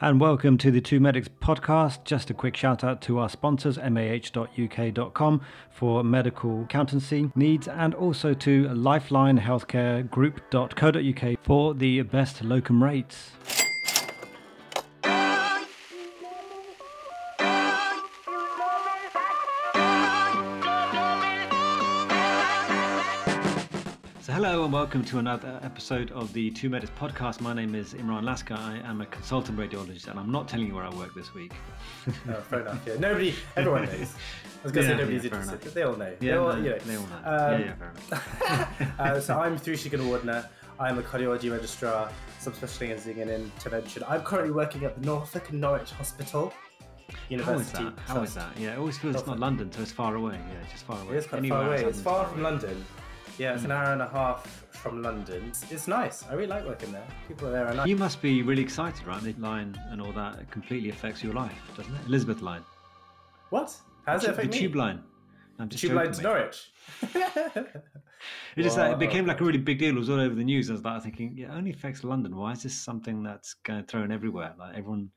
And 0.00 0.20
welcome 0.20 0.58
to 0.58 0.70
the 0.70 0.80
Two 0.80 1.00
Medics 1.00 1.26
podcast. 1.26 2.04
Just 2.04 2.30
a 2.30 2.34
quick 2.34 2.56
shout 2.56 2.84
out 2.84 3.02
to 3.02 3.18
our 3.18 3.28
sponsors, 3.28 3.78
mah.uk.com 3.78 5.40
for 5.72 6.04
medical 6.04 6.62
accountancy 6.62 7.32
needs, 7.34 7.66
and 7.66 7.94
also 7.94 8.32
to 8.32 8.68
Lifeline 8.68 9.40
Healthcare 9.40 10.08
for 11.42 11.74
the 11.74 12.02
best 12.02 12.44
locum 12.44 12.84
rates. 12.84 13.32
And 24.68 24.74
welcome 24.74 25.02
to 25.02 25.18
another 25.18 25.58
episode 25.62 26.10
of 26.10 26.30
the 26.34 26.50
Two 26.50 26.68
Medics 26.68 26.92
podcast. 27.00 27.40
My 27.40 27.54
name 27.54 27.74
is 27.74 27.94
Imran 27.94 28.22
Lasker. 28.22 28.52
I 28.52 28.76
am 28.84 29.00
a 29.00 29.06
consultant 29.06 29.58
radiologist, 29.58 30.08
and 30.08 30.20
I'm 30.20 30.30
not 30.30 30.46
telling 30.46 30.66
you 30.66 30.74
where 30.74 30.84
I 30.84 30.94
work 30.94 31.14
this 31.14 31.32
week. 31.32 31.54
Oh, 32.28 32.34
fair 32.34 32.60
enough. 32.60 32.86
Yeah, 32.86 32.96
nobody, 32.98 33.32
everyone 33.56 33.86
knows. 33.86 33.94
I 33.94 34.62
was 34.64 34.72
going 34.72 34.72
to 34.72 34.80
Yeah, 34.82 34.88
say 34.88 34.96
nobody's 34.98 35.24
yeah, 35.24 35.30
interested, 35.30 35.60
but 35.62 35.72
they 35.72 35.82
all 35.84 35.96
know. 35.96 36.12
Yeah, 36.20 36.32
they 36.32 36.36
all, 36.36 36.48
no, 36.52 36.56
you 36.58 36.68
know. 36.68 36.78
they 36.80 36.96
all 36.96 37.06
know. 37.06 37.16
Um, 37.16 37.24
yeah, 37.24 37.58
yeah, 37.58 37.74
fair 37.76 37.92
enough. 38.08 39.00
uh, 39.00 39.20
so 39.20 39.40
I'm 39.40 39.58
Thrushika 39.58 40.06
Wardner. 40.06 40.46
I'm 40.78 40.98
a 40.98 41.02
cardiology 41.02 41.50
registrar, 41.50 42.10
subspecializing 42.38 43.16
in 43.16 43.30
intervention. 43.30 44.04
I'm 44.06 44.20
currently 44.20 44.52
working 44.52 44.84
at 44.84 45.00
the 45.00 45.06
Norfolk 45.06 45.48
and 45.48 45.62
Norwich 45.62 45.92
Hospital 45.92 46.52
How 47.08 47.14
is 47.14 47.30
University. 47.30 47.84
that? 47.84 47.98
How 48.00 48.20
is 48.20 48.34
that? 48.34 48.52
Yeah, 48.58 48.74
it 48.74 48.78
always 48.78 48.98
feels 48.98 49.16
it's 49.16 49.26
not 49.26 49.40
London, 49.40 49.72
so 49.72 49.80
it's 49.80 49.92
far 49.92 50.16
away. 50.16 50.34
Yeah, 50.34 50.60
it's 50.62 50.72
just 50.72 50.84
far 50.84 51.00
away. 51.00 51.14
It 51.14 51.18
is 51.20 51.26
quite 51.26 51.38
Anywhere 51.38 51.58
far 51.62 51.68
away. 51.72 51.84
It's 51.84 52.00
far 52.02 52.26
from 52.26 52.42
London. 52.42 52.84
Yeah, 53.38 53.54
it's 53.54 53.62
an 53.62 53.70
hmm. 53.70 53.76
hour 53.76 53.92
and 53.92 54.02
a 54.02 54.08
half 54.08 54.66
from 54.70 55.00
London. 55.00 55.52
It's, 55.70 55.86
nice. 55.86 56.24
I 56.28 56.34
really 56.34 56.48
like 56.48 56.66
working 56.66 56.90
there. 56.90 57.06
People 57.28 57.50
there 57.50 57.68
are 57.68 57.74
nice. 57.74 57.86
You 57.86 57.96
must 57.96 58.20
be 58.20 58.42
really 58.42 58.62
excited, 58.62 59.06
right? 59.06 59.22
The 59.22 59.32
line 59.34 59.80
and 59.90 60.02
all 60.02 60.12
that 60.12 60.40
it 60.40 60.50
completely 60.50 60.90
affects 60.90 61.22
your 61.22 61.32
life, 61.34 61.52
doesn't 61.76 61.94
it? 61.94 62.00
Elizabeth 62.06 62.42
line. 62.42 62.62
What? 63.50 63.74
How 64.06 64.14
does 64.14 64.24
it 64.24 64.26
the 64.26 64.32
affect 64.32 64.52
me? 64.54 64.58
tube 64.58 64.74
line. 64.74 65.02
I'm 65.60 65.68
just 65.68 65.80
tube 65.82 65.92
line 65.92 66.12
to 66.12 66.16
mate. 66.16 66.22
Norwich. 66.22 66.72
It 68.56 68.62
just 68.62 68.76
like, 68.76 68.92
it 68.92 68.98
became 68.98 69.26
like 69.26 69.40
a 69.40 69.44
really 69.44 69.58
big 69.58 69.78
deal. 69.78 69.94
It 69.94 69.98
was 69.98 70.10
all 70.10 70.20
over 70.20 70.34
the 70.34 70.42
news. 70.42 70.68
I 70.70 70.72
was 70.72 70.82
like 70.82 71.02
thinking, 71.04 71.34
yeah, 71.36 71.52
it 71.52 71.56
only 71.56 71.70
affects 71.70 72.02
London. 72.02 72.34
Why 72.34 72.52
is 72.52 72.64
this 72.64 72.74
something 72.74 73.22
that's 73.22 73.54
going 73.54 73.84
thrown 73.84 74.10
everywhere? 74.10 74.54
Like 74.58 74.76
everyone 74.76 75.10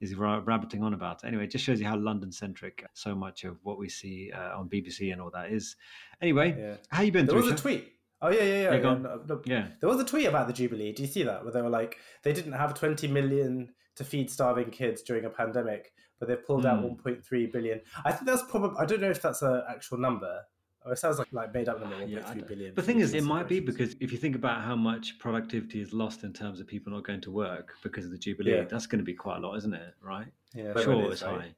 is 0.00 0.14
ra- 0.14 0.42
rabbiting 0.44 0.82
on 0.82 0.94
about. 0.94 1.24
Anyway, 1.24 1.44
it 1.44 1.50
just 1.50 1.64
shows 1.64 1.80
you 1.80 1.86
how 1.86 1.96
London 1.96 2.30
centric 2.32 2.84
so 2.94 3.14
much 3.14 3.44
of 3.44 3.58
what 3.62 3.78
we 3.78 3.88
see 3.88 4.30
uh, 4.34 4.58
on 4.58 4.68
BBC 4.68 5.12
and 5.12 5.20
all 5.20 5.30
that 5.30 5.50
is. 5.50 5.76
Anyway, 6.22 6.56
Yeah. 6.58 6.76
how 6.90 7.02
you 7.02 7.12
been? 7.12 7.26
There 7.26 7.36
was 7.36 7.48
a 7.48 7.56
tweet. 7.56 7.92
Oh 8.20 8.30
yeah, 8.30 8.42
yeah, 8.42 8.44
yeah. 8.44 8.62
Yeah, 8.74 8.78
go 8.78 8.88
yeah, 8.88 8.94
on. 8.96 9.02
no, 9.02 9.22
no, 9.28 9.42
Yeah. 9.44 9.66
There 9.80 9.88
was 9.88 10.00
a 10.00 10.04
tweet 10.04 10.26
about 10.26 10.46
the 10.48 10.52
Jubilee. 10.52 10.92
Do 10.92 11.02
you 11.02 11.08
see 11.08 11.22
that? 11.22 11.44
Where 11.44 11.52
they 11.52 11.62
were 11.62 11.70
like, 11.70 11.98
they 12.24 12.32
didn't 12.32 12.52
have 12.52 12.74
20 12.74 13.06
million 13.08 13.68
to 13.96 14.04
feed 14.04 14.30
starving 14.30 14.70
kids 14.70 15.02
during 15.02 15.24
a 15.24 15.30
pandemic, 15.30 15.92
but 16.18 16.28
they've 16.28 16.44
pulled 16.44 16.66
out 16.66 16.80
Hmm. 16.80 16.86
1.3 17.08 17.52
billion. 17.52 17.80
I 18.04 18.12
think 18.12 18.26
that's 18.26 18.42
probably. 18.50 18.76
I 18.78 18.86
don't 18.86 19.00
know 19.00 19.10
if 19.10 19.22
that's 19.22 19.42
an 19.42 19.62
actual 19.68 19.98
number. 19.98 20.40
Or 20.88 20.92
it 20.92 20.98
sounds 20.98 21.18
like 21.18 21.28
like 21.32 21.52
made 21.52 21.68
up 21.68 21.80
number. 21.80 21.96
1.3 21.96 22.08
Yeah, 22.10 22.26
I 22.26 22.34
billion. 22.34 22.68
don't- 22.68 22.76
The 22.76 22.82
thing 22.82 23.00
is, 23.00 23.12
it 23.12 23.22
might 23.24 23.46
be 23.46 23.60
because 23.60 23.94
if 24.00 24.10
you 24.10 24.16
think 24.16 24.34
about 24.34 24.62
how 24.62 24.74
much 24.74 25.18
productivity 25.18 25.82
is 25.82 25.92
lost 25.92 26.24
in 26.24 26.32
terms 26.32 26.60
of 26.60 26.66
people 26.66 26.90
not 26.92 27.04
going 27.04 27.20
to 27.20 27.30
work 27.30 27.74
because 27.82 28.06
of 28.06 28.10
the 28.10 28.16
Jubilee, 28.18 28.52
Yeah. 28.52 28.64
that's 28.64 28.86
going 28.86 28.98
to 29.00 29.04
be 29.04 29.12
quite 29.12 29.36
a 29.36 29.40
lot, 29.40 29.54
isn't 29.58 29.74
it? 29.74 29.94
Right? 30.00 30.28
yeah, 30.54 30.72
sure, 30.80 30.94
it 31.02 31.06
is, 31.08 31.12
it's 31.12 31.22
right? 31.22 31.40
high. 31.42 31.54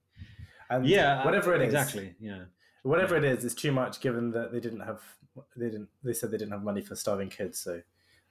And 0.70 0.84
Yeah, 0.86 1.24
whatever 1.24 1.54
it 1.54 1.60
is, 1.62 1.66
exactly. 1.66 2.14
Yeah. 2.18 2.44
Whatever 2.82 3.16
it 3.16 3.24
is, 3.24 3.44
it's 3.44 3.54
too 3.54 3.70
much 3.70 4.00
given 4.00 4.32
that 4.32 4.50
they 4.52 4.58
didn't 4.60 4.80
have. 4.80 5.00
They 5.56 5.66
didn't. 5.70 5.88
They 6.02 6.12
said 6.12 6.32
they 6.32 6.38
didn't 6.38 6.52
have 6.52 6.64
money 6.64 6.80
for 6.80 6.96
starving 6.96 7.28
kids. 7.28 7.58
So, 7.60 7.80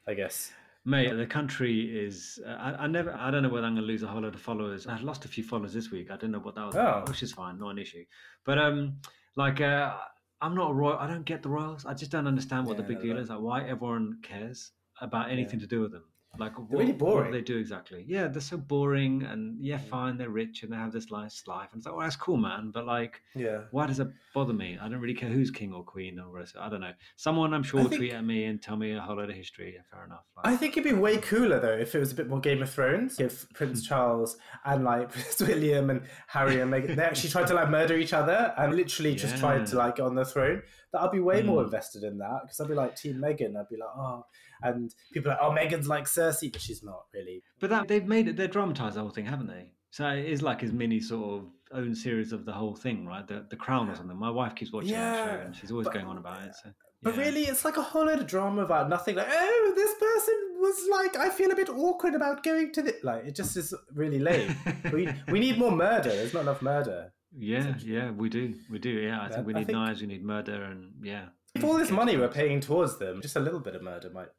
I 0.05 0.14
guess. 0.16 0.52
Mate, 0.86 1.14
the 1.16 1.25
country 1.27 1.81
is. 2.05 2.39
Uh, 2.45 2.50
I, 2.50 2.83
I 2.83 2.88
never. 2.88 3.14
I 3.14 3.30
don't 3.31 3.44
know 3.44 3.50
whether 3.50 3.66
I'm 3.67 3.75
going 3.75 3.83
to 3.86 3.88
lose 3.88 4.03
a 4.03 4.08
whole 4.08 4.22
lot 4.22 4.33
of 4.33 4.42
followers. 4.42 4.86
I 4.88 4.97
lost 5.00 5.23
a 5.25 5.27
few 5.30 5.44
followers 5.45 5.72
this 5.73 5.92
week. 5.92 6.09
I 6.11 6.17
don't 6.17 6.31
know 6.31 6.39
what 6.39 6.55
that 6.55 6.66
was, 6.66 6.75
Oh. 6.75 6.80
about, 6.81 7.08
which 7.09 7.22
is 7.23 7.31
fine, 7.31 7.58
not 7.59 7.70
an 7.70 7.77
issue. 7.80 8.03
But 8.44 8.58
um, 8.58 8.97
like, 9.36 9.61
uh, 9.61 9.95
I'm 10.41 10.55
not 10.55 10.71
a 10.71 10.73
royal. 10.73 10.97
I 10.97 11.08
don't 11.08 11.25
get 11.25 11.43
the 11.43 11.49
royals. 11.49 11.86
I 11.86 11.93
just 11.93 12.11
don't 12.11 12.27
understand 12.27 12.65
what 12.65 12.77
Yeah, 12.77 12.83
the 12.83 12.87
big 12.87 12.97
no, 12.97 13.03
deal 13.03 13.17
is. 13.17 13.30
Like, 13.30 13.39
why 13.39 13.64
everyone 13.67 14.19
cares 14.21 14.71
about 15.02 15.30
anything 15.31 15.59
to 15.59 15.67
do 15.67 15.81
with 15.81 15.91
them. 15.91 16.03
Like, 16.37 16.57
what, 16.59 16.69
really 16.71 16.85
what 16.91 16.97
boring. 16.99 17.31
do 17.31 17.37
they 17.37 17.43
do 17.43 17.57
exactly? 17.57 18.05
Yeah, 18.07 18.27
they're 18.27 18.39
so 18.41 18.55
boring. 18.57 19.23
And 19.23 19.57
yeah, 19.59 19.77
fine, 19.79 20.15
they're 20.17 20.29
rich 20.29 20.61
and 20.63 20.71
they 20.71 20.77
have 20.77 20.91
this 20.91 21.09
nice 21.11 21.43
life. 21.47 21.69
And 21.73 21.79
it's 21.79 21.87
like, 21.87 21.95
well, 21.95 22.03
that's 22.05 22.15
cool, 22.15 22.37
man. 22.37 22.69
But 22.71 22.85
like, 22.85 23.21
Yeah. 23.35 23.61
why 23.71 23.87
does 23.87 23.99
it 23.99 24.09
bother 24.33 24.53
me? 24.53 24.77
I 24.79 24.87
don't 24.87 24.99
really 24.99 25.15
care 25.15 25.29
who's 25.29 25.49
king 25.49 25.73
or 25.73 25.83
queen 25.83 26.19
or 26.19 26.29
rest. 26.29 26.55
I 26.57 26.69
don't 26.69 26.81
know. 26.81 26.93
Someone 27.15 27.53
I'm 27.53 27.63
sure 27.63 27.81
will 27.81 27.89
think- 27.89 27.99
tweet 27.99 28.13
at 28.13 28.23
me 28.23 28.45
and 28.45 28.61
tell 28.61 28.77
me 28.77 28.91
a 28.93 29.01
whole 29.01 29.15
lot 29.17 29.29
of 29.29 29.35
history. 29.35 29.73
Yeah, 29.75 29.81
fair 29.91 30.05
enough. 30.05 30.23
Like, 30.37 30.45
I 30.47 30.55
think 30.55 30.77
it'd 30.77 30.83
be 30.83 30.97
way 30.97 31.17
cooler 31.17 31.59
though 31.59 31.73
if 31.77 31.95
it 31.95 31.99
was 31.99 32.11
a 32.11 32.15
bit 32.15 32.29
more 32.29 32.39
Game 32.39 32.61
of 32.61 32.69
Thrones. 32.69 33.19
If 33.19 33.41
Hmm. 33.41 33.53
Prince 33.55 33.87
Charles 33.87 34.37
and 34.65 34.83
like 34.83 35.09
Prince 35.11 35.39
William 35.41 35.89
and 35.89 36.01
Harry 36.27 36.61
and 36.61 36.71
Meghan 36.71 36.95
they 36.95 37.03
actually 37.03 37.31
tried 37.31 37.47
to 37.47 37.55
like 37.55 37.69
murder 37.69 37.97
each 37.97 38.13
other 38.13 38.53
and 38.57 38.75
literally 38.75 39.15
just 39.15 39.37
tried 39.37 39.65
to 39.67 39.77
like 39.77 39.95
get 39.95 40.05
on 40.05 40.15
the 40.15 40.25
throne. 40.25 40.61
That 40.92 41.02
I'd 41.02 41.11
be 41.11 41.20
way 41.20 41.44
more 41.44 41.61
Mm. 41.61 41.66
invested 41.66 42.04
in 42.04 42.17
that 42.17 42.39
because 42.44 42.60
I'd 42.60 42.67
be 42.67 42.73
like 42.73 42.95
Team 42.95 43.16
Meghan. 43.17 43.55
I'd 43.55 43.70
be 43.70 43.77
like, 43.77 43.89
oh, 43.95 44.26
and 44.64 44.94
people 45.14 45.32
are 45.32 45.36
like, 45.36 45.44
oh, 45.44 45.52
Meghan's 45.76 45.88
like 45.88 46.05
Cersei, 46.05 46.52
but 46.52 46.61
she's 46.61 46.83
not 46.83 47.04
really. 47.14 47.44
But 47.60 47.70
that 47.70 47.88
they've 47.88 48.05
made 48.08 48.27
it, 48.27 48.38
they've 48.38 48.50
dramatized 48.50 48.95
the 48.95 49.02
whole 49.02 49.11
thing, 49.11 49.26
haven't 49.26 49.48
they? 49.48 49.72
So 49.92 50.08
it 50.08 50.26
is 50.26 50.42
like 50.42 50.61
his 50.61 50.72
mini 50.73 51.00
sort 51.00 51.42
of 51.42 51.50
own 51.72 51.94
series 51.95 52.32
of 52.32 52.45
the 52.45 52.52
whole 52.52 52.76
thing, 52.76 53.05
right? 53.05 53.27
The 53.27 53.45
the 53.50 53.55
Crown 53.55 53.89
or 53.89 53.95
something. 53.95 54.17
My 54.17 54.30
wife 54.32 54.55
keeps 54.55 54.72
watching 54.73 54.92
that 54.94 55.26
show 55.30 55.45
and 55.45 55.55
she's 55.55 55.72
always 55.72 55.86
but- 55.86 55.94
going 55.94 56.05
on 56.08 56.17
about 56.17 56.44
it. 56.44 56.55
So, 56.64 56.70
But 57.02 57.16
really, 57.17 57.44
it's 57.44 57.64
like 57.64 57.77
a 57.77 57.82
whole 57.82 58.06
load 58.08 58.20
of 58.20 58.27
drama 58.27 58.61
about 58.64 58.89
nothing. 58.89 59.16
Like, 59.16 59.27
oh, 59.32 59.73
this 59.76 59.94
person 60.00 60.36
was 60.58 60.88
like, 60.92 61.16
I 61.16 61.30
feel 61.30 61.50
a 61.52 61.56
bit 61.56 61.70
awkward 61.70 62.14
about 62.14 62.44
going 62.44 62.73
to 62.73 62.82
the. 62.82 62.94
Like, 63.04 63.26
it 63.26 63.36
just 63.36 63.56
is 63.56 63.73
really 63.94 64.20
lame. 64.20 64.56
we 64.92 65.08
we 65.30 65.39
need 65.39 65.58
more 65.58 65.71
murder. 65.71 66.10
There's 66.10 66.33
not 66.33 66.42
enough 66.42 66.61
murder. 66.61 67.14
Yeah, 67.37 67.75
yeah, 67.79 68.11
we 68.11 68.29
do, 68.29 68.53
we 68.69 68.79
do. 68.79 68.89
Yeah, 68.89 69.19
I 69.19 69.23
Yeah, 69.27 69.29
think 69.35 69.47
we 69.47 69.53
need 69.53 69.67
think- 69.67 69.77
knives, 69.77 70.01
we 70.01 70.07
need 70.07 70.23
murder, 70.23 70.63
and 70.63 70.93
yeah. 71.03 71.25
If 71.55 71.63
all 71.63 71.77
this 71.77 71.89
money 71.91 72.15
we're 72.17 72.27
paying 72.29 72.59
towards 72.59 72.97
them, 72.99 73.21
just 73.21 73.35
a 73.35 73.39
little 73.39 73.59
bit 73.59 73.75
of 73.75 73.81
murder 73.81 74.09
might. 74.11 74.29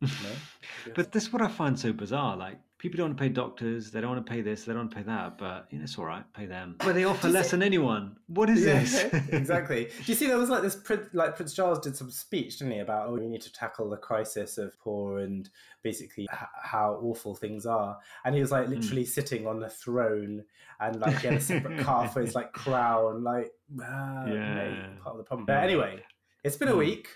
You 0.00 0.08
know? 0.08 0.36
But 0.96 1.12
this 1.12 1.24
is 1.24 1.32
what 1.32 1.42
I 1.42 1.48
find 1.48 1.78
so 1.78 1.92
bizarre. 1.92 2.36
Like 2.36 2.58
people 2.84 2.98
don't 2.98 3.08
want 3.08 3.18
to 3.18 3.22
pay 3.22 3.28
doctors, 3.30 3.90
they 3.90 4.00
don't 4.00 4.10
want 4.10 4.24
to 4.26 4.30
pay 4.30 4.42
this, 4.42 4.64
they 4.64 4.72
don't 4.72 4.82
want 4.82 4.90
to 4.90 4.96
pay 4.98 5.02
that. 5.04 5.38
But 5.38 5.66
you 5.70 5.78
know, 5.78 5.84
it's 5.84 5.98
all 5.98 6.04
right, 6.04 6.22
pay 6.34 6.44
them. 6.46 6.76
But 6.78 6.94
they 6.94 7.04
offer 7.04 7.28
less 7.28 7.46
see- 7.46 7.50
than 7.52 7.62
anyone. 7.62 8.16
What 8.26 8.50
is 8.50 8.62
Yeah, 8.64 8.80
this? 8.80 8.94
exactly. 9.32 9.84
Do 10.04 10.12
you 10.12 10.14
see 10.14 10.26
there 10.26 10.36
was 10.38 10.50
like 10.50 10.62
this 10.62 10.76
like 11.14 11.34
Prince 11.34 11.54
Charles 11.54 11.80
did 11.80 11.96
some 11.96 12.10
speech, 12.10 12.58
didn't 12.58 12.74
he, 12.74 12.78
about 12.80 13.08
oh 13.08 13.14
we 13.14 13.26
need 13.26 13.40
to 13.42 13.52
tackle 13.52 13.88
the 13.88 13.96
crisis 13.96 14.58
of 14.58 14.78
poor 14.78 15.20
and 15.20 15.48
basically 15.82 16.24
h- 16.32 16.38
how 16.62 17.00
awful 17.02 17.34
things 17.34 17.64
are, 17.66 17.96
and 18.24 18.34
he 18.34 18.40
was 18.40 18.50
Hmm. 18.50 18.56
like 18.56 18.68
literally 18.68 19.04
sitting 19.06 19.46
on 19.46 19.58
the 19.60 19.70
throne 19.70 20.44
and 20.80 21.00
like 21.00 21.18
he 21.20 21.26
had 21.28 21.36
a 21.36 21.40
separate 21.40 21.78
car 21.84 22.06
for 22.08 22.20
his 22.20 22.34
like 22.34 22.52
crown, 22.52 23.24
like 23.24 23.50
ah, 23.82 24.26
Yeah. 24.26 24.88
part 25.02 25.12
of 25.14 25.18
the 25.18 25.24
problem. 25.24 25.46
But 25.46 25.64
anyway, 25.64 26.02
it's 26.44 26.56
been 26.56 26.68
a 26.68 26.72
Hmm. 26.72 26.78
week. 26.78 27.08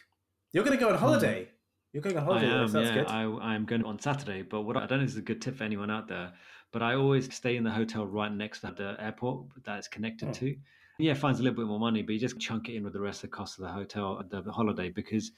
You're 0.53 0.65
going 0.65 0.78
to 0.78 0.83
go 0.83 0.91
on 0.91 0.99
holiday. 0.99 1.47
You're 1.93 2.03
going 2.03 2.19
on 2.19 2.28
I 2.37 2.44
am, 2.44 2.75
yeah. 2.76 2.94
good. 2.94 3.06
I, 3.06 3.54
am 3.54 3.65
going 3.65 3.84
on 3.84 3.99
Saturday, 3.99 4.43
but 4.43 4.62
what 4.62 4.76
I 4.76 4.87
don't 4.87 4.99
know 4.99 5.04
is 5.04 5.16
a 5.16 5.22
good 5.22 5.41
tip 5.41 5.56
for 5.56 5.65
anyone 5.65 5.91
out 5.91 6.06
there. 6.06 6.32
But 6.71 6.82
I 6.82 6.94
always 6.94 7.34
stay 7.34 7.56
in 7.56 7.65
the 7.65 7.71
hotel 7.71 8.06
right 8.06 8.31
next 8.31 8.60
to 8.60 8.72
the 8.76 8.97
airport 8.99 9.47
that 9.65 9.78
it's 9.78 9.88
connected 9.88 10.28
Oh. 10.28 10.32
to. 10.32 10.56
Yeah, 10.98 11.12
it 11.12 11.19
finds 11.19 11.41
a 11.41 11.43
little 11.43 11.56
bit 11.56 11.66
more 11.66 11.78
money, 11.78 12.03
but 12.03 12.12
you 12.12 12.19
just 12.19 12.38
chunk 12.41 12.69
it 12.69 12.75
in 12.75 12.82
with 12.84 12.93
the 12.93 13.00
rest 13.00 13.22
of 13.25 13.31
the 13.31 13.37
cost 13.37 13.59
of 13.59 13.62
the 13.65 13.71
hotel, 13.71 14.22
the, 14.28 14.43
the 14.43 14.53
holiday, 14.53 14.91
because 14.91 15.31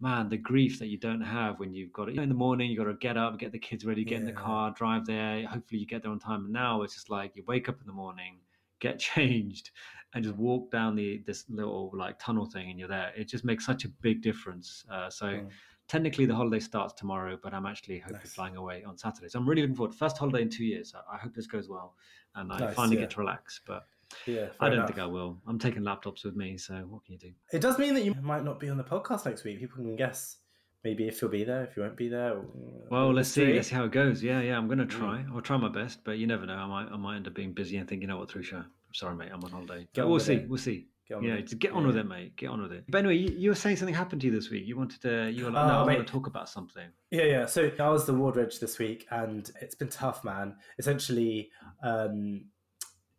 man, 0.00 0.28
the 0.28 0.36
grief 0.36 0.78
that 0.78 0.86
you 0.86 0.96
don't 0.96 1.20
have 1.20 1.58
when 1.58 1.74
you've 1.74 1.92
got 1.92 2.08
it 2.08 2.12
you 2.12 2.18
know, 2.18 2.22
in 2.22 2.28
the 2.28 2.34
morning, 2.36 2.70
you've 2.70 2.78
got 2.78 2.84
to 2.90 2.94
get 2.94 3.16
up, 3.16 3.36
get 3.38 3.50
the 3.52 3.58
kids 3.58 3.84
ready, 3.84 4.04
get 4.04 4.20
in 4.20 4.24
the 4.24 4.32
car, 4.32 4.72
drive 4.76 5.04
there. 5.04 5.44
Hopefully, 5.46 5.80
you 5.80 5.86
get 5.86 6.02
there 6.02 6.12
on 6.12 6.20
time. 6.20 6.44
And 6.44 6.52
now 6.52 6.82
it's 6.82 6.94
just 6.94 7.10
like 7.10 7.36
you 7.36 7.42
wake 7.46 7.68
up 7.68 7.80
in 7.80 7.86
the 7.86 7.92
morning, 7.92 8.38
get 8.80 8.98
changed, 9.10 9.72
and 10.14 10.22
just 10.24 10.36
walk 10.36 10.70
down 10.70 10.94
the 10.94 11.18
this 11.26 11.44
little 11.50 11.90
like 11.92 12.18
tunnel 12.18 12.46
thing, 12.46 12.70
and 12.70 12.78
you're 12.78 12.88
there. 12.88 13.12
It 13.16 13.28
just 13.28 13.44
makes 13.44 13.66
such 13.66 13.84
a 13.84 13.88
big 13.88 14.22
difference. 14.22 14.84
Uh, 14.90 15.10
so 15.10 15.26
Mm. 15.26 15.48
Technically 15.88 16.26
the 16.26 16.34
holiday 16.34 16.60
starts 16.60 16.94
tomorrow, 16.94 17.38
but 17.42 17.52
I'm 17.54 17.66
actually 17.66 17.98
hopefully 17.98 18.20
Nice. 18.24 18.34
flying 18.34 18.56
away 18.56 18.84
on 18.84 18.96
Saturday. 18.96 19.28
So 19.28 19.38
I'm 19.38 19.48
really 19.48 19.62
looking 19.62 19.76
forward. 19.76 19.94
First 19.94 20.18
holiday 20.18 20.42
in 20.42 20.50
two 20.50 20.64
years. 20.64 20.94
I, 20.94 21.16
I 21.16 21.18
hope 21.18 21.34
this 21.34 21.46
goes 21.46 21.68
well, 21.68 21.94
and 22.34 22.52
I 22.52 22.58
Nice, 22.58 22.74
finally 22.74 22.96
yeah. 22.96 23.02
get 23.02 23.10
to 23.12 23.20
relax. 23.20 23.60
But 23.66 23.86
yeah, 24.26 24.46
I 24.60 24.66
don't 24.68 24.74
enough. 24.78 24.88
think 24.88 25.00
I 25.00 25.06
will. 25.06 25.40
I'm 25.46 25.58
taking 25.58 25.82
laptops 25.82 26.24
with 26.24 26.36
me, 26.36 26.56
so 26.58 26.74
what 26.88 27.04
can 27.04 27.14
you 27.14 27.18
do? 27.18 27.32
It 27.52 27.60
does 27.60 27.78
mean 27.78 27.94
that 27.94 28.04
you 28.04 28.14
might 28.22 28.44
not 28.44 28.60
be 28.60 28.68
on 28.68 28.76
the 28.76 28.84
podcast 28.84 29.24
next 29.26 29.44
week. 29.44 29.58
People 29.58 29.76
can 29.76 29.96
guess 29.96 30.36
maybe 30.84 31.08
if 31.08 31.20
you'll 31.20 31.30
be 31.30 31.42
there, 31.44 31.64
if 31.64 31.76
you 31.76 31.82
won't 31.82 31.96
be 31.96 32.08
there. 32.08 32.34
or- 32.38 32.46
Well, 32.90 33.12
let's 33.12 33.28
see. 33.30 33.52
Let's 33.54 33.68
see 33.68 33.74
how 33.74 33.84
it 33.84 33.92
goes. 33.92 34.22
Yeah, 34.22 34.40
yeah. 34.40 34.56
I'm 34.56 34.66
going 34.68 34.78
to 34.78 34.84
Mm. 34.86 34.90
try. 34.90 35.24
I'll 35.34 35.40
try 35.40 35.56
my 35.56 35.68
best, 35.68 36.04
but 36.04 36.18
you 36.18 36.26
never 36.26 36.46
know. 36.46 36.54
I 36.54 36.66
might, 36.66 36.92
I 36.92 36.96
might 36.96 37.16
end 37.16 37.26
up 37.26 37.34
being 37.34 37.52
busy 37.52 37.76
and 37.78 37.88
think, 37.88 38.02
you 38.02 38.08
know 38.08 38.16
what, 38.18 38.30
through 38.30 38.44
show. 38.44 38.58
I'm 38.58 38.94
sorry, 38.94 39.16
mate. 39.16 39.30
I'm 39.32 39.42
on 39.44 39.50
holiday. 39.50 39.88
But 39.94 40.08
we'll 40.08 40.20
see. 40.20 40.34
it. 40.34 40.48
We'll 40.48 40.58
see. 40.58 40.86
Get 41.08 41.16
on 41.16 41.24
Yeah, 41.24 41.36
with 41.36 41.52
it. 41.52 41.58
get 41.58 41.72
on 41.72 41.80
Yeah. 41.82 41.86
with 41.86 41.96
it, 41.96 42.06
mate. 42.06 42.36
Get 42.36 42.50
on 42.50 42.60
with 42.62 42.72
it. 42.72 42.84
But 42.88 42.98
anyway, 42.98 43.16
you, 43.16 43.30
you 43.36 43.48
were 43.50 43.54
saying 43.54 43.76
something 43.76 43.94
happened 43.94 44.20
to 44.20 44.26
you 44.26 44.32
this 44.32 44.50
week. 44.50 44.66
You 44.66 44.76
wanted 44.76 45.00
to. 45.02 45.30
You 45.30 45.46
were 45.46 45.50
like, 45.50 45.64
Oh, 45.64 45.68
no, 45.68 45.74
I 45.80 45.84
want 45.94 46.06
to 46.06 46.12
talk 46.12 46.26
about 46.26 46.48
something. 46.50 46.86
Yeah, 47.10 47.24
yeah. 47.24 47.46
So 47.46 47.70
I 47.80 47.88
was 47.88 48.04
the 48.04 48.12
ward 48.12 48.36
reg 48.36 48.52
this 48.60 48.78
week, 48.78 49.06
and 49.10 49.50
it's 49.62 49.74
been 49.74 49.88
tough, 49.88 50.22
man. 50.22 50.56
Essentially, 50.78 51.50
um, 51.82 52.44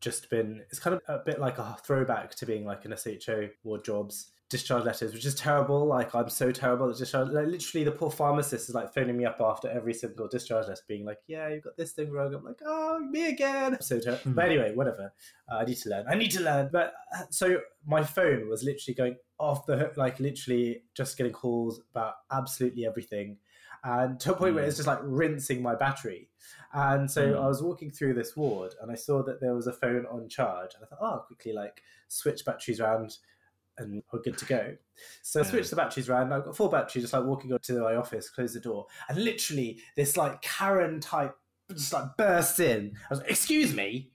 just 0.01 0.29
been 0.29 0.61
it's 0.69 0.79
kind 0.79 0.95
of 0.95 1.01
a 1.07 1.23
bit 1.25 1.39
like 1.39 1.57
a 1.57 1.77
throwback 1.83 2.35
to 2.35 2.45
being 2.45 2.63
like 2.63 2.85
an 2.85 2.95
SHO 2.95 3.49
ward 3.63 3.83
jobs. 3.83 4.31
Discharge 4.49 4.83
letters, 4.83 5.13
which 5.13 5.25
is 5.25 5.35
terrible. 5.35 5.85
Like 5.85 6.13
I'm 6.15 6.29
so 6.29 6.51
terrible 6.51 6.89
at 6.89 6.97
discharge. 6.97 7.29
Like, 7.29 7.47
literally, 7.47 7.83
the 7.83 7.91
poor 7.91 8.09
pharmacist 8.09 8.67
is 8.67 8.75
like 8.75 8.93
phoning 8.93 9.15
me 9.15 9.25
up 9.25 9.37
after 9.39 9.69
every 9.69 9.93
single 9.93 10.27
discharge 10.27 10.67
letter, 10.67 10.81
being 10.87 11.05
like, 11.05 11.19
"Yeah, 11.27 11.49
you've 11.49 11.63
got 11.63 11.77
this 11.77 11.91
thing 11.91 12.11
wrong." 12.11 12.33
I'm 12.33 12.43
like, 12.43 12.59
"Oh, 12.65 12.99
me 12.99 13.27
again." 13.29 13.75
I'm 13.75 13.81
so 13.81 13.99
terrible. 13.99 14.23
Hmm. 14.23 14.33
But 14.33 14.45
anyway, 14.45 14.73
whatever. 14.73 15.13
Uh, 15.51 15.55
I 15.57 15.65
need 15.65 15.77
to 15.77 15.89
learn. 15.89 16.05
I 16.09 16.15
need 16.15 16.31
to 16.31 16.41
learn. 16.41 16.69
But 16.71 16.93
uh, 17.15 17.23
so 17.29 17.59
my 17.85 18.03
phone 18.03 18.49
was 18.49 18.63
literally 18.63 18.95
going 18.95 19.15
off 19.39 19.65
the 19.65 19.77
hook, 19.77 19.97
like 19.97 20.19
literally 20.19 20.83
just 20.95 21.17
getting 21.17 21.31
calls 21.33 21.81
about 21.91 22.15
absolutely 22.31 22.85
everything. 22.85 23.37
And 23.83 24.19
to 24.19 24.33
a 24.33 24.35
point 24.35 24.55
where 24.55 24.65
Mm. 24.65 24.67
it's 24.67 24.75
just 24.75 24.87
like 24.87 24.99
rinsing 25.03 25.61
my 25.61 25.73
battery. 25.73 26.29
And 26.73 27.09
so 27.09 27.31
Mm. 27.33 27.41
I 27.41 27.47
was 27.47 27.63
walking 27.63 27.89
through 27.91 28.15
this 28.15 28.35
ward 28.35 28.75
and 28.81 28.91
I 28.91 28.95
saw 28.95 29.23
that 29.23 29.39
there 29.39 29.53
was 29.55 29.67
a 29.67 29.71
phone 29.73 30.05
on 30.07 30.27
charge. 30.27 30.71
And 30.75 30.83
I 30.83 30.87
thought, 30.87 30.99
oh, 31.01 31.05
I'll 31.11 31.19
quickly 31.21 31.53
like 31.53 31.81
switch 32.09 32.43
batteries 32.43 32.81
around 32.81 33.17
and 33.79 34.03
we're 34.13 34.21
good 34.21 34.37
to 34.37 34.45
go. 34.45 34.75
So 35.23 35.39
I 35.39 35.43
switched 35.43 35.69
the 35.69 35.75
batteries 35.75 36.09
around. 36.09 36.31
I've 36.33 36.45
got 36.45 36.55
full 36.55 36.69
battery, 36.69 37.01
just 37.01 37.13
like 37.13 37.23
walking 37.23 37.53
up 37.53 37.61
to 37.63 37.73
my 37.79 37.95
office, 37.95 38.29
close 38.29 38.53
the 38.53 38.59
door, 38.59 38.85
and 39.07 39.23
literally 39.23 39.79
this 39.95 40.15
like 40.17 40.41
Karen 40.41 40.99
type 40.99 41.35
just 41.71 41.93
like 41.93 42.15
bursts 42.17 42.59
in. 42.59 42.93
I 43.09 43.13
was 43.13 43.19
like, 43.19 43.31
"Excuse 43.31 43.73
me," 43.73 44.11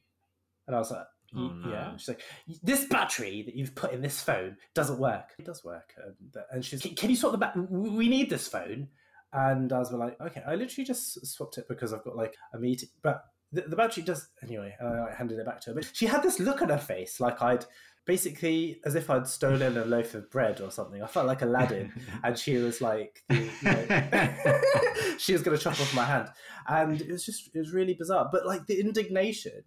and 0.66 0.76
I 0.76 0.78
was 0.78 0.90
like, 0.90 1.06
Oh, 1.36 1.52
"Y- 1.64 1.70
"Yeah." 1.70 1.90
no. 1.92 1.96
She's 1.96 2.08
like, 2.08 2.22
"This 2.62 2.84
battery 2.86 3.42
that 3.42 3.54
you've 3.56 3.74
put 3.74 3.92
in 3.92 4.02
this 4.02 4.20
phone 4.20 4.56
doesn't 4.74 4.98
work. 4.98 5.30
It 5.38 5.44
does 5.46 5.64
work." 5.64 5.94
Um, 6.04 6.14
and, 6.34 6.44
and 6.52 6.64
she's, 6.64 6.82
"Can 6.82 6.94
can 6.94 7.10
you 7.10 7.16
swap 7.16 7.32
the 7.32 7.38
back? 7.38 7.54
We 7.56 8.08
need 8.08 8.28
this 8.30 8.46
phone." 8.48 8.88
And 9.32 9.72
I 9.72 9.78
was 9.78 9.90
like, 9.92 10.20
"Okay." 10.20 10.42
I 10.46 10.54
literally 10.54 10.84
just 10.84 11.26
swapped 11.26 11.58
it 11.58 11.66
because 11.68 11.92
I've 11.92 12.04
got 12.04 12.16
like 12.16 12.36
a 12.52 12.58
meeting, 12.58 12.88
but. 13.02 13.24
The, 13.54 13.62
the 13.62 13.76
battery 13.76 14.02
does 14.04 14.28
anyway. 14.42 14.74
And 14.80 14.88
I 14.88 15.14
handed 15.14 15.38
it 15.38 15.46
back 15.46 15.60
to 15.62 15.70
her, 15.70 15.74
but 15.74 15.88
she 15.92 16.06
had 16.06 16.22
this 16.22 16.38
look 16.40 16.60
on 16.62 16.68
her 16.68 16.78
face, 16.78 17.20
like 17.20 17.40
I'd 17.42 17.64
basically 18.06 18.80
as 18.84 18.94
if 18.94 19.08
I'd 19.08 19.26
stolen 19.26 19.76
a 19.78 19.84
loaf 19.86 20.14
of 20.14 20.30
bread 20.30 20.60
or 20.60 20.70
something. 20.70 21.02
I 21.02 21.06
felt 21.06 21.26
like 21.26 21.40
Aladdin, 21.42 21.92
and 22.24 22.38
she 22.38 22.56
was 22.56 22.80
like, 22.80 23.22
the, 23.28 23.36
you 23.36 23.50
know, 23.62 25.14
she 25.18 25.32
was 25.32 25.42
going 25.42 25.56
to 25.56 25.62
chop 25.62 25.80
off 25.80 25.94
my 25.94 26.04
hand, 26.04 26.28
and 26.68 27.00
it 27.00 27.10
was 27.10 27.24
just 27.24 27.50
it 27.54 27.58
was 27.58 27.72
really 27.72 27.94
bizarre. 27.94 28.28
But 28.30 28.44
like 28.46 28.66
the 28.66 28.78
indignation, 28.80 29.62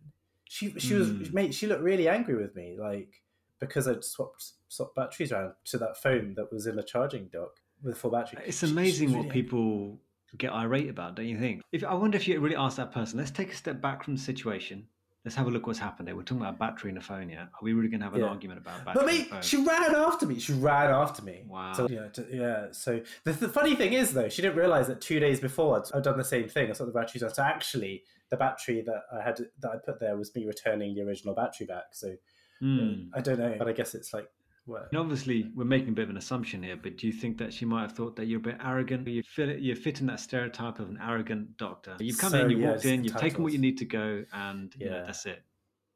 she 0.50 0.72
she 0.80 0.94
was 0.94 1.10
Mm. 1.10 1.34
mate, 1.34 1.54
she 1.54 1.68
looked 1.68 1.82
really 1.82 2.08
angry 2.08 2.36
with 2.36 2.56
me, 2.56 2.78
like 2.80 3.22
because 3.60 3.88
I'd 3.88 4.04
swapped 4.04 4.52
swapped 4.68 4.96
batteries 4.96 5.32
around 5.32 5.54
to 5.66 5.78
that 5.80 5.98
phone 5.98 6.36
that 6.36 6.52
was 6.52 6.68
in 6.68 6.78
a 6.78 6.84
charging 6.84 7.28
dock 7.32 7.52
with 7.82 7.98
full 7.98 8.12
battery. 8.12 8.44
It's 8.46 8.60
She- 8.60 8.68
she 8.68 8.72
amazing 8.72 9.18
what 9.18 9.30
people 9.30 10.00
get 10.38 10.52
irate 10.52 10.90
about, 10.90 11.16
don't 11.16 11.28
you 11.28 11.38
think? 11.40 11.62
If 11.72 11.84
I 11.84 11.94
wonder 11.94 12.18
if 12.18 12.28
you 12.28 12.40
really 12.40 12.56
asked 12.56 12.78
that 12.78 12.92
person, 12.92 13.18
let's 13.20 13.32
take 13.32 13.52
a 13.52 13.56
step 13.56 13.82
back 13.82 14.04
from 14.04 14.16
the 14.16 14.22
situation. 14.22 14.88
Let's 15.26 15.36
have 15.36 15.48
a 15.48 15.50
look 15.52 15.68
what's 15.68 15.80
happened 15.80 16.08
there. 16.08 16.16
We're 16.16 16.22
talking 16.24 16.42
about 16.42 16.58
battery 16.58 16.90
in 16.90 16.98
a 16.98 17.02
phone, 17.02 17.30
yeah? 17.30 17.44
Are 17.44 17.50
we 17.62 17.74
really 17.74 17.90
going 17.90 18.00
to 18.00 18.06
have 18.06 18.14
an 18.14 18.22
Yeah. 18.22 18.28
argument 18.28 18.60
about 18.62 18.86
battery 18.86 19.04
But 19.04 19.04
in 19.04 19.10
a 19.10 19.20
mate, 19.24 19.30
phone? 19.30 19.42
she 19.42 19.58
ran 19.58 19.94
after 19.96 20.26
me. 20.26 20.40
She 20.40 20.54
ran 20.54 20.90
after 20.90 21.22
me. 21.22 21.44
Wow. 21.48 21.74
So, 21.74 21.88
yeah, 21.90 22.08
to- 22.08 22.28
yeah. 22.32 22.66
So 22.72 23.02
the, 23.26 23.34
the 23.34 23.50
funny 23.50 23.76
thing 23.76 23.92
is, 23.92 24.14
though, 24.14 24.30
she 24.30 24.42
didn't 24.42 24.58
realize 24.58 24.88
that 24.88 25.02
two 25.02 25.20
days 25.20 25.42
before 25.42 25.78
I'd, 25.78 25.98
I'd 25.98 26.04
done 26.04 26.18
the 26.18 26.24
same 26.24 26.48
thing. 26.48 26.70
I 26.70 26.74
saw 26.74 26.86
the 26.86 26.94
batteries 26.94 27.24
on. 27.24 27.34
So 27.34 27.44
actually, 27.44 28.04
the 28.30 28.38
battery 28.38 28.82
that 28.86 29.02
I 29.12 29.22
had 29.22 29.38
that 29.60 29.70
I 29.72 29.78
put 29.86 30.00
there 30.00 30.16
was 30.16 30.34
me 30.34 30.46
returning 30.46 30.96
the 30.96 31.02
original 31.02 31.34
battery 31.36 31.66
back. 31.66 31.86
So 31.92 32.16
Hmm. 32.60 33.10
I 33.14 33.22
don't 33.22 33.38
know, 33.38 33.56
but 33.60 33.68
I 33.68 33.72
guess 33.74 33.94
it's 33.96 34.14
like, 34.14 34.28
well, 34.68 34.86
And 34.92 35.00
obviously, 35.00 35.50
we're 35.56 35.64
making 35.66 35.90
a 35.90 35.92
bit 35.94 36.04
of 36.04 36.10
an 36.10 36.18
assumption 36.18 36.62
here, 36.62 36.78
but 36.82 36.98
do 36.98 37.08
you 37.08 37.14
think 37.14 37.38
that 37.40 37.54
she 37.54 37.66
might 37.66 37.82
have 37.82 37.94
thought 37.94 38.16
that 38.18 38.26
you're 38.26 38.40
a 38.40 38.44
bit 38.44 38.58
arrogant? 38.64 39.08
You 39.08 39.24
fit, 39.24 39.60
you 39.60 39.74
fit 39.76 40.02
in 40.02 40.08
that 40.08 40.20
stereotype 40.20 40.80
of 40.80 40.90
an 40.90 41.00
arrogant 41.02 41.58
doctor. 41.58 41.96
You've 42.00 42.18
come 42.18 42.32
So, 42.32 42.46
in, 42.46 42.52
you 42.52 42.60
yeah, 42.60 42.72
walked 42.72 42.86
in, 42.86 43.04
you've 43.04 43.16
taken 43.18 43.44
what 43.44 43.54
you 43.54 43.60
need 43.60 43.78
to 43.80 43.86
go, 43.86 44.24
and 44.34 44.74
yeah, 44.78 44.88
Yeah. 44.88 45.04
that's 45.06 45.26
it. 45.26 45.42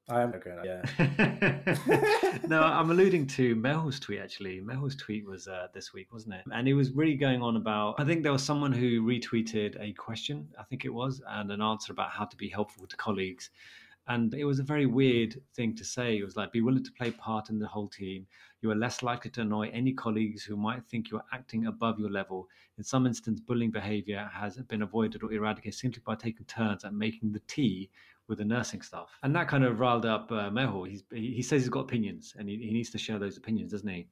I 0.10 0.22
am 0.24 0.34
a 0.34 0.40
grown. 0.40 0.66
Yeah. 0.66 2.40
no, 2.48 2.62
I'm 2.64 2.90
alluding 2.92 3.28
to 3.28 3.56
Mel's 3.56 4.00
tweet 4.00 4.20
actually. 4.20 4.60
Mel's 4.60 4.96
tweet 4.96 5.26
was 5.26 5.48
uh, 5.48 5.68
this 5.74 5.94
week, 5.94 6.12
wasn't 6.12 6.36
it? 6.36 6.42
And 6.52 6.68
he 6.68 6.74
was 6.74 6.92
really 6.92 7.16
going 7.16 7.42
on 7.42 7.56
about. 7.56 7.96
I 8.00 8.04
think 8.04 8.24
there 8.24 8.32
was 8.32 8.44
someone 8.44 8.72
who 8.74 9.04
retweeted 9.04 9.80
a 9.80 9.94
question, 9.94 10.48
I 10.60 10.64
think 10.64 10.86
it 10.86 10.94
was, 10.94 11.22
and 11.28 11.52
an 11.52 11.62
answer 11.62 11.94
about 11.94 12.10
how 12.10 12.26
to 12.26 12.36
be 12.36 12.50
helpful 12.50 12.88
to 12.88 12.98
colleagues. 12.98 13.52
And 14.08 14.34
it 14.34 14.46
was 14.46 14.60
a 14.60 14.64
very 14.64 14.88
weird 14.88 15.40
thing 15.56 15.76
to 15.76 15.86
say. 15.86 16.18
It 16.18 16.24
was 16.24 16.36
like, 16.36 16.52
be 16.52 16.62
willing 16.62 16.84
to 16.84 16.92
play 16.92 17.12
part 17.12 17.50
in 17.50 17.60
the 17.60 17.68
whole 17.68 17.88
team. 17.88 18.26
You 18.62 18.72
are 18.72 18.76
less 18.76 19.04
likely 19.04 19.32
to 19.32 19.42
annoy 19.42 19.70
any 19.70 19.94
colleagues 19.94 20.44
who 20.44 20.58
might 20.58 20.86
think 20.86 21.10
you're 21.10 21.24
acting 21.32 21.68
above 21.68 22.00
your 22.00 22.10
level. 22.10 22.48
In 22.78 22.84
some 22.84 23.06
instance, 23.06 23.40
bullying 23.40 23.72
behavior 23.72 24.30
has 24.34 24.58
been 24.58 24.82
avoided 24.82 25.24
or 25.24 25.32
eradicated 25.32 25.76
simply 25.76 26.02
by 26.06 26.16
taking 26.16 26.46
turns 26.46 26.84
at 26.84 26.94
making 26.94 27.32
the 27.32 27.42
tea 27.48 27.90
with 28.32 28.40
the 28.40 28.46
nursing 28.46 28.82
staff. 28.82 29.10
And 29.24 29.36
that 29.36 29.50
kind 29.50 29.66
of 29.66 29.80
riled 29.82 30.06
up 30.06 30.32
uh, 30.32 30.50
Mehul. 30.50 30.88
He's, 30.88 31.04
he, 31.12 31.34
he 31.34 31.42
says 31.42 31.62
he's 31.64 31.70
got 31.70 31.82
opinions 31.82 32.34
and 32.40 32.48
he, 32.48 32.56
he 32.56 32.72
needs 32.72 32.90
to 32.92 32.98
share 32.98 33.20
those 33.20 33.36
opinions, 33.36 33.74
doesn't 33.74 33.88
he? 33.90 34.08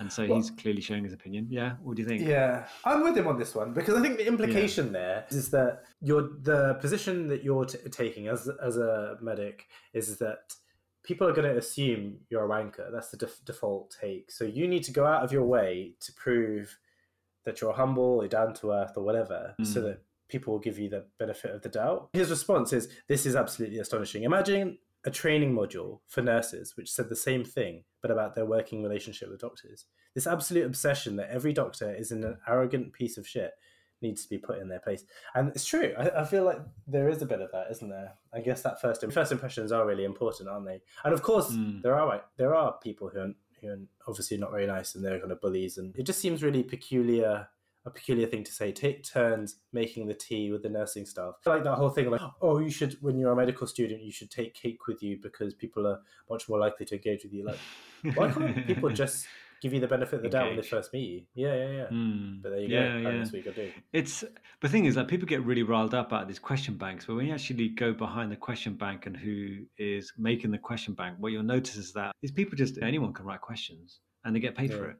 And 0.00 0.12
so 0.12 0.26
Well- 0.26 0.38
he's 0.38 0.50
clearly 0.50 0.80
sharing 0.82 1.04
his 1.04 1.12
opinion. 1.12 1.46
Yeah. 1.48 1.74
What 1.80 1.94
do 1.96 2.02
you 2.02 2.08
think? 2.08 2.26
Yeah, 2.26 2.66
I'm 2.84 3.04
with 3.04 3.16
him 3.16 3.28
on 3.28 3.38
this 3.38 3.54
one 3.54 3.72
because 3.72 3.94
I 3.96 4.02
think 4.02 4.18
the 4.18 4.26
implication 4.26 4.90
there 4.92 5.24
is 5.30 5.50
that 5.50 5.84
you're 6.00 6.30
the 6.42 6.74
position 6.80 7.28
that 7.28 7.44
you're 7.44 7.64
t- 7.64 7.78
taking 7.90 8.26
as 8.26 8.50
as 8.60 8.76
a 8.76 9.16
medic 9.22 9.68
is 9.94 10.18
that 10.18 10.52
people 11.04 11.28
are 11.28 11.32
going 11.32 11.48
to 11.50 11.56
assume 11.56 12.16
you're 12.28 12.44
a 12.44 12.48
wanker. 12.48 12.90
That's 12.92 13.10
the 13.12 13.18
def- 13.18 13.44
default 13.44 13.94
take. 14.00 14.32
So 14.32 14.44
you 14.44 14.66
need 14.66 14.82
to 14.84 14.92
go 14.92 15.06
out 15.06 15.22
of 15.22 15.30
your 15.32 15.44
way 15.44 15.94
to 16.00 16.12
prove 16.14 16.76
that 17.44 17.60
you're 17.60 17.72
humble, 17.72 18.20
or 18.20 18.26
down 18.28 18.52
to 18.54 18.72
earth, 18.72 18.92
or 18.96 19.02
whatever, 19.04 19.54
so 19.62 19.80
Mm. 19.80 19.84
that 19.84 20.02
people 20.30 20.52
will 20.52 20.60
give 20.60 20.78
you 20.78 20.88
the 20.88 21.04
benefit 21.18 21.50
of 21.54 21.62
the 21.62 21.68
doubt. 21.68 22.08
His 22.12 22.30
response 22.30 22.72
is, 22.72 22.88
"This 23.08 23.26
is 23.26 23.36
absolutely 23.36 23.78
astonishing. 23.78 24.22
Imagine." 24.24 24.78
A 25.06 25.10
training 25.10 25.54
module 25.54 26.00
for 26.08 26.20
nurses, 26.20 26.76
which 26.76 26.92
said 26.92 27.08
the 27.08 27.16
same 27.16 27.42
thing, 27.42 27.84
but 28.02 28.10
about 28.10 28.34
their 28.34 28.44
working 28.44 28.82
relationship 28.82 29.30
with 29.30 29.40
doctors 29.40 29.86
this 30.14 30.26
absolute 30.26 30.66
obsession 30.66 31.16
that 31.16 31.30
every 31.30 31.52
doctor 31.54 31.90
is 31.94 32.10
an 32.12 32.36
arrogant 32.46 32.92
piece 32.92 33.16
of 33.16 33.26
shit 33.26 33.52
needs 34.02 34.22
to 34.24 34.28
be 34.28 34.36
put 34.38 34.58
in 34.58 34.68
their 34.68 34.80
place. 34.80 35.04
And 35.34 35.48
it's 35.50 35.64
true. 35.64 35.94
I, 35.96 36.22
I 36.22 36.24
feel 36.24 36.44
like 36.44 36.58
there 36.86 37.08
is 37.08 37.22
a 37.22 37.26
bit 37.26 37.40
of 37.40 37.50
that, 37.52 37.68
isn't 37.70 37.88
there? 37.88 38.12
I 38.34 38.40
guess 38.40 38.60
that 38.62 38.80
first 38.80 39.04
first 39.10 39.32
impressions 39.32 39.72
are 39.72 39.86
really 39.86 40.04
important, 40.04 40.48
aren't 40.50 40.66
they? 40.66 40.82
And 41.04 41.14
of 41.14 41.22
course, 41.22 41.50
Mm. 41.50 41.80
there 41.82 41.94
are 41.94 42.22
there 42.36 42.54
are 42.54 42.76
people 42.82 43.08
who 43.08 43.20
are, 43.20 43.34
who 43.60 43.68
are 43.68 43.78
obviously 44.08 44.36
not 44.36 44.50
very 44.50 44.66
nice 44.66 44.94
and 44.94 45.04
they're 45.04 45.18
kind 45.20 45.32
of 45.32 45.40
bullies, 45.40 45.78
and 45.78 45.96
it 45.96 46.02
just 46.04 46.20
seems 46.20 46.42
really 46.42 46.62
peculiar. 46.62 47.48
A 47.86 47.90
peculiar 47.90 48.26
thing 48.26 48.44
to 48.44 48.52
say. 48.52 48.72
Take 48.72 49.04
turns 49.04 49.56
making 49.72 50.06
the 50.06 50.14
tea 50.14 50.52
with 50.52 50.62
the 50.62 50.68
nursing 50.68 51.06
staff. 51.06 51.34
I 51.46 51.50
like 51.50 51.64
that 51.64 51.76
whole 51.76 51.88
thing, 51.88 52.10
like, 52.10 52.20
oh, 52.42 52.58
you 52.58 52.70
should, 52.70 52.96
when 53.00 53.18
you're 53.18 53.32
a 53.32 53.36
medical 53.36 53.66
student, 53.66 54.02
you 54.02 54.12
should 54.12 54.30
take 54.30 54.54
cake 54.54 54.86
with 54.86 55.02
you 55.02 55.18
because 55.22 55.54
people 55.54 55.86
are 55.86 56.00
much 56.28 56.48
more 56.48 56.58
likely 56.58 56.84
to 56.86 56.96
engage 56.96 57.24
with 57.24 57.32
you. 57.32 57.46
Like, 57.46 57.58
why 58.14 58.30
can't 58.30 58.66
people 58.66 58.90
just 58.90 59.26
give 59.60 59.74
you 59.74 59.80
the 59.80 59.86
benefit 59.86 60.16
of 60.16 60.22
the 60.22 60.28
doubt 60.28 60.48
when 60.48 60.56
they 60.56 60.62
first 60.62 60.92
meet 60.92 61.08
you? 61.08 61.22
Yeah, 61.34 61.54
yeah, 61.54 61.70
yeah. 61.70 61.86
Mm. 61.90 62.42
But 62.42 62.50
there 62.50 62.60
you 62.60 62.68
yeah, 62.68 62.92
go. 62.92 62.98
yeah. 62.98 63.18
That's 63.18 63.32
what 63.32 63.38
you 63.38 63.44
got 63.44 63.54
to 63.54 63.66
do. 63.66 63.72
It's 63.92 64.24
the 64.60 64.68
thing 64.68 64.86
is 64.86 64.94
that 64.94 65.08
people 65.08 65.26
get 65.26 65.44
really 65.44 65.62
riled 65.62 65.94
up 65.94 66.12
at 66.12 66.26
these 66.26 66.38
question 66.38 66.74
banks, 66.74 67.06
but 67.06 67.16
when 67.16 67.26
you 67.26 67.34
actually 67.34 67.68
go 67.68 67.92
behind 67.92 68.32
the 68.32 68.36
question 68.36 68.74
bank 68.74 69.06
and 69.06 69.16
who 69.16 69.64
is 69.78 70.12
making 70.18 70.50
the 70.50 70.58
question 70.58 70.94
bank, 70.94 71.16
what 71.18 71.32
you'll 71.32 71.42
notice 71.42 71.76
is 71.76 71.92
that 71.92 72.12
these 72.22 72.32
people 72.32 72.56
just 72.56 72.78
anyone 72.82 73.12
can 73.12 73.26
write 73.26 73.40
questions 73.40 74.00
and 74.24 74.34
they 74.34 74.40
get 74.40 74.56
paid 74.56 74.72
for 74.72 74.90
it. 74.90 74.96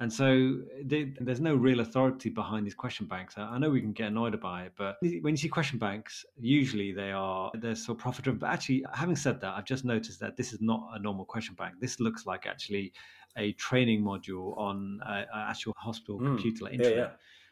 And 0.00 0.12
so 0.12 0.60
they, 0.84 1.12
there's 1.20 1.40
no 1.40 1.56
real 1.56 1.80
authority 1.80 2.30
behind 2.30 2.64
these 2.64 2.74
question 2.74 3.06
banks. 3.06 3.36
I 3.36 3.42
I 3.42 3.58
know 3.58 3.70
we 3.70 3.80
can 3.80 3.92
get 3.92 4.08
annoyed 4.08 4.40
by 4.40 4.64
it, 4.64 4.72
but 4.76 4.96
when 5.00 5.32
you 5.34 5.36
see 5.36 5.48
question 5.48 5.78
banks, 5.78 6.24
usually 6.38 6.92
they 6.92 7.10
are 7.10 7.50
they're 7.54 7.74
so 7.74 7.94
profitable. 7.94 8.38
But 8.38 8.50
actually, 8.50 8.84
having 8.94 9.16
said 9.16 9.40
that, 9.40 9.54
I've 9.56 9.64
just 9.64 9.84
noticed 9.84 10.20
that 10.20 10.36
this 10.36 10.52
is 10.52 10.60
not 10.60 10.88
a 10.94 11.00
normal 11.00 11.24
question 11.24 11.56
bank. 11.56 11.74
This 11.80 11.98
looks 11.98 12.26
like 12.26 12.46
actually 12.46 12.92
a 13.36 13.52
training 13.54 14.02
module 14.02 14.56
on 14.56 15.00
an 15.04 15.26
actual 15.34 15.74
hospital 15.76 16.18
Mm. 16.20 16.26
computer 16.26 16.64
like 16.64 16.74
Yeah, 16.78 16.88
yeah. 16.88 17.10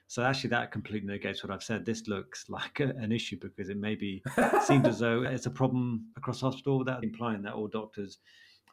So 0.09 0.23
actually, 0.23 0.51
that 0.51 0.71
completely 0.71 1.09
negates 1.09 1.43
what 1.43 1.53
I've 1.53 1.65
said. 1.65 1.85
This 1.85 2.07
looks 2.07 2.49
like 2.59 2.79
a, 2.79 2.91
an 2.91 3.11
issue 3.11 3.39
because 3.41 3.69
it 3.71 3.77
maybe 3.77 4.23
seems 4.63 4.87
as 4.87 5.01
though 5.01 5.23
it's 5.23 5.47
a 5.47 5.51
problem 5.51 6.07
across 6.17 6.41
hospital 6.43 6.79
without 6.79 7.03
implying 7.03 7.43
that 7.43 7.55
all 7.55 7.67
doctors 7.67 8.19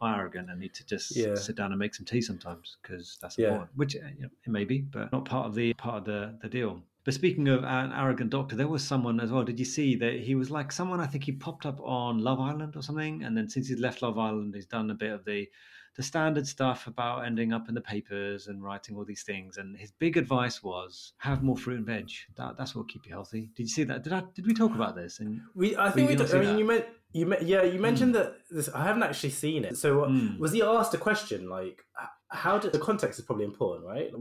are 0.03 0.19
arrogant 0.19 0.49
and 0.49 0.59
need 0.59 0.73
to 0.75 0.85
just 0.85 1.15
Yeah. 1.15 1.35
sit 1.35 1.55
down 1.55 1.71
and 1.71 1.79
make 1.79 1.93
some 1.95 2.05
tea 2.05 2.21
sometimes 2.21 2.77
because 2.81 3.17
that's 3.21 3.37
Yeah. 3.37 3.47
important. 3.49 3.71
Which 3.75 3.95
uh, 3.95 3.99
you 4.17 4.23
know, 4.23 4.29
it 4.45 4.49
may 4.49 4.65
be, 4.65 4.79
but 4.81 5.11
not 5.11 5.25
part 5.25 5.47
of 5.47 5.55
the 5.55 5.73
part 5.73 5.97
of 5.99 6.05
the, 6.05 6.37
the 6.41 6.49
deal. 6.49 6.81
But 7.05 7.13
speaking 7.13 7.49
of 7.49 7.63
an 7.65 7.91
arrogant 7.91 8.29
doctor, 8.29 8.55
there 8.55 8.67
was 8.67 8.81
someone 8.83 9.19
as 9.19 9.29
well. 9.31 9.43
Did 9.43 9.59
you 9.59 9.65
see 9.65 9.95
that 9.97 10.21
he 10.21 10.35
was 10.35 10.49
like 10.49 10.71
someone? 10.71 11.01
I 11.01 11.05
think 11.07 11.25
he 11.25 11.33
popped 11.33 11.65
up 11.65 11.79
on 11.81 12.19
Love 12.19 12.39
Island 12.39 12.75
or 12.77 12.81
something, 12.81 13.23
and 13.23 13.35
then 13.37 13.49
since 13.49 13.67
he's 13.67 13.79
left 13.79 14.01
Love 14.01 14.17
Island, 14.17 14.55
he's 14.55 14.65
done 14.65 14.89
a 14.89 14.95
bit 14.95 15.11
of 15.11 15.25
the 15.25 15.49
the 15.95 16.01
standard 16.01 16.47
stuff 16.47 16.87
about 16.87 17.23
ending 17.23 17.53
up 17.53 17.69
in 17.69 17.75
the 17.75 17.81
papers 17.81 18.47
and 18.47 18.63
writing 18.63 18.95
all 18.95 19.05
these 19.05 19.21
things. 19.21 19.57
And 19.57 19.77
his 19.77 19.91
big 19.91 20.17
advice 20.17 20.63
was 20.63 21.13
have 21.19 21.43
more 21.43 21.55
fruit 21.55 21.77
and 21.77 21.85
veg. 21.85 22.09
That, 22.35 22.57
that's 22.57 22.73
what 22.73 22.79
will 22.85 22.87
keep 22.93 23.05
you 23.05 23.11
healthy. 23.11 23.51
Did 23.55 23.63
you 23.63 23.69
see 23.69 23.83
that? 23.83 24.03
Did 24.03 24.11
I? 24.13 24.23
Did 24.33 24.47
we 24.47 24.55
talk 24.55 24.73
about 24.73 24.95
this? 24.95 25.19
And 25.19 25.41
We, 25.53 25.75
I 25.77 25.91
think 25.91 26.09
you 26.09 26.17
we. 26.17 26.23
did 26.23 26.33
I 26.33 26.39
mean, 26.39 26.47
that. 26.49 26.57
you 26.59 26.65
meant 26.65 26.85
you. 27.13 27.25
Me, 27.27 27.37
yeah, 27.41 27.63
you 27.63 27.79
mentioned 27.79 28.13
that. 28.15 28.35
This, 28.51 28.69
I 28.69 28.83
haven't 28.83 29.03
actually 29.03 29.29
seen 29.31 29.63
it. 29.63 29.77
So, 29.77 30.01
Mm. 30.05 30.37
was 30.39 30.51
he 30.51 30.61
asked 30.61 30.93
a 30.93 30.97
question 30.97 31.49
like, 31.49 31.83
how 32.29 32.57
did 32.57 32.71
the 32.71 32.79
context 32.79 33.19
is 33.19 33.25
probably 33.25 33.45
important, 33.45 33.85
right? 33.85 34.11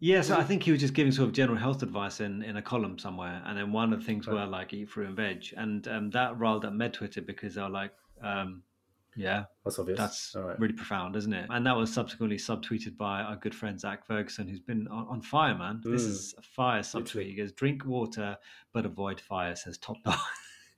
Yeah, 0.00 0.20
so 0.20 0.36
I 0.36 0.44
think 0.44 0.62
he 0.62 0.70
was 0.70 0.80
just 0.80 0.94
giving 0.94 1.10
sort 1.10 1.28
of 1.28 1.34
general 1.34 1.58
health 1.58 1.82
advice 1.82 2.20
in, 2.20 2.42
in 2.42 2.56
a 2.56 2.62
column 2.62 2.98
somewhere, 2.98 3.42
and 3.46 3.58
then 3.58 3.72
one 3.72 3.92
of 3.92 3.98
the 3.98 4.04
things 4.06 4.26
Right. 4.28 4.34
were 4.34 4.46
like 4.46 4.72
eat 4.72 4.88
fruit 4.90 5.08
and 5.08 5.16
veg, 5.16 5.52
and 5.56 5.88
um, 5.88 6.10
that 6.10 6.38
riled 6.38 6.64
up 6.64 6.72
med 6.72 6.92
Twitter 6.94 7.20
because 7.20 7.54
they 7.56 7.62
were 7.62 7.68
like, 7.70 7.92
um, 8.22 8.62
Yeah, 9.16 9.44
that's 9.64 9.78
obvious. 9.80 9.98
That's 9.98 10.34
right. 10.36 10.56
really 10.60 10.74
profound, 10.74 11.16
isn't 11.16 11.32
it? 11.32 11.46
And 11.50 11.66
that 11.66 11.76
was 11.76 11.92
subsequently 11.92 12.36
subtweeted 12.36 12.96
by 12.96 13.22
our 13.22 13.34
good 13.36 13.54
friend 13.54 13.80
Zach 13.80 14.06
Ferguson, 14.06 14.46
who's 14.46 14.60
been 14.60 14.86
on, 14.88 15.08
on 15.08 15.20
fire, 15.22 15.56
man. 15.56 15.80
Mm. 15.84 15.90
This 15.92 16.04
is 16.04 16.34
a 16.38 16.42
fire 16.42 16.82
subtweet. 16.82 17.26
He 17.26 17.34
goes, 17.34 17.50
"Drink 17.52 17.84
water, 17.84 18.36
but 18.72 18.86
avoid 18.86 19.20
fire," 19.20 19.56
says 19.56 19.78
Top 19.78 19.96
Dog. 20.04 20.14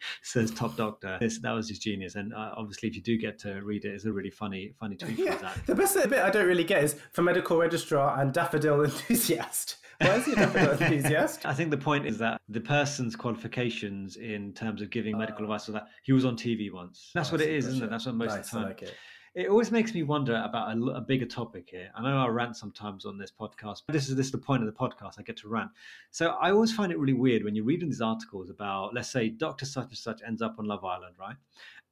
says 0.22 0.50
Top 0.50 0.76
Doctor. 0.76 1.16
This, 1.20 1.38
that 1.40 1.52
was 1.52 1.68
just 1.68 1.82
genius. 1.82 2.14
And 2.14 2.32
uh, 2.34 2.52
obviously, 2.56 2.88
if 2.88 2.96
you 2.96 3.02
do 3.02 3.16
get 3.16 3.38
to 3.40 3.60
read 3.62 3.84
it, 3.84 3.94
it's 3.94 4.04
a 4.04 4.12
really 4.12 4.30
funny, 4.30 4.74
funny 4.78 4.96
tweet 4.96 5.18
yeah. 5.18 5.32
from 5.32 5.48
Zach. 5.48 5.66
The 5.66 5.74
best 5.74 5.94
bit 5.94 6.18
I 6.18 6.30
don't 6.30 6.46
really 6.46 6.64
get 6.64 6.84
is 6.84 6.96
for 7.12 7.22
medical 7.22 7.58
registrar 7.58 8.20
and 8.20 8.32
daffodil 8.32 8.82
enthusiast. 8.84 9.76
Why 10.00 10.14
is 10.14 10.26
he 10.26 10.32
a 10.32 10.36
daffodil 10.36 10.70
enthusiast? 10.80 11.44
I 11.44 11.54
think 11.54 11.70
the 11.70 11.78
point 11.78 12.06
is 12.06 12.18
that 12.18 12.40
the 12.48 12.60
person's 12.60 13.16
qualifications 13.16 14.16
in 14.16 14.52
terms 14.54 14.82
of 14.82 14.90
giving 14.90 15.18
medical 15.18 15.42
uh, 15.42 15.44
advice, 15.44 15.64
so 15.64 15.72
that 15.72 15.88
he 16.02 16.12
was 16.12 16.24
on 16.24 16.36
TV 16.36 16.72
once. 16.72 17.10
That's 17.14 17.32
what 17.32 17.40
it 17.40 17.50
is, 17.50 17.66
isn't 17.66 17.84
it? 17.84 17.90
That's 17.90 18.06
what 18.06 18.14
most 18.14 18.30
nice, 18.30 18.46
of 18.46 18.50
the 18.50 18.58
time. 18.58 18.68
Like 18.68 18.94
it 19.34 19.48
always 19.48 19.70
makes 19.70 19.94
me 19.94 20.02
wonder 20.02 20.34
about 20.44 20.76
a, 20.76 20.80
a, 20.96 21.00
bigger 21.00 21.26
topic 21.26 21.68
here. 21.70 21.90
I 21.94 22.02
know 22.02 22.18
I 22.18 22.26
rant 22.26 22.56
sometimes 22.56 23.06
on 23.06 23.16
this 23.16 23.30
podcast, 23.30 23.82
but 23.86 23.92
this 23.92 24.08
is 24.08 24.16
this 24.16 24.26
is 24.26 24.32
the 24.32 24.38
point 24.38 24.62
of 24.62 24.66
the 24.66 24.78
podcast. 24.78 25.14
I 25.18 25.22
get 25.22 25.36
to 25.38 25.48
rant. 25.48 25.70
So 26.10 26.30
I 26.30 26.50
always 26.50 26.72
find 26.72 26.90
it 26.90 26.98
really 26.98 27.12
weird 27.12 27.44
when 27.44 27.54
you're 27.54 27.64
reading 27.64 27.88
these 27.88 28.00
articles 28.00 28.50
about, 28.50 28.92
let's 28.92 29.10
say, 29.10 29.28
Doctor 29.28 29.66
such 29.66 29.88
and 29.88 29.98
such 29.98 30.20
ends 30.26 30.42
up 30.42 30.56
on 30.58 30.66
Love 30.66 30.84
Island, 30.84 31.14
right? 31.18 31.36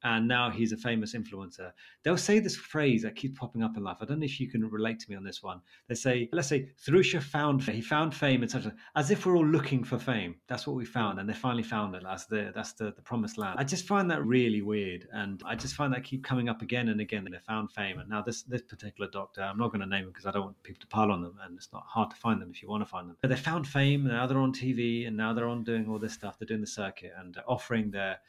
and 0.03 0.27
now 0.27 0.49
he's 0.49 0.71
a 0.71 0.77
famous 0.77 1.13
influencer. 1.13 1.71
They'll 2.03 2.17
say 2.17 2.39
this 2.39 2.55
phrase 2.55 3.03
that 3.03 3.15
keeps 3.15 3.37
popping 3.37 3.63
up 3.63 3.75
in 3.75 3.83
life. 3.83 3.97
I 4.01 4.05
don't 4.05 4.19
know 4.19 4.25
if 4.25 4.39
you 4.39 4.49
can 4.49 4.69
relate 4.69 4.99
to 4.99 5.09
me 5.09 5.15
on 5.15 5.23
this 5.23 5.43
one. 5.43 5.61
They 5.87 5.95
say, 5.95 6.29
let's 6.31 6.47
say, 6.47 6.69
Thrusha 6.85 7.21
found 7.21 7.63
he 7.63 7.81
found 7.81 8.15
fame 8.15 8.41
and 8.41 8.49
such 8.49 8.65
as 8.95 9.11
if 9.11 9.25
we're 9.25 9.35
all 9.35 9.45
looking 9.45 9.83
for 9.83 9.99
fame. 9.99 10.35
That's 10.47 10.65
what 10.65 10.75
we 10.75 10.85
found, 10.85 11.19
and 11.19 11.29
they 11.29 11.33
finally 11.33 11.63
found 11.63 11.95
it. 11.95 12.03
That's 12.03 12.25
the 12.25 12.51
that's 12.55 12.73
the, 12.73 12.93
the 12.95 13.01
promised 13.01 13.37
land. 13.37 13.59
I 13.59 13.63
just 13.63 13.85
find 13.85 14.09
that 14.11 14.25
really 14.25 14.61
weird, 14.61 15.07
and 15.11 15.41
I 15.45 15.55
just 15.55 15.75
find 15.75 15.93
that 15.93 16.03
keep 16.03 16.23
coming 16.23 16.49
up 16.49 16.61
again 16.61 16.89
and 16.89 17.01
again. 17.01 17.27
They 17.29 17.39
found 17.39 17.71
fame, 17.71 17.99
and 17.99 18.09
now 18.09 18.21
this 18.21 18.43
this 18.43 18.61
particular 18.61 19.09
doctor, 19.09 19.41
I'm 19.41 19.57
not 19.57 19.69
going 19.69 19.81
to 19.81 19.87
name 19.87 20.05
him 20.05 20.09
because 20.09 20.25
I 20.25 20.31
don't 20.31 20.43
want 20.43 20.63
people 20.63 20.81
to 20.81 20.87
pile 20.87 21.11
on 21.11 21.21
them, 21.21 21.37
and 21.43 21.57
it's 21.57 21.71
not 21.73 21.83
hard 21.87 22.09
to 22.11 22.15
find 22.15 22.41
them 22.41 22.51
if 22.53 22.61
you 22.61 22.69
want 22.69 22.81
to 22.81 22.89
find 22.89 23.09
them. 23.09 23.17
But 23.21 23.29
they 23.29 23.35
found 23.35 23.67
fame, 23.67 24.01
and 24.05 24.15
now 24.15 24.27
they're 24.27 24.37
on 24.37 24.53
TV, 24.53 25.07
and 25.07 25.15
now 25.15 25.33
they're 25.33 25.47
on 25.47 25.63
doing 25.63 25.89
all 25.89 25.99
this 25.99 26.13
stuff. 26.13 26.37
They're 26.39 26.47
doing 26.47 26.61
the 26.61 26.67
circuit 26.67 27.13
and 27.17 27.37
offering 27.47 27.91
their 27.91 28.19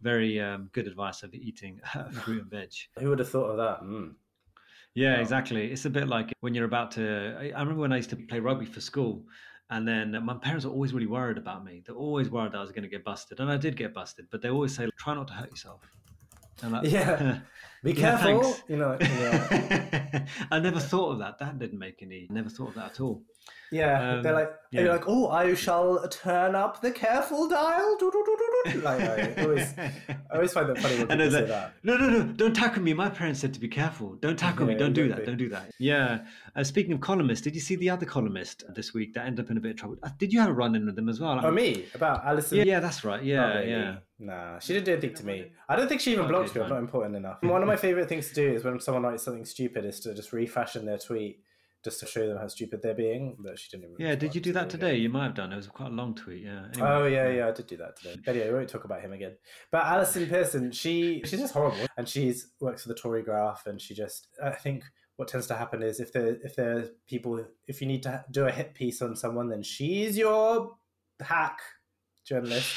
very 0.00 0.40
um, 0.40 0.70
good 0.72 0.86
advice 0.86 1.22
of 1.22 1.34
eating 1.34 1.80
fruit 2.12 2.42
and 2.42 2.50
veg. 2.50 2.72
Who 2.98 3.10
would 3.10 3.18
have 3.18 3.30
thought 3.30 3.50
of 3.50 3.56
that? 3.58 3.82
Mm. 3.82 4.14
Yeah, 4.94 5.16
wow. 5.16 5.20
exactly. 5.20 5.70
It's 5.70 5.84
a 5.84 5.90
bit 5.90 6.08
like 6.08 6.32
when 6.40 6.54
you're 6.54 6.64
about 6.64 6.90
to. 6.92 7.36
I 7.38 7.60
remember 7.60 7.80
when 7.80 7.92
I 7.92 7.96
used 7.96 8.10
to 8.10 8.16
play 8.16 8.40
rugby 8.40 8.66
for 8.66 8.80
school, 8.80 9.24
and 9.70 9.86
then 9.86 10.24
my 10.24 10.34
parents 10.34 10.64
were 10.64 10.72
always 10.72 10.92
really 10.92 11.06
worried 11.06 11.38
about 11.38 11.64
me. 11.64 11.82
They're 11.86 11.94
always 11.94 12.28
worried 12.30 12.52
that 12.52 12.58
I 12.58 12.62
was 12.62 12.72
going 12.72 12.82
to 12.82 12.88
get 12.88 13.04
busted, 13.04 13.40
and 13.40 13.50
I 13.50 13.56
did 13.56 13.76
get 13.76 13.94
busted. 13.94 14.26
But 14.30 14.42
they 14.42 14.50
always 14.50 14.74
say, 14.74 14.88
"Try 14.96 15.14
not 15.14 15.28
to 15.28 15.34
hurt 15.34 15.50
yourself." 15.50 15.82
Like, 16.62 16.90
yeah, 16.90 17.40
be 17.82 17.94
careful. 17.94 18.42
Yeah, 18.42 18.54
you 18.68 18.76
know, 18.76 18.96
yeah. 19.00 20.26
I 20.50 20.58
never 20.58 20.80
thought 20.80 21.12
of 21.12 21.18
that. 21.20 21.38
That 21.38 21.58
didn't 21.58 21.78
make 21.78 22.02
any. 22.02 22.26
Never 22.30 22.50
thought 22.50 22.68
of 22.68 22.74
that 22.74 22.92
at 22.92 23.00
all. 23.00 23.22
Yeah, 23.72 24.14
um, 24.14 24.22
they're 24.22 24.32
like, 24.32 24.50
yeah. 24.72 24.82
they're 24.82 24.92
like, 24.92 25.04
oh, 25.06 25.28
I 25.28 25.54
shall 25.54 26.06
turn 26.08 26.56
up 26.56 26.80
the 26.80 26.90
careful 26.90 27.48
dial. 27.48 27.96
like, 28.82 29.00
I 29.00 29.34
always, 29.42 29.74
I 29.78 29.94
always 30.34 30.52
find 30.52 30.68
that 30.68 30.78
funny 30.78 30.98
when 30.98 31.06
people 31.08 31.30
say 31.30 31.44
that. 31.46 31.74
No, 31.84 31.96
no, 31.96 32.08
no, 32.08 32.24
don't 32.24 32.54
tackle 32.54 32.82
me. 32.82 32.92
My 32.94 33.08
parents 33.08 33.38
said 33.40 33.54
to 33.54 33.60
be 33.60 33.68
careful. 33.68 34.16
Don't 34.16 34.38
tackle 34.38 34.66
yeah, 34.66 34.74
me. 34.74 34.78
Don't 34.78 34.92
do 34.92 35.08
that. 35.08 35.24
Don't 35.24 35.36
do 35.36 35.48
that. 35.50 35.70
Yeah. 35.78 36.22
Uh, 36.56 36.64
speaking 36.64 36.92
of 36.92 37.00
columnists, 37.00 37.44
did 37.44 37.54
you 37.54 37.60
see 37.60 37.76
the 37.76 37.90
other 37.90 38.06
columnist 38.06 38.64
this 38.74 38.92
week 38.92 39.14
that 39.14 39.26
ended 39.26 39.44
up 39.44 39.50
in 39.52 39.56
a 39.56 39.60
bit 39.60 39.72
of 39.72 39.76
trouble? 39.76 39.96
Uh, 40.02 40.10
did 40.18 40.32
you 40.32 40.40
have 40.40 40.50
a 40.50 40.52
run 40.52 40.74
in 40.74 40.86
with 40.86 40.96
them 40.96 41.08
as 41.08 41.20
well? 41.20 41.40
Oh, 41.40 41.50
me 41.52 41.86
about 41.94 42.26
Allison? 42.26 42.58
Yeah, 42.58 42.64
yeah 42.64 42.80
that's 42.80 43.04
right. 43.04 43.22
Yeah, 43.22 43.60
yeah. 43.60 43.96
Nah, 44.18 44.58
she 44.58 44.74
didn't 44.74 44.84
do 44.84 44.92
anything 44.92 45.14
to 45.14 45.24
me. 45.24 45.46
I 45.66 45.76
don't 45.76 45.88
think 45.88 46.02
she 46.02 46.12
even 46.12 46.28
blocked 46.28 46.54
me. 46.54 46.60
I'm 46.60 46.68
not 46.68 46.78
important 46.78 47.16
enough. 47.16 47.38
One 47.42 47.62
of 47.62 47.68
my 47.70 47.76
favorite 47.76 48.08
things 48.08 48.28
to 48.28 48.34
do 48.34 48.52
is 48.52 48.64
when 48.64 48.80
someone 48.80 49.04
writes 49.04 49.22
something 49.22 49.44
stupid, 49.44 49.84
is 49.84 50.00
to 50.00 50.14
just 50.14 50.32
refashion 50.32 50.84
their 50.84 50.98
tweet 50.98 51.40
just 51.82 52.00
to 52.00 52.06
show 52.06 52.26
them 52.26 52.36
how 52.36 52.46
stupid 52.46 52.82
they're 52.82 52.94
being. 52.94 53.36
But 53.38 53.58
she 53.58 53.76
didn't. 53.76 53.94
yeah, 53.98 54.14
did 54.14 54.34
you 54.34 54.40
do 54.40 54.52
that 54.52 54.68
today? 54.68 54.96
You 54.96 55.08
might 55.08 55.24
have 55.24 55.34
done. 55.34 55.52
It 55.52 55.56
was 55.56 55.66
quite 55.66 55.90
a 55.90 55.94
long 55.94 56.14
tweet. 56.14 56.44
Yeah. 56.44 56.66
Anyway. 56.72 56.88
Oh 56.88 57.06
yeah, 57.06 57.28
yeah, 57.28 57.48
I 57.48 57.52
did 57.52 57.66
do 57.66 57.76
that 57.78 57.96
today. 57.96 58.16
But 58.24 58.34
yeah, 58.36 58.46
we 58.48 58.54
won't 58.54 58.68
talk 58.68 58.84
about 58.84 59.00
him 59.00 59.12
again. 59.12 59.36
But 59.70 59.84
Allison 59.84 60.26
Pearson, 60.26 60.72
she 60.72 61.22
she's 61.24 61.40
just 61.40 61.54
horrible, 61.54 61.86
and 61.96 62.08
she's 62.08 62.48
works 62.60 62.82
for 62.82 62.88
the 62.88 62.94
Tory 62.94 63.22
Graph, 63.22 63.66
and 63.66 63.80
she 63.80 63.94
just 63.94 64.28
I 64.42 64.50
think 64.50 64.84
what 65.16 65.28
tends 65.28 65.46
to 65.48 65.54
happen 65.54 65.82
is 65.82 66.00
if 66.00 66.12
there 66.12 66.36
if 66.42 66.56
there's 66.56 66.88
people 67.06 67.44
if 67.66 67.80
you 67.80 67.86
need 67.86 68.02
to 68.02 68.24
do 68.30 68.46
a 68.46 68.50
hit 68.50 68.74
piece 68.74 69.00
on 69.00 69.16
someone, 69.16 69.48
then 69.48 69.62
she's 69.62 70.18
your 70.18 70.76
hack 71.20 71.60
journalist 72.24 72.74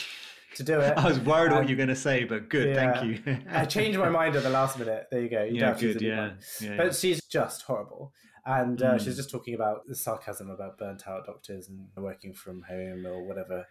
to 0.56 0.64
do 0.64 0.80
it. 0.80 0.94
I 0.98 1.08
was 1.08 1.20
worried 1.20 1.52
what 1.52 1.68
you're 1.68 1.78
going 1.78 1.90
to 1.90 1.96
say, 1.96 2.24
but 2.24 2.50
good, 2.50 2.76
yeah, 2.76 2.94
thank 2.94 3.26
you. 3.26 3.38
I 3.50 3.66
changed 3.78 4.00
my 4.00 4.10
mind 4.10 4.36
at 4.36 4.44
the 4.44 4.50
last 4.50 4.78
minute. 4.80 5.08
There 5.12 5.22
you 5.22 5.30
go. 5.30 5.44
You 5.44 5.60
yeah, 5.60 5.78
good. 5.80 6.02
Yeah. 6.02 6.32
yeah. 6.62 6.78
But 6.78 6.96
she's 6.96 7.24
just 7.26 7.64
horrible 7.64 8.14
and 8.46 8.82
uh, 8.82 8.96
mm. 8.96 9.02
she's 9.02 9.16
just 9.16 9.30
talking 9.30 9.54
about 9.54 9.88
the 9.88 9.96
sarcasm 9.96 10.50
about 10.50 10.78
burnt 10.78 11.08
out 11.08 11.26
doctors 11.26 11.70
and 11.70 11.88
working 11.96 12.34
from 12.34 12.62
home 12.64 13.06
or 13.06 13.24
whatever 13.24 13.66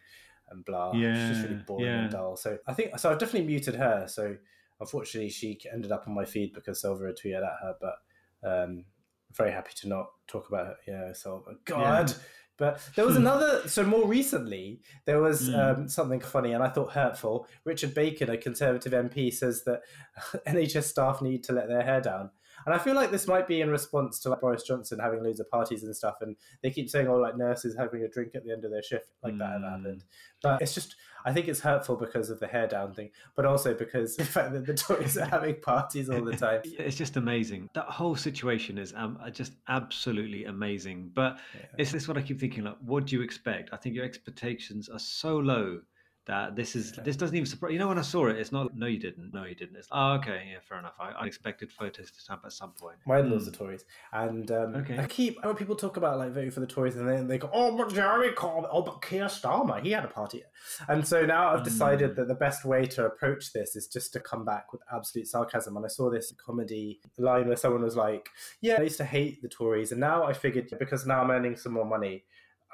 and 0.51 0.65
blah. 0.65 0.93
Yeah, 0.95 1.15
she's 1.15 1.37
just 1.37 1.49
really 1.49 1.62
boring 1.62 1.87
yeah. 1.87 2.03
and 2.03 2.11
dull. 2.11 2.37
So 2.37 2.59
I 2.67 2.73
think 2.73 2.99
so. 2.99 3.11
I've 3.11 3.19
definitely 3.19 3.49
muted 3.49 3.75
her. 3.75 4.07
So 4.09 4.37
unfortunately, 4.81 5.31
she 5.31 5.59
ended 5.73 5.93
up 5.93 6.05
on 6.07 6.15
my 6.15 6.25
feed 6.25 6.53
because 6.55 6.81
Silver 6.81 7.07
had 7.07 7.17
tweeted 7.17 7.39
at 7.39 7.59
her. 7.62 7.75
But 7.81 8.49
um, 8.49 8.85
very 9.33 9.53
happy 9.53 9.73
to 9.77 9.89
not 9.89 10.07
talk 10.27 10.49
about 10.49 10.67
her. 10.67 10.77
Yeah, 10.87 11.12
Silver. 11.12 11.55
God. 11.65 12.15
But 12.62 12.78
there 12.95 13.04
was 13.04 13.16
another. 13.16 13.66
So 13.66 13.83
more 13.83 14.07
recently, 14.07 14.83
there 15.04 15.21
was 15.21 15.50
mm. 15.50 15.59
um, 15.59 15.88
something 15.88 16.21
funny 16.21 16.52
and 16.52 16.62
I 16.62 16.69
thought 16.69 16.92
hurtful. 16.92 17.49
Richard 17.64 17.92
Bacon, 17.92 18.31
a 18.31 18.37
Conservative 18.37 18.92
MP, 18.92 19.35
says 19.35 19.64
that 19.64 19.81
NHS 20.47 20.85
staff 20.85 21.21
need 21.21 21.42
to 21.42 21.52
let 21.52 21.66
their 21.66 21.83
hair 21.83 22.00
down. 22.00 22.31
And 22.66 22.75
I 22.75 22.78
feel 22.78 22.95
like 22.95 23.11
this 23.11 23.26
might 23.26 23.47
be 23.47 23.61
in 23.61 23.71
response 23.71 24.19
to 24.21 24.31
like 24.31 24.40
Boris 24.40 24.62
Johnson 24.62 24.99
having 24.99 25.23
loads 25.23 25.40
of 25.40 25.50
parties 25.50 25.83
and 25.83 25.95
stuff. 25.95 26.16
And 26.21 26.37
they 26.62 26.71
keep 26.71 26.88
saying, 26.88 27.09
oh, 27.09 27.16
like 27.16 27.37
nurses 27.37 27.76
having 27.76 28.02
a 28.02 28.09
drink 28.09 28.35
at 28.35 28.45
the 28.45 28.52
end 28.52 28.64
of 28.64 28.71
their 28.71 28.83
shift, 28.83 29.12
like 29.23 29.35
mm. 29.35 29.38
that 29.38 29.52
had 29.52 29.62
happened. 29.62 30.04
But 30.42 30.62
it's 30.62 30.75
just, 30.75 30.97
I 31.25 31.33
think 31.33 31.49
it's 31.49 31.61
hurtful 31.61 31.97
because 31.97 32.31
of 32.31 32.40
the 32.40 32.47
hair 32.47 32.66
down 32.66 32.95
thing, 32.95 33.11
but 33.37 33.45
also 33.47 33.75
because 33.75 34.16
the 34.23 34.25
fact 34.25 34.52
that 34.52 34.66
the 34.66 34.75
Tories 34.75 35.16
are 35.16 35.26
having 35.26 35.61
parties 35.61 36.11
all 36.11 36.25
the 36.25 36.37
time. 36.37 36.62
It's 36.83 36.97
just 36.97 37.16
amazing. 37.16 37.71
That 37.75 37.87
whole 37.87 38.16
situation 38.16 38.76
is 38.76 38.92
um, 38.97 39.19
just 39.33 39.52
absolutely 39.69 40.47
amazing. 40.47 41.11
But 41.14 41.38
yeah. 41.54 41.66
it's 41.78 41.92
this 41.92 42.09
what 42.09 42.16
I 42.16 42.23
keep 42.23 42.40
thinking 42.40 42.64
like, 42.64 42.76
what 42.85 43.07
do 43.07 43.16
you 43.16 43.23
expect? 43.23 43.71
I 43.73 43.76
think 43.76 43.95
your 43.95 44.04
expectations 44.04 44.88
are 44.88 44.99
so 44.99 45.37
low 45.38 45.81
that 46.26 46.55
this 46.55 46.76
is 46.76 46.93
this 47.05 47.17
doesn't 47.17 47.35
even 47.35 47.47
surprise 47.47 47.73
you 47.73 47.79
know 47.79 47.88
when 47.88 47.99
i 47.99 48.02
saw 48.02 48.26
it 48.26 48.37
it's 48.37 48.52
not 48.52 48.76
no 48.76 48.87
you 48.87 48.99
didn't 48.99 49.35
no 49.35 49.45
you 49.45 49.57
didn't 49.57 49.76
it's 49.76 49.88
oh 49.91 50.12
okay 50.12 50.50
yeah 50.52 50.59
fair 50.62 50.79
enough 50.79 50.95
i, 51.00 51.11
I 51.11 51.26
expected 51.26 51.73
photos 51.73 52.12
to 52.12 52.21
stamp 52.21 52.43
at 52.45 52.52
some 52.52 52.71
point 52.73 52.97
my 53.07 53.19
in-laws 53.19 53.45
mm. 53.45 53.49
are 53.49 53.57
tories 53.57 53.85
and 54.12 54.50
um, 54.52 54.76
okay. 54.76 54.99
i 54.99 55.07
keep 55.07 55.45
when 55.45 55.57
people 55.57 55.75
talk 55.75 55.97
about 55.97 56.19
like 56.19 56.31
voting 56.33 56.52
for 56.52 56.61
the 56.61 56.67
tories 56.67 56.97
and 56.97 57.09
then 57.09 57.26
they 57.26 57.38
go 57.38 57.50
oh 57.52 57.76
but 57.76 57.93
jeremy 57.93 58.33
corbyn 58.35 58.69
oh 58.71 58.83
but 58.83 59.02
keir 59.02 59.25
starmer 59.25 59.83
he 59.83 59.91
had 59.91 60.05
a 60.05 60.09
party 60.09 60.43
and 60.88 61.07
so 61.07 61.26
now 61.26 61.49
i've 61.49 61.64
decided 61.64 62.12
mm. 62.12 62.17
that 62.17 62.29
the 62.29 62.35
best 62.35 62.64
way 62.64 62.87
to 62.87 63.05
approach 63.05 63.52
this 63.52 63.75
is 63.75 63.88
just 63.88 64.12
to 64.12 64.21
come 64.21 64.45
back 64.45 64.73
with 64.73 64.81
absolute 64.95 65.26
sarcasm 65.26 65.76
and 65.76 65.85
i 65.85 65.88
saw 65.88 66.09
this 66.09 66.33
comedy 66.45 67.00
line 67.19 67.49
where 67.49 67.57
someone 67.57 67.83
was 67.83 67.97
like 67.97 68.29
yeah 68.61 68.76
i 68.79 68.83
used 68.83 68.97
to 68.97 69.05
hate 69.05 69.43
the 69.43 69.49
tories 69.49 69.91
and 69.91 70.00
now 70.00 70.23
i 70.23 70.33
figured 70.33 70.73
because 70.79 71.05
now 71.05 71.21
i'm 71.21 71.31
earning 71.33 71.57
some 71.57 71.73
more 71.73 71.85
money 71.85 72.23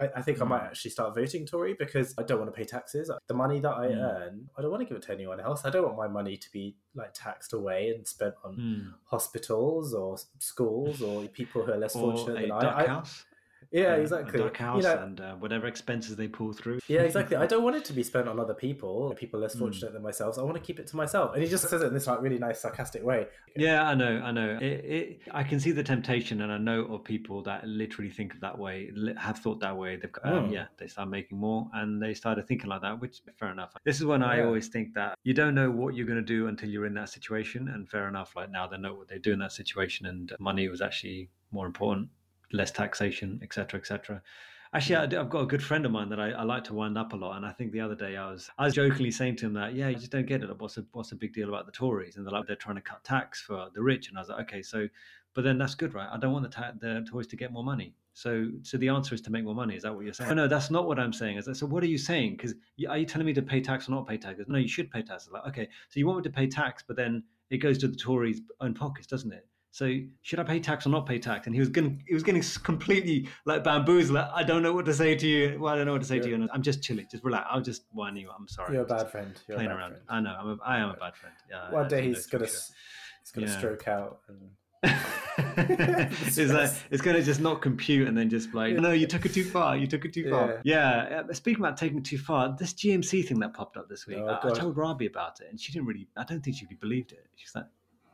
I, 0.00 0.08
I 0.16 0.22
think 0.22 0.38
mm. 0.38 0.42
I 0.42 0.44
might 0.44 0.60
hmm. 0.60 0.66
actually 0.66 0.90
start 0.90 1.14
voting 1.14 1.46
Tory 1.46 1.74
because 1.78 2.14
I 2.18 2.22
don't 2.22 2.38
want 2.38 2.52
to 2.52 2.56
pay 2.56 2.64
taxes. 2.64 3.10
The 3.26 3.34
money 3.34 3.60
that 3.60 3.72
I 3.72 3.86
mm. 3.86 3.96
earn, 3.96 4.48
I 4.56 4.62
don't 4.62 4.70
want 4.70 4.82
to 4.82 4.86
give 4.86 4.96
it 4.96 5.02
to 5.04 5.12
anyone 5.12 5.40
else. 5.40 5.64
I 5.64 5.70
don't 5.70 5.84
want 5.84 5.96
my 5.96 6.08
money 6.08 6.36
to 6.36 6.52
be 6.52 6.76
like 6.94 7.14
taxed 7.14 7.52
away 7.52 7.90
and 7.94 8.06
spent 8.06 8.34
on 8.44 8.56
mm. 8.56 8.92
hospitals 9.04 9.94
or 9.94 10.16
schools 10.38 11.02
or 11.02 11.24
people 11.28 11.62
who 11.62 11.72
are 11.72 11.78
less 11.78 11.96
or 11.96 12.12
fortunate 12.12 12.42
than 12.42 12.52
I. 12.52 12.84
I 12.84 13.02
yeah, 13.70 13.94
exactly. 13.96 14.40
A 14.40 14.44
duck 14.44 14.56
house 14.56 14.82
you 14.82 14.88
know, 14.88 15.02
and 15.02 15.20
uh, 15.20 15.34
whatever 15.34 15.66
expenses 15.66 16.16
they 16.16 16.28
pull 16.28 16.52
through. 16.52 16.78
Yeah, 16.88 17.00
exactly. 17.02 17.36
I 17.36 17.46
don't 17.46 17.62
want 17.62 17.76
it 17.76 17.84
to 17.86 17.92
be 17.92 18.02
spent 18.02 18.28
on 18.28 18.40
other 18.40 18.54
people, 18.54 19.14
people 19.18 19.40
less 19.40 19.52
hmm. 19.52 19.60
fortunate 19.60 19.90
mm. 19.90 19.94
than 19.94 20.02
myself. 20.02 20.38
I 20.38 20.42
want 20.42 20.56
to 20.56 20.62
keep 20.62 20.78
it 20.78 20.86
to 20.88 20.96
myself. 20.96 21.34
And 21.34 21.42
he 21.42 21.48
just 21.48 21.68
says 21.68 21.82
it 21.82 21.86
in 21.86 21.94
this 21.94 22.06
like 22.06 22.22
really 22.22 22.38
nice, 22.38 22.60
sarcastic 22.60 23.04
way. 23.04 23.26
Yeah, 23.56 23.86
I 23.86 23.94
know, 23.94 24.22
I 24.24 24.30
know. 24.30 24.58
It, 24.60 24.64
it, 24.64 25.20
I 25.32 25.42
can 25.42 25.60
see 25.60 25.72
the 25.72 25.82
temptation, 25.82 26.40
and 26.42 26.52
I 26.52 26.58
know 26.58 26.84
of 26.86 27.04
people 27.04 27.42
that 27.42 27.66
literally 27.66 28.10
think 28.10 28.34
of 28.34 28.40
that 28.40 28.58
way, 28.58 28.90
have 29.18 29.38
thought 29.38 29.60
that 29.60 29.76
way. 29.76 29.96
They've, 29.96 30.10
um, 30.24 30.48
mm. 30.48 30.52
yeah, 30.52 30.66
they 30.78 30.86
start 30.86 31.08
making 31.08 31.38
more, 31.38 31.68
and 31.74 32.02
they 32.02 32.14
started 32.14 32.46
thinking 32.46 32.70
like 32.70 32.82
that, 32.82 33.00
which 33.00 33.20
fair 33.38 33.50
enough. 33.50 33.72
This 33.84 33.98
is 33.98 34.06
when 34.06 34.22
I 34.22 34.42
always 34.42 34.68
think 34.68 34.94
that 34.94 35.18
you 35.24 35.34
don't 35.34 35.54
know 35.54 35.70
what 35.70 35.94
you're 35.94 36.06
going 36.06 36.18
to 36.18 36.22
do 36.22 36.46
until 36.46 36.70
you're 36.70 36.86
in 36.86 36.94
that 36.94 37.10
situation, 37.10 37.68
and 37.68 37.88
fair 37.88 38.08
enough. 38.08 38.34
Like 38.34 38.50
now, 38.50 38.66
they 38.66 38.78
know 38.78 38.94
what 38.94 39.08
they 39.08 39.18
do 39.18 39.32
in 39.32 39.38
that 39.40 39.52
situation, 39.52 40.06
and 40.06 40.32
money 40.40 40.68
was 40.68 40.80
actually 40.80 41.28
more 41.50 41.66
important 41.66 42.08
less 42.52 42.70
taxation, 42.70 43.40
etc., 43.42 43.80
etc. 43.80 44.22
Actually, 44.74 45.06
hmm. 45.06 45.20
I've 45.20 45.30
got 45.30 45.40
a 45.40 45.46
good 45.46 45.62
friend 45.62 45.86
of 45.86 45.92
mine 45.92 46.08
that 46.10 46.20
I, 46.20 46.30
I, 46.30 46.42
like 46.42 46.64
to 46.64 46.74
wind 46.74 46.98
up 46.98 47.12
a 47.12 47.16
lot, 47.16 47.36
and 47.36 47.46
I 47.46 47.52
think 47.52 47.72
the 47.72 47.80
other 47.80 47.94
day 47.94 48.16
I 48.16 48.30
was 48.30 48.50
I 48.58 48.66
was 48.66 48.74
jokingly 48.74 49.10
saying 49.10 49.36
to 49.36 49.46
him 49.46 49.54
that 49.54 49.74
yeah, 49.74 49.88
you 49.88 49.96
just 49.96 50.12
don't 50.12 50.26
get 50.26 50.42
it. 50.42 50.60
What's 50.60 50.76
a, 50.76 50.84
what's 50.92 51.10
the 51.10 51.16
big 51.16 51.32
deal 51.32 51.48
about 51.48 51.66
the 51.66 51.72
Tories? 51.72 52.16
And 52.16 52.26
they're 52.26 52.32
like 52.32 52.46
they're 52.46 52.56
trying 52.56 52.76
to 52.76 52.82
cut 52.82 53.02
tax 53.04 53.40
for 53.40 53.68
the 53.74 53.82
rich, 53.82 54.08
and 54.08 54.18
I 54.18 54.20
was 54.20 54.28
like 54.28 54.40
okay, 54.40 54.62
so 54.62 54.88
but 55.34 55.44
then 55.44 55.56
that's 55.56 55.74
good, 55.74 55.94
right? 55.94 56.08
I 56.10 56.18
don't 56.18 56.32
want 56.32 56.44
the 56.44 56.50
ta- 56.50 56.72
the 56.78 57.04
Tories 57.08 57.26
to 57.28 57.36
get 57.36 57.52
more 57.52 57.64
money. 57.64 57.94
So 58.12 58.48
so 58.62 58.76
the 58.76 58.88
answer 58.88 59.14
is 59.14 59.20
to 59.22 59.30
make 59.30 59.44
more 59.44 59.54
money. 59.54 59.76
Is 59.76 59.84
that 59.84 59.94
what 59.94 60.04
you're 60.04 60.12
saying? 60.12 60.30
Oh, 60.30 60.34
no, 60.34 60.48
that's 60.48 60.70
not 60.70 60.86
what 60.86 60.98
I'm 60.98 61.12
saying. 61.12 61.38
Is 61.38 61.46
that, 61.46 61.54
so 61.54 61.66
what 61.66 61.82
are 61.82 61.86
you 61.86 61.98
saying? 61.98 62.32
Because 62.32 62.54
are 62.88 62.98
you 62.98 63.06
telling 63.06 63.26
me 63.26 63.32
to 63.34 63.42
pay 63.42 63.60
tax 63.60 63.88
or 63.88 63.92
not 63.92 64.06
pay 64.06 64.18
tax? 64.18 64.40
No, 64.48 64.58
you 64.58 64.68
should 64.68 64.90
pay 64.90 65.02
tax. 65.02 65.28
Like 65.30 65.46
okay, 65.46 65.68
so 65.88 66.00
you 66.00 66.06
want 66.06 66.18
me 66.18 66.22
to 66.24 66.30
pay 66.30 66.46
tax, 66.46 66.84
but 66.86 66.96
then 66.96 67.22
it 67.50 67.58
goes 67.58 67.78
to 67.78 67.88
the 67.88 67.96
Tories' 67.96 68.40
own 68.60 68.74
pockets, 68.74 69.06
doesn't 69.06 69.32
it? 69.32 69.46
So 69.70 69.98
should 70.22 70.40
I 70.40 70.44
pay 70.44 70.60
tax 70.60 70.86
or 70.86 70.90
not 70.90 71.06
pay 71.06 71.18
tax? 71.18 71.46
And 71.46 71.54
he 71.54 71.60
was 71.60 71.68
getting 71.68 72.02
he 72.06 72.14
was 72.14 72.22
getting 72.22 72.42
completely 72.62 73.28
like 73.44 73.62
bamboozled. 73.62 74.14
Like, 74.16 74.30
I 74.34 74.42
don't 74.42 74.62
know 74.62 74.72
what 74.72 74.86
to 74.86 74.94
say 74.94 75.14
to 75.14 75.26
you. 75.26 75.58
Well, 75.60 75.72
I 75.72 75.76
don't 75.76 75.86
know 75.86 75.92
what 75.92 76.00
to 76.02 76.08
say 76.08 76.18
to 76.18 76.28
you. 76.28 76.34
And 76.34 76.50
I'm 76.52 76.62
just 76.62 76.82
chilling, 76.82 77.06
just 77.10 77.22
relax. 77.22 77.46
I'm 77.50 77.62
just 77.62 77.82
whining 77.92 78.22
you. 78.22 78.30
I'm 78.36 78.48
sorry. 78.48 78.74
You're 78.74 78.82
a 78.82 78.86
bad 78.86 79.10
friend. 79.10 79.38
You're 79.46 79.56
playing 79.56 79.70
a 79.70 79.74
bad 79.74 79.80
around. 79.80 79.90
friend. 79.90 80.04
I 80.08 80.20
know. 80.20 80.36
I'm 80.38 80.48
a, 80.48 80.58
I 80.64 80.78
am 80.78 80.90
a 80.90 80.94
bad 80.94 81.14
friend. 81.16 81.34
Yeah. 81.50 81.70
One 81.70 81.88
day 81.88 82.02
he's 82.06 82.26
gonna 82.26 82.46
sure. 82.46 82.56
he's 83.20 83.30
gonna 83.32 83.46
Yeah. 83.46 83.58
stroke 83.58 83.88
out 83.88 84.20
and 84.28 84.50
it's 85.58 86.38
like 86.38 86.70
it's 86.90 87.02
going 87.02 87.16
to 87.16 87.22
just 87.22 87.40
not 87.40 87.60
compute 87.60 88.06
and 88.06 88.16
then 88.16 88.30
just 88.30 88.54
like 88.54 88.74
no 88.74 88.92
you 88.92 89.08
took 89.08 89.26
it 89.26 89.34
too 89.34 89.42
far 89.44 89.76
you 89.76 89.88
took 89.88 90.04
it 90.04 90.12
too 90.12 90.30
far 90.30 90.60
yeah, 90.62 91.24
uh, 91.28 91.32
speaking 91.32 91.60
about 91.64 91.76
taking 91.76 91.98
it 91.98 92.04
too 92.04 92.16
far 92.18 92.54
this 92.56 92.74
gmc 92.74 93.26
thing 93.26 93.40
that 93.40 93.52
popped 93.54 93.76
up 93.76 93.88
this 93.88 94.06
week 94.06 94.18
Oh, 94.20 94.26
I, 94.28 94.48
I 94.48 94.50
told 94.52 94.76
Rabi 94.76 95.06
about 95.06 95.40
it 95.40 95.48
and 95.50 95.58
she 95.60 95.72
didn't 95.72 95.86
really 95.88 96.06
i 96.16 96.22
don't 96.22 96.40
think 96.44 96.56
she 96.56 96.64
really 96.66 96.76
believed 96.80 97.10
it 97.10 97.26
she's 97.34 97.52
like 97.56 97.64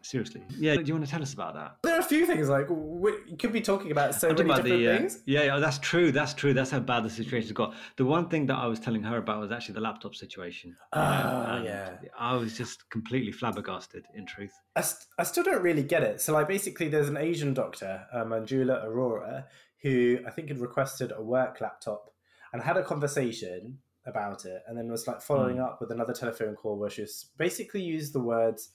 seriously 0.05 0.43
yeah 0.59 0.75
do 0.77 0.83
you 0.85 0.95
want 0.95 1.05
to 1.05 1.11
tell 1.11 1.23
us 1.23 1.33
about 1.33 1.55
that 1.55 1.77
there 1.83 1.95
are 1.97 2.01
a 2.01 2.03
few 2.03 2.27
things 2.27 2.49
like 2.49 2.67
we 2.69 3.13
you 3.27 3.37
could 3.39 3.53
be 3.53 3.61
talking 3.61 3.91
about 3.91 4.15
so 4.15 4.29
many 4.29 4.37
talking 4.37 4.55
different 4.55 4.73
about 4.73 4.79
the, 4.79 4.89
uh, 4.95 4.99
things. 4.99 5.23
yeah, 5.27 5.43
yeah, 5.45 5.59
that's 5.59 5.79
true. 5.79 6.13
That's 6.13 6.35
true. 6.35 6.53
That's 6.55 6.71
how 6.71 6.81
bad 6.81 7.05
the 7.05 7.11
situation's 7.11 7.53
got. 7.53 7.75
The 7.97 8.05
one 8.05 8.29
thing 8.29 8.47
that 8.47 8.57
I 8.57 8.67
was 8.67 8.79
telling 8.81 9.03
her 9.03 9.17
about 9.17 9.41
was 9.41 9.51
actually 9.51 9.75
the 9.75 9.81
laptop 9.81 10.15
situation. 10.15 10.77
Ah, 10.93 11.57
And 11.57 11.65
yeah. 11.65 11.97
I 12.19 12.37
was 12.37 12.57
just 12.57 12.89
completely 12.91 13.33
flabbergasted. 13.33 14.05
In 14.15 14.27
truth, 14.27 14.53
I, 14.77 14.83
st- 14.83 15.07
I 15.19 15.25
still 15.25 15.43
don't 15.45 15.63
really 15.63 15.83
get 15.83 16.03
it. 16.03 16.21
So, 16.21 16.33
like, 16.33 16.49
basically, 16.49 16.89
there's 16.89 17.09
an 17.09 17.17
Asian 17.17 17.55
doctor, 17.55 18.07
uh, 18.13 18.25
Manjula 18.25 18.85
Arora, 18.87 19.45
who 19.83 20.19
I 20.27 20.31
think 20.31 20.49
had 20.49 20.59
requested 20.61 21.13
a 21.17 21.23
work 21.23 21.61
laptop 21.61 22.11
and 22.53 22.63
had 22.63 22.77
a 22.77 22.83
conversation 22.85 23.79
about 24.07 24.45
it, 24.45 24.63
and 24.69 24.77
then 24.77 24.91
was 24.91 25.07
like 25.07 25.21
following 25.23 25.61
up 25.61 25.81
with 25.81 25.91
another 25.91 26.13
telephone 26.13 26.55
call 26.55 26.77
where 26.79 26.91
she 26.91 27.03
was 27.03 27.27
basically 27.39 27.83
used 27.83 28.13
the 28.13 28.21
words, 28.21 28.71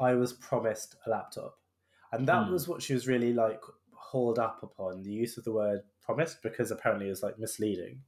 "I 0.00 0.14
was 0.14 0.32
promised 0.32 0.96
a 1.06 1.10
laptop," 1.10 1.58
and 2.12 2.26
that 2.28 2.46
Hmm. 2.46 2.52
was 2.52 2.68
what 2.68 2.82
she 2.82 2.94
was 2.94 3.06
really 3.08 3.32
like 3.32 3.60
hauled 3.92 4.38
up 4.38 4.62
upon 4.62 5.02
the 5.02 5.10
use 5.12 5.36
of 5.36 5.44
the 5.44 5.52
word 5.52 5.82
promised 6.00 6.42
because 6.42 6.70
apparently 6.70 7.06
it 7.06 7.10
was 7.10 7.22
like 7.22 7.38
misleading 7.38 8.02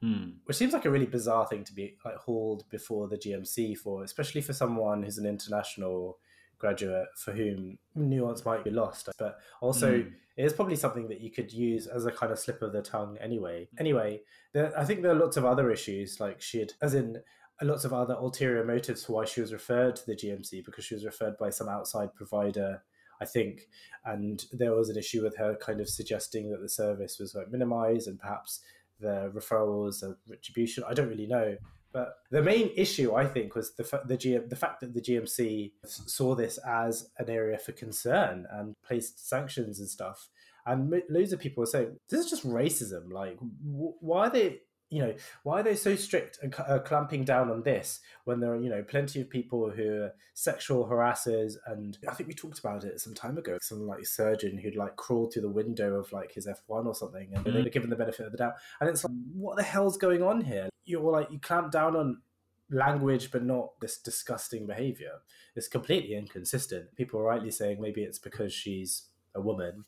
Hmm. 0.00 0.30
which 0.44 0.56
seems 0.56 0.72
like 0.72 0.84
a 0.84 0.90
really 0.90 1.06
bizarre 1.06 1.46
thing 1.46 1.64
to 1.64 1.72
be 1.74 1.96
like 2.04 2.14
hauled 2.16 2.68
before 2.70 3.08
the 3.08 3.16
GMC 3.18 3.74
for, 3.76 4.04
especially 4.04 4.40
for 4.40 4.52
someone 4.52 5.02
who's 5.02 5.18
an 5.18 5.26
international 5.26 6.20
graduate 6.56 7.08
for 7.16 7.32
whom 7.32 7.78
nuance 7.96 8.44
might 8.44 8.62
be 8.64 8.70
lost. 8.70 9.08
But 9.18 9.40
also, 9.60 9.98
Mm. 10.02 10.14
it 10.36 10.44
is 10.44 10.52
probably 10.52 10.76
something 10.76 11.08
that 11.08 11.20
you 11.20 11.30
could 11.32 11.52
use 11.52 11.86
as 11.88 12.06
a 12.06 12.12
kind 12.12 12.30
of 12.30 12.38
slip 12.38 12.62
of 12.62 12.72
the 12.72 12.80
tongue 12.82 13.16
anyway. 13.18 13.68
Anyway, 13.78 14.22
there, 14.52 14.76
I 14.78 14.84
think 14.84 15.02
there 15.02 15.10
are 15.10 15.18
lots 15.18 15.36
of 15.36 15.44
other 15.44 15.68
issues, 15.70 16.20
like 16.20 16.40
she 16.40 16.60
had, 16.60 16.74
as 16.80 16.94
in 16.94 17.22
lots 17.62 17.84
of 17.84 17.92
other 17.92 18.14
ulterior 18.14 18.64
motives 18.64 19.04
for 19.04 19.14
why 19.14 19.24
she 19.24 19.40
was 19.40 19.52
referred 19.52 19.96
to 19.96 20.06
the 20.06 20.14
GMC 20.14 20.64
because 20.64 20.84
she 20.84 20.94
was 20.94 21.04
referred 21.04 21.36
by 21.38 21.50
some 21.50 21.68
outside 21.68 22.14
provider. 22.14 22.82
I 23.20 23.24
think, 23.24 23.62
and 24.04 24.44
there 24.52 24.74
was 24.74 24.90
an 24.90 24.96
issue 24.96 25.24
with 25.24 25.36
her 25.38 25.56
kind 25.56 25.80
of 25.80 25.88
suggesting 25.88 26.50
that 26.50 26.60
the 26.60 26.68
service 26.68 27.18
was 27.18 27.34
like 27.34 27.50
minimized 27.50 28.06
and 28.06 28.18
perhaps 28.18 28.60
the 29.00 29.32
referrals 29.34 30.02
and 30.02 30.14
retribution. 30.28 30.84
I 30.88 30.94
don't 30.94 31.08
really 31.08 31.26
know. 31.26 31.56
But 31.92 32.14
the 32.30 32.42
main 32.42 32.70
issue, 32.76 33.14
I 33.14 33.26
think, 33.26 33.54
was 33.54 33.74
the 33.74 34.02
the, 34.04 34.16
G- 34.16 34.36
the 34.36 34.56
fact 34.56 34.80
that 34.80 34.94
the 34.94 35.00
GMC 35.00 35.72
saw 35.84 36.34
this 36.34 36.58
as 36.58 37.10
an 37.18 37.30
area 37.30 37.58
for 37.58 37.72
concern 37.72 38.46
and 38.52 38.74
placed 38.86 39.28
sanctions 39.28 39.80
and 39.80 39.88
stuff. 39.88 40.28
And 40.66 41.02
loads 41.08 41.32
of 41.32 41.40
people 41.40 41.62
were 41.62 41.66
saying 41.66 41.96
this 42.10 42.24
is 42.24 42.30
just 42.30 42.46
racism. 42.46 43.10
Like, 43.10 43.38
w- 43.38 43.94
why 44.00 44.26
are 44.26 44.30
they, 44.30 44.60
you 44.90 45.02
know, 45.02 45.14
why 45.42 45.60
are 45.60 45.62
they 45.62 45.74
so 45.74 45.96
strict 45.96 46.38
and 46.42 46.54
uh, 46.66 46.78
clamping 46.78 47.24
down 47.24 47.50
on 47.50 47.62
this 47.62 48.00
when 48.24 48.40
there 48.40 48.52
are, 48.52 48.56
you 48.56 48.70
know, 48.70 48.82
plenty 48.82 49.20
of 49.20 49.28
people 49.28 49.70
who 49.70 50.02
are 50.02 50.14
sexual 50.34 50.86
harassers? 50.86 51.54
And 51.66 51.98
I 52.08 52.14
think 52.14 52.28
we 52.28 52.34
talked 52.34 52.58
about 52.58 52.84
it 52.84 53.00
some 53.00 53.14
time 53.14 53.36
ago. 53.36 53.58
Some 53.60 53.86
like 53.86 54.06
surgeon 54.06 54.56
who'd 54.56 54.76
like 54.76 54.96
crawled 54.96 55.32
through 55.32 55.42
the 55.42 55.50
window 55.50 55.94
of 55.94 56.12
like 56.12 56.32
his 56.32 56.46
F 56.46 56.62
one 56.66 56.86
or 56.86 56.94
something, 56.94 57.28
and 57.34 57.44
they 57.44 57.62
were 57.62 57.68
given 57.68 57.90
the 57.90 57.96
benefit 57.96 58.26
of 58.26 58.32
the 58.32 58.38
doubt. 58.38 58.54
And 58.80 58.88
it's 58.88 59.04
like, 59.04 59.12
what 59.34 59.56
the 59.56 59.62
hell's 59.62 59.98
going 59.98 60.22
on 60.22 60.40
here? 60.40 60.68
You're 60.84 61.02
like, 61.02 61.30
you 61.30 61.38
clamp 61.38 61.70
down 61.70 61.94
on 61.94 62.22
language, 62.70 63.30
but 63.30 63.44
not 63.44 63.78
this 63.80 63.98
disgusting 63.98 64.66
behavior. 64.66 65.20
It's 65.54 65.68
completely 65.68 66.14
inconsistent. 66.14 66.94
People 66.96 67.20
are 67.20 67.24
rightly 67.24 67.50
saying 67.50 67.80
maybe 67.80 68.02
it's 68.02 68.18
because 68.18 68.52
she's 68.52 69.04
a 69.34 69.40
woman 69.40 69.84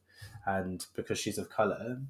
and 0.47 0.85
because 0.95 1.19
she's 1.19 1.39
of 1.39 1.49
color 1.49 2.03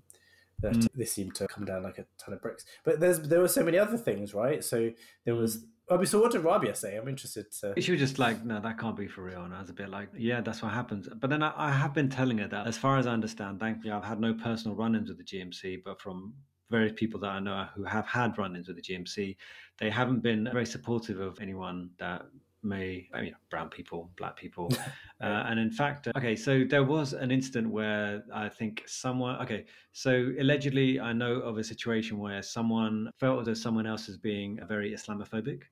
that 0.61 0.73
mm. 0.73 0.88
they 0.94 1.05
seem 1.05 1.31
to 1.33 1.49
come 1.49 1.64
down 1.64 1.83
like 1.83 1.99
a 1.99 2.07
ton 2.18 2.35
of 2.35 2.42
bricks. 2.42 2.64
But 2.85 3.01
there's 3.01 3.20
there 3.20 3.40
were 3.40 3.49
so 3.49 3.64
many 3.64 3.79
other 3.79 3.96
things, 3.96 4.35
right? 4.35 4.62
So 4.64 4.90
there 5.25 5.35
was. 5.35 5.59
Mm. 5.59 5.64
I 5.92 5.96
mean, 5.96 6.07
so 6.07 6.20
what 6.20 6.31
did 6.31 6.44
Rabia 6.44 6.73
say? 6.77 6.96
I'm 6.96 7.09
interested 7.09 7.51
to. 7.61 7.81
She 7.81 7.90
was 7.90 8.01
just 8.01 8.20
like, 8.20 8.44
no, 8.44 8.61
that 8.61 8.79
can't 8.79 8.96
be 8.96 9.09
for 9.09 9.23
real. 9.23 9.42
And 9.42 9.53
I 9.53 9.61
was 9.61 9.70
a 9.70 9.73
bit 9.73 9.88
like, 9.88 10.09
yeah, 10.16 10.40
that's 10.40 10.62
what 10.62 10.73
happens. 10.73 11.09
But 11.16 11.31
then 11.31 11.42
I, 11.42 11.53
I 11.57 11.73
have 11.73 11.92
been 11.92 12.09
telling 12.09 12.38
her 12.38 12.46
that, 12.46 12.68
as 12.68 12.79
far 12.79 12.96
as 12.96 13.09
I 13.09 13.12
understand, 13.12 13.59
thankfully, 13.59 13.90
I've 13.92 14.05
had 14.05 14.20
no 14.20 14.33
personal 14.33 14.77
run 14.77 14.94
ins 14.94 15.09
with 15.09 15.18
the 15.18 15.25
GMC, 15.25 15.83
but 15.85 16.01
from 16.01 16.33
various 16.70 16.92
people 16.94 17.18
that 17.20 17.31
I 17.31 17.40
know 17.40 17.66
who 17.75 17.83
have 17.83 18.07
had 18.07 18.38
run 18.38 18.55
ins 18.55 18.68
with 18.68 18.77
the 18.77 18.83
GMC, 18.83 19.37
they 19.79 19.90
haven't 19.90 20.20
been 20.20 20.49
very 20.53 20.66
supportive 20.66 21.18
of 21.18 21.40
anyone 21.40 21.90
that 21.99 22.23
may, 22.62 23.09
I 23.14 23.23
mean, 23.23 23.35
brown 23.51 23.68
people, 23.68 24.11
black 24.16 24.37
people. 24.37 24.70
uh, 25.23 25.44
and 25.49 25.59
in 25.59 25.70
fact, 25.70 26.09
okay, 26.16 26.37
so 26.37 26.64
there 26.68 26.85
was 26.85 27.12
an 27.12 27.31
incident 27.31 27.70
where 27.70 28.23
I 28.35 28.49
think 28.49 28.83
someone, 28.87 29.37
okay, 29.42 29.64
so 29.92 30.33
allegedly, 30.38 31.01
I 31.01 31.12
know 31.12 31.35
of 31.40 31.59
a 31.59 31.64
situation 31.64 32.18
where 32.18 32.42
someone 32.42 33.11
felt 33.18 33.40
as 33.40 33.46
though 33.46 33.55
someone 33.55 33.87
else 33.87 34.09
is 34.09 34.18
being 34.18 34.59
a 34.61 34.66
very 34.66 34.92
Islamophobic. 34.92 35.62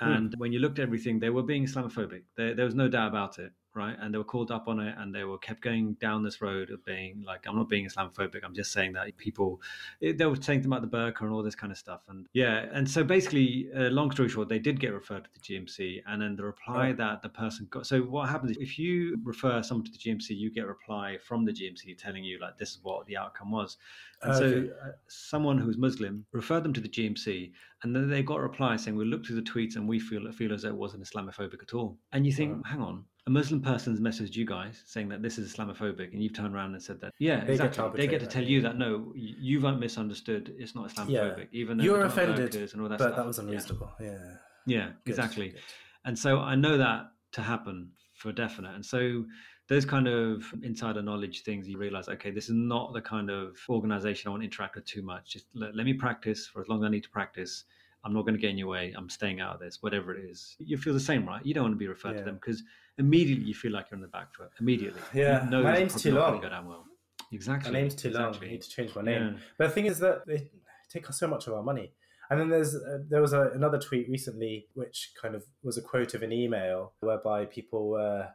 And 0.00 0.34
when 0.38 0.52
you 0.52 0.58
looked 0.58 0.80
at 0.80 0.82
everything, 0.82 1.20
they 1.20 1.30
were 1.30 1.44
being 1.44 1.64
Islamophobic. 1.64 2.24
There, 2.36 2.54
there 2.54 2.64
was 2.64 2.74
no 2.74 2.88
doubt 2.88 3.08
about 3.08 3.38
it, 3.38 3.52
right? 3.74 3.96
And 4.00 4.12
they 4.12 4.18
were 4.18 4.24
called 4.24 4.50
up 4.50 4.68
on 4.68 4.80
it, 4.80 4.94
and 4.98 5.14
they 5.14 5.24
were 5.24 5.38
kept 5.38 5.60
going 5.60 5.94
down 5.94 6.22
this 6.22 6.40
road 6.40 6.70
of 6.70 6.84
being 6.84 7.22
like, 7.26 7.46
"I'm 7.46 7.56
not 7.56 7.68
being 7.68 7.86
Islamophobic. 7.86 8.42
I'm 8.44 8.54
just 8.54 8.72
saying 8.72 8.92
that 8.94 9.16
people." 9.16 9.60
It, 10.00 10.18
they 10.18 10.26
were 10.26 10.36
saying 10.36 10.64
about 10.64 10.82
the 10.82 10.88
burqa 10.88 11.20
and 11.22 11.30
all 11.30 11.42
this 11.42 11.54
kind 11.54 11.70
of 11.72 11.78
stuff, 11.78 12.02
and 12.08 12.26
yeah. 12.32 12.66
And 12.72 12.88
so 12.88 13.04
basically, 13.04 13.68
uh, 13.76 13.90
long 13.90 14.10
story 14.10 14.28
short, 14.28 14.48
they 14.48 14.58
did 14.58 14.80
get 14.80 14.92
referred 14.92 15.24
to 15.24 15.30
the 15.32 15.40
GMC, 15.40 16.02
and 16.06 16.20
then 16.20 16.36
the 16.36 16.44
reply 16.44 16.90
Oh. 16.90 16.94
that 16.94 17.22
the 17.22 17.28
person 17.28 17.66
got. 17.70 17.86
So 17.86 18.00
what 18.02 18.28
happens 18.28 18.52
is, 18.52 18.56
if 18.58 18.78
you 18.78 19.18
refer 19.24 19.62
someone 19.62 19.84
to 19.84 19.92
the 19.92 19.98
GMC, 19.98 20.30
you 20.36 20.50
get 20.50 20.64
a 20.64 20.68
reply 20.68 21.18
from 21.18 21.44
the 21.44 21.52
GMC 21.52 21.96
telling 21.98 22.24
you 22.24 22.38
like 22.40 22.58
this 22.58 22.70
is 22.70 22.80
what 22.82 23.06
the 23.06 23.16
outcome 23.16 23.50
was. 23.50 23.76
And 24.22 24.34
so 24.36 24.68
uh, 24.82 24.92
someone 25.08 25.58
who's 25.58 25.76
Muslim 25.76 26.24
referred 26.32 26.62
them 26.62 26.72
to 26.72 26.80
the 26.80 26.88
GMC, 26.88 27.52
and 27.82 27.94
then 27.94 28.08
they 28.08 28.22
got 28.22 28.38
a 28.38 28.42
reply 28.42 28.76
saying, 28.76 28.96
"We 28.96 29.04
looked 29.04 29.26
through 29.26 29.36
the 29.36 29.42
tweets 29.42 29.76
and 29.76 29.86
we 29.88 29.98
feel 30.00 30.30
feel 30.32 30.52
as 30.54 30.62
though 30.62 30.70
it 30.70 30.76
wasn't 30.76 31.02
Islamophobic 31.04 31.62
at 31.62 31.74
all." 31.74 31.98
And 32.12 32.24
you 32.26 32.32
think, 32.32 32.66
hang 32.66 32.80
on, 32.80 33.04
a 33.26 33.30
Muslim 33.30 33.60
person's 33.60 34.00
messaged 34.00 34.34
you 34.36 34.44
guys 34.44 34.82
saying 34.84 35.08
that 35.08 35.22
this 35.22 35.38
is 35.38 35.54
Islamophobic, 35.54 36.12
and 36.12 36.22
you've 36.22 36.34
turned 36.34 36.54
around 36.54 36.74
and 36.74 36.82
said 36.82 37.00
that, 37.00 37.12
yeah, 37.18 37.40
They 37.44 37.56
get 37.56 37.58
to 37.58 37.66
exactly. 37.66 38.00
They 38.00 38.06
get 38.06 38.20
to 38.20 38.26
that, 38.26 38.32
tell 38.32 38.42
yeah. 38.42 38.48
you 38.48 38.60
that 38.62 38.76
no, 38.76 39.12
you've 39.14 39.62
misunderstood. 39.62 40.54
It's 40.58 40.74
not 40.74 40.90
Islamophobic, 40.90 41.08
yeah. 41.38 41.44
even 41.52 41.78
though 41.78 41.84
You're 41.84 41.98
we're 41.98 42.08
talking 42.08 42.24
about 42.24 42.38
offended, 42.40 42.72
and 42.72 42.82
all 42.82 42.88
that 42.88 42.98
but 42.98 43.04
stuff. 43.04 43.16
that 43.16 43.26
was 43.26 43.38
unreasonable. 43.38 43.92
Yeah. 44.00 44.18
Yeah, 44.66 44.86
Good, 45.04 45.10
exactly. 45.10 45.48
good. 45.50 45.60
And 46.04 46.18
so 46.18 46.40
I 46.40 46.54
know 46.54 46.76
that 46.76 47.12
to 47.32 47.40
happen 47.40 47.90
for 48.14 48.32
definite. 48.32 48.74
And 48.74 48.84
so 48.84 49.24
those 49.68 49.84
kind 49.84 50.06
of 50.06 50.44
insider 50.62 51.02
knowledge 51.02 51.42
things, 51.42 51.66
you 51.66 51.78
realize, 51.78 52.08
okay, 52.08 52.30
this 52.30 52.44
is 52.44 52.54
not 52.54 52.92
the 52.92 53.00
kind 53.00 53.30
of 53.30 53.56
organization 53.68 54.28
I 54.28 54.30
want 54.32 54.42
to 54.42 54.46
interact 54.46 54.76
with 54.76 54.84
too 54.84 55.02
much. 55.02 55.32
Just 55.32 55.46
let, 55.54 55.74
let 55.74 55.86
me 55.86 55.94
practice 55.94 56.46
for 56.46 56.60
as 56.60 56.68
long 56.68 56.82
as 56.82 56.86
I 56.86 56.90
need 56.90 57.04
to 57.04 57.10
practice. 57.10 57.64
I'm 58.04 58.12
not 58.12 58.22
going 58.22 58.34
to 58.34 58.40
get 58.40 58.50
in 58.50 58.58
your 58.58 58.68
way. 58.68 58.92
I'm 58.94 59.08
staying 59.08 59.40
out 59.40 59.54
of 59.54 59.60
this, 59.60 59.82
whatever 59.82 60.14
it 60.14 60.22
is. 60.24 60.56
You 60.58 60.76
feel 60.76 60.92
the 60.92 61.00
same, 61.00 61.26
right? 61.26 61.44
You 61.44 61.54
don't 61.54 61.64
want 61.64 61.74
to 61.74 61.78
be 61.78 61.88
referred 61.88 62.18
to 62.18 62.22
them 62.22 62.34
because 62.34 62.62
immediately 62.98 63.44
you 63.44 63.54
feel 63.54 63.72
like 63.72 63.86
you're 63.90 63.96
on 63.96 64.02
the 64.02 64.08
back 64.08 64.34
foot. 64.34 64.50
Immediately. 64.60 65.00
Yeah, 65.12 65.46
know 65.50 65.62
my 65.62 65.74
name's 65.74 66.00
too 66.00 66.12
long. 66.12 66.40
Go 66.40 66.48
down 66.48 66.66
well. 66.68 66.84
Exactly. 67.32 67.72
My 67.72 67.80
name's 67.80 67.94
too 67.94 68.10
long. 68.10 68.36
I 68.40 68.46
need 68.46 68.62
to 68.62 68.68
change 68.68 68.94
my 68.94 69.02
name. 69.02 69.22
Yeah. 69.22 69.40
But 69.58 69.68
the 69.68 69.74
thing 69.74 69.86
is 69.86 69.98
that 69.98 70.26
they 70.26 70.50
take 70.92 71.06
so 71.12 71.26
much 71.26 71.46
of 71.46 71.54
our 71.54 71.62
money. 71.62 71.92
And 72.30 72.40
then 72.40 72.48
there's 72.48 72.74
uh, 72.74 72.98
there 73.08 73.20
was 73.20 73.32
a, 73.32 73.50
another 73.50 73.78
tweet 73.78 74.08
recently 74.08 74.66
which 74.74 75.12
kind 75.20 75.34
of 75.34 75.44
was 75.62 75.76
a 75.76 75.82
quote 75.82 76.14
of 76.14 76.22
an 76.22 76.32
email 76.32 76.94
whereby 77.00 77.44
people 77.44 77.88
were 77.88 78.28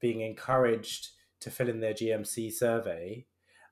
being 0.00 0.20
encouraged 0.20 1.10
to 1.40 1.50
fill 1.50 1.68
in 1.68 1.80
their 1.80 1.94
GMC 1.94 2.52
survey. 2.52 3.26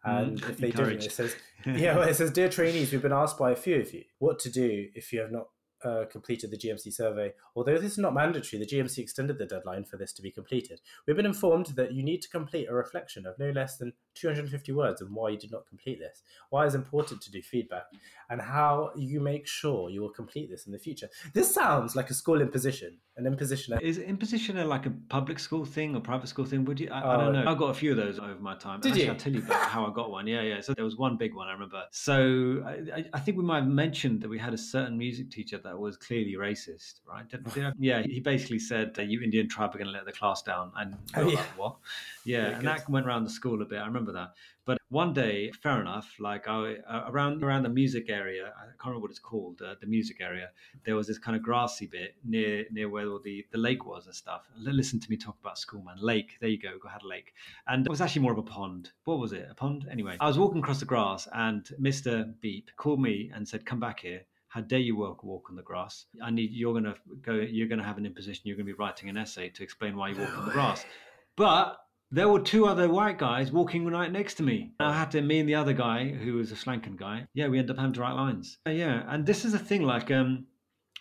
And 0.05 0.39
Mm, 0.41 0.51
if 0.51 0.59
they 0.59 0.71
didn't, 0.71 1.03
it 1.03 1.13
says, 1.13 1.35
yeah, 1.67 1.97
well, 1.97 2.07
it 2.07 2.15
says, 2.15 2.31
Dear 2.31 2.51
trainees, 2.51 2.93
we've 2.93 3.01
been 3.01 3.13
asked 3.13 3.39
by 3.39 3.53
a 3.53 3.57
few 3.57 3.77
of 3.81 3.93
you 3.95 4.05
what 4.19 4.39
to 4.41 4.51
do 4.51 4.89
if 4.95 5.13
you 5.13 5.21
have 5.21 5.33
not 5.33 5.47
uh, 5.85 6.05
completed 6.11 6.51
the 6.51 6.57
GMC 6.57 6.92
survey. 6.92 7.33
Although 7.55 7.79
this 7.79 7.92
is 7.92 7.99
not 7.99 8.14
mandatory, 8.14 8.59
the 8.59 8.66
GMC 8.66 8.99
extended 8.99 9.38
the 9.38 9.47
deadline 9.47 9.85
for 9.85 9.97
this 9.97 10.12
to 10.14 10.23
be 10.23 10.31
completed. 10.31 10.81
We've 11.07 11.16
been 11.16 11.27
informed 11.27 11.66
that 11.77 11.92
you 11.92 12.03
need 12.03 12.23
to 12.23 12.29
complete 12.29 12.68
a 12.68 12.75
reflection 12.75 13.27
of 13.27 13.38
no 13.38 13.51
less 13.51 13.77
than 13.77 13.92
250 14.14 14.73
words 14.73 15.03
on 15.03 15.14
why 15.14 15.31
you 15.31 15.38
did 15.38 15.53
not 15.53 15.66
complete 15.68 15.99
this, 15.99 16.23
why 16.51 16.66
it's 16.66 16.75
important 16.75 17.20
to 17.23 17.31
do 17.31 17.42
feedback, 17.42 17.85
and 18.31 18.40
how 18.40 18.90
you 18.97 19.20
make 19.20 19.47
sure 19.47 19.90
you 19.90 20.01
will 20.01 20.11
complete 20.11 20.51
this 20.51 20.66
in 20.66 20.73
the 20.73 20.79
future. 20.79 21.09
This 21.33 21.53
sounds 21.53 21.94
like 21.94 22.11
a 22.11 22.14
school 22.14 22.40
imposition. 22.40 22.99
An 23.16 23.24
impositioner. 23.27 23.81
Is 23.81 23.98
impositioner 24.00 24.66
like 24.66 24.87
a 24.87 24.90
public 25.09 25.38
school 25.38 25.64
thing 25.64 25.94
or 25.94 26.00
private 26.00 26.27
school 26.27 26.44
thing? 26.44 26.64
Would 26.64 26.81
you? 26.81 26.90
I, 26.90 27.00
I 27.00 27.14
Oh, 27.14 27.20
don't 27.20 27.33
know. 27.44 27.48
I 27.50 27.55
got 27.55 27.66
a 27.66 27.74
few 27.74 27.92
of 27.92 27.96
those 27.96 28.18
over 28.18 28.35
my 28.40 28.57
time. 28.57 28.81
Did 28.81 28.88
Actually, 28.90 29.05
you? 29.05 29.11
I'll 29.12 29.16
tell 29.16 29.33
you 29.33 29.38
about 29.38 29.62
how 29.68 29.87
I 29.87 29.92
got 29.94 30.11
one. 30.11 30.27
Yeah, 30.27 30.40
yeah. 30.42 30.61
So 30.61 30.74
there 30.74 30.85
was 30.85 30.96
one 30.96 31.16
big 31.16 31.33
one 31.33 31.46
I 31.46 31.53
remember. 31.53 31.85
So 31.92 32.64
I, 32.66 33.05
I- 33.14 33.20
think 33.20 33.38
we 33.38 33.44
might 33.44 33.61
have 33.61 33.68
mentioned 33.68 34.20
that 34.22 34.29
we 34.29 34.37
had 34.38 34.53
a 34.53 34.59
certain 34.59 34.98
music 34.98 35.31
teacher 35.31 35.59
that 35.62 35.79
was 35.79 35.96
clearly 35.96 36.35
racist, 36.35 37.00
right? 37.09 37.29
Did, 37.29 37.44
did 37.55 37.66
I- 37.66 37.72
yeah, 37.79 38.03
he 38.03 38.18
basically 38.18 38.59
said 38.59 38.92
that 38.94 39.07
you 39.07 39.20
Indian 39.22 39.48
tribe 39.48 39.70
are 39.77 39.79
going 39.79 39.87
to 39.87 39.92
let 39.92 40.07
the 40.07 40.12
class 40.12 40.42
down, 40.42 40.72
and 40.77 40.96
Oh, 41.16 41.29
yeah. 41.29 41.37
like, 41.37 41.46
what? 41.57 41.77
Yeah, 42.24 42.40
Very 42.42 42.53
and 42.55 42.62
good. 42.62 42.70
that 42.79 42.90
went 42.90 43.07
around 43.07 43.22
the 43.24 43.31
school 43.31 43.62
a 43.62 43.64
bit. 43.64 43.79
I 43.79 43.87
remember 43.87 44.11
that. 44.12 44.35
But 44.66 44.79
one 44.88 45.12
day, 45.12 45.50
fair 45.50 45.81
enough. 45.81 46.14
Like 46.18 46.48
I, 46.48 46.77
uh, 46.88 47.05
around 47.09 47.42
around 47.42 47.64
the 47.64 47.68
music 47.68 48.09
area, 48.09 48.53
I 48.57 48.64
can't 48.64 48.87
remember 48.87 49.03
what 49.03 49.11
it's 49.11 49.18
called. 49.18 49.61
Uh, 49.61 49.74
the 49.81 49.87
music 49.87 50.20
area. 50.20 50.50
There 50.87 50.96
was 50.96 51.07
this 51.07 51.18
kind 51.18 51.37
of 51.37 51.42
grassy 51.42 51.87
bit 51.87 52.16
near 52.24 52.64
near 52.70 52.88
where 52.88 53.07
all 53.07 53.20
the 53.22 53.44
the 53.53 53.59
lake 53.59 53.85
was 53.85 54.07
and 54.07 54.14
stuff. 54.14 54.48
Listen 54.57 55.00
to 55.00 55.11
me 55.11 55.16
talk 55.16 55.37
about 55.40 55.59
school, 55.59 55.83
man. 55.83 55.96
Lake. 56.00 56.38
There 56.40 56.48
you 56.48 56.59
go. 56.59 56.79
Go 56.79 56.88
had 56.88 57.03
a 57.03 57.07
lake, 57.07 57.35
and 57.66 57.87
it 57.87 57.90
was 57.90 58.00
actually 58.00 58.22
more 58.22 58.33
of 58.33 58.38
a 58.38 58.42
pond. 58.42 58.90
What 59.05 59.18
was 59.18 59.33
it? 59.33 59.46
A 59.50 59.55
pond? 59.55 59.87
Anyway, 59.90 60.16
I 60.20 60.27
was 60.27 60.38
walking 60.38 60.61
across 60.61 60.81
the 60.81 60.87
grass, 60.87 61.29
and 61.33 61.68
Mister 61.79 62.33
Beep 62.40 62.70
called 62.77 63.00
me 63.00 63.31
and 63.35 63.46
said, 63.46 63.66
"Come 63.66 63.81
back 63.81 64.00
here." 64.00 64.22
How 64.48 64.61
dare 64.61 64.79
you 64.79 64.94
walk 64.94 65.24
walk 65.24 65.50
on 65.50 65.57
the 65.57 65.62
grass? 65.62 66.07
I 66.22 66.31
need 66.31 66.53
you're 66.53 66.72
gonna 66.72 66.94
go. 67.22 67.35
You're 67.35 67.66
gonna 67.66 67.83
have 67.83 67.98
an 67.98 68.07
imposition. 68.07 68.42
You're 68.44 68.57
gonna 68.57 68.66
be 68.66 68.72
writing 68.72 69.09
an 69.09 69.16
essay 69.16 69.48
to 69.48 69.62
explain 69.64 69.96
why 69.96 70.11
you 70.11 70.20
walk 70.20 70.38
on 70.38 70.46
the 70.46 70.53
grass. 70.53 70.87
But 71.37 71.84
there 72.14 72.29
were 72.29 72.38
two 72.38 72.64
other 72.64 72.88
white 72.88 73.18
guys 73.18 73.50
walking 73.50 73.85
right 73.87 74.12
next 74.12 74.35
to 74.35 74.44
me. 74.44 74.70
I 74.79 74.96
had 74.96 75.11
to, 75.11 75.20
me 75.20 75.40
and 75.40 75.48
the 75.48 75.57
other 75.57 75.72
guy, 75.72 76.11
who 76.11 76.35
was 76.35 76.53
a 76.53 76.55
Slanken 76.55 76.96
guy, 76.96 77.27
yeah, 77.35 77.48
we 77.48 77.59
ended 77.59 77.72
up 77.72 77.79
having 77.79 77.92
to 77.94 78.03
write 78.03 78.14
lines. 78.14 78.57
Uh, 78.64 78.70
yeah, 78.70 79.03
and 79.09 79.27
this 79.27 79.44
is 79.44 79.50
the 79.50 79.59
thing, 79.59 79.83
like, 79.83 80.12
um, 80.12 80.46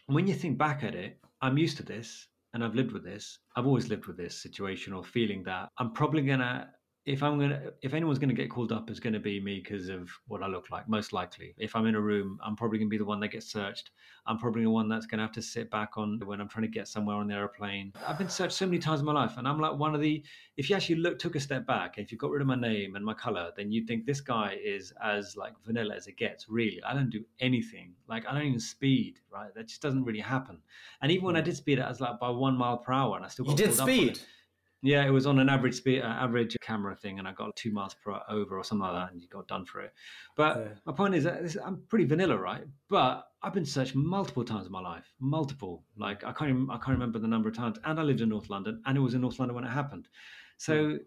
when 0.08 0.26
you 0.26 0.34
think 0.34 0.58
back 0.58 0.84
at 0.84 0.96
it, 0.96 1.20
I'm 1.40 1.60
used 1.60 1.78
to 1.78 1.84
this 1.84 2.28
and 2.56 2.64
I've 2.64 2.74
lived 2.74 2.94
with 2.94 3.04
this. 3.04 3.38
I've 3.56 3.68
always 3.68 3.90
lived 3.90 4.08
with 4.08 4.18
this 4.18 4.42
situation 4.42 4.92
or 4.92 5.04
feeling 5.04 5.44
that 5.44 5.70
I'm 5.78 5.94
probably 5.94 6.24
gonna, 6.24 6.70
if 7.06 7.22
I'm 7.22 7.40
gonna, 7.40 7.72
if 7.82 7.94
anyone's 7.94 8.20
gonna 8.20 8.34
get 8.34 8.50
called 8.50 8.72
up, 8.72 8.90
it's 8.90 9.00
gonna 9.00 9.20
be 9.20 9.40
me 9.40 9.62
because 9.64 9.90
of 9.90 10.10
what 10.28 10.42
I 10.42 10.48
look 10.48 10.70
like, 10.72 10.88
most 10.88 11.14
likely. 11.14 11.54
If 11.58 11.76
I'm 11.76 11.86
in 11.86 11.96
a 11.96 12.02
room, 12.02 12.40
I'm 12.44 12.56
probably 12.56 12.80
gonna 12.80 12.90
be 12.90 12.98
the 12.98 13.06
one 13.06 13.20
that 13.22 13.30
gets 13.30 13.52
searched. 13.52 13.92
I'm 14.26 14.38
probably 14.38 14.64
the 14.64 14.70
one 14.70 14.88
that's 14.88 15.06
going 15.06 15.18
to 15.18 15.24
have 15.24 15.34
to 15.34 15.42
sit 15.42 15.70
back 15.70 15.98
on 15.98 16.20
when 16.24 16.40
I'm 16.40 16.48
trying 16.48 16.64
to 16.64 16.70
get 16.70 16.88
somewhere 16.88 17.18
on 17.18 17.28
the 17.28 17.34
aeroplane. 17.34 17.92
I've 18.08 18.18
been 18.18 18.30
searched 18.30 18.54
so 18.54 18.66
many 18.66 18.80
times 18.80 19.02
in 19.02 19.06
my 19.06 19.12
life, 19.12 19.34
and 19.38 19.48
I'm 19.48 19.60
like 19.60 19.78
one 19.78 19.94
of 19.94 20.02
the. 20.02 20.24
If 20.56 20.70
you 20.70 20.76
actually 20.76 20.96
look, 20.96 21.20
took 21.20 21.36
a 21.36 21.40
step 21.40 21.66
back, 21.68 21.98
if 21.98 22.12
you 22.12 22.18
got 22.18 22.32
rid 22.32 22.42
of 22.42 22.48
my 22.48 22.56
name 22.56 22.96
and 22.96 23.04
my 23.04 23.14
color, 23.14 23.52
then 23.58 23.72
you'd 23.72 23.88
think 23.88 24.06
this 24.06 24.22
guy 24.22 24.58
is 24.64 24.94
as 25.04 25.36
like 25.36 25.54
vanilla 25.66 25.96
as 25.96 26.08
it 26.08 26.16
gets. 26.16 26.48
Really, 26.48 26.82
I 26.84 26.94
don't 26.94 27.10
do 27.10 27.24
anything. 27.40 27.94
Like 28.08 28.26
I 28.28 28.34
don't 28.34 28.48
even 28.48 28.60
speed. 28.60 29.20
Right, 29.30 29.54
that 29.56 29.68
just 29.68 29.82
doesn't 29.82 30.06
really 30.06 30.20
happen. 30.20 30.60
And 31.02 31.12
even 31.12 31.26
when 31.26 31.36
I 31.36 31.40
hmm. 31.40 31.46
did 31.46 31.58
speed, 31.58 31.80
it 31.80 31.88
was 31.88 32.00
like 32.00 32.20
by 32.20 32.30
one 32.30 32.56
mile 32.56 32.78
per 32.78 32.94
hour, 32.94 33.18
and 33.18 33.26
I 33.26 33.28
still 33.28 33.46
got 33.46 33.52
You 33.52 33.58
did 33.58 33.76
pulled 33.76 33.80
up 33.82 33.84
on 33.84 33.90
it. 33.90 34.16
speed. 34.16 34.20
Yeah, 34.86 35.06
it 35.06 35.12
was 35.12 35.26
on 35.26 35.40
an 35.40 35.48
average 35.48 35.76
speed, 35.76 36.02
uh, 36.02 36.08
average 36.08 36.58
camera 36.62 36.94
thing, 36.94 37.18
and 37.18 37.26
I 37.26 37.32
got 37.32 37.56
two 37.56 37.72
miles 37.72 37.94
per 37.94 38.12
hour 38.12 38.24
over 38.28 38.58
or 38.58 38.66
something 38.66 38.86
like 38.86 38.94
that, 38.94 39.14
and 39.14 39.22
you 39.24 39.30
got 39.30 39.48
done 39.48 39.66
for 39.66 39.80
it. 39.80 39.94
But 40.36 40.58
Yeah. 40.58 40.74
my 40.86 40.92
point 40.92 41.16
is 41.16 41.24
that 41.24 41.42
this, 41.42 41.56
I'm 41.56 41.86
pretty 41.88 42.04
vanilla, 42.04 42.38
right? 42.38 42.66
But 42.90 43.26
I've 43.42 43.54
been 43.54 43.66
searched 43.66 43.96
multiple 43.96 44.44
times 44.44 44.66
in 44.66 44.74
my 44.74 44.82
life, 44.82 45.14
multiple. 45.20 45.86
Like 45.96 46.26
I 46.26 46.34
can't, 46.34 46.50
even, 46.50 46.70
I 46.70 46.76
can't 46.76 46.90
remember 47.00 47.18
the 47.18 47.30
number 47.30 47.48
of 47.48 47.56
times. 47.56 47.80
And 47.86 47.98
I 47.98 48.04
lived 48.04 48.20
in 48.20 48.28
North 48.30 48.50
London, 48.50 48.82
and 48.86 48.98
it 48.98 49.02
was 49.02 49.14
in 49.14 49.22
North 49.22 49.40
London 49.40 49.56
when 49.56 49.64
it 49.64 49.70
happened. 49.70 50.10
So 50.58 51.00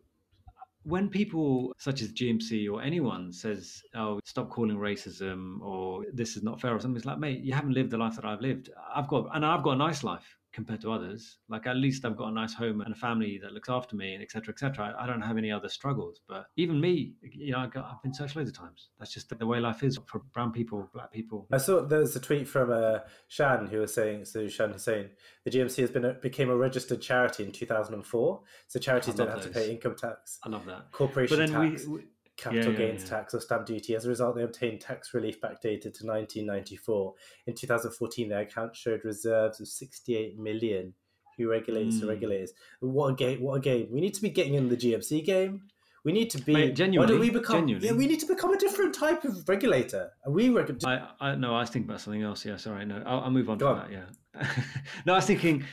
when 0.84 1.08
people 1.10 1.74
such 1.78 2.00
as 2.00 2.12
GMC 2.12 2.68
or 2.72 2.80
anyone 2.80 3.32
says, 3.32 3.82
"Oh, 3.94 4.20
stop 4.24 4.48
calling 4.50 4.76
racism," 4.78 5.60
or 5.60 6.06
"This 6.12 6.36
is 6.36 6.42
not 6.42 6.60
fair," 6.60 6.74
or 6.74 6.80
something, 6.80 6.96
it's 6.96 7.04
like, 7.06 7.18
mate, 7.18 7.40
you 7.42 7.52
haven't 7.52 7.72
lived 7.72 7.90
the 7.90 7.98
life 7.98 8.16
that 8.16 8.24
I've 8.24 8.40
lived. 8.40 8.70
I've 8.94 9.08
got, 9.08 9.34
and 9.34 9.44
I've 9.44 9.62
got 9.64 9.72
a 9.72 9.76
nice 9.76 10.04
life 10.04 10.38
compared 10.56 10.80
to 10.80 10.90
others. 10.90 11.36
Like 11.50 11.66
at 11.66 11.76
least 11.76 12.06
I've 12.06 12.16
got 12.16 12.28
a 12.28 12.32
nice 12.32 12.54
home 12.54 12.80
and 12.80 12.92
a 12.94 12.96
family 12.96 13.38
that 13.42 13.52
looks 13.52 13.68
after 13.68 13.94
me, 13.94 14.14
and 14.14 14.22
etc. 14.22 14.54
etc. 14.54 14.96
I, 14.98 15.04
I 15.04 15.06
don't 15.06 15.20
have 15.20 15.36
any 15.36 15.52
other 15.52 15.68
struggles. 15.68 16.22
But 16.26 16.46
even 16.56 16.80
me, 16.80 17.12
you 17.22 17.52
know, 17.52 17.58
I 17.58 17.66
got, 17.66 17.84
I've 17.84 18.02
been 18.02 18.14
searched 18.14 18.36
loads 18.36 18.48
of 18.48 18.56
times. 18.56 18.88
That's 18.98 19.12
just 19.12 19.28
the 19.38 19.46
way 19.46 19.60
life 19.60 19.82
is 19.82 20.00
for 20.06 20.20
brown 20.32 20.52
people, 20.52 20.88
black 20.94 21.12
people. 21.12 21.46
I 21.52 21.58
saw 21.58 21.82
there 21.82 22.00
was 22.00 22.16
a 22.16 22.20
tweet 22.20 22.48
from 22.48 22.72
uh, 22.72 23.00
Shan 23.28 23.66
who 23.66 23.80
was 23.80 23.92
saying, 23.92 24.24
so 24.24 24.48
Shan 24.48 24.72
Hussein, 24.72 25.10
the 25.44 25.50
GMC 25.50 25.76
has 25.82 25.90
been 25.90 26.06
a, 26.06 26.14
became 26.14 26.48
a 26.48 26.56
registered 26.56 27.02
charity 27.02 27.44
in 27.44 27.52
2004, 27.52 28.40
so 28.66 28.78
charities 28.80 29.14
don't 29.14 29.28
have 29.28 29.42
to 29.42 29.50
pay 29.50 29.70
income 29.70 29.94
tax, 29.94 30.38
I 30.42 30.48
love 30.48 30.64
that. 30.64 30.90
corporation 30.90 31.36
But 31.36 31.46
then 31.46 31.70
tax, 31.70 31.84
we, 31.86 31.96
we 31.96 32.00
capital 32.36 32.72
yeah, 32.72 32.78
yeah, 32.78 32.86
gains 32.88 33.02
yeah. 33.04 33.08
tax, 33.10 33.34
or 33.34 33.40
stamp 33.40 33.66
duty. 33.66 33.94
As 33.94 34.04
a 34.04 34.08
result, 34.08 34.36
they 34.36 34.42
obtained 34.42 34.80
tax 34.80 35.14
relief 35.14 35.40
backdated 35.40 35.94
to 35.98 36.06
1994. 36.06 37.14
In 37.46 37.54
2014, 37.54 38.28
their 38.28 38.40
account 38.40 38.76
showed 38.76 39.04
reserves 39.04 39.60
of 39.60 39.68
68 39.68 40.38
million. 40.38 40.94
Who 41.38 41.50
regulates 41.50 42.00
the 42.00 42.06
Mm. 42.06 42.10
regulators? 42.10 42.52
What 42.80 43.08
a 43.08 43.14
game! 43.14 43.42
What 43.42 43.54
a 43.54 43.60
game! 43.60 43.88
We 43.90 44.00
need 44.00 44.14
to 44.14 44.22
be 44.22 44.30
getting 44.30 44.54
in 44.54 44.68
the 44.70 44.76
GMC 44.76 45.22
game. 45.22 45.62
We 46.02 46.12
need 46.12 46.30
to 46.30 46.38
be. 46.42 46.54
Mate, 46.54 46.68
why 46.68 46.74
genuinely, 46.74 47.12
don't 47.12 47.20
we 47.20 47.30
become? 47.30 47.56
genuinely. 47.56 47.88
Yeah, 47.88 47.94
we 47.94 48.06
need 48.06 48.20
to 48.20 48.26
become 48.26 48.52
a 48.54 48.58
different 48.58 48.94
type 48.94 49.24
of 49.24 49.46
regulator. 49.48 50.12
And 50.24 50.34
we 50.34 50.48
reckon. 50.48 50.78
I, 50.86 51.08
I 51.20 51.34
no, 51.34 51.54
I 51.54 51.60
was 51.60 51.68
thinking 51.70 51.90
about 51.90 52.00
something 52.00 52.22
else. 52.22 52.44
Yeah, 52.46 52.56
sorry, 52.56 52.86
no, 52.86 53.02
I'll, 53.04 53.20
I'll 53.20 53.30
move 53.30 53.50
on 53.50 53.58
Go 53.58 53.74
to 53.74 53.80
on. 53.80 53.90
that. 53.90 53.92
Yeah, 53.92 54.48
no, 55.04 55.12
I 55.12 55.16
was 55.16 55.26
thinking, 55.26 55.64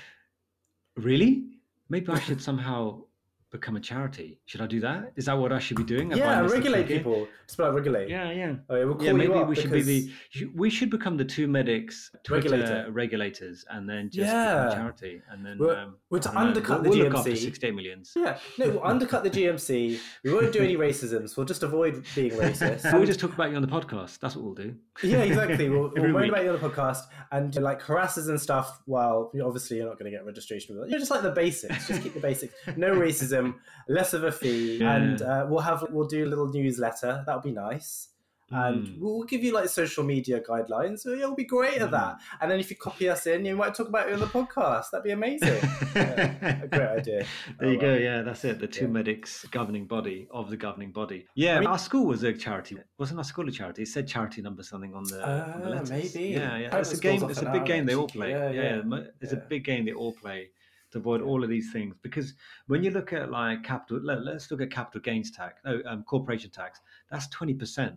really, 0.97 1.45
maybe 1.89 2.09
I 2.11 2.19
should 2.19 2.41
somehow 2.41 3.03
become 3.53 3.75
a 3.77 3.79
charity. 3.79 4.39
Should 4.45 4.59
I 4.61 4.67
do 4.67 4.79
that? 4.81 5.13
Is 5.15 5.25
that 5.27 5.37
what 5.37 5.53
I 5.53 5.59
should 5.59 5.77
be 5.77 5.83
doing? 5.83 6.09
Have 6.09 6.19
yeah, 6.19 6.41
regulate 6.41 6.87
people. 6.87 7.27
Just 7.47 7.57
about 7.59 7.73
regulate. 7.75 8.09
Yeah, 8.09 8.31
yeah. 8.31 8.55
Oh, 8.69 8.75
yeah, 8.75 8.83
we'll 8.85 8.95
call 8.95 9.05
Yeah, 9.05 9.13
maybe 9.13 9.33
up 9.33 9.47
we 9.47 9.55
should 9.55 9.71
be 9.71 9.81
the 9.83 10.11
we 10.55 10.69
should 10.69 10.89
become 10.89 11.15
the 11.17 11.23
two 11.23 11.47
medics 11.47 12.11
Twitter 12.23 12.49
Regulator. 12.49 12.91
regulators 12.91 13.63
and 13.69 13.87
then 13.87 14.09
just 14.09 14.27
Yeah. 14.27 14.65
become 14.65 14.77
charity 14.81 15.21
and 15.29 15.45
then 15.45 15.57
We're- 15.59 15.75
um, 15.77 15.95
we're 16.09 16.19
to 16.19 16.29
I 16.31 16.33
know, 16.33 16.39
undercut 16.47 16.81
we'll, 16.81 16.91
the 16.91 16.97
we'll 16.99 17.07
look 17.09 17.17
after 17.19 17.31
GMC. 17.31 17.37
68 17.43 17.75
millions. 17.75 18.13
Yeah, 18.15 18.37
no, 18.57 18.69
we'll 18.69 18.83
undercut 18.85 19.23
the 19.23 19.29
GMC. 19.29 19.99
We 20.23 20.33
won't 20.33 20.51
do 20.51 20.59
any 20.61 20.75
racisms. 20.75 21.37
We'll 21.37 21.45
just 21.45 21.63
avoid 21.63 22.03
being 22.15 22.31
racist. 22.31 22.91
We'll 22.91 23.05
just 23.05 23.19
talk 23.19 23.33
about 23.33 23.51
you 23.51 23.55
on 23.55 23.61
the 23.61 23.67
podcast. 23.67 24.19
That's 24.19 24.35
what 24.35 24.43
we'll 24.45 24.55
do. 24.55 24.75
yeah, 25.03 25.19
exactly. 25.19 25.69
We'll, 25.69 25.89
we'll 25.95 25.97
Every 25.97 26.11
moan 26.11 26.29
about 26.29 26.43
you 26.43 26.49
on 26.51 26.59
the 26.59 26.67
podcast 26.69 27.01
and 27.31 27.55
like 27.61 27.81
harass 27.83 28.17
us 28.17 28.27
and 28.27 28.39
stuff. 28.41 28.81
While 28.85 29.29
you 29.33 29.45
obviously 29.45 29.77
you're 29.77 29.87
not 29.87 29.99
going 29.99 30.11
to 30.11 30.17
get 30.17 30.25
registration. 30.25 30.75
You're 30.87 30.99
just 30.99 31.11
like 31.11 31.21
the 31.21 31.31
basics. 31.31 31.87
Just 31.87 32.01
keep 32.01 32.13
the 32.15 32.19
basics. 32.19 32.53
No 32.77 32.95
racism. 32.95 33.42
Less 33.87 34.13
of 34.13 34.23
a 34.23 34.31
fee, 34.31 34.77
Yeah. 34.79 34.95
and 34.95 35.21
uh, 35.21 35.45
we'll 35.49 35.59
have 35.59 35.85
we'll 35.91 36.07
do 36.07 36.25
a 36.25 36.29
little 36.29 36.47
newsletter. 36.51 37.23
That'll 37.25 37.41
be 37.41 37.51
nice. 37.51 38.09
And 38.51 38.85
Mm. 38.85 38.99
we'll 38.99 39.23
give 39.23 39.43
you 39.43 39.51
like 39.51 39.67
social 39.69 40.03
media 40.03 40.39
guidelines. 40.39 40.99
So 40.99 41.13
you'll 41.13 41.33
be 41.33 41.45
great 41.45 41.81
at 41.81 41.89
that. 41.89 42.17
And 42.39 42.51
then 42.51 42.59
if 42.59 42.69
you 42.69 42.75
copy 42.75 43.09
us 43.09 43.25
in, 43.25 43.45
you 43.45 43.55
might 43.55 43.73
talk 43.73 43.87
about 43.87 44.07
it 44.09 44.13
on 44.13 44.19
the 44.19 44.27
podcast. 44.27 44.91
That'd 44.91 45.05
be 45.05 45.11
amazing. 45.11 45.59
Yeah, 45.95 46.61
a 46.63 46.67
great 46.67 46.87
idea. 46.99 47.25
There 47.59 47.69
Oh, 47.69 47.71
you 47.71 47.79
go. 47.79 47.87
well. 47.93 47.99
Yeah, 47.99 48.21
that's 48.21 48.43
it. 48.45 48.59
The 48.59 48.67
two 48.67 48.85
Yeah. 48.85 48.91
medics 48.91 49.45
governing 49.49 49.87
body 49.87 50.27
of 50.29 50.49
the 50.51 50.57
governing 50.57 50.91
body. 50.91 51.25
Yeah, 51.33 51.55
I 51.55 51.59
mean- 51.61 51.67
our 51.67 51.79
school 51.79 52.05
was 52.05 52.21
a 52.23 52.33
charity. 52.33 52.77
Wasn't 52.99 53.17
our 53.19 53.23
school 53.23 53.47
a 53.47 53.51
charity? 53.51 53.83
It 53.83 53.87
said 53.87 54.07
charity 54.07 54.41
number 54.43 54.61
something 54.61 54.93
on 54.93 55.03
the, 55.05 55.19
on 55.27 55.61
the 55.61 55.69
letters. 55.69 55.89
maybe. 55.89 56.29
Yeah, 56.29 56.57
yeah. 56.57 56.69
Private 56.69 56.81
It's 56.91 56.99
a 56.99 57.01
game. 57.01 57.23
It's 57.29 57.41
a 57.41 57.51
big 57.51 57.65
game 57.65 57.85
they 57.87 57.95
all 57.95 58.07
play. 58.07 58.29
Yeah, 58.31 58.49
Yeah, 58.51 58.81
yeah. 58.87 58.99
It's 59.21 59.33
a 59.33 59.37
big 59.37 59.63
game 59.65 59.85
they 59.85 59.93
all 59.93 60.13
play 60.13 60.49
to 60.93 60.97
avoid 60.99 61.21
all 61.21 61.43
of 61.43 61.49
these 61.49 61.71
things. 61.71 61.95
Because 62.01 62.33
when 62.67 62.83
you 62.83 62.89
look 62.91 63.13
at 63.13 63.29
like 63.29 63.63
capital, 63.63 63.99
let, 64.03 64.23
let's 64.23 64.49
look 64.49 64.61
at 64.61 64.71
capital 64.71 65.01
gains 65.01 65.29
tax. 65.31 65.61
No, 65.65 65.81
um, 65.85 66.03
corporation 66.03 66.49
tax. 66.49 66.79
That's 67.11 67.27
twenty 67.27 67.53
percent. 67.53 67.95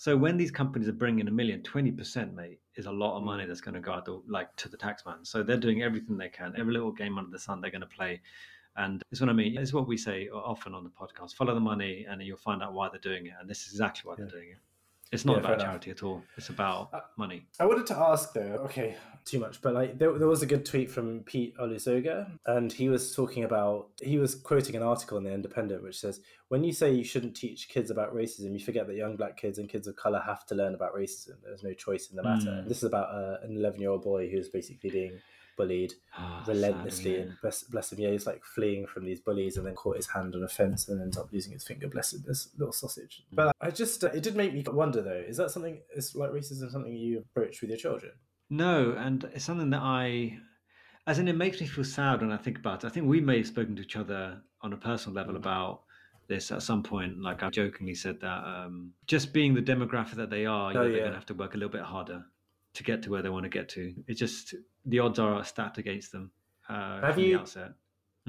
So 0.00 0.16
when 0.16 0.36
these 0.36 0.52
companies 0.52 0.86
are 0.88 0.92
bringing 0.92 1.26
a 1.26 1.30
million, 1.32 1.60
20%, 1.62 2.32
mate, 2.32 2.60
is 2.76 2.86
a 2.86 2.92
lot 2.92 3.16
of 3.16 3.24
money 3.24 3.42
Mm. 3.42 3.48
that's 3.48 3.60
going 3.60 3.74
to 3.74 3.80
go 3.80 3.90
out 3.90 4.04
the, 4.04 4.22
like 4.28 4.54
to 4.54 4.68
the 4.68 4.76
taxman. 4.76 5.26
So 5.26 5.42
they're 5.42 5.56
doing 5.56 5.82
everything 5.82 6.16
they 6.16 6.28
can. 6.28 6.54
Every 6.56 6.72
little 6.72 6.92
game 6.92 7.18
under 7.18 7.32
the 7.32 7.38
sun 7.40 7.60
they're 7.60 7.72
going 7.72 7.80
to 7.80 7.86
play. 7.88 8.20
And 8.76 9.02
it's 9.10 9.20
what 9.20 9.28
I 9.28 9.32
mean. 9.32 9.58
It's 9.58 9.72
what 9.72 9.88
we 9.88 9.96
say 9.96 10.28
often 10.28 10.72
on 10.72 10.84
the 10.84 10.90
podcast. 10.90 11.34
Follow 11.34 11.52
the 11.52 11.58
money 11.58 12.06
and 12.08 12.22
you'll 12.22 12.36
find 12.36 12.62
out 12.62 12.74
why 12.74 12.88
they're 12.88 13.00
doing 13.00 13.26
it. 13.26 13.32
And 13.40 13.50
this 13.50 13.66
is 13.66 13.72
exactly 13.72 14.02
why 14.08 14.14
Yeah. 14.16 14.26
they're 14.26 14.38
doing 14.40 14.50
it. 14.52 14.58
It's 15.10 15.24
not 15.24 15.34
Yeah, 15.34 15.38
about 15.40 15.52
enough. 15.54 15.66
charity 15.66 15.90
at 15.90 16.02
all. 16.02 16.22
It's 16.36 16.50
about 16.50 16.92
Uh, 16.92 17.00
money. 17.16 17.46
I 17.58 17.66
wanted 17.66 17.86
to 17.86 17.96
ask 17.96 18.32
though, 18.34 18.60
okay, 18.66 18.96
too 19.24 19.38
much, 19.38 19.60
but 19.62 19.74
like 19.74 19.98
there, 19.98 20.12
there 20.18 20.28
was 20.28 20.42
a 20.42 20.46
good 20.46 20.64
tweet 20.66 20.90
from 20.90 21.20
Pete 21.24 21.56
Olusoga, 21.58 22.30
and 22.46 22.72
he 22.72 22.88
was 22.88 23.14
talking 23.14 23.44
about 23.44 23.88
he 24.02 24.18
was 24.18 24.34
quoting 24.34 24.76
an 24.76 24.82
article 24.82 25.16
in 25.18 25.24
the 25.24 25.32
Independent 25.32 25.82
which 25.82 25.98
says 25.98 26.20
when 26.48 26.64
you 26.64 26.72
say 26.72 26.92
you 26.92 27.04
shouldn't 27.04 27.36
teach 27.36 27.68
kids 27.68 27.90
about 27.90 28.14
racism, 28.14 28.52
you 28.52 28.58
forget 28.60 28.86
that 28.86 28.96
young 28.96 29.16
black 29.16 29.36
kids 29.36 29.58
and 29.58 29.68
kids 29.68 29.86
of 29.86 29.96
color 29.96 30.20
have 30.24 30.44
to 30.46 30.54
learn 30.54 30.74
about 30.74 30.94
racism. 30.94 31.34
There's 31.42 31.62
no 31.62 31.72
choice 31.74 32.08
in 32.10 32.16
the 32.16 32.22
matter. 32.22 32.50
Mm. 32.62 32.68
This 32.68 32.78
is 32.78 32.84
about 32.84 33.08
uh, 33.14 33.36
an 33.42 33.56
11 33.56 33.80
year 33.80 33.90
old 33.90 34.02
boy 34.02 34.30
who's 34.30 34.48
basically 34.48 34.90
being 34.90 35.20
bullied 35.58 35.92
Ah, 36.16 36.42
relentlessly, 36.48 37.16
sad, 37.16 37.26
and 37.26 37.36
bless, 37.42 37.62
bless 37.64 37.92
him, 37.92 37.98
yeah, 38.00 38.10
he's 38.12 38.26
like 38.26 38.42
fleeing 38.44 38.86
from 38.86 39.04
these 39.04 39.20
bullies 39.20 39.56
and 39.58 39.66
then 39.66 39.74
caught 39.74 39.96
his 39.96 40.06
hand 40.06 40.34
on 40.34 40.42
a 40.42 40.48
fence 40.48 40.88
and 40.88 41.02
ends 41.02 41.18
up 41.18 41.28
losing 41.32 41.52
his 41.52 41.64
finger. 41.64 41.88
Bless 41.88 42.14
him, 42.14 42.22
this 42.26 42.48
little 42.56 42.72
sausage. 42.72 43.22
Mm. 43.32 43.36
But 43.36 43.52
I 43.60 43.70
just, 43.70 44.02
uh, 44.04 44.08
it 44.08 44.22
did 44.22 44.36
make 44.36 44.54
me 44.54 44.64
wonder 44.66 45.02
though, 45.02 45.22
is 45.26 45.36
that 45.36 45.50
something, 45.50 45.80
is 45.94 46.14
like 46.14 46.30
racism 46.30 46.70
something 46.70 46.94
you 46.94 47.18
approach 47.18 47.60
with 47.60 47.68
your 47.70 47.78
children? 47.78 48.12
No, 48.48 48.92
and 48.96 49.24
it's 49.34 49.44
something 49.44 49.70
that 49.70 49.82
I, 49.82 50.38
as 51.06 51.18
in, 51.18 51.28
it 51.28 51.36
makes 51.36 51.60
me 51.60 51.66
feel 51.66 51.84
sad 51.84 52.20
when 52.22 52.32
I 52.32 52.38
think 52.38 52.58
about 52.58 52.84
it. 52.84 52.86
I 52.86 52.90
think 52.90 53.06
we 53.06 53.20
may 53.20 53.38
have 53.38 53.46
spoken 53.46 53.76
to 53.76 53.82
each 53.82 53.96
other 53.96 54.40
on 54.62 54.72
a 54.72 54.76
personal 54.76 55.14
level 55.14 55.34
Mm. 55.34 55.38
about 55.38 55.82
this 56.28 56.50
at 56.52 56.62
some 56.62 56.82
point. 56.82 57.20
Like 57.22 57.42
I 57.42 57.48
jokingly 57.50 57.94
said 57.94 58.20
that 58.20 58.44
um, 58.44 58.92
just 59.06 59.32
being 59.32 59.54
the 59.54 59.62
demographic 59.62 60.14
that 60.16 60.30
they 60.30 60.44
are, 60.46 60.72
you 60.72 60.78
Oh, 60.78 60.82
know, 60.82 60.88
they're 60.88 60.96
yeah. 60.96 61.02
going 61.04 61.12
to 61.12 61.18
have 61.18 61.26
to 61.26 61.34
work 61.34 61.54
a 61.54 61.56
little 61.56 61.72
bit 61.72 61.80
harder 61.82 62.22
to 62.74 62.82
get 62.84 63.02
to 63.02 63.10
where 63.10 63.22
they 63.22 63.30
want 63.30 63.44
to 63.44 63.48
get 63.48 63.68
to. 63.70 63.94
It's 64.06 64.20
just 64.20 64.54
the 64.88 64.98
odds 64.98 65.18
are 65.18 65.44
stacked 65.44 65.78
against 65.78 66.12
them 66.12 66.30
uh, 66.68 67.00
Have 67.00 67.14
from 67.14 67.22
you- 67.24 67.34
the 67.36 67.40
outset. 67.40 67.72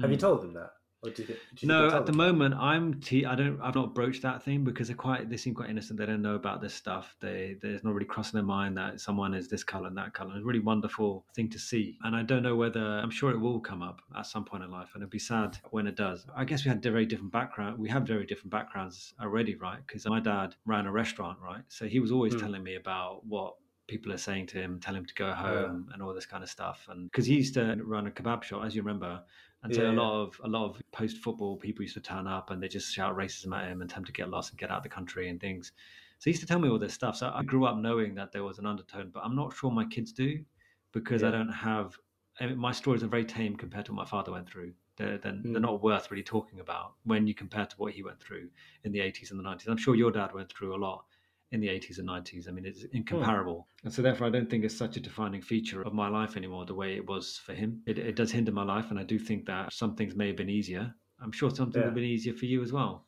Have 0.00 0.10
you 0.10 0.16
Mm. 0.16 0.20
told 0.20 0.40
them 0.42 0.52
that? 0.54 0.72
Or 1.02 1.08
do 1.10 1.22
you, 1.22 1.28
do 1.28 1.34
you 1.62 1.68
No, 1.68 1.90
at 1.90 2.04
the 2.04 2.12
moment 2.12 2.54
I'm 2.54 3.00
t- 3.00 3.24
I 3.24 3.34
don't 3.34 3.58
I've 3.62 3.74
not 3.74 3.94
broached 3.94 4.20
that 4.22 4.42
thing 4.42 4.64
because 4.64 4.88
they're 4.88 4.96
quite 5.08 5.30
they 5.30 5.38
seem 5.38 5.54
quite 5.54 5.70
innocent. 5.70 5.98
They 5.98 6.04
don't 6.04 6.20
know 6.20 6.34
about 6.34 6.60
this 6.60 6.74
stuff. 6.74 7.16
They 7.20 7.56
there's 7.62 7.82
not 7.82 7.94
really 7.94 8.04
crossing 8.14 8.36
their 8.38 8.44
mind 8.58 8.76
that 8.76 9.00
someone 9.00 9.32
is 9.32 9.48
this 9.48 9.64
color 9.64 9.88
and 9.88 9.96
that 9.96 10.12
color. 10.12 10.32
It's 10.36 10.42
a 10.42 10.44
really 10.44 10.60
wonderful 10.60 11.24
thing 11.34 11.48
to 11.50 11.58
see. 11.58 11.98
And 12.04 12.14
I 12.14 12.22
don't 12.22 12.42
know 12.42 12.54
whether 12.56 12.84
I'm 13.04 13.10
sure 13.10 13.30
it 13.30 13.38
will 13.40 13.60
come 13.60 13.80
up 13.82 14.02
at 14.14 14.26
some 14.26 14.44
point 14.44 14.62
in 14.62 14.70
life, 14.70 14.90
and 14.94 15.02
it'd 15.02 15.10
be 15.10 15.18
sad 15.18 15.56
when 15.70 15.86
it 15.86 15.96
does. 15.96 16.26
I 16.36 16.44
guess 16.44 16.64
we 16.66 16.68
had 16.68 16.82
very 16.82 17.06
different 17.06 17.32
background. 17.32 17.78
We 17.78 17.88
have 17.88 18.06
very 18.06 18.26
different 18.26 18.50
backgrounds 18.50 19.14
already, 19.22 19.54
right? 19.54 19.80
Because 19.86 20.04
my 20.06 20.20
dad 20.20 20.54
ran 20.66 20.84
a 20.86 20.92
restaurant, 20.92 21.38
right? 21.40 21.62
So 21.68 21.86
he 21.88 22.00
was 22.00 22.12
always 22.12 22.34
Hmm. 22.34 22.40
telling 22.40 22.62
me 22.62 22.74
about 22.76 23.24
what 23.24 23.54
people 23.90 24.12
are 24.12 24.18
saying 24.18 24.46
to 24.48 24.58
him, 24.60 24.80
tell 24.80 24.94
him 24.94 25.04
to 25.06 25.14
go 25.14 25.32
home 25.32 25.90
and 25.92 26.02
all 26.02 26.14
this 26.14 26.26
kind 26.26 26.42
of 26.44 26.50
stuff. 26.50 26.86
And 26.88 27.10
because 27.10 27.26
he 27.26 27.34
used 27.36 27.54
to 27.54 27.76
run 27.82 28.06
a 28.06 28.10
kebab 28.10 28.42
shop, 28.42 28.64
as 28.64 28.74
you 28.74 28.82
remember, 28.82 29.22
and 29.62 29.74
so 29.74 29.82
Yeah, 29.82 29.90
a 29.90 29.92
lot 29.92 30.22
of 30.22 30.40
a 30.44 30.48
lot 30.48 30.64
of 30.70 30.82
post 30.92 31.18
football 31.18 31.56
people 31.56 31.82
used 31.82 31.94
to 31.94 32.00
turn 32.00 32.26
up 32.26 32.50
and 32.50 32.62
they 32.62 32.68
just 32.68 32.92
shout 32.94 33.16
racism 33.16 33.54
at 33.56 33.68
him 33.68 33.80
and 33.82 33.90
tell 33.90 33.98
him 33.98 34.04
to 34.06 34.12
get 34.12 34.30
lost 34.30 34.50
and 34.50 34.58
get 34.58 34.70
out 34.70 34.78
of 34.78 34.82
the 34.84 34.88
country 34.88 35.28
and 35.28 35.40
things. 35.40 35.72
So 36.18 36.24
he 36.24 36.30
used 36.30 36.40
to 36.42 36.46
tell 36.46 36.58
me 36.58 36.68
all 36.68 36.78
this 36.78 36.94
stuff. 36.94 37.16
So 37.16 37.30
I 37.34 37.42
grew 37.42 37.64
up 37.66 37.76
knowing 37.78 38.14
that 38.14 38.32
there 38.32 38.44
was 38.44 38.58
an 38.58 38.66
undertone, 38.66 39.10
but 39.10 39.24
I'm 39.24 39.36
not 39.36 39.54
sure 39.54 39.70
my 39.70 39.84
kids 39.86 40.12
do 40.12 40.44
because 40.92 41.22
I 41.22 41.30
don't 41.30 41.48
have. 41.52 41.98
I 42.40 42.46
mean, 42.46 42.58
my 42.58 42.72
stories 42.72 43.02
are 43.02 43.08
very 43.08 43.24
tame 43.24 43.56
compared 43.56 43.86
to 43.86 43.92
what 43.92 44.04
my 44.04 44.08
father 44.08 44.32
went 44.32 44.48
through. 44.48 44.74
They're, 44.96 45.18
they're, 45.18 45.42
they're 45.52 45.60
Mm. 45.60 45.62
not 45.62 45.82
worth 45.82 46.10
really 46.10 46.22
talking 46.22 46.60
about 46.60 46.94
when 47.04 47.26
you 47.26 47.34
compare 47.34 47.66
to 47.66 47.76
what 47.76 47.92
he 47.92 48.02
went 48.02 48.20
through 48.20 48.50
in 48.84 48.92
the 48.92 49.00
80s 49.00 49.30
and 49.30 49.38
the 49.38 49.44
90s. 49.44 49.70
I'm 49.70 49.76
sure 49.78 49.94
your 49.94 50.10
dad 50.10 50.32
went 50.34 50.50
through 50.50 50.74
a 50.74 50.78
lot 50.78 51.04
in 51.52 51.60
the 51.60 51.68
80s 51.68 51.98
and 51.98 52.08
90s. 52.08 52.48
I 52.48 52.52
mean, 52.52 52.64
it's 52.64 52.84
incomparable. 52.92 53.66
And 53.84 53.92
so, 53.92 54.02
therefore, 54.02 54.26
I 54.26 54.30
don't 54.30 54.48
think 54.48 54.64
it's 54.64 54.76
such 54.76 54.96
a 54.96 55.00
defining 55.00 55.42
feature 55.42 55.82
of 55.82 55.92
my 55.92 56.08
life 56.08 56.36
anymore, 56.36 56.64
the 56.64 56.74
way 56.74 56.94
it 56.94 57.06
was 57.06 57.38
for 57.44 57.54
him. 57.54 57.82
It, 57.86 57.98
it 57.98 58.16
does 58.16 58.30
hinder 58.30 58.52
my 58.52 58.62
life, 58.64 58.90
and 58.90 58.98
I 58.98 59.02
do 59.02 59.18
think 59.18 59.46
that 59.46 59.72
some 59.72 59.96
things 59.96 60.14
may 60.14 60.28
have 60.28 60.36
been 60.36 60.48
easier. 60.50 60.94
I'm 61.20 61.32
sure 61.32 61.50
some 61.50 61.72
things 61.72 61.82
Yeah. 61.82 61.86
have 61.86 61.94
been 61.94 62.04
easier 62.04 62.34
for 62.34 62.46
you 62.46 62.62
as 62.62 62.72
well. 62.72 63.06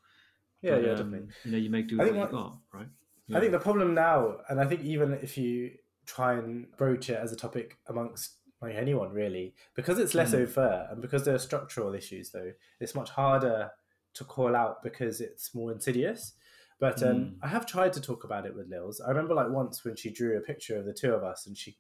Yeah, 0.61 0.73
But, 0.73 0.83
yeah, 0.83 0.91
um, 0.91 0.97
definitely. 0.97 1.29
You 1.45 1.51
know, 1.53 1.59
you 1.59 1.71
make 1.71 1.89
do 1.89 1.99
with 1.99 2.07
think 2.09 2.17
what 2.19 2.31
you 2.33 2.37
that- 2.37 2.43
got, 2.43 2.59
right? 2.75 2.89
I 3.35 3.41
think 3.41 3.53
the 3.53 3.61
problem 3.61 3.95
now, 3.95 4.39
and 4.51 4.61
I 4.61 4.67
think 4.67 4.83
even 4.83 5.15
if 5.15 5.39
you 5.39 5.71
try 6.05 6.35
and 6.35 6.67
broach 6.77 7.09
it 7.09 7.17
as 7.17 7.33
a 7.33 7.37
topic 7.37 7.79
amongst 7.89 8.39
like 8.61 8.75
anyone 8.75 9.11
really, 9.13 9.55
because 9.75 9.99
it's 9.99 10.15
less 10.15 10.33
Mm. 10.35 10.43
overt 10.43 10.89
and 10.91 11.01
because 11.01 11.25
there 11.25 11.35
are 11.35 11.39
structural 11.39 11.95
issues, 11.95 12.31
though, 12.31 12.53
it's 12.81 12.95
much 12.95 13.11
harder 13.11 13.71
to 14.15 14.25
call 14.25 14.55
out 14.55 14.83
because 14.83 15.21
it's 15.21 15.55
more 15.55 15.73
insidious. 15.73 16.35
But 16.83 17.01
um, 17.05 17.17
Mm. 17.17 17.35
I 17.43 17.47
have 17.47 17.65
tried 17.65 17.93
to 17.93 18.01
talk 18.01 18.25
about 18.25 18.45
it 18.45 18.57
with 18.57 18.69
Lils. 18.69 19.01
I 19.01 19.09
remember 19.11 19.35
like 19.35 19.51
once 19.51 19.85
when 19.85 19.95
she 19.95 20.11
drew 20.11 20.37
a 20.37 20.41
picture 20.41 20.77
of 20.77 20.85
the 20.85 20.93
two 20.93 21.15
of 21.15 21.23
us 21.23 21.47
and 21.47 21.57
she 21.57 21.71
c- 21.71 21.77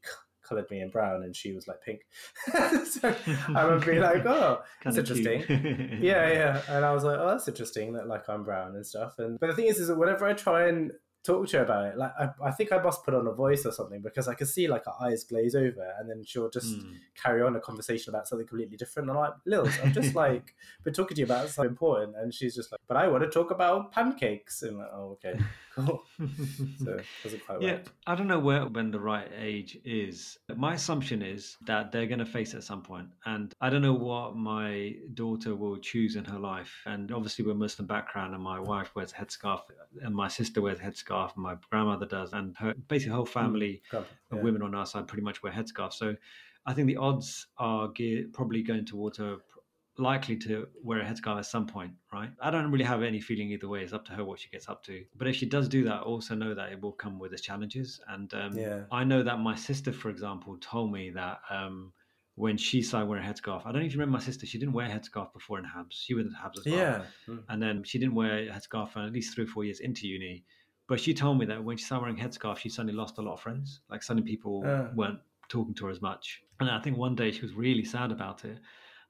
colored 0.48 0.70
me 0.70 0.80
in 0.80 0.90
brown 0.90 1.24
and 1.24 1.34
she 1.34 1.52
was 1.52 1.66
like 1.66 1.82
pink. 1.82 2.02
so 2.86 3.12
I 3.48 3.62
remember 3.62 3.84
being 3.84 4.00
like, 4.00 4.24
oh, 4.26 4.62
that's 4.84 4.98
interesting. 4.98 5.40
yeah, 6.00 6.30
yeah. 6.32 6.62
And 6.68 6.84
I 6.84 6.92
was 6.92 7.02
like, 7.02 7.18
oh, 7.18 7.28
that's 7.30 7.48
interesting 7.48 7.94
that 7.94 8.06
like 8.06 8.28
I'm 8.28 8.44
brown 8.44 8.76
and 8.76 8.86
stuff. 8.86 9.18
And 9.18 9.40
but 9.40 9.48
the 9.48 9.54
thing 9.56 9.66
is, 9.66 9.80
is 9.80 9.88
that 9.88 9.96
whenever 9.98 10.24
I 10.24 10.34
try 10.34 10.68
and 10.68 10.92
talk 11.24 11.46
to 11.48 11.58
her 11.58 11.64
about 11.64 11.86
it, 11.86 11.96
like 11.96 12.12
I, 12.18 12.30
I 12.44 12.50
think 12.50 12.72
I 12.72 12.82
must 12.82 13.04
put 13.04 13.14
on 13.14 13.26
a 13.26 13.32
voice 13.32 13.64
or 13.64 13.72
something 13.72 14.00
because 14.02 14.26
I 14.28 14.34
can 14.34 14.46
see 14.46 14.66
like 14.66 14.84
her 14.86 14.92
eyes 15.00 15.24
glaze 15.24 15.54
over, 15.54 15.94
and 15.98 16.08
then 16.10 16.24
she'll 16.24 16.50
just 16.50 16.74
Mm. 16.74 16.94
carry 17.14 17.42
on 17.42 17.54
a 17.56 17.60
conversation 17.60 18.10
about 18.14 18.26
something 18.28 18.46
completely 18.46 18.76
different. 18.76 19.08
And 19.08 19.16
I'm 19.18 19.22
like, 19.24 19.34
Lils, 19.46 19.78
I'm 19.84 19.92
just 19.92 20.14
like 20.24 20.54
been 20.84 20.94
talking 20.94 21.14
to 21.14 21.20
you 21.20 21.26
about 21.26 21.48
something 21.48 21.70
important, 21.70 22.16
and 22.16 22.32
she's 22.34 22.54
just 22.54 22.72
like, 22.72 22.80
but 22.88 22.96
I 22.96 23.08
want 23.08 23.22
to 23.24 23.30
talk 23.30 23.50
about 23.50 23.92
pancakes. 23.92 24.62
And 24.62 24.72
I'm 24.72 24.78
like, 24.78 24.90
oh, 24.92 25.18
okay. 25.24 25.38
So 26.84 26.92
it 26.92 27.06
doesn't 27.22 27.44
quite 27.46 27.60
Yeah, 27.60 27.72
work. 27.72 27.92
I 28.06 28.14
don't 28.14 28.26
know 28.26 28.38
where 28.38 28.66
when 28.66 28.90
the 28.90 29.00
right 29.00 29.30
age 29.36 29.78
is. 29.84 30.38
My 30.54 30.74
assumption 30.74 31.22
is 31.22 31.56
that 31.62 31.92
they're 31.92 32.06
going 32.06 32.18
to 32.18 32.26
face 32.26 32.54
it 32.54 32.58
at 32.58 32.64
some 32.64 32.82
point, 32.82 33.08
and 33.24 33.54
I 33.60 33.70
don't 33.70 33.82
know 33.82 33.94
what 33.94 34.36
my 34.36 34.94
daughter 35.14 35.54
will 35.54 35.78
choose 35.78 36.16
in 36.16 36.24
her 36.24 36.38
life. 36.38 36.82
And 36.86 37.10
obviously, 37.12 37.44
we're 37.44 37.54
Muslim 37.54 37.86
background, 37.86 38.34
and 38.34 38.42
my 38.42 38.60
wife 38.60 38.94
wears 38.94 39.12
a 39.12 39.16
headscarf, 39.16 39.62
and 40.02 40.14
my 40.14 40.28
sister 40.28 40.60
wears 40.60 40.78
a 40.78 40.82
headscarf, 40.82 41.34
and 41.34 41.42
my 41.42 41.56
grandmother 41.70 42.06
does, 42.06 42.32
and 42.32 42.56
her 42.58 42.74
basically 42.88 43.14
whole 43.14 43.24
hmm, 43.24 43.30
family 43.30 43.82
Grandpa, 43.90 44.14
of 44.30 44.40
women 44.40 44.62
on 44.62 44.74
our 44.74 44.86
side 44.86 45.08
pretty 45.08 45.24
much 45.24 45.42
wear 45.42 45.52
headscarves. 45.52 45.94
So 45.94 46.16
I 46.66 46.74
think 46.74 46.86
the 46.86 46.96
odds 46.96 47.46
are 47.58 47.88
geared, 47.88 48.32
probably 48.32 48.62
going 48.62 48.84
towards 48.84 49.18
her 49.18 49.38
likely 49.98 50.36
to 50.38 50.66
wear 50.82 51.00
a 51.00 51.04
headscarf 51.04 51.38
at 51.38 51.46
some 51.46 51.66
point, 51.66 51.92
right? 52.12 52.30
I 52.40 52.50
don't 52.50 52.70
really 52.70 52.84
have 52.84 53.02
any 53.02 53.20
feeling 53.20 53.50
either 53.50 53.68
way. 53.68 53.82
It's 53.82 53.92
up 53.92 54.04
to 54.06 54.12
her 54.12 54.24
what 54.24 54.40
she 54.40 54.48
gets 54.48 54.68
up 54.68 54.82
to. 54.84 55.04
But 55.16 55.28
if 55.28 55.36
she 55.36 55.46
does 55.46 55.68
do 55.68 55.84
that, 55.84 56.02
also 56.02 56.34
know 56.34 56.54
that 56.54 56.72
it 56.72 56.80
will 56.80 56.92
come 56.92 57.18
with 57.18 57.32
its 57.32 57.42
challenges. 57.42 58.00
And 58.08 58.32
um, 58.34 58.56
Yeah. 58.56 58.84
I 58.90 59.04
know 59.04 59.22
that 59.22 59.38
my 59.40 59.54
sister, 59.54 59.92
for 59.92 60.08
example, 60.08 60.56
told 60.58 60.92
me 60.92 61.10
that 61.10 61.40
um, 61.50 61.92
when 62.36 62.56
she 62.56 62.80
started 62.82 63.06
wearing 63.06 63.24
a 63.26 63.30
headscarf, 63.30 63.60
I 63.66 63.72
don't 63.72 63.82
know 63.82 63.86
if 63.86 63.92
you 63.92 63.98
remember 64.00 64.18
my 64.18 64.24
sister, 64.24 64.46
she 64.46 64.58
didn't 64.58 64.72
wear 64.72 64.86
a 64.86 64.90
headscarf 64.90 65.32
before 65.34 65.58
in 65.58 65.64
Habs. 65.66 65.92
She 65.92 66.14
was 66.14 66.26
in 66.26 66.32
Habs 66.32 66.58
as 66.58 66.66
well. 66.66 66.78
Yeah. 66.80 67.02
Mm. 67.28 67.44
And 67.50 67.62
then 67.62 67.84
she 67.84 67.98
didn't 67.98 68.14
wear 68.14 68.38
a 68.38 68.46
headscarf 68.48 68.92
for 68.92 69.00
at 69.00 69.12
least 69.12 69.34
three 69.34 69.44
or 69.44 69.48
four 69.48 69.64
years 69.64 69.80
into 69.80 70.08
uni. 70.08 70.44
But 70.88 71.00
she 71.00 71.12
told 71.12 71.38
me 71.38 71.44
that 71.46 71.62
when 71.62 71.76
she 71.76 71.84
started 71.84 72.02
wearing 72.02 72.18
a 72.20 72.24
headscarf, 72.26 72.58
she 72.58 72.70
suddenly 72.70 72.94
lost 72.94 73.18
a 73.18 73.22
lot 73.22 73.34
of 73.34 73.40
friends. 73.40 73.82
Like 73.90 74.02
suddenly 74.02 74.26
people 74.28 74.62
Ah. 74.66 74.90
weren't 74.94 75.20
talking 75.48 75.74
to 75.74 75.84
her 75.84 75.90
as 75.90 76.00
much. 76.00 76.42
And 76.60 76.70
I 76.70 76.80
think 76.80 76.96
one 76.96 77.14
day 77.14 77.30
she 77.30 77.42
was 77.42 77.52
really 77.52 77.84
sad 77.84 78.10
about 78.10 78.44
it. 78.46 78.58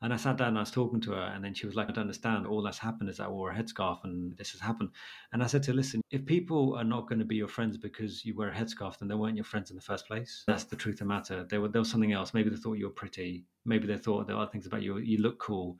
And 0.03 0.12
I 0.12 0.17
sat 0.17 0.37
down 0.37 0.49
and 0.49 0.59
I 0.59 0.62
was 0.62 0.73
talking 0.73 1.01
to 1.03 1.12
her, 1.12 1.33
and 1.33 1.45
then 1.45 1.55
she 1.55 1.65
was 1.65 1.77
like, 1.77 1.88
I 1.88 1.93
don't 1.93 2.03
understand. 2.03 2.45
All 2.45 2.61
that's 2.61 2.79
happened 2.79 3.09
is 3.09 3.21
I 3.21 3.29
wore 3.29 3.53
a 3.53 3.55
headscarf 3.55 4.03
and 4.03 4.37
this 4.37 4.51
has 4.51 4.61
happened. 4.61 4.91
And 5.33 5.45
I 5.45 5.47
said 5.47 5.62
to 5.65 5.71
her, 5.71 5.77
listen, 5.77 6.03
if 6.11 6.27
people 6.27 6.75
are 6.75 6.85
not 6.85 7.09
going 7.09 7.21
to 7.21 7.25
be 7.25 7.37
your 7.37 7.49
friends 7.49 7.77
because 7.77 8.25
you 8.25 8.35
wear 8.37 8.49
a 8.49 8.55
headscarf, 8.55 8.99
then 8.99 9.07
they 9.07 9.15
weren't 9.15 9.37
your 9.37 9.45
friends 9.45 9.71
in 9.71 9.77
the 9.77 9.83
first 9.83 10.09
place. 10.09 10.43
That's 10.49 10.65
the 10.65 10.75
truth 10.75 10.97
of 10.97 11.01
the 11.01 11.05
matter. 11.05 11.47
There, 11.49 11.61
were, 11.61 11.69
there 11.69 11.81
was 11.81 11.91
something 11.91 12.12
else. 12.12 12.35
Maybe 12.35 12.51
they 12.51 12.57
thought 12.57 12.79
you 12.79 12.87
were 12.87 12.91
pretty. 12.91 13.45
Maybe 13.65 13.87
they 13.87 13.97
thought 13.97 14.27
there 14.27 14.37
other 14.37 14.51
things 14.51 14.67
about 14.67 14.83
you. 14.83 14.99
You 14.99 15.19
look 15.19 15.38
cool. 15.38 15.77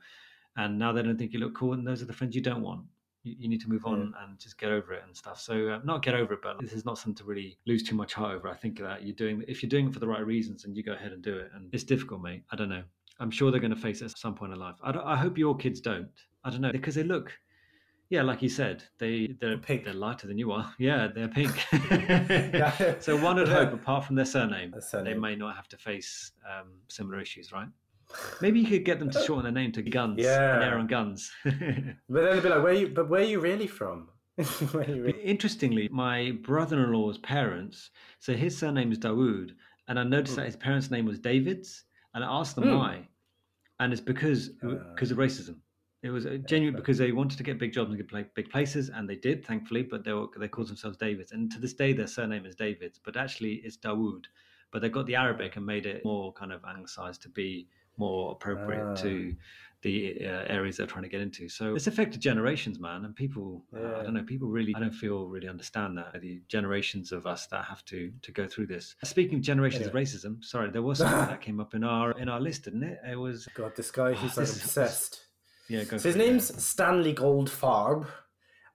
And 0.55 0.79
now 0.79 0.93
they 0.93 1.03
don't 1.03 1.17
think 1.17 1.33
you 1.33 1.39
look 1.39 1.55
cool. 1.55 1.73
And 1.73 1.85
those 1.85 2.01
are 2.01 2.05
the 2.05 2.13
friends 2.13 2.33
you 2.33 2.41
don't 2.41 2.61
want. 2.61 2.85
You, 3.23 3.35
you 3.37 3.49
need 3.49 3.61
to 3.61 3.69
move 3.69 3.85
on 3.85 4.13
and 4.21 4.39
just 4.39 4.57
get 4.57 4.71
over 4.71 4.93
it 4.93 5.03
and 5.05 5.15
stuff. 5.17 5.41
So, 5.41 5.67
uh, 5.67 5.79
not 5.83 6.01
get 6.01 6.15
over 6.15 6.33
it, 6.35 6.39
but 6.41 6.61
this 6.61 6.71
is 6.71 6.85
not 6.85 6.97
something 6.97 7.15
to 7.15 7.25
really 7.25 7.57
lose 7.67 7.83
too 7.83 7.95
much 7.95 8.13
heart 8.13 8.35
over. 8.35 8.47
I 8.47 8.55
think 8.55 8.79
that 8.79 9.03
you're 9.03 9.15
doing, 9.15 9.43
if 9.49 9.61
you're 9.61 9.69
doing 9.69 9.87
it 9.87 9.93
for 9.93 9.99
the 9.99 10.07
right 10.07 10.25
reasons 10.25 10.63
and 10.63 10.77
you 10.77 10.83
go 10.83 10.93
ahead 10.93 11.11
and 11.11 11.21
do 11.21 11.35
it, 11.37 11.51
and 11.53 11.73
it's 11.73 11.83
difficult, 11.83 12.21
mate. 12.21 12.43
I 12.51 12.55
don't 12.55 12.69
know. 12.69 12.83
I'm 13.19 13.31
sure 13.31 13.51
they're 13.51 13.59
going 13.59 13.75
to 13.75 13.79
face 13.79 14.01
it 14.01 14.05
at 14.05 14.17
some 14.17 14.35
point 14.35 14.53
in 14.53 14.59
life. 14.59 14.75
I, 14.83 14.91
I 14.91 15.15
hope 15.15 15.37
your 15.37 15.55
kids 15.55 15.79
don't. 15.81 16.09
I 16.43 16.49
don't 16.49 16.61
know 16.61 16.71
because 16.71 16.95
they 16.95 17.03
look, 17.03 17.31
yeah, 18.09 18.21
like 18.21 18.41
you 18.41 18.49
said, 18.49 18.83
they 18.99 19.35
they're 19.39 19.57
Pink. 19.57 19.85
They're 19.85 19.93
lighter 19.93 20.27
than 20.27 20.37
you 20.37 20.51
are. 20.51 20.73
Yeah, 20.79 21.07
they're 21.07 21.27
pink. 21.27 21.51
Yeah. 21.71 22.95
so 22.99 23.17
one 23.17 23.37
would 23.37 23.47
hope, 23.47 23.73
apart 23.73 24.05
from 24.05 24.15
their 24.15 24.25
surname, 24.25 24.73
Their 24.91 25.03
they 25.03 25.13
may 25.13 25.35
not 25.35 25.55
have 25.55 25.67
to 25.69 25.77
face 25.77 26.31
um, 26.45 26.73
similar 26.89 27.19
issues, 27.19 27.51
right? 27.51 27.67
Maybe 28.41 28.59
you 28.59 28.67
could 28.67 28.85
get 28.85 28.99
them 28.99 29.09
to 29.09 29.23
shorten 29.25 29.43
their 29.43 29.63
name 29.63 29.71
to 29.73 29.81
Guns. 29.81 30.19
Yeah. 30.19 30.55
And 30.55 30.63
Aaron 30.63 30.87
Guns. 30.87 31.31
But 31.43 31.53
then 31.53 31.97
they'd 32.35 32.43
be 32.43 32.49
like, 32.49 32.63
where 32.63 32.73
you? 32.73 32.89
But 32.89 33.09
where 33.09 33.21
are 33.21 33.25
you 33.25 33.39
really 33.39 33.67
from? 33.67 34.09
you 34.37 34.67
really? 34.73 35.11
Interestingly, 35.21 35.87
my 35.91 36.31
brother-in-law's 36.43 37.19
parents, 37.19 37.91
so 38.19 38.33
his 38.33 38.57
surname 38.57 38.91
is 38.91 38.99
Dawood, 38.99 39.51
and 39.87 39.99
I 39.99 40.03
noticed 40.03 40.35
that 40.35 40.45
his 40.45 40.55
parents' 40.55 40.91
name 40.91 41.05
was 41.05 41.19
Davids, 41.19 41.83
and 42.13 42.23
I 42.23 42.27
asked 42.27 42.55
them 42.55 42.65
Hmm. 42.65 42.71
why, 42.71 43.07
and 43.79 43.91
it's 43.93 44.01
because 44.01 44.49
because 44.49 45.11
of 45.11 45.17
racism. 45.17 45.57
It 46.03 46.09
was 46.09 46.25
uh, 46.25 46.37
genuine 46.45 46.75
because 46.75 46.97
they 46.97 47.13
wanted 47.13 47.37
to 47.37 47.43
get 47.43 47.57
big 47.57 47.71
jobs 47.71 47.89
and 47.89 47.97
get 47.97 48.09
pla- 48.09 48.23
big 48.35 48.49
places, 48.49 48.89
and 48.89 49.09
they 49.09 49.15
did, 49.15 49.45
thankfully. 49.45 49.83
But 49.83 50.03
they 50.03 50.11
were, 50.13 50.27
they 50.37 50.47
called 50.49 50.67
themselves 50.67 50.97
Davids, 50.97 51.31
and 51.31 51.51
to 51.51 51.59
this 51.59 51.73
day 51.73 51.93
their 51.93 52.07
surname 52.07 52.45
is 52.45 52.55
Davids, 52.55 52.99
but 53.03 53.15
actually 53.17 53.55
it's 53.63 53.77
Dawood. 53.77 54.25
But 54.71 54.81
they 54.81 54.89
got 54.89 55.05
the 55.05 55.15
Arabic 55.15 55.55
and 55.55 55.65
made 55.65 55.85
it 55.85 56.03
more 56.03 56.33
kind 56.33 56.51
of 56.51 56.65
anglicized 56.65 57.21
to 57.23 57.29
be 57.29 57.69
more 57.97 58.31
appropriate 58.33 58.83
Ah. 58.85 58.95
to 58.95 59.35
the 59.81 60.17
uh, 60.21 60.45
areas 60.47 60.77
they're 60.77 60.87
trying 60.87 61.03
to 61.03 61.09
get 61.09 61.19
into. 61.19 61.49
So 61.49 61.75
it's 61.75 61.87
affected 61.87 62.21
generations, 62.21 62.79
man, 62.79 63.03
and 63.03 63.13
people. 63.13 63.65
Uh, 63.75 63.97
I 63.99 64.03
don't 64.03 64.13
know. 64.13 64.23
People 64.23 64.47
really. 64.47 64.73
I 64.75 64.79
don't 64.79 64.93
feel 64.93 65.27
really 65.27 65.49
understand 65.49 65.97
that 65.97 66.21
the 66.21 66.41
generations 66.47 67.11
of 67.11 67.25
us 67.27 67.47
that 67.47 67.65
have 67.65 67.83
to 67.85 68.11
to 68.21 68.31
go 68.31 68.47
through 68.47 68.67
this. 68.67 68.95
Speaking 69.03 69.39
of 69.39 69.41
generations 69.41 69.87
Anyway. 69.87 70.01
of 70.03 70.07
racism, 70.07 70.43
sorry, 70.43 70.71
there 70.71 70.81
was 70.81 70.97
something 70.99 71.27
that 71.27 71.41
came 71.41 71.59
up 71.59 71.73
in 71.75 71.83
our 71.83 72.11
in 72.17 72.29
our 72.29 72.39
list, 72.39 72.63
didn't 72.63 72.83
it? 72.83 72.99
It 73.09 73.17
was 73.17 73.47
God, 73.55 73.73
this 73.75 73.91
guy, 73.91 74.13
he's 74.13 74.37
like 74.37 74.47
This 74.47 74.55
is- 74.57 74.63
obsessed. 74.63 75.25
yeah. 75.67 75.83
Go 75.83 75.97
So 75.97 76.07
his 76.09 76.15
it, 76.15 76.19
yeah. 76.19 76.25
name's 76.31 76.63
Stanley 76.63 77.13
Goldfarb, 77.13 78.07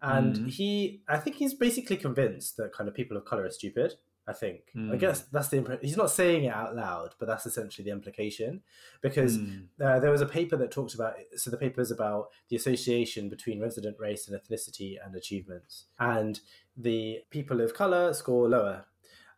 and 0.02 0.36
Mhm. 0.36 0.48
he, 0.50 1.02
I 1.08 1.16
think 1.16 1.36
he's 1.36 1.54
basically 1.54 1.96
convinced 1.96 2.58
that 2.58 2.72
kind 2.74 2.86
of 2.86 2.94
people 2.94 3.16
of 3.16 3.24
color 3.24 3.44
are 3.44 3.50
stupid. 3.50 3.94
I 4.28 4.34
think. 4.34 4.60
I 4.74 4.78
Mm. 4.78 4.98
guess 5.00 5.22
that's 5.22 5.48
the. 5.48 5.78
He's 5.80 5.96
not 5.96 6.10
saying 6.10 6.44
it 6.44 6.52
out 6.52 6.76
loud, 6.76 7.14
but 7.18 7.26
that's 7.26 7.46
essentially 7.46 7.84
the 7.86 7.90
implication, 7.98 8.62
because 9.00 9.38
Mm. 9.38 9.68
uh, 9.80 9.98
there 10.00 10.10
was 10.10 10.20
a 10.20 10.26
paper 10.26 10.56
that 10.58 10.70
talks 10.70 10.94
about. 10.94 11.14
So 11.36 11.50
the 11.50 11.56
paper 11.56 11.80
is 11.80 11.90
about 11.90 12.28
the 12.48 12.56
association 12.56 13.28
between 13.30 13.58
resident 13.60 13.96
race 13.98 14.28
and 14.28 14.38
ethnicity 14.38 14.98
and 15.02 15.14
achievements, 15.16 15.86
and 15.98 16.40
the 16.76 17.24
people 17.30 17.60
of 17.62 17.72
color 17.72 18.12
score 18.12 18.48
lower. 18.48 18.84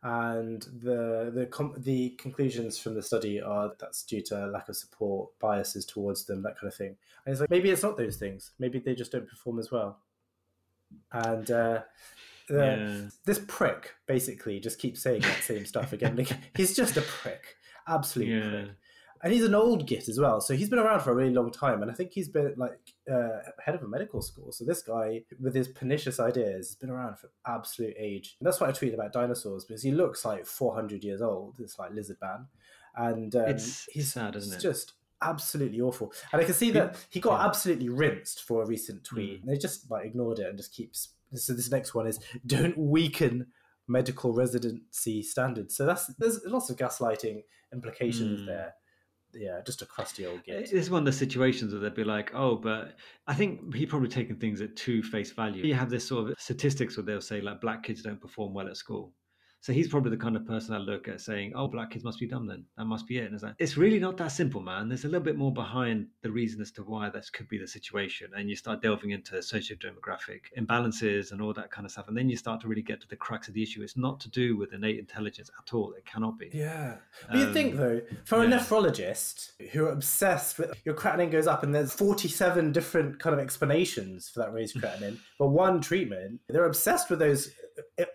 And 0.03 0.63
the 0.63 1.31
the 1.33 1.45
com- 1.45 1.75
the 1.77 2.09
conclusions 2.17 2.79
from 2.79 2.95
the 2.95 3.03
study 3.03 3.39
are 3.39 3.73
that's 3.79 4.03
due 4.03 4.21
to 4.23 4.47
lack 4.47 4.67
of 4.67 4.75
support, 4.75 5.29
biases 5.39 5.85
towards 5.85 6.25
them, 6.25 6.41
that 6.41 6.57
kind 6.57 6.67
of 6.71 6.75
thing. 6.75 6.97
And 7.25 7.31
it's 7.31 7.39
like 7.39 7.49
maybe 7.51 7.69
it's 7.69 7.83
not 7.83 7.97
those 7.97 8.17
things. 8.17 8.51
Maybe 8.59 8.79
they 8.79 8.95
just 8.95 9.11
don't 9.11 9.29
perform 9.29 9.59
as 9.59 9.69
well. 9.71 9.99
And 11.11 11.49
uh, 11.51 11.83
Yeah. 12.59 13.09
this 13.25 13.39
prick 13.47 13.93
basically 14.07 14.59
just 14.59 14.79
keeps 14.79 15.01
saying 15.01 15.21
that 15.21 15.43
same 15.43 15.65
stuff 15.65 15.93
again. 15.93 16.15
Like, 16.15 16.31
he's 16.55 16.75
just 16.75 16.97
a 16.97 17.01
prick. 17.01 17.55
Absolute 17.87 18.27
Yeah. 18.27 18.49
prick. 18.49 18.69
And 19.23 19.31
he's 19.31 19.45
an 19.45 19.53
old 19.53 19.85
git 19.85 20.09
as 20.09 20.19
well, 20.19 20.41
so 20.41 20.55
he's 20.55 20.67
been 20.69 20.79
around 20.79 21.01
for 21.01 21.11
a 21.11 21.15
really 21.15 21.33
long 21.33 21.51
time. 21.51 21.83
And 21.83 21.91
I 21.91 21.93
think 21.93 22.11
he's 22.11 22.27
been 22.27 22.55
like 22.57 22.79
uh, 23.07 23.41
head 23.63 23.75
of 23.75 23.83
a 23.83 23.87
medical 23.87 24.19
school. 24.19 24.51
So 24.51 24.65
this 24.65 24.81
guy, 24.81 25.21
with 25.39 25.53
his 25.53 25.67
pernicious 25.67 26.19
ideas, 26.19 26.69
has 26.69 26.75
been 26.75 26.89
around 26.89 27.19
for 27.19 27.29
absolute 27.45 27.93
age. 27.99 28.35
And 28.39 28.47
that's 28.47 28.59
why 28.59 28.67
I 28.69 28.71
tweeted 28.71 28.95
about 28.95 29.13
dinosaurs 29.13 29.63
because 29.63 29.83
he 29.83 29.91
looks 29.91 30.25
like 30.25 30.47
400 30.47 31.03
years 31.03 31.21
old. 31.21 31.57
It's 31.59 31.77
like 31.77 31.91
lizard 31.93 32.17
man, 32.19 32.47
and 32.95 33.35
um, 33.35 33.45
It's 33.45 33.85
he's 33.91 34.11
sad, 34.11 34.35
isn't 34.37 34.51
it? 34.53 34.55
it's 34.55 34.63
just 34.63 34.93
absolutely 35.21 35.81
awful. 35.81 36.11
And 36.33 36.41
I 36.41 36.45
can 36.45 36.55
see 36.55 36.71
that 36.71 36.97
he 37.11 37.19
got 37.19 37.39
yeah. 37.41 37.45
absolutely 37.45 37.89
rinsed 37.89 38.41
for 38.41 38.63
a 38.63 38.65
recent 38.65 39.03
tweet. 39.03 39.41
And 39.41 39.49
they 39.51 39.57
just 39.57 39.91
like 39.91 40.03
ignored 40.03 40.39
it 40.39 40.47
and 40.47 40.57
just 40.57 40.73
keeps. 40.73 41.09
So 41.33 41.53
this 41.53 41.71
next 41.71 41.93
one 41.95 42.07
is 42.07 42.19
don't 42.45 42.77
weaken 42.77 43.47
medical 43.87 44.33
residency 44.33 45.23
standards. 45.23 45.75
So 45.75 45.85
that's 45.85 46.07
there's 46.15 46.39
lots 46.45 46.69
of 46.69 46.77
gaslighting 46.77 47.43
implications 47.73 48.41
Mm. 48.41 48.45
there. 48.45 48.73
Yeah, 49.33 49.61
just 49.65 49.81
a 49.81 49.85
crusty 49.85 50.25
old 50.25 50.43
git. 50.43 50.73
is 50.73 50.89
one 50.89 51.03
of 51.03 51.05
the 51.05 51.13
situations 51.13 51.71
where 51.71 51.81
they'd 51.81 51.93
be 51.95 52.03
like, 52.03 52.31
"Oh, 52.35 52.57
but 52.57 52.97
I 53.27 53.33
think 53.33 53.73
he 53.73 53.85
probably 53.85 54.09
taken 54.09 54.35
things 54.35 54.59
at 54.59 54.75
two 54.75 55.01
face 55.01 55.31
value." 55.31 55.63
You 55.65 55.73
have 55.73 55.89
this 55.89 56.05
sort 56.05 56.29
of 56.31 56.39
statistics 56.39 56.97
where 56.97 57.05
they'll 57.05 57.21
say 57.21 57.39
like 57.39 57.61
black 57.61 57.81
kids 57.83 58.01
don't 58.01 58.19
perform 58.19 58.53
well 58.53 58.67
at 58.67 58.75
school. 58.75 59.13
So 59.61 59.71
he's 59.73 59.87
probably 59.87 60.09
the 60.09 60.17
kind 60.17 60.35
of 60.35 60.45
person 60.45 60.73
I 60.73 60.79
look 60.79 61.07
at 61.07 61.21
saying, 61.21 61.53
"Oh, 61.55 61.67
black 61.67 61.91
kids 61.91 62.03
must 62.03 62.19
be 62.19 62.27
dumb 62.27 62.47
then. 62.47 62.65
That 62.77 62.85
must 62.85 63.07
be 63.07 63.19
it." 63.19 63.25
And 63.25 63.35
it's 63.35 63.43
like, 63.43 63.53
it's 63.59 63.77
really 63.77 63.99
not 63.99 64.17
that 64.17 64.31
simple, 64.31 64.59
man. 64.59 64.89
There's 64.89 65.05
a 65.05 65.07
little 65.07 65.23
bit 65.23 65.37
more 65.37 65.53
behind 65.53 66.07
the 66.23 66.31
reason 66.31 66.59
as 66.61 66.71
to 66.71 66.81
why 66.83 67.09
this 67.09 67.29
could 67.29 67.47
be 67.47 67.59
the 67.59 67.67
situation, 67.67 68.31
and 68.35 68.49
you 68.49 68.55
start 68.55 68.81
delving 68.81 69.11
into 69.11 69.41
socio-demographic 69.41 70.41
imbalances 70.57 71.31
and 71.31 71.41
all 71.41 71.53
that 71.53 71.69
kind 71.69 71.85
of 71.85 71.91
stuff, 71.91 72.07
and 72.07 72.17
then 72.17 72.27
you 72.27 72.37
start 72.37 72.59
to 72.61 72.67
really 72.67 72.81
get 72.81 73.01
to 73.01 73.07
the 73.07 73.15
crux 73.15 73.47
of 73.47 73.53
the 73.53 73.61
issue. 73.61 73.83
It's 73.83 73.95
not 73.95 74.19
to 74.21 74.29
do 74.29 74.57
with 74.57 74.73
innate 74.73 74.97
intelligence 74.97 75.51
at 75.59 75.73
all. 75.75 75.93
It 75.93 76.05
cannot 76.05 76.39
be. 76.39 76.49
Yeah. 76.53 76.95
But 77.29 77.37
you 77.37 77.53
think 77.53 77.73
Um, 77.73 77.77
though, 77.77 78.01
for 78.23 78.43
a 78.43 78.47
nephrologist 78.47 79.51
who 79.71 79.85
are 79.85 79.91
obsessed 79.91 80.57
with 80.57 80.73
your 80.85 80.95
creatinine 80.95 81.31
goes 81.31 81.45
up 81.47 81.63
and 81.63 81.73
there's 81.73 81.93
47 81.93 82.71
different 82.71 83.19
kind 83.19 83.33
of 83.33 83.39
explanations 83.39 84.29
for 84.29 84.39
that 84.39 84.53
raised 84.53 84.75
creatinine, 84.75 85.19
but 85.37 85.47
one 85.47 85.81
treatment, 85.81 86.41
they're 86.49 86.65
obsessed 86.65 87.09
with 87.09 87.19
those 87.19 87.51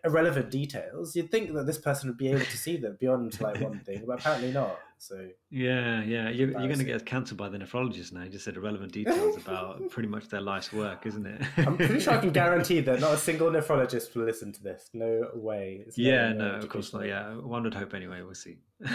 irrelevant 0.05 0.51
details. 0.51 1.15
You'd 1.17 1.31
think 1.31 1.53
that 1.55 1.67
this 1.67 1.79
person 1.79 2.09
would 2.09 2.19
be 2.19 2.29
able 2.29 2.45
to 2.45 2.59
see 2.59 2.77
them 2.77 2.97
beyond 3.01 3.41
like 3.41 3.61
one 3.61 3.81
thing, 3.81 4.05
but 4.07 4.21
apparently 4.21 4.53
not. 4.53 4.79
So 4.99 5.29
Yeah, 5.51 6.03
yeah. 6.03 6.31
You're, 6.31 6.51
you're 6.51 6.67
going 6.69 6.79
to 6.79 6.85
get 6.85 7.05
cancelled 7.05 7.39
by 7.39 7.49
the 7.49 7.59
nephrologist 7.59 8.13
now. 8.13 8.23
You 8.25 8.31
just 8.31 8.45
said 8.45 8.57
irrelevant 8.57 8.93
details 9.01 9.37
about 9.37 9.89
pretty 9.91 10.09
much 10.09 10.29
their 10.29 10.41
life's 10.41 10.73
work, 10.73 11.07
isn't 11.07 11.27
it? 11.27 11.43
I'm 11.59 11.77
pretty 11.77 12.01
sure 12.01 12.15
I 12.15 12.19
can 12.19 12.31
guarantee 12.43 12.81
that 12.81 13.01
not 13.01 13.13
a 13.15 13.19
single 13.19 13.51
nephrologist 13.51 14.15
will 14.15 14.25
listen 14.25 14.53
to 14.53 14.63
this. 14.63 14.91
No 14.95 15.31
way. 15.35 15.85
It's 15.87 15.99
Yeah, 15.99 16.33
no, 16.33 16.53
of 16.55 16.69
course 16.69 16.93
not. 16.93 17.07
Yeah, 17.07 17.35
one 17.37 17.63
would 17.65 17.75
hope 17.75 17.95
anyway. 17.95 18.23
We'll 18.23 18.35
see. 18.35 18.59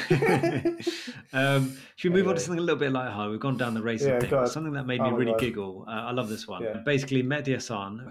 um, 1.34 1.76
should 1.96 2.12
we 2.12 2.20
move 2.20 2.28
on 2.28 2.36
to 2.36 2.40
something 2.40 2.60
a 2.60 2.62
little 2.62 2.80
bit 2.80 2.92
lighthearted? 2.92 3.32
We've 3.32 3.40
gone 3.40 3.58
down 3.58 3.74
the 3.74 3.82
racing 3.82 4.10
Yeah, 4.10 4.20
thing. 4.20 4.48
Something 4.48 4.74
that 4.74 4.86
made 4.86 5.00
Oh 5.02 5.06
me 5.06 5.12
my 5.12 5.18
really 5.18 5.32
God. 5.32 5.40
giggle. 5.40 5.86
Uh, 5.88 5.92
I 5.92 6.12
love 6.12 6.30
this 6.30 6.48
one. 6.48 6.64
Yeah. 6.64 6.78
Basically, 6.86 7.24
Mehdi 7.24 7.52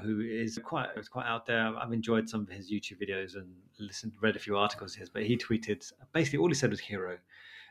who 0.03 0.21
is 0.21 0.59
quite 0.63 0.89
quite 1.11 1.27
out 1.27 1.47
there. 1.47 1.75
I've 1.77 1.93
enjoyed 1.93 2.29
some 2.29 2.41
of 2.43 2.49
his 2.49 2.71
YouTube 2.71 3.01
videos 3.03 3.37
and 3.37 3.49
listened, 3.79 4.13
read 4.21 4.37
a 4.37 4.39
few 4.39 4.57
articles 4.57 4.95
of 4.95 5.01
his. 5.01 5.11
But 5.11 5.25
he 5.25 5.37
tweeted 5.37 5.85
basically 6.13 6.39
all 6.39 6.49
he 6.49 6.55
said 6.55 6.71
was 6.71 6.81
hero. 6.81 7.19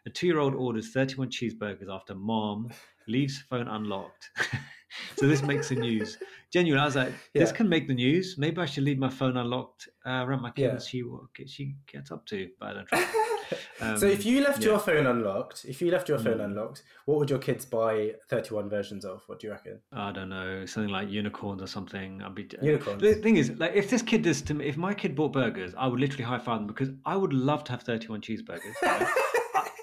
A 0.06 0.10
two-year-old 0.10 0.56
orders 0.56 0.92
31 0.92 1.30
cheeseburgers 1.30 1.90
after 1.90 2.16
mom 2.16 2.70
leaves 3.08 3.44
phone 3.50 3.68
unlocked. 3.68 4.30
so 5.18 5.28
this 5.28 5.42
makes 5.44 5.70
the 5.70 5.76
news. 5.76 6.18
Genuine, 6.52 6.82
I 6.82 6.86
was 6.86 6.96
like, 6.96 7.14
this 7.34 7.50
Yeah. 7.52 7.56
can 7.56 7.70
make 7.70 7.88
the 7.88 7.94
news. 7.94 8.36
Maybe 8.38 8.60
I 8.60 8.66
should 8.66 8.84
leave 8.84 8.98
my 8.98 9.10
phone 9.10 9.38
unlocked 9.38 9.88
uh, 10.06 10.24
around 10.26 10.42
my 10.42 10.50
kids. 10.52 10.86
Yeah. 10.86 10.90
see 10.92 11.04
what 11.04 11.22
she 11.48 11.76
gets 11.92 12.12
up 12.12 12.26
to. 12.28 12.50
But 12.60 12.66
I 12.70 12.74
don't 12.74 12.88
trust. 12.88 13.08
Um, 13.82 13.98
so 13.98 14.06
if 14.08 14.26
you 14.26 14.42
left 14.42 14.62
yeah. 14.62 14.70
your 14.70 14.80
phone 14.80 15.06
unlocked, 15.08 15.66
if 15.66 15.82
you 15.82 15.90
left 15.92 16.10
your 16.10 16.18
phone 16.20 16.38
Mm. 16.40 16.46
unlocked, 16.46 16.84
what 17.06 17.18
would 17.20 17.30
your 17.30 17.40
kids 17.40 17.66
buy 17.66 18.14
31 18.30 18.70
versions 18.70 19.06
of? 19.06 19.24
What 19.28 19.40
do 19.40 19.48
you 19.48 19.54
reckon? 19.54 19.80
I 19.94 20.12
don't 20.12 20.30
know, 20.30 20.66
something 20.66 20.92
like 20.92 21.10
unicorns 21.10 21.62
or 21.62 21.68
something. 21.68 22.22
I'd 22.22 22.36
be 22.36 22.48
Unicorns. 22.62 23.02
The 23.02 23.16
thing 23.16 23.38
is, 23.38 23.52
like, 23.58 23.74
if 23.74 23.90
this 23.90 24.02
kid 24.02 24.24
does 24.24 24.42
to 24.44 24.54
me, 24.54 24.66
if 24.68 24.76
my 24.78 24.94
kid 24.94 25.16
bought 25.16 25.34
burgers, 25.34 25.74
I 25.78 25.88
would 25.88 26.00
literally 26.00 26.24
high 26.26 26.40
five 26.40 26.60
them 26.60 26.68
because 26.68 26.90
I 27.06 27.16
would 27.16 27.34
love 27.34 27.64
to 27.66 27.72
have 27.72 27.84
thirty-one 27.84 28.22
cheeseburgers. 28.22 28.74
right? 28.84 29.08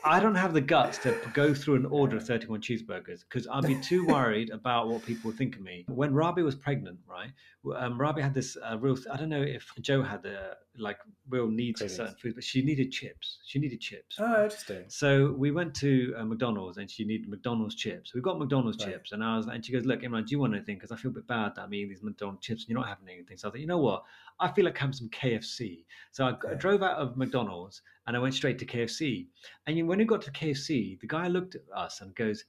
I, 0.06 0.20
don't 0.20 0.34
have 0.34 0.54
the 0.54 0.60
guts 0.60 0.98
to 0.98 1.18
go 1.34 1.52
through 1.54 1.76
an 1.76 1.86
order 1.86 2.16
of 2.16 2.26
thirty-one 2.26 2.60
cheeseburgers 2.60 3.20
because 3.28 3.46
I'd 3.48 3.66
be 3.66 3.80
too 3.80 4.06
worried 4.14 4.50
about 4.50 4.88
what 4.88 5.02
people 5.04 5.30
would 5.30 5.38
think 5.38 5.56
of 5.56 5.62
me. 5.62 5.84
When 5.88 6.14
Rabi 6.14 6.42
was 6.42 6.54
pregnant, 6.54 6.98
right? 7.08 7.30
Um, 7.76 8.00
Rabi 8.00 8.22
had 8.22 8.34
this 8.34 8.56
uh, 8.56 8.78
real. 8.78 8.96
I 9.12 9.16
don't 9.16 9.28
know 9.28 9.42
if 9.42 9.70
Joe 9.80 10.02
had 10.02 10.22
the 10.22 10.56
like 10.78 10.98
real 11.28 11.48
needs 11.48 11.80
for 11.80 11.88
certain 11.88 12.14
foods, 12.14 12.34
but 12.34 12.44
she 12.44 12.62
needed 12.62 12.92
chips. 12.92 13.38
She 13.46 13.58
needed 13.58 13.80
chips. 13.80 14.16
Oh, 14.18 14.44
interesting. 14.44 14.84
So 14.88 15.32
we 15.32 15.50
went 15.50 15.74
to 15.76 16.14
uh, 16.18 16.24
McDonald's 16.24 16.78
and 16.78 16.90
she 16.90 17.04
needed 17.04 17.28
McDonald's 17.28 17.74
chips. 17.74 18.14
We 18.14 18.20
got 18.20 18.38
McDonald's 18.38 18.78
Right. 18.84 18.92
chips 18.92 19.12
and 19.12 19.22
I 19.24 19.36
was 19.36 19.46
and 19.46 19.64
she 19.64 19.72
goes, 19.72 19.84
look, 19.84 20.02
Imran, 20.02 20.26
do 20.26 20.32
you 20.32 20.38
want 20.38 20.54
anything? 20.54 20.76
Because 20.76 20.92
I 20.92 20.96
feel 20.96 21.10
a 21.10 21.14
bit 21.14 21.26
bad 21.26 21.54
that 21.56 21.62
I'm 21.62 21.74
eating 21.74 21.88
these 21.88 22.02
McDonald's 22.02 22.44
chips 22.44 22.62
and 22.62 22.70
you're 22.70 22.78
not 22.78 22.88
having 22.88 23.08
anything. 23.08 23.36
So 23.36 23.48
I 23.48 23.50
thought, 23.52 23.60
you 23.60 23.66
know 23.66 23.78
what? 23.78 24.04
I 24.38 24.53
feel 24.53 24.64
like 24.64 24.77
having 24.79 24.92
some 24.92 25.09
KFC. 25.11 25.87
So 26.12 26.27
I, 26.27 26.37
Yeah. 26.44 26.55
drove 26.55 26.83
out 26.83 26.99
of 26.99 27.16
McDonald's 27.16 27.83
and 28.07 28.16
I 28.16 28.20
went 28.20 28.35
straight 28.35 28.59
to 28.59 28.66
KFC. 28.66 29.29
And 29.66 29.88
when 29.88 29.99
we 29.99 30.05
got 30.05 30.22
to 30.22 30.31
KFC, 30.31 30.96
the 31.01 31.07
guy 31.07 31.29
looked 31.29 31.55
at 31.55 31.62
us 31.75 32.01
and 32.01 32.14
goes, 32.14 32.44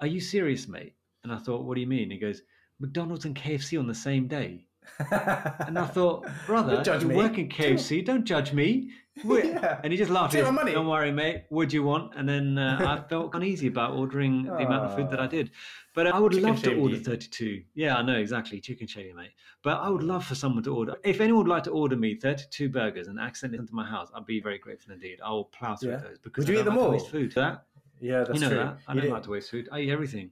"Are 0.00 0.06
you 0.06 0.20
serious, 0.20 0.66
mate?" 0.68 0.94
And 1.22 1.32
I 1.32 1.38
thought, 1.38 1.64
"What 1.64 1.74
do 1.74 1.80
you 1.80 1.86
mean?" 1.86 2.10
He 2.10 2.18
goes, 2.18 2.42
"McDonald's 2.78 3.24
and 3.24 3.36
KFC 3.36 3.78
on 3.78 3.86
the 3.86 3.94
same 3.94 4.28
day." 4.28 4.65
And 5.10 5.78
I 5.78 5.86
thought, 5.86 6.26
brother, 6.46 6.74
Don't 6.76 6.84
judge 6.84 7.02
you 7.02 7.08
me. 7.08 7.16
work 7.16 7.38
in 7.38 7.48
KFC. 7.56 8.04
Don't 8.04 8.24
judge 8.24 8.52
me. 8.52 8.90
Yeah. 9.24 9.80
And 9.82 9.90
he 9.94 9.96
just 9.96 10.10
laughed. 10.10 10.34
Take 10.34 10.44
He 10.44 10.50
my 10.50 10.50
goes, 10.50 10.56
money. 10.56 10.72
Don't 10.72 10.86
worry, 10.88 11.10
mate. 11.10 11.44
What 11.48 11.70
do 11.70 11.76
you 11.76 11.82
want? 11.82 12.12
And 12.16 12.28
then 12.28 12.58
uh, 12.58 13.00
I 13.02 13.08
felt 13.08 13.34
uneasy 13.34 13.66
about 13.68 13.92
ordering 13.94 14.42
the 14.42 14.56
amount 14.56 14.84
of 14.84 14.94
food 14.94 15.08
that 15.10 15.18
I 15.18 15.26
did. 15.26 15.52
But 15.94 16.06
I 16.08 16.18
would 16.20 16.32
Chicken 16.32 16.48
love 16.50 16.62
to 16.64 16.76
order 16.76 16.96
32. 16.98 17.62
Yeah, 17.74 17.96
I 17.96 18.02
know, 18.02 18.16
exactly. 18.18 18.60
Chicken 18.60 18.86
shaving, 18.86 19.16
mate. 19.16 19.30
But 19.62 19.78
I 19.80 19.88
would 19.88 20.02
love 20.02 20.26
for 20.26 20.34
someone 20.34 20.62
to 20.64 20.74
order. 20.76 20.96
If 21.02 21.22
anyone 21.22 21.44
would 21.44 21.48
like 21.50 21.62
to 21.64 21.70
order 21.70 21.96
me 21.96 22.14
32 22.16 22.68
burgers 22.68 23.08
and 23.08 23.18
accent 23.18 23.54
it 23.54 23.60
into 23.60 23.74
my 23.74 23.86
house, 23.86 24.10
I'd 24.14 24.26
be 24.26 24.38
very 24.38 24.58
grateful 24.58 24.92
indeed. 24.92 25.18
I 25.24 25.30
will 25.30 25.44
plow 25.46 25.76
through 25.76 25.92
Yeah. 25.92 25.96
those 25.96 26.18
because 26.18 26.44
Would 26.44 26.52
you 26.52 26.58
I 26.58 26.60
eat 26.60 26.64
don't 26.66 26.74
them 26.74 26.82
like 26.82 26.84
all? 26.84 26.92
waste 26.92 27.10
food. 27.10 27.32
That, 27.36 27.64
yeah, 28.02 28.18
that's 28.24 28.34
you 28.34 28.40
know 28.40 28.48
true. 28.50 28.58
that. 28.58 28.78
I 28.86 28.92
You 28.92 29.00
don't 29.00 29.08
did- 29.08 29.12
like 29.14 29.22
to 29.22 29.30
waste 29.30 29.50
food. 29.50 29.68
I 29.72 29.80
eat 29.80 29.90
everything. 29.90 30.30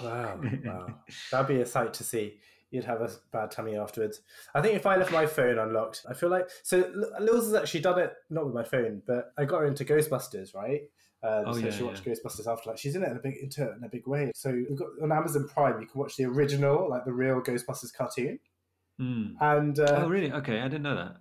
Wow, 0.00 0.40
wow. 0.64 0.94
That'd 1.32 1.48
be 1.48 1.60
a 1.62 1.66
sight 1.66 1.92
to 1.94 2.04
see. 2.04 2.38
You'd 2.74 2.84
have 2.84 3.00
a 3.00 3.10
bad 3.32 3.50
tummy 3.50 3.76
afterwards. 3.76 4.20
I 4.54 4.60
think 4.60 4.74
if 4.74 4.84
I 4.84 4.96
left 4.96 5.12
my 5.12 5.26
phone 5.26 5.58
unlocked, 5.58 6.04
I 6.08 6.12
feel 6.14 6.28
like 6.28 6.48
so. 6.62 6.82
Lils 7.20 7.44
has 7.44 7.54
actually 7.54 7.80
done 7.80 7.98
it 8.00 8.12
not 8.30 8.44
with 8.44 8.54
my 8.54 8.64
phone, 8.64 9.00
but 9.06 9.32
I 9.38 9.44
got 9.44 9.60
her 9.60 9.66
into 9.66 9.84
Ghostbusters, 9.84 10.54
right? 10.54 10.82
Um, 11.22 11.44
Oh, 11.46 11.52
so 11.52 11.58
yeah, 11.60 11.70
she 11.70 11.84
watched 11.84 12.04
Ghostbusters 12.04 12.46
after 12.46 12.68
like 12.68 12.78
she's 12.78 12.96
in 12.96 13.02
it 13.02 13.10
in 13.10 13.16
a 13.16 13.20
big 13.20 13.36
into 13.36 13.62
it 13.62 13.76
in 13.78 13.84
a 13.84 13.88
big 13.88 14.06
way. 14.06 14.30
So 14.34 14.50
we've 14.50 14.76
got 14.76 14.88
on 15.02 15.10
Amazon 15.12 15.48
Prime, 15.48 15.80
you 15.80 15.86
can 15.86 15.98
watch 16.00 16.16
the 16.16 16.24
original, 16.24 16.90
like 16.90 17.04
the 17.04 17.12
real 17.12 17.40
Ghostbusters 17.40 17.94
cartoon, 17.96 18.40
Mm. 19.00 19.34
and 19.40 19.78
uh, 19.80 20.02
oh, 20.04 20.08
really? 20.08 20.30
Okay, 20.32 20.60
I 20.60 20.64
didn't 20.64 20.82
know 20.82 20.96
that. 20.96 21.16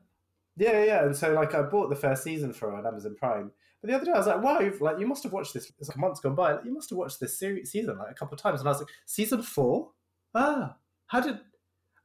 yeah, 0.57 0.71
yeah, 0.73 0.83
yeah. 0.85 1.05
And 1.05 1.15
so 1.15 1.33
like 1.33 1.53
I 1.55 1.61
bought 1.63 1.89
the 1.89 1.95
first 1.95 2.23
season 2.23 2.51
for 2.53 2.69
her 2.71 2.77
on 2.77 2.85
Amazon 2.85 3.15
Prime. 3.17 3.51
But 3.81 3.89
the 3.89 3.95
other 3.95 4.05
day 4.05 4.11
I 4.11 4.17
was 4.17 4.27
like, 4.27 4.41
wow, 4.41 4.71
like 4.79 4.99
you 4.99 5.07
must 5.07 5.23
have 5.23 5.33
watched 5.33 5.53
this. 5.53 5.71
It's 5.79 5.89
like 5.89 5.97
months 5.97 6.19
gone 6.19 6.35
by. 6.35 6.53
Like, 6.53 6.65
you 6.65 6.73
must 6.73 6.89
have 6.89 6.97
watched 6.97 7.19
this 7.19 7.37
series 7.37 7.71
season 7.71 7.97
like 7.97 8.11
a 8.11 8.13
couple 8.13 8.33
of 8.35 8.41
times. 8.41 8.59
And 8.61 8.67
I 8.69 8.71
was 8.71 8.79
like, 8.79 8.89
season 9.05 9.41
four? 9.41 9.91
Ah, 10.35 10.75
how 11.13 11.21
did? 11.21 11.39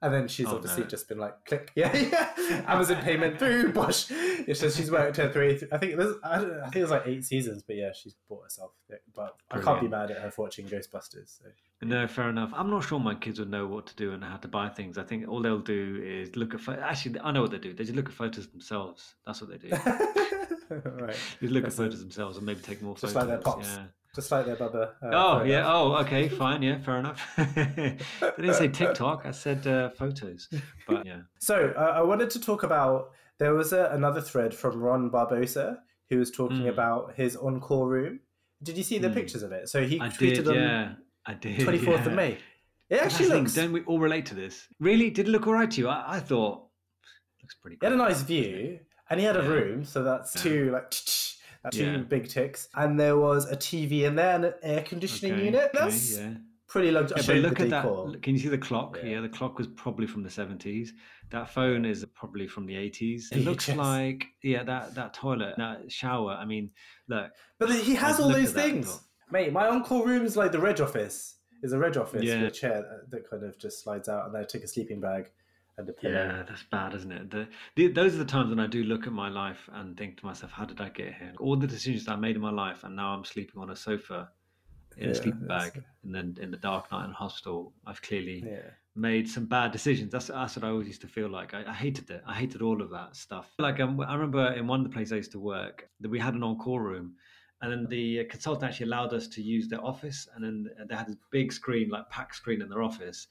And 0.01 0.15
then 0.15 0.29
she's 0.29 0.47
Oh, 0.47 0.55
obviously 0.55 0.85
no. 0.85 0.89
just 0.89 1.09
been 1.09 1.19
like, 1.19 1.45
click, 1.45 1.73
yeah, 1.75 1.93
yeah. 1.97 2.65
Amazon 2.69 3.03
payment 3.03 3.37
through, 3.37 3.73
bosh. 3.73 4.07
It's 4.13 4.61
just 4.61 4.77
she's 4.77 4.93
worked 4.93 5.17
her 5.17 5.29
three. 5.33 5.61
I 5.73 5.79
think 5.79 5.97
there's, 5.97 6.15
I, 6.23 6.37
don't, 6.39 6.53
I 6.59 6.63
think 6.63 6.75
there's 6.75 6.91
like 6.93 7.03
eight 7.07 7.25
seasons, 7.25 7.65
but 7.67 7.75
yeah, 7.75 7.91
she's 7.93 8.15
bought 8.29 8.45
herself. 8.45 8.71
it. 8.91 9.03
But 9.13 9.35
I 9.51 9.59
can't 9.61 9.81
be 9.81 9.89
mad 9.89 10.13
at 10.13 10.19
her 10.19 10.31
for 10.31 10.43
watching 10.43 10.67
Ghostbusters. 10.69 11.39
So. 11.41 11.47
No, 11.83 12.07
fair 12.07 12.29
enough. 12.29 12.53
I'm 12.55 12.71
not 12.71 12.85
sure 12.85 13.01
my 13.01 13.17
kids 13.17 13.41
would 13.41 13.51
know 13.51 13.67
what 13.67 13.87
to 13.89 13.97
do 13.97 14.13
and 14.13 14.23
how 14.23 14.37
to 14.37 14.47
buy 14.47 14.69
things. 14.69 14.99
I 14.99 15.03
think 15.03 15.27
all 15.27 15.43
they'll 15.43 15.59
do 15.59 16.01
is 16.05 16.37
look 16.37 16.55
at. 16.55 16.69
Actually, 16.79 17.19
I 17.19 17.33
know 17.33 17.43
what 17.43 17.51
they 17.51 17.59
do. 17.59 17.73
They 17.73 17.83
just 17.83 17.97
look 17.97 18.07
at 18.07 18.15
photos 18.15 18.47
themselves. 18.47 19.17
That's 19.27 19.41
what 19.41 19.51
they 19.51 19.59
do. 19.69 19.71
right, 20.71 21.17
They 21.41 21.49
look 21.49 21.65
at 21.65 21.71
That's 21.71 21.77
photos 21.77 21.95
it. 22.01 22.03
themselves 22.05 22.37
and 22.37 22.47
maybe 22.47 22.61
take 22.61 22.83
more 22.83 22.95
Just 22.95 23.15
photos. 23.15 23.17
like 23.17 23.29
their 23.29 23.39
pops. 23.39 23.67
Yeah. 23.67 23.85
Just 24.19 24.33
like 24.33 24.47
their 24.47 24.57
bubba. 24.57 24.89
uh, 25.03 25.11
Oh 25.13 25.43
yeah. 25.45 25.61
enough. 25.61 25.73
Oh 25.75 25.97
okay. 26.03 26.29
Fine. 26.29 26.63
Yeah. 26.63 26.79
Fair 26.81 26.99
enough. 26.99 27.21
I 27.39 27.97
didn't 28.37 28.55
say 28.55 28.69
TikTok. 28.69 29.23
I 29.25 29.31
said 29.31 29.67
uh, 29.67 29.91
photos. 29.91 30.49
But 30.89 31.07
yeah. 31.07 31.21
So 31.39 31.73
uh, 31.77 31.93
I 31.97 32.03
wanted 32.03 32.31
to 32.31 32.41
talk 32.41 32.63
about 32.65 33.11
there 33.39 33.55
was 33.55 33.73
a, 33.73 33.91
another 33.93 34.21
thread 34.21 34.53
from 34.55 34.81
Ron 34.81 35.11
Barbosa 35.11 35.79
who 36.11 36.19
was 36.19 36.31
talking 36.31 36.63
Mm. 36.63 36.69
about 36.71 37.15
his 37.15 37.37
on-call 37.37 37.87
room. 37.87 38.21
Did 38.63 38.77
you 38.77 38.83
see 38.83 38.99
the 38.99 39.09
Mm. 39.09 39.15
pictures 39.15 39.43
of 39.45 39.53
it? 39.53 39.69
So 39.69 39.85
he 39.87 40.01
I 40.01 40.09
tweeted 40.09 40.35
did. 40.45 40.49
on 40.49 40.55
Yeah. 40.55 40.93
I 41.27 41.35
did. 41.35 41.61
twenty 41.61 41.79
fourth 41.79 42.01
yeah. 42.01 42.09
of 42.09 42.15
May. 42.15 42.39
It 42.91 42.97
actually 43.03 43.07
that's 43.07 43.19
the 43.19 43.25
thing, 43.25 43.43
looks. 43.43 43.55
Don't 43.55 43.73
we 43.73 43.83
all 43.85 44.01
relate 44.01 44.27
to 44.27 44.35
this? 44.35 44.67
Really? 44.81 45.11
Did 45.11 45.29
it 45.29 45.31
look 45.31 45.47
all 45.47 45.53
right 45.53 45.71
to 45.71 45.81
you? 45.81 45.89
I, 45.89 46.17
I 46.17 46.21
thought 46.21 46.67
looks 47.43 47.55
pretty. 47.63 47.77
Good. 47.77 47.87
He 47.93 47.93
had 47.93 48.01
a 48.01 48.03
nice 48.09 48.23
view, 48.23 48.81
and 49.11 49.21
he 49.21 49.27
had 49.27 49.37
a 49.37 49.43
room, 49.43 49.85
so 49.85 50.03
that's 50.03 50.35
Yeah. 50.35 50.43
two 50.43 50.71
like 50.73 50.91
two 51.73 51.85
Yeah. 51.85 51.97
big 51.99 52.29
ticks, 52.29 52.69
and 52.75 52.99
there 52.99 53.19
was 53.19 53.51
a 53.51 53.57
TV 53.57 54.05
in 54.05 54.15
there 54.17 54.35
and 54.37 54.45
an 54.47 54.55
air 54.63 54.83
conditioning 54.83 55.35
Okay, 55.35 55.45
unit. 55.45 55.71
okay, 55.75 55.79
That's 55.85 56.19
yeah. 56.19 56.35
pretty 56.69 56.91
luxury. 56.91 57.17
Yeah, 57.17 57.23
I 57.23 57.27
but 57.27 57.35
showed 57.35 57.43
look 57.43 57.61
at 57.61 57.71
decor. 57.71 58.11
that. 58.13 58.23
Can 58.23 58.35
you 58.35 58.41
see 58.41 58.49
the 58.49 58.59
clock? 58.59 58.99
Yeah. 59.03 59.21
The 59.21 59.29
clock 59.29 59.59
was 59.59 59.67
probably 59.69 60.07
from 60.07 60.23
the 60.23 60.31
seventies. 60.31 60.93
That 61.31 61.51
phone 61.51 61.85
is 61.85 62.05
probably 62.15 62.47
from 62.49 62.67
the 62.67 62.77
eighties. 62.77 63.29
It 63.33 63.39
looks 63.45 63.69
like 63.69 64.27
yeah, 64.43 64.63
that 64.65 64.95
that 64.95 65.15
toilet, 65.15 65.55
that 65.59 65.91
shower. 65.91 66.33
I 66.33 66.45
mean, 66.45 66.71
look, 67.09 67.31
But 67.59 67.71
he 67.71 67.95
has 67.97 68.19
all 68.21 68.29
those 68.31 68.51
at 68.51 68.55
that 68.55 68.65
and 68.71 68.85
things, 68.85 69.01
mate. 69.31 69.53
My 69.53 69.67
uncle 69.69 70.05
room's 70.05 70.37
like 70.37 70.53
the 70.53 70.61
Reg 70.61 70.81
office. 70.81 71.35
Is 71.61 71.73
a 71.73 71.79
Reg 71.79 71.97
office 71.97 72.23
Yeah. 72.23 72.43
with 72.43 72.53
a 72.53 72.55
chair 72.55 72.83
that- 72.83 73.11
that 73.11 73.29
kind 73.29 73.43
of 73.43 73.59
just 73.59 73.83
slides 73.83 74.09
out, 74.09 74.27
and 74.27 74.35
then 74.35 74.43
I 74.43 74.45
take 74.45 74.63
a 74.63 74.69
sleeping 74.69 75.01
bag 75.01 75.33
a 75.87 75.93
pillow. 75.93 76.15
Yeah, 76.15 76.43
that's 76.49 76.63
bad, 76.63 76.95
isn't 76.95 77.13
it? 77.13 77.31
The, 77.31 77.49
the, 77.77 77.89
those 77.89 78.15
are 78.15 78.19
the 78.19 78.25
times 78.25 78.51
when 78.51 78.59
I 78.61 78.67
do 78.67 78.83
look 78.83 79.07
at 79.07 79.13
my 79.13 79.29
life 79.29 79.69
and 79.73 79.97
think 79.97 80.19
to 80.19 80.27
myself, 80.27 80.53
how 80.53 80.65
did 80.65 80.81
I 80.81 80.89
get 80.89 81.15
here? 81.15 81.33
All 81.39 81.57
the 81.57 81.67
decisions 81.67 82.07
that 82.07 82.13
I 82.13 82.17
made 82.17 82.37
in 82.37 82.43
my 82.43 82.51
life, 82.51 82.85
and 82.85 82.97
now 82.97 83.09
I'm 83.15 83.25
sleeping 83.25 83.61
on 83.61 83.71
a 83.71 83.77
sofa 83.77 84.31
in 84.97 85.05
Yeah, 85.05 85.11
a 85.11 85.15
sleeping 85.15 85.47
bag, 85.47 85.83
and 86.03 86.15
then 86.15 86.37
in 86.41 86.51
the 86.51 86.57
dark 86.57 86.91
night 86.91 87.05
in 87.05 87.13
hospital, 87.13 87.73
I've 87.87 88.01
clearly 88.03 88.43
Yeah. 88.45 88.71
made 88.97 89.29
some 89.29 89.47
bad 89.47 89.71
decisions. 89.71 90.11
That's, 90.11 90.27
that's 90.27 90.57
what 90.57 90.65
I 90.65 90.71
always 90.71 90.89
used 90.89 91.03
to 91.03 91.09
feel 91.09 91.29
like. 91.29 91.55
I, 91.55 91.65
I 91.69 91.75
hated 91.75 92.11
it. 92.11 92.23
I 92.27 92.35
hated 92.35 92.63
all 92.63 92.83
of 92.83 92.91
that 92.91 93.15
stuff. 93.15 93.53
Like 93.59 93.79
um, 93.79 94.01
I 94.01 94.15
remember 94.15 94.53
in 94.53 94.67
one 94.67 94.81
of 94.81 94.87
the 94.87 94.93
places 94.93 95.13
I 95.13 95.17
used 95.17 95.33
to 95.33 95.39
work 95.41 95.89
that 96.01 96.09
we 96.09 96.19
had 96.19 96.35
an 96.35 96.43
on-call 96.43 96.81
room, 96.81 97.15
and 97.61 97.71
then 97.71 97.87
the 97.89 98.25
consultant 98.25 98.65
actually 98.71 98.87
allowed 98.87 99.13
us 99.13 99.29
to 99.29 99.43
use 99.43 99.69
their 99.69 99.85
office, 99.85 100.27
and 100.35 100.45
then 100.45 100.67
they 100.89 100.95
had 100.97 101.07
this 101.09 101.17
big 101.31 101.53
screen, 101.53 101.91
like 101.91 102.09
pack 102.09 102.35
screen 102.35 102.63
in 102.63 102.69
their 102.69 102.83
office. 102.83 103.29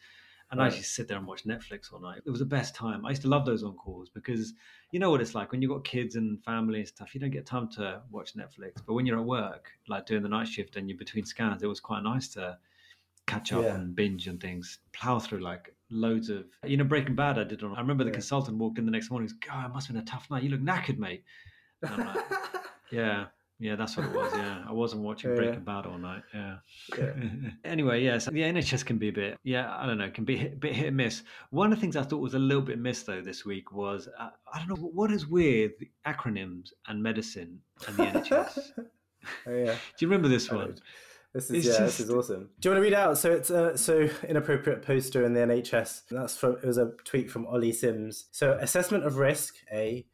And 0.50 0.62
I 0.62 0.66
Right. 0.66 0.76
used 0.76 0.88
to 0.88 0.94
sit 0.94 1.08
there 1.10 1.18
and 1.18 1.28
watch 1.28 1.44
Netflix 1.44 1.92
all 1.92 2.00
night. 2.00 2.22
It 2.26 2.30
was 2.30 2.40
the 2.40 2.46
best 2.46 2.74
time. 2.74 3.06
I 3.06 3.10
used 3.10 3.22
to 3.24 3.28
love 3.28 3.46
those 3.46 3.64
on 3.64 3.74
calls 3.76 4.10
because 4.10 4.54
you 4.92 5.00
know 5.00 5.12
what 5.12 5.20
it's 5.20 5.36
like 5.36 5.52
when 5.52 5.62
you've 5.62 5.72
got 5.72 5.84
kids 5.84 6.16
and 6.16 6.42
family 6.44 6.80
and 6.80 6.88
stuff. 6.88 7.14
You 7.14 7.20
don't 7.20 7.32
get 7.32 7.46
time 7.46 7.68
to 7.72 8.02
watch 8.10 8.34
Netflix. 8.36 8.76
But 8.86 8.94
when 8.94 9.06
you're 9.06 9.20
at 9.20 9.26
work, 9.26 9.72
like 9.90 10.06
doing 10.06 10.24
the 10.24 10.30
night 10.30 10.48
shift 10.48 10.78
and 10.78 10.90
you're 10.90 10.98
between 10.98 11.26
scans, 11.26 11.64
it 11.64 11.68
was 11.68 11.82
quite 11.82 12.02
nice 12.04 12.30
to 12.30 12.58
catch 13.26 13.52
up 13.52 13.62
Yeah. 13.66 13.76
and 13.76 13.94
binge 13.94 14.28
and 14.28 14.40
things, 14.40 14.80
plow 14.94 15.20
through 15.20 15.40
like 15.40 15.76
loads 15.90 16.30
of 16.30 16.46
you 16.66 16.78
know 16.78 16.86
Breaking 16.86 17.16
Bad. 17.16 17.38
I 17.38 17.44
did. 17.44 17.62
On, 17.64 17.76
I 17.76 17.82
remember 17.82 18.06
the 18.06 18.10
Yeah. 18.12 18.14
consultant 18.14 18.58
walked 18.58 18.80
in 18.80 18.86
the 18.86 18.92
next 18.92 19.10
morning. 19.10 19.28
He 19.28 19.34
goes, 19.34 19.40
"God, 19.50 19.66
it 19.66 19.74
must 19.74 19.88
have 19.88 19.96
been 19.96 20.04
a 20.04 20.06
tough 20.06 20.30
night. 20.32 20.44
You 20.44 20.50
look 20.50 20.62
knackered, 20.62 20.98
mate." 20.98 21.26
And 21.82 21.94
I'm 21.94 22.08
like, 22.08 22.26
yeah, 22.92 23.26
yeah, 23.60 23.76
that's 23.76 23.98
what 23.98 24.06
it 24.08 24.14
was. 24.14 24.32
Yeah, 24.34 24.64
I 24.68 24.72
wasn't 24.72 25.02
watching 25.02 25.32
Yeah. 25.32 25.36
Breaking 25.36 25.64
Bad 25.64 25.86
all 25.86 25.98
night. 25.98 26.24
Yeah. 26.34 26.58
Yeah. 26.98 27.12
anyway, 27.64 28.04
yes, 28.04 28.26
the 28.26 28.32
NHS 28.32 28.86
can 28.86 28.98
be 28.98 29.10
a 29.10 29.14
bit, 29.14 29.38
yeah, 29.44 29.76
I 29.76 29.86
don't 29.86 29.98
know, 29.98 30.10
can 30.12 30.26
be 30.26 30.46
a 30.46 30.50
bit 30.50 30.76
hit 30.76 30.88
and 30.88 30.98
miss. 30.98 31.24
One 31.50 31.72
of 31.72 31.78
the 31.78 31.82
things 31.82 31.96
I 31.96 32.04
thought 32.04 32.20
was 32.22 32.36
a 32.36 32.40
little 32.40 32.62
bit 32.62 32.80
missed 32.80 33.06
though 33.06 33.22
this 33.22 33.46
week 33.46 33.72
was 33.72 34.08
uh, 34.20 34.30
I 34.54 34.60
don't 34.60 34.70
know 34.70 34.76
what 34.76 35.12
is 35.12 35.28
with 35.28 35.72
acronyms 36.06 36.70
and 36.88 37.02
medicine 37.02 37.60
and 37.88 37.98
the 37.98 38.04
NHS. 38.04 38.60
Oh, 39.46 39.52
yeah. 39.52 39.74
Do 39.74 40.06
you 40.06 40.08
remember 40.08 40.30
this 40.30 40.50
I 40.50 40.56
one? 40.56 40.78
This 41.34 41.52
is 41.52 41.68
It's 41.68 41.78
yeah, 41.80 41.86
this 41.86 42.00
is 42.00 42.10
awesome. 42.10 42.50
Do 42.60 42.70
you 42.70 42.72
want 42.72 42.80
to 42.80 42.90
read 42.90 42.94
out? 42.94 43.18
So 43.18 43.32
it's 43.32 43.52
uh, 43.52 43.76
so 43.76 44.08
inappropriate 44.28 44.84
poster 44.84 45.26
in 45.26 45.34
the 45.34 45.42
NHS. 45.42 46.04
That's 46.10 46.38
from 46.38 46.54
it 46.54 46.66
was 46.66 46.78
a 46.78 46.92
tweet 47.04 47.30
from 47.30 47.46
Ollie 47.46 47.74
Sims. 47.74 48.28
So 48.32 48.54
assessment 48.54 49.04
of 49.06 49.18
risk, 49.18 49.56
A, 49.72 50.06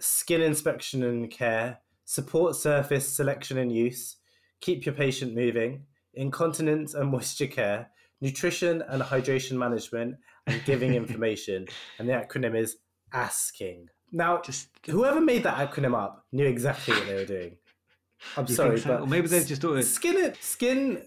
skin 0.00 0.42
inspection 0.42 1.04
and 1.04 1.30
care, 1.30 1.78
support 2.10 2.56
surface 2.56 3.08
selection 3.08 3.56
and 3.56 3.70
use, 3.70 4.16
keep 4.60 4.84
your 4.84 4.94
patient 4.96 5.32
moving, 5.32 5.84
incontinence 6.14 6.92
and 6.92 7.08
moisture 7.08 7.46
care, 7.46 7.88
nutrition 8.20 8.82
and 8.88 9.00
hydration 9.00 9.52
management, 9.52 10.16
and 10.48 10.64
giving 10.64 10.94
information. 11.02 11.66
and 12.00 12.08
the 12.08 12.12
acronym 12.12 12.58
is 12.58 12.78
ASKING. 13.14 13.86
Now, 14.10 14.40
Just 14.42 14.70
whoever 14.86 15.20
made 15.20 15.44
that 15.44 15.70
acronym 15.70 15.96
up 15.96 16.24
knew 16.32 16.46
exactly 16.46 16.94
what 16.94 17.06
they 17.06 17.14
were 17.14 17.24
doing. 17.24 17.56
I'm 18.36 18.46
you 18.48 18.54
sorry, 18.56 18.80
so? 18.80 18.88
but 18.88 19.00
or 19.02 19.06
maybe 19.06 19.28
they've 19.28 19.46
just 19.46 19.62
thought 19.62 19.76
it. 19.76 19.84
skin 19.84 20.16
it 20.16 20.42
skin 20.42 21.02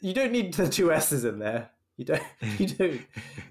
you 0.00 0.14
don't 0.14 0.32
need 0.32 0.54
the 0.54 0.68
two 0.68 0.90
s's 0.90 1.24
in 1.24 1.38
there 1.38 1.70
you 1.96 2.04
don't 2.06 2.22
you 2.58 2.66
don't 2.66 3.00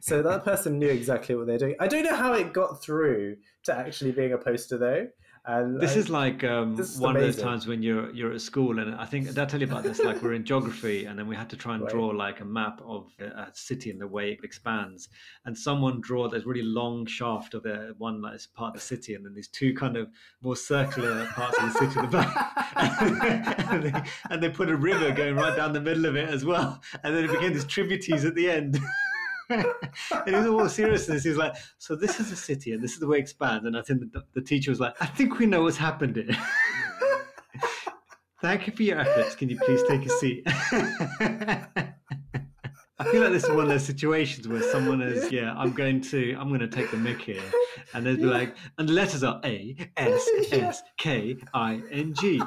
so 0.02 0.22
that 0.22 0.44
person 0.44 0.80
knew 0.80 0.90
exactly 0.90 1.34
what 1.34 1.48
they're 1.48 1.58
doing 1.58 1.76
i 1.80 1.88
don't 1.88 2.04
know 2.04 2.16
how 2.16 2.34
it 2.34 2.52
got 2.52 2.82
through 2.84 3.38
to 3.64 3.74
actually 3.74 4.12
being 4.12 4.34
a 4.34 4.38
poster 4.38 4.78
though 4.78 5.08
and 5.50 5.80
This 5.80 5.96
I- 5.96 6.00
is 6.00 6.10
like 6.10 6.44
um, 6.44 6.76
this 6.76 6.94
is 6.96 7.00
one 7.02 7.16
of 7.16 7.22
those 7.22 7.38
times 7.38 7.66
when 7.68 7.82
you're 7.82 8.12
you're 8.12 8.34
at 8.34 8.42
school, 8.42 8.80
and 8.80 8.94
I 8.96 9.06
think 9.06 9.26
did 9.28 9.40
I 9.40 9.46
tell 9.46 9.60
you 9.60 9.68
about 9.68 9.84
this. 9.84 10.00
Like 10.00 10.22
we're 10.22 10.34
in 10.34 10.46
geography, 10.46 11.06
and 11.06 11.18
then 11.18 11.28
we 11.28 11.36
had 11.36 11.50
to 11.50 11.58
try 11.58 11.74
and 11.76 11.84
Right. 11.84 11.92
draw 11.92 12.08
like 12.08 12.40
a 12.42 12.46
map 12.46 12.82
of 12.86 13.12
a 13.20 13.48
city 13.54 13.90
and 13.90 14.00
the 14.00 14.08
way 14.08 14.32
it 14.34 14.40
expands. 14.44 15.10
And 15.46 15.58
someone 15.58 16.02
draw 16.02 16.30
this 16.30 16.46
really 16.46 16.62
long 16.82 17.06
shaft 17.06 17.54
of 17.56 17.64
the 17.64 17.96
one 17.98 18.22
that 18.22 18.34
is 18.36 18.48
part 18.48 18.70
of 18.76 18.82
the 18.82 18.86
city, 18.94 19.16
and 19.16 19.26
then 19.26 19.34
these 19.34 19.48
two 19.48 19.74
kind 19.74 19.98
of 19.98 20.10
more 20.42 20.56
circular 20.56 21.26
parts 21.28 21.58
of 21.58 21.74
the 21.74 21.80
city 21.80 22.00
at 22.00 22.06
the 22.12 22.18
back. 22.18 22.36
and, 23.72 23.84
they, 23.84 24.04
and 24.30 24.44
they 24.44 24.50
put 24.50 24.70
a 24.70 24.76
river 24.76 25.12
going 25.12 25.36
right 25.36 25.56
down 25.56 25.74
the 25.74 25.82
middle 25.82 26.06
of 26.06 26.16
it 26.16 26.30
as 26.30 26.46
well, 26.46 26.80
and 27.04 27.16
then 27.16 27.24
it 27.26 27.32
became 27.32 27.54
this 27.54 27.66
tributaries 27.66 28.26
at 28.26 28.36
the 28.36 28.50
end. 28.50 28.78
and 29.50 29.66
he 30.28 30.32
was 30.32 30.46
all 30.48 30.70
seriousness. 30.70 31.24
He 31.24 31.30
was 31.30 31.38
like, 31.38 31.54
"So 31.78 31.96
this 31.96 32.20
is 32.20 32.32
a 32.32 32.36
city, 32.36 32.74
and 32.74 32.84
this 32.84 32.94
is 32.94 33.00
the 33.00 33.08
way 33.08 33.18
it 33.18 33.22
expands." 33.22 33.66
And 33.66 33.78
I 33.78 33.82
think 33.82 34.12
the, 34.14 34.24
the 34.34 34.42
teacher 34.42 34.72
was 34.72 34.80
like, 34.80 34.96
"I 35.02 35.06
think 35.08 35.40
we 35.40 35.46
know 35.46 35.64
what's 35.64 35.78
happened 35.78 36.16
here." 36.16 36.30
Thank 38.42 38.68
you 38.68 38.74
for 38.74 38.84
your 38.84 39.00
efforts. 39.00 39.36
Can 39.36 39.50
you 39.50 39.58
please 39.60 39.82
take 39.88 40.06
a 40.06 40.10
seat? 40.10 40.44
I 43.02 43.06
feel 43.12 43.22
like 43.22 43.32
this 43.32 43.44
is 43.46 43.50
one 43.50 43.62
of 43.62 43.70
those 43.70 43.86
situations 43.86 44.46
where 44.48 44.62
someone 44.62 45.02
is, 45.02 45.32
yeah, 45.32 45.54
I'm 45.58 45.72
going 45.72 46.02
to, 46.02 46.36
I'm 46.38 46.50
going 46.50 46.60
to 46.60 46.68
take 46.68 46.92
the 46.92 46.98
mic 46.98 47.22
here, 47.22 47.42
and 47.94 48.06
they'd 48.06 48.18
be 48.18 48.24
Yeah. 48.24 48.30
like, 48.30 48.56
and 48.78 48.88
the 48.90 48.94
letters 48.94 49.24
are 49.24 49.40
A 49.44 49.76
S 49.98 50.28
S 50.52 50.84
K 50.98 51.38
I 51.54 51.82
N 51.92 52.14
G. 52.14 52.42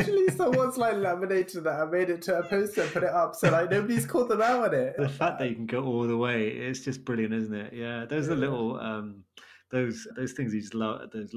literally 0.00 0.28
someone's 0.36 0.76
like 0.76 0.96
laminated 0.96 1.64
that 1.64 1.80
and 1.80 1.90
made 1.90 2.10
it 2.10 2.22
to 2.22 2.38
a 2.38 2.42
poster 2.48 2.82
and 2.82 2.92
put 2.92 3.02
it 3.02 3.10
up 3.10 3.34
so 3.34 3.50
like 3.50 3.70
nobody's 3.70 4.06
called 4.06 4.28
them 4.28 4.42
out 4.42 4.64
on 4.68 4.74
it 4.74 4.94
the 4.98 5.08
fact 5.08 5.38
that 5.38 5.48
you 5.48 5.54
can 5.54 5.66
go 5.66 5.84
all 5.84 6.06
the 6.06 6.16
way 6.16 6.48
it's 6.48 6.80
just 6.80 7.04
brilliant 7.04 7.34
isn't 7.34 7.54
it 7.54 7.72
yeah 7.72 8.04
those 8.04 8.28
are 8.28 8.36
little 8.36 8.78
um 8.80 9.22
those 9.70 10.06
those 10.16 10.32
things 10.32 10.52
you 10.52 10.60
just 10.60 10.74
love 10.74 11.10
those 11.12 11.34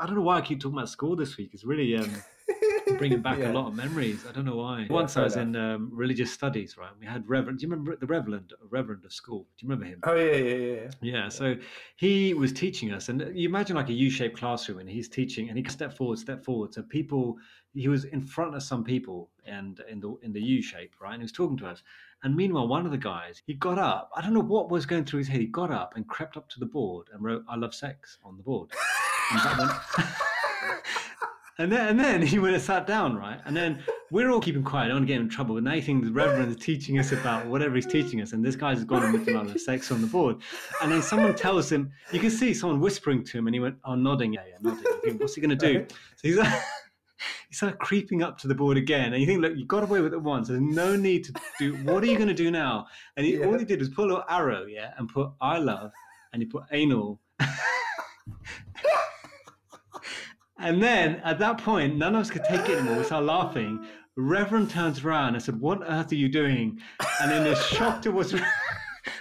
i 0.00 0.06
don't 0.06 0.14
know 0.16 0.20
why 0.22 0.36
i 0.38 0.40
keep 0.40 0.60
talking 0.60 0.76
about 0.76 0.88
school 0.88 1.16
this 1.16 1.36
week 1.36 1.50
it's 1.54 1.64
really 1.64 1.96
um 1.96 2.22
bringing 2.98 3.22
back 3.22 3.38
Yeah. 3.44 3.52
a 3.52 3.54
lot 3.54 3.68
of 3.68 3.74
memories 3.74 4.26
i 4.28 4.32
don't 4.32 4.44
know 4.44 4.56
why 4.56 4.80
Yeah, 4.82 4.92
once 4.92 5.16
i 5.16 5.22
was 5.22 5.36
in 5.36 5.56
um, 5.56 5.90
religious 5.92 6.30
studies 6.30 6.76
right 6.76 6.90
we 7.00 7.06
had 7.06 7.26
reverend 7.28 7.58
do 7.58 7.66
you 7.66 7.70
remember 7.70 7.96
the 7.96 8.06
reverend 8.06 8.52
reverend 8.70 9.04
of 9.04 9.12
school 9.12 9.46
do 9.56 9.64
you 9.66 9.70
remember 9.70 9.86
him 9.86 10.00
oh 10.04 10.14
yeah 10.14 10.36
yeah 10.36 10.54
yeah, 10.54 10.74
yeah. 10.82 10.90
yeah, 11.00 11.28
so 11.28 11.56
he 11.96 12.34
was 12.34 12.52
teaching 12.52 12.92
us, 12.92 13.08
and 13.08 13.20
you 13.34 13.48
imagine 13.48 13.76
like 13.76 13.88
a 13.88 13.92
U-shaped 13.92 14.36
classroom, 14.36 14.78
and 14.78 14.88
he's 14.88 15.08
teaching, 15.08 15.48
and 15.48 15.56
he 15.56 15.62
can 15.62 15.72
step 15.72 15.96
forward, 15.96 16.18
step 16.18 16.44
forward. 16.44 16.74
So 16.74 16.82
people, 16.82 17.36
he 17.74 17.88
was 17.88 18.04
in 18.04 18.20
front 18.20 18.54
of 18.54 18.62
some 18.62 18.84
people, 18.84 19.30
and 19.46 19.80
in 19.90 20.00
the 20.00 20.16
in 20.22 20.32
the 20.32 20.40
U 20.40 20.62
shape, 20.62 20.94
right? 21.00 21.12
And 21.12 21.20
he 21.20 21.24
was 21.24 21.32
talking 21.32 21.56
to 21.58 21.66
us. 21.66 21.82
And 22.22 22.34
meanwhile, 22.34 22.66
one 22.66 22.86
of 22.86 22.92
the 22.92 22.98
guys, 22.98 23.42
he 23.46 23.52
got 23.54 23.78
up. 23.78 24.10
I 24.16 24.22
don't 24.22 24.32
know 24.32 24.40
what 24.40 24.70
was 24.70 24.86
going 24.86 25.04
through 25.04 25.18
his 25.18 25.28
head. 25.28 25.40
He 25.40 25.46
got 25.46 25.70
up 25.70 25.94
and 25.96 26.08
crept 26.08 26.36
up 26.38 26.48
to 26.50 26.60
the 26.60 26.66
board 26.66 27.08
and 27.12 27.22
wrote 27.22 27.44
"I 27.48 27.56
love 27.56 27.74
sex" 27.74 28.18
on 28.24 28.36
the 28.36 28.42
board. 28.42 28.70
And, 29.30 29.40
that 29.40 29.58
went- 29.58 30.08
and 31.58 31.70
then 31.72 31.88
and 31.88 32.00
then 32.00 32.22
he 32.22 32.38
went 32.38 32.54
and 32.54 32.62
sat 32.62 32.86
down, 32.86 33.16
right? 33.16 33.40
And 33.44 33.54
then 33.56 33.82
we're 34.10 34.30
all 34.30 34.40
keeping 34.40 34.62
quiet, 34.62 34.84
I 34.84 34.88
don't 34.88 34.98
want 34.98 35.08
to 35.08 35.12
get 35.14 35.20
in 35.20 35.28
trouble. 35.28 35.56
And 35.56 35.64
now 35.64 35.74
you 35.74 35.82
think 35.82 36.04
the 36.04 36.12
Reverend 36.12 36.50
is 36.50 36.56
teaching 36.64 36.98
us 36.98 37.12
about 37.12 37.46
whatever 37.46 37.74
he's 37.74 37.86
teaching 37.86 38.20
us, 38.22 38.32
and 38.32 38.44
this 38.44 38.54
guy's 38.56 38.84
gone 38.84 39.02
and 39.02 39.14
written 39.14 39.36
"I 39.36 39.42
love 39.42 39.60
sex" 39.60 39.90
on 39.90 40.00
the 40.00 40.06
board. 40.06 40.36
And 40.82 40.92
then 40.92 41.02
someone 41.02 41.34
tells 41.34 41.70
him, 41.70 41.90
you 42.12 42.20
can 42.20 42.30
see 42.30 42.54
someone 42.54 42.80
whispering 42.80 43.24
to 43.24 43.38
him, 43.38 43.46
and 43.48 43.54
he 43.54 43.60
went, 43.60 43.76
"Oh, 43.84 43.94
nodding, 43.96 44.32
yeah, 44.32 44.42
yeah, 44.48 44.56
nodding." 44.60 44.84
You 44.84 45.00
think, 45.10 45.20
What's 45.20 45.34
he 45.34 45.40
going 45.40 45.56
to 45.58 45.72
do? 45.72 45.86
So 46.16 46.28
he's 46.28 46.38
he 47.48 47.54
started 47.54 47.78
creeping 47.78 48.22
up 48.22 48.38
to 48.38 48.48
the 48.48 48.54
board 48.54 48.76
again, 48.76 49.12
and 49.12 49.20
you 49.20 49.26
think, 49.26 49.40
look, 49.40 49.56
you 49.56 49.64
got 49.66 49.82
away 49.82 50.00
with 50.00 50.12
it 50.12 50.20
once. 50.22 50.48
There's 50.48 50.60
no 50.60 50.96
need 50.96 51.24
to 51.24 51.32
do. 51.58 51.74
What 51.84 52.02
are 52.02 52.06
you 52.06 52.16
going 52.16 52.28
to 52.28 52.34
do 52.34 52.50
now? 52.50 52.86
And 53.16 53.24
he, 53.26 53.42
all 53.42 53.58
he 53.58 53.64
did 53.64 53.80
was 53.80 53.88
put 53.88 54.04
a 54.04 54.08
little 54.08 54.24
arrow, 54.28 54.64
yeah, 54.66 54.92
and 54.98 55.08
put 55.08 55.30
"I 55.40 55.58
love," 55.58 55.92
and 56.32 56.42
he 56.42 56.46
put 56.46 56.64
anal. 56.72 57.20
and 60.58 60.82
then 60.82 61.16
at 61.24 61.38
that 61.38 61.58
point, 61.58 61.96
none 61.96 62.14
of 62.14 62.22
us 62.22 62.30
could 62.30 62.44
take 62.44 62.68
it 62.68 62.78
anymore. 62.78 62.98
We 62.98 63.04
started 63.04 63.26
laughing. 63.26 63.86
Reverend 64.16 64.70
turns 64.70 65.04
around 65.04 65.34
and 65.34 65.42
said, 65.42 65.60
"What 65.60 65.82
on 65.82 65.88
earth 65.88 66.12
are 66.12 66.16
you 66.16 66.28
doing?" 66.28 66.80
And 67.20 67.30
then 67.30 67.46
is 67.46 67.64
shocked 67.66 68.06
at 68.06 68.12
what's. 68.14 68.34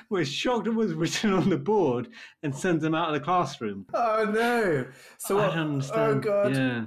Was 0.10 0.30
shocked 0.30 0.68
at 0.68 0.74
was 0.76 0.94
written 0.94 1.34
on 1.34 1.50
the 1.50 1.58
board 1.58 2.08
and 2.44 2.56
sends 2.56 2.84
them 2.84 2.94
out 2.94 3.08
of 3.08 3.14
the 3.16 3.20
classroom. 3.20 3.86
oh 3.94 4.24
no 4.26 4.86
so 5.18 5.40
I 5.40 5.48
what 5.48 5.56
don't 5.56 5.72
understand. 5.74 6.12
oh 6.12 6.20
god 6.20 6.56
Yeah. 6.56 6.86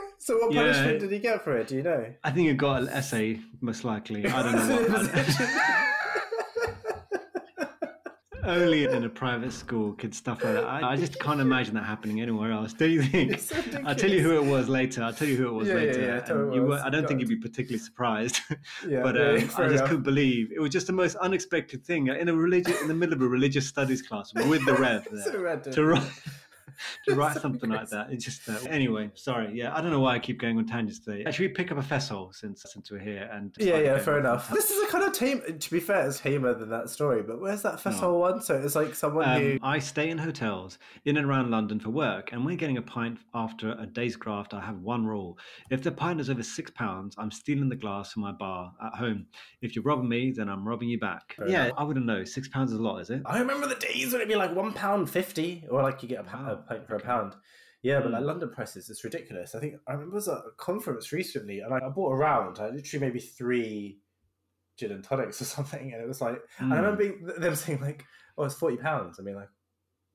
so 0.30 0.38
what 0.38 0.52
Yeah. 0.52 0.62
punishment 0.62 1.00
did 1.00 1.10
he 1.12 1.18
get 1.18 1.42
for 1.42 1.56
it 1.56 1.66
do 1.68 1.76
you 1.76 1.82
know 1.82 2.06
I 2.24 2.30
think 2.30 2.48
it 2.48 2.56
got 2.56 2.82
an 2.82 2.88
essay, 2.88 3.40
most 3.60 3.82
likely. 3.84 4.26
I 4.26 4.42
don't 4.42 4.54
know 4.56 4.98
what. 4.98 5.86
Only 8.42 8.84
in 8.84 9.04
a 9.04 9.08
private 9.08 9.52
school 9.52 9.92
could 9.92 10.14
stuff 10.14 10.42
like 10.42 10.54
that. 10.54 10.64
I, 10.64 10.92
I 10.92 10.96
just 10.96 11.20
can't 11.20 11.40
imagine 11.40 11.74
that 11.74 11.84
happening 11.84 12.22
anywhere 12.22 12.52
else. 12.52 12.72
Do 12.72 12.88
you 12.88 13.02
think? 13.02 13.38
I'll 13.84 13.94
tell 13.94 14.10
you 14.10 14.22
who 14.22 14.34
it 14.36 14.44
was 14.44 14.66
later. 14.68 15.02
I'll 15.02 15.12
tell 15.12 15.28
you 15.28 15.36
who 15.36 15.48
it 15.48 15.52
was 15.52 15.68
Yeah, 15.68 15.74
yeah, 15.74 15.80
later. 15.80 16.00
yeah, 16.48 16.54
you 16.54 16.62
was. 16.62 16.80
were, 16.80 16.86
I 16.86 16.88
don't 16.90 17.06
think 17.06 17.20
you'd 17.20 17.28
be 17.28 17.36
particularly 17.36 17.78
surprised. 17.78 18.40
yeah, 18.88 19.02
but 19.02 19.14
yeah, 19.14 19.22
um, 19.22 19.34
I 19.36 19.38
just 19.40 19.58
enough. 19.58 19.88
couldn't 19.88 20.02
believe 20.04 20.52
it 20.56 20.60
was 20.60 20.70
just 20.70 20.86
the 20.86 20.92
most 20.94 21.16
unexpected 21.16 21.84
thing 21.84 22.06
in 22.08 22.28
a 22.30 22.34
religious, 22.34 22.80
in 22.80 22.88
the 22.88 22.94
middle 22.94 23.14
of 23.14 23.20
a 23.20 23.28
religious 23.28 23.66
studies 23.68 24.00
class 24.00 24.32
with 24.34 24.64
the 24.64 24.74
rev 24.74 25.06
there 25.12 25.72
to 25.72 25.84
write 25.84 26.02
to 27.08 27.14
write 27.14 27.36
something 27.40 27.70
like 27.70 27.88
that. 27.90 28.08
It's 28.10 28.24
just 28.24 28.48
uh, 28.48 28.58
anyway. 28.68 29.10
Sorry, 29.14 29.52
yeah. 29.52 29.74
I 29.76 29.80
don't 29.80 29.90
know 29.90 30.00
why 30.00 30.16
I 30.16 30.18
keep 30.18 30.38
going 30.38 30.58
on 30.58 30.66
tangents 30.66 31.00
today. 31.00 31.24
Actually, 31.24 31.48
we 31.48 31.54
pick 31.54 31.72
up 31.72 31.78
a 31.78 31.82
festival 31.82 32.32
since 32.32 32.64
since 32.68 32.90
we're 32.90 32.98
here, 32.98 33.28
and 33.32 33.54
yeah, 33.58 33.78
yeah, 33.78 33.98
fair 33.98 34.18
enough. 34.18 34.50
This 34.50 34.70
is 34.70 34.88
a 34.88 34.90
kind 34.90 35.04
of 35.04 35.12
tame. 35.12 35.42
To 35.58 35.70
be 35.70 35.80
fair, 35.80 36.06
it's 36.06 36.20
tamer 36.20 36.54
than 36.54 36.70
that 36.70 36.90
story. 36.90 37.22
But 37.22 37.40
where's 37.40 37.62
that 37.62 37.80
festival 37.80 38.12
no. 38.12 38.18
one? 38.18 38.40
So 38.40 38.56
it's 38.56 38.74
like 38.74 38.94
someone 38.94 39.28
um, 39.28 39.40
who 39.40 39.58
I 39.62 39.78
stay 39.78 40.10
in 40.10 40.18
hotels 40.18 40.78
in 41.04 41.16
and 41.16 41.26
around 41.26 41.50
London 41.50 41.80
for 41.80 41.90
work, 41.90 42.32
and 42.32 42.44
when 42.44 42.56
getting 42.56 42.78
a 42.78 42.82
pint 42.82 43.18
after 43.34 43.72
a 43.72 43.86
day's 43.86 44.16
graft, 44.16 44.54
I 44.54 44.60
have 44.60 44.80
one 44.80 45.06
rule: 45.06 45.38
if 45.70 45.82
the 45.82 45.92
pint 45.92 46.20
is 46.20 46.30
over 46.30 46.42
six 46.42 46.70
pounds, 46.70 47.14
I'm 47.18 47.30
stealing 47.30 47.68
the 47.68 47.76
glass 47.76 48.12
from 48.12 48.22
my 48.22 48.32
bar 48.32 48.72
at 48.84 48.94
home. 48.94 49.26
If 49.62 49.74
you're 49.74 49.84
robbing 49.84 50.08
me, 50.08 50.32
then 50.32 50.48
I'm 50.48 50.66
robbing 50.66 50.88
you 50.88 50.98
back. 50.98 51.34
Fair 51.36 51.48
yeah, 51.48 51.64
enough. 51.66 51.76
I 51.78 51.84
wouldn't 51.84 52.06
know. 52.06 52.24
Six 52.24 52.48
pounds 52.48 52.72
is 52.72 52.78
a 52.78 52.82
lot, 52.82 52.98
is 52.98 53.10
it? 53.10 53.22
I 53.26 53.38
remember 53.38 53.66
the 53.66 53.74
days 53.74 54.12
when 54.12 54.16
it'd 54.16 54.28
be 54.28 54.36
like 54.36 54.54
one 54.54 54.72
pound 54.72 55.10
fifty, 55.10 55.64
or 55.70 55.82
like 55.82 56.02
you 56.02 56.08
get 56.08 56.20
a, 56.20 56.22
wow. 56.24 56.59
A 56.60 56.68
pint 56.68 56.86
for 56.86 56.96
a 56.96 57.00
pound. 57.00 57.34
Yeah, 57.82 58.00
but 58.00 58.12
like 58.12 58.20
hmm. 58.20 58.26
London 58.26 58.50
prices, 58.50 58.90
it's 58.90 59.04
ridiculous. 59.04 59.54
I 59.54 59.60
think 59.60 59.76
I 59.86 59.92
remember 59.92 60.16
was 60.16 60.28
at 60.28 60.34
a 60.34 60.50
conference 60.58 61.12
recently, 61.12 61.60
and 61.60 61.72
I, 61.72 61.78
I 61.78 61.88
bought 61.88 62.12
around. 62.12 62.58
I 62.58 62.68
literally 62.68 63.06
maybe 63.06 63.20
three 63.20 63.98
gin 64.76 64.92
and 64.92 65.04
tonics 65.04 65.40
or 65.40 65.44
something, 65.56 65.92
and 65.92 66.02
it 66.02 66.08
was 66.08 66.20
like 66.20 66.40
mm. 66.58 66.72
I 66.72 66.76
remember 66.76 66.96
being, 66.96 67.24
them 67.38 67.54
saying 67.54 67.80
like, 67.80 68.04
"Oh, 68.36 68.44
it's 68.44 68.54
forty 68.54 68.76
pounds." 68.76 69.18
I 69.18 69.22
mean, 69.22 69.36
like, 69.36 69.48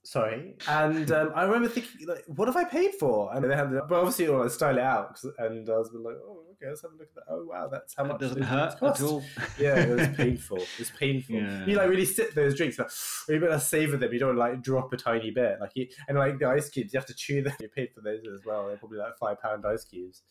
sorry. 0.03 0.57
And 0.67 1.11
um, 1.11 1.31
I 1.33 1.43
remember 1.43 1.67
thinking, 1.67 2.07
like, 2.07 2.23
what 2.27 2.47
have 2.47 2.57
I 2.57 2.65
paid 2.65 2.93
for? 2.95 3.33
And 3.33 3.43
they 3.43 3.55
had, 3.55 3.71
but 3.71 3.93
obviously, 3.93 4.27
I 4.27 4.47
style 4.47 4.77
it 4.77 4.83
out, 4.83 5.19
and 5.39 5.67
I 5.67 5.77
was 5.77 5.89
like, 5.93 6.15
oh, 6.23 6.43
okay, 6.55 6.69
let's 6.69 6.81
have 6.81 6.91
a 6.91 6.95
look 6.95 7.07
at 7.09 7.15
that. 7.15 7.23
Oh, 7.29 7.45
wow, 7.45 7.67
that's 7.71 7.95
how 7.95 8.05
much 8.05 8.17
it 8.17 8.19
doesn't 8.19 8.41
hurt 8.41 8.79
cost. 8.79 9.01
at 9.01 9.07
all. 9.07 9.23
yeah, 9.59 9.79
it 9.79 9.89
was 9.89 10.07
painful. 10.17 10.57
It 10.57 10.79
was 10.79 10.91
painful. 10.91 11.35
Yeah. 11.35 11.65
You 11.65 11.75
like 11.75 11.89
really 11.89 12.05
sip 12.05 12.33
those 12.33 12.55
drinks, 12.55 12.77
but 12.77 12.91
you 13.33 13.39
better 13.39 13.59
savor 13.59 13.97
them. 13.97 14.11
You 14.13 14.19
don't 14.19 14.37
like 14.37 14.61
drop 14.61 14.91
a 14.93 14.97
tiny 14.97 15.31
bit, 15.31 15.57
like 15.59 15.71
you, 15.75 15.87
and 16.07 16.17
like 16.17 16.39
the 16.39 16.47
ice 16.47 16.69
cubes, 16.69 16.93
you 16.93 16.99
have 16.99 17.07
to 17.07 17.15
chew 17.15 17.41
them. 17.43 17.53
You 17.65 17.69
paid 17.69 17.89
for 17.95 18.01
those 18.01 18.19
as 18.31 18.41
well. 18.45 18.67
They're 18.67 18.77
probably 18.77 18.99
like 18.99 19.17
five 19.17 19.41
pound 19.41 19.65
ice 19.65 19.85
cubes. 19.85 20.21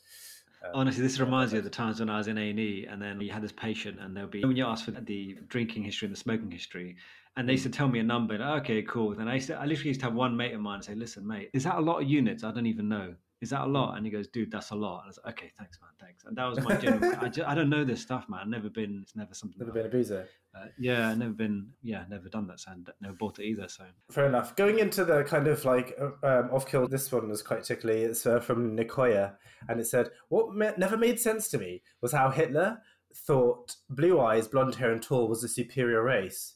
Um, 0.64 0.70
Honestly, 0.74 1.02
this 1.02 1.18
reminds 1.18 1.52
me 1.52 1.58
of 1.58 1.64
the 1.64 1.70
times 1.70 1.98
when 2.00 2.08
I 2.08 2.18
was 2.18 2.28
in 2.28 2.38
A 2.38 2.50
and 2.50 2.60
E, 2.60 2.86
and 2.88 3.02
then 3.02 3.20
you 3.20 3.32
had 3.32 3.42
this 3.42 3.52
patient, 3.52 3.98
and 4.00 4.16
there'll 4.16 4.30
be 4.30 4.44
when 4.44 4.56
you 4.56 4.64
ask 4.66 4.84
for 4.84 4.92
the 4.92 5.36
drinking 5.48 5.82
history 5.82 6.06
and 6.06 6.14
the 6.14 6.20
smoking 6.20 6.50
history, 6.50 6.96
and 7.36 7.48
they 7.48 7.54
used 7.54 7.64
to 7.64 7.70
tell 7.70 7.88
me 7.88 7.98
a 7.98 8.04
number. 8.04 8.38
Like, 8.38 8.62
okay, 8.62 8.82
cool. 8.82 9.14
Then 9.14 9.26
I 9.26 9.34
used 9.34 9.48
to, 9.48 9.56
I 9.56 9.64
literally 9.64 9.88
used 9.88 10.00
to 10.00 10.06
have 10.06 10.14
one 10.14 10.36
mate 10.36 10.54
of 10.54 10.60
mine 10.60 10.80
say, 10.82 10.94
"Listen, 10.94 11.26
mate, 11.26 11.50
is 11.52 11.64
that 11.64 11.76
a 11.76 11.80
lot 11.80 12.02
of 12.02 12.08
units? 12.08 12.44
I 12.44 12.52
don't 12.52 12.66
even 12.66 12.88
know. 12.88 13.14
Is 13.40 13.50
that 13.50 13.62
a 13.62 13.66
lot?" 13.66 13.96
And 13.96 14.06
he 14.06 14.12
goes, 14.12 14.28
"Dude, 14.28 14.50
that's 14.50 14.70
a 14.70 14.74
lot." 14.74 14.98
And 14.98 15.04
I 15.04 15.06
was 15.08 15.18
like, 15.24 15.34
"Okay, 15.34 15.52
thanks, 15.58 15.78
man, 15.80 15.90
thanks." 16.00 16.24
And 16.24 16.36
that 16.36 16.44
was 16.46 16.60
my 16.60 16.76
general. 16.76 17.14
I, 17.20 17.28
just, 17.28 17.48
I 17.48 17.54
don't 17.54 17.68
know 17.68 17.84
this 17.84 18.00
stuff, 18.00 18.28
man. 18.28 18.40
I've 18.42 18.48
never 18.48 18.70
been. 18.70 19.00
It's 19.02 19.16
never 19.16 19.34
something. 19.34 19.58
Never 19.58 19.72
been 19.72 19.86
a 19.86 19.90
boozer. 19.90 20.28
Uh, 20.54 20.66
yeah, 20.78 21.10
I've 21.10 21.18
never 21.18 21.32
been. 21.32 21.68
Yeah, 21.82 22.04
never 22.08 22.28
done 22.28 22.46
that. 22.48 22.60
So 22.60 22.72
never 23.00 23.14
bought 23.14 23.38
it 23.38 23.44
either. 23.44 23.68
So 23.68 23.84
fair 24.10 24.26
enough. 24.26 24.56
Going 24.56 24.78
into 24.78 25.04
the 25.04 25.24
kind 25.24 25.46
of 25.48 25.64
like 25.64 25.98
um, 26.22 26.50
off 26.52 26.66
kill. 26.66 26.88
This 26.88 27.10
one 27.10 27.28
was 27.28 27.42
quite 27.42 27.64
tickly. 27.64 28.02
It's 28.02 28.26
uh, 28.26 28.40
from 28.40 28.76
Nicoya, 28.76 29.34
and 29.68 29.80
it 29.80 29.86
said, 29.86 30.10
"What 30.28 30.54
me- 30.54 30.72
never 30.76 30.96
made 30.96 31.20
sense 31.20 31.48
to 31.50 31.58
me 31.58 31.82
was 32.00 32.12
how 32.12 32.30
Hitler." 32.30 32.78
Thought 33.16 33.76
blue 33.88 34.20
eyes, 34.20 34.48
blonde 34.48 34.74
hair, 34.74 34.90
and 34.90 35.00
tall 35.00 35.28
was 35.28 35.44
a 35.44 35.48
superior 35.48 36.02
race 36.02 36.54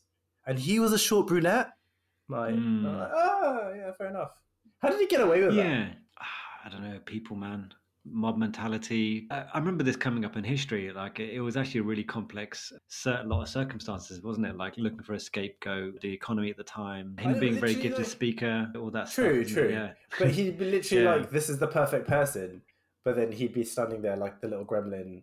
and 0.48 0.58
he 0.58 0.80
was 0.80 0.92
a 0.92 0.98
short 0.98 1.28
brunette. 1.28 1.68
Like, 2.28 2.54
mm. 2.54 2.82
like 2.82 3.10
oh, 3.14 3.72
yeah, 3.76 3.92
fair 3.92 4.08
enough. 4.08 4.32
How 4.80 4.88
did 4.88 5.00
he 5.00 5.06
get 5.06 5.20
away 5.20 5.44
with 5.44 5.54
yeah. 5.54 5.62
that? 5.62 5.96
I 6.64 6.68
don't 6.68 6.82
know. 6.82 6.98
People, 7.04 7.36
man, 7.36 7.72
mob 8.04 8.36
mentality. 8.36 9.26
I 9.30 9.58
remember 9.58 9.84
this 9.84 9.96
coming 9.96 10.24
up 10.24 10.36
in 10.36 10.44
history. 10.44 10.90
Like, 10.92 11.20
it 11.20 11.40
was 11.40 11.56
actually 11.56 11.80
a 11.80 11.84
really 11.84 12.04
complex, 12.04 12.72
certain 12.88 13.28
lot 13.28 13.42
of 13.42 13.48
circumstances, 13.48 14.22
wasn't 14.22 14.46
it? 14.46 14.56
Like 14.56 14.76
looking 14.76 15.02
for 15.02 15.14
a 15.14 15.20
scapegoat, 15.20 16.00
the 16.00 16.12
economy 16.12 16.50
at 16.50 16.56
the 16.56 16.64
time, 16.64 17.16
him 17.18 17.38
being 17.38 17.56
a 17.56 17.60
very 17.60 17.74
gifted 17.74 17.98
like, 17.98 18.06
speaker, 18.06 18.70
all 18.76 18.90
that. 18.90 19.10
True, 19.10 19.44
stuff, 19.44 19.54
true. 19.54 19.70
Yeah. 19.70 19.92
But 20.18 20.30
he'd 20.30 20.58
be 20.58 20.70
literally 20.70 21.04
yeah. 21.04 21.14
like, 21.14 21.30
"This 21.30 21.48
is 21.48 21.58
the 21.58 21.68
perfect 21.68 22.08
person," 22.08 22.62
but 23.04 23.16
then 23.16 23.32
he'd 23.32 23.54
be 23.54 23.64
standing 23.64 24.02
there 24.02 24.16
like 24.16 24.40
the 24.40 24.48
little 24.48 24.64
gremlin 24.64 25.22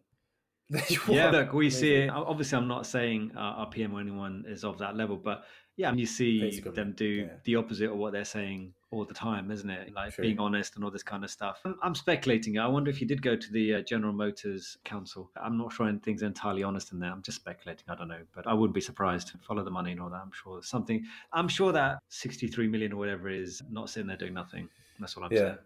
yeah, 1.08 1.30
look, 1.30 1.54
we 1.54 1.70
see 1.70 1.94
it. 1.94 2.10
Obviously, 2.10 2.58
I'm 2.58 2.68
not 2.68 2.88
saying 2.88 3.32
uh, 3.38 3.66
PM 3.66 3.94
or 3.94 4.00
anyone 4.00 4.46
is 4.48 4.64
of 4.64 4.80
that 4.80 4.96
level, 4.96 5.16
but 5.16 5.44
yeah, 5.78 5.94
you 5.94 6.08
see 6.08 6.40
Basically, 6.40 6.72
them 6.72 6.94
do 6.98 7.06
yeah. 7.06 7.28
the 7.44 7.56
opposite 7.58 7.92
of 7.92 7.98
what 7.98 8.14
they're 8.14 8.26
saying 8.26 8.74
all 8.96 9.06
the 9.06 9.14
time, 9.14 9.52
isn't 9.52 9.70
it? 9.70 9.94
Like 9.94 10.16
being 10.18 10.40
honest 10.40 10.76
and 10.76 10.84
all 10.84 10.92
this 10.92 11.04
kind 11.04 11.24
of 11.24 11.30
stuff. 11.30 11.62
I'm, 11.66 11.76
I'm 11.84 11.96
speculating. 11.96 12.58
I 12.58 12.68
wonder 12.68 12.90
if 12.90 13.02
you 13.02 13.08
did 13.08 13.22
go 13.22 13.36
to 13.36 13.52
the 13.52 13.76
uh, 13.76 13.82
General 13.82 14.14
Medical 14.14 14.58
Council. 14.84 15.30
I'm 15.42 15.58
not 15.58 15.74
sure 15.74 15.88
anything's 15.88 16.22
entirely 16.22 16.64
honest 16.64 16.92
in 16.92 17.00
there. 17.00 17.12
I'm 17.12 17.22
just 17.22 17.38
speculating. 17.38 17.86
I 17.90 17.96
don't 17.96 18.08
know, 18.08 18.22
but 18.34 18.48
I 18.48 18.54
wouldn't 18.54 18.74
be 18.74 18.82
surprised. 18.82 19.34
Follow 19.42 19.64
the 19.64 19.72
money 19.72 19.92
and 19.92 20.02
all 20.02 20.10
that. 20.10 20.22
I'm 20.22 20.32
sure 20.32 20.62
something. 20.64 21.04
I'm 21.34 21.48
sure 21.48 21.72
that 21.74 22.00
63 22.10 22.68
million 22.68 22.94
or 22.94 22.98
whatever 22.98 23.30
is 23.30 23.62
not 23.70 23.90
sitting 23.90 24.08
there 24.08 24.18
doing 24.18 24.34
nothing. 24.34 24.70
That's 25.00 25.16
what 25.16 25.26
I'm 25.26 25.32
yeah. 25.32 25.40
saying. 25.40 25.58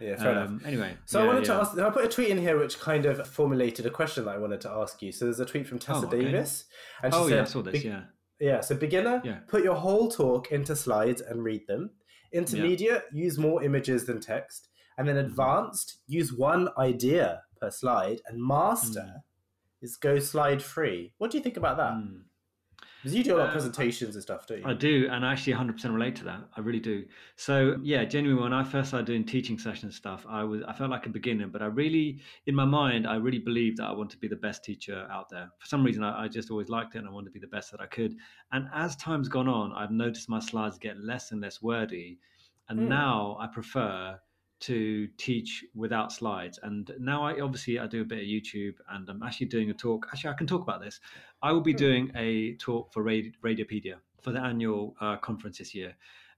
Yeah, 0.00 0.16
fair 0.16 0.30
um, 0.30 0.36
enough. 0.36 0.66
Anyway, 0.66 0.96
so 1.06 1.18
yeah, 1.18 1.24
I 1.24 1.26
wanted 1.28 1.48
yeah. 1.48 1.54
to 1.54 1.60
ask. 1.60 1.78
I 1.78 1.90
put 1.90 2.04
a 2.04 2.08
tweet 2.08 2.28
in 2.28 2.38
here 2.38 2.58
which 2.58 2.78
kind 2.78 3.06
of 3.06 3.26
formulated 3.26 3.86
a 3.86 3.90
question 3.90 4.26
that 4.26 4.34
I 4.34 4.38
wanted 4.38 4.60
to 4.62 4.70
ask 4.70 5.00
you. 5.00 5.10
So 5.10 5.24
there's 5.24 5.40
a 5.40 5.46
tweet 5.46 5.66
from 5.66 5.78
Tessa 5.78 6.00
oh, 6.04 6.08
okay. 6.08 6.24
Davis, 6.24 6.64
and 7.02 7.14
she 7.14 7.18
oh, 7.18 7.28
said, 7.28 7.34
yeah, 7.34 7.42
I 7.42 7.44
saw 7.44 7.62
this. 7.62 7.82
Yeah, 7.82 8.02
yeah. 8.38 8.60
So 8.60 8.74
beginner, 8.74 9.22
yeah. 9.24 9.38
put 9.46 9.64
your 9.64 9.76
whole 9.76 10.10
talk 10.10 10.52
into 10.52 10.76
slides 10.76 11.22
and 11.22 11.42
read 11.42 11.66
them. 11.66 11.92
Intermediate, 12.36 13.02
use 13.12 13.38
more 13.38 13.62
images 13.62 14.04
than 14.06 14.20
text, 14.20 14.68
and 14.98 15.08
then 15.08 15.16
mm-hmm. 15.16 15.26
advanced, 15.26 15.98
use 16.06 16.32
one 16.32 16.68
idea 16.78 17.42
per 17.60 17.70
slide, 17.70 18.20
and 18.26 18.42
master 18.42 19.00
mm. 19.00 19.22
is 19.82 19.96
go 19.96 20.18
slide 20.18 20.62
free. 20.62 21.12
What 21.18 21.30
do 21.30 21.38
you 21.38 21.42
think 21.42 21.56
about 21.56 21.76
that? 21.78 21.92
Mm. 21.92 22.22
You 23.14 23.22
do 23.22 23.36
a 23.36 23.38
lot 23.38 23.44
of 23.44 23.48
uh, 23.50 23.52
presentations 23.52 24.14
and 24.16 24.22
stuff, 24.22 24.46
don't 24.46 24.60
you? 24.60 24.66
I 24.66 24.72
do, 24.72 25.08
and 25.10 25.24
I 25.24 25.32
actually 25.32 25.52
100% 25.52 25.92
relate 25.92 26.16
to 26.16 26.24
that. 26.24 26.40
I 26.56 26.60
really 26.60 26.80
do. 26.80 27.04
So 27.36 27.76
yeah, 27.82 28.04
genuinely, 28.04 28.42
when 28.42 28.52
I 28.52 28.64
first 28.64 28.88
started 28.88 29.06
doing 29.06 29.24
teaching 29.24 29.58
session 29.58 29.90
stuff, 29.92 30.26
I 30.28 30.42
was 30.44 30.62
I 30.66 30.72
felt 30.72 30.90
like 30.90 31.06
a 31.06 31.10
beginner, 31.10 31.46
but 31.46 31.62
I 31.62 31.66
really, 31.66 32.20
in 32.46 32.54
my 32.54 32.64
mind, 32.64 33.06
I 33.06 33.16
really 33.16 33.38
believed 33.38 33.78
that 33.78 33.84
I 33.84 33.92
want 33.92 34.10
to 34.10 34.18
be 34.18 34.28
the 34.28 34.36
best 34.36 34.64
teacher 34.64 35.06
out 35.10 35.28
there. 35.28 35.50
For 35.58 35.66
some 35.66 35.84
reason, 35.84 36.02
I, 36.02 36.24
I 36.24 36.28
just 36.28 36.50
always 36.50 36.68
liked 36.68 36.94
it, 36.94 36.98
and 36.98 37.08
I 37.08 37.10
wanted 37.10 37.26
to 37.26 37.32
be 37.32 37.40
the 37.40 37.46
best 37.46 37.70
that 37.72 37.80
I 37.80 37.86
could. 37.86 38.16
And 38.52 38.68
as 38.74 38.96
time's 38.96 39.28
gone 39.28 39.48
on, 39.48 39.72
I've 39.72 39.92
noticed 39.92 40.28
my 40.28 40.40
slides 40.40 40.78
get 40.78 40.98
less 40.98 41.32
and 41.32 41.40
less 41.40 41.62
wordy, 41.62 42.18
and 42.68 42.80
mm. 42.80 42.88
now 42.88 43.36
I 43.40 43.46
prefer 43.46 44.18
to 44.60 45.06
teach 45.18 45.64
without 45.74 46.12
slides. 46.12 46.58
And 46.62 46.90
now 46.98 47.24
I 47.24 47.40
obviously 47.40 47.78
I 47.78 47.86
do 47.86 48.02
a 48.02 48.04
bit 48.04 48.18
of 48.18 48.24
YouTube 48.24 48.74
and 48.90 49.08
I'm 49.08 49.22
actually 49.22 49.46
doing 49.46 49.70
a 49.70 49.74
talk. 49.74 50.06
Actually, 50.12 50.30
I 50.30 50.34
can 50.34 50.46
talk 50.46 50.62
about 50.62 50.80
this. 50.80 51.00
I 51.42 51.52
will 51.52 51.60
be 51.60 51.72
hmm. 51.72 51.78
doing 51.78 52.12
a 52.14 52.54
talk 52.54 52.92
for 52.92 53.04
Radiopaedia 53.04 53.96
for 54.22 54.32
the 54.32 54.40
annual 54.40 54.96
uh, 55.00 55.16
conference 55.16 55.58
this 55.58 55.74
year. 55.74 55.94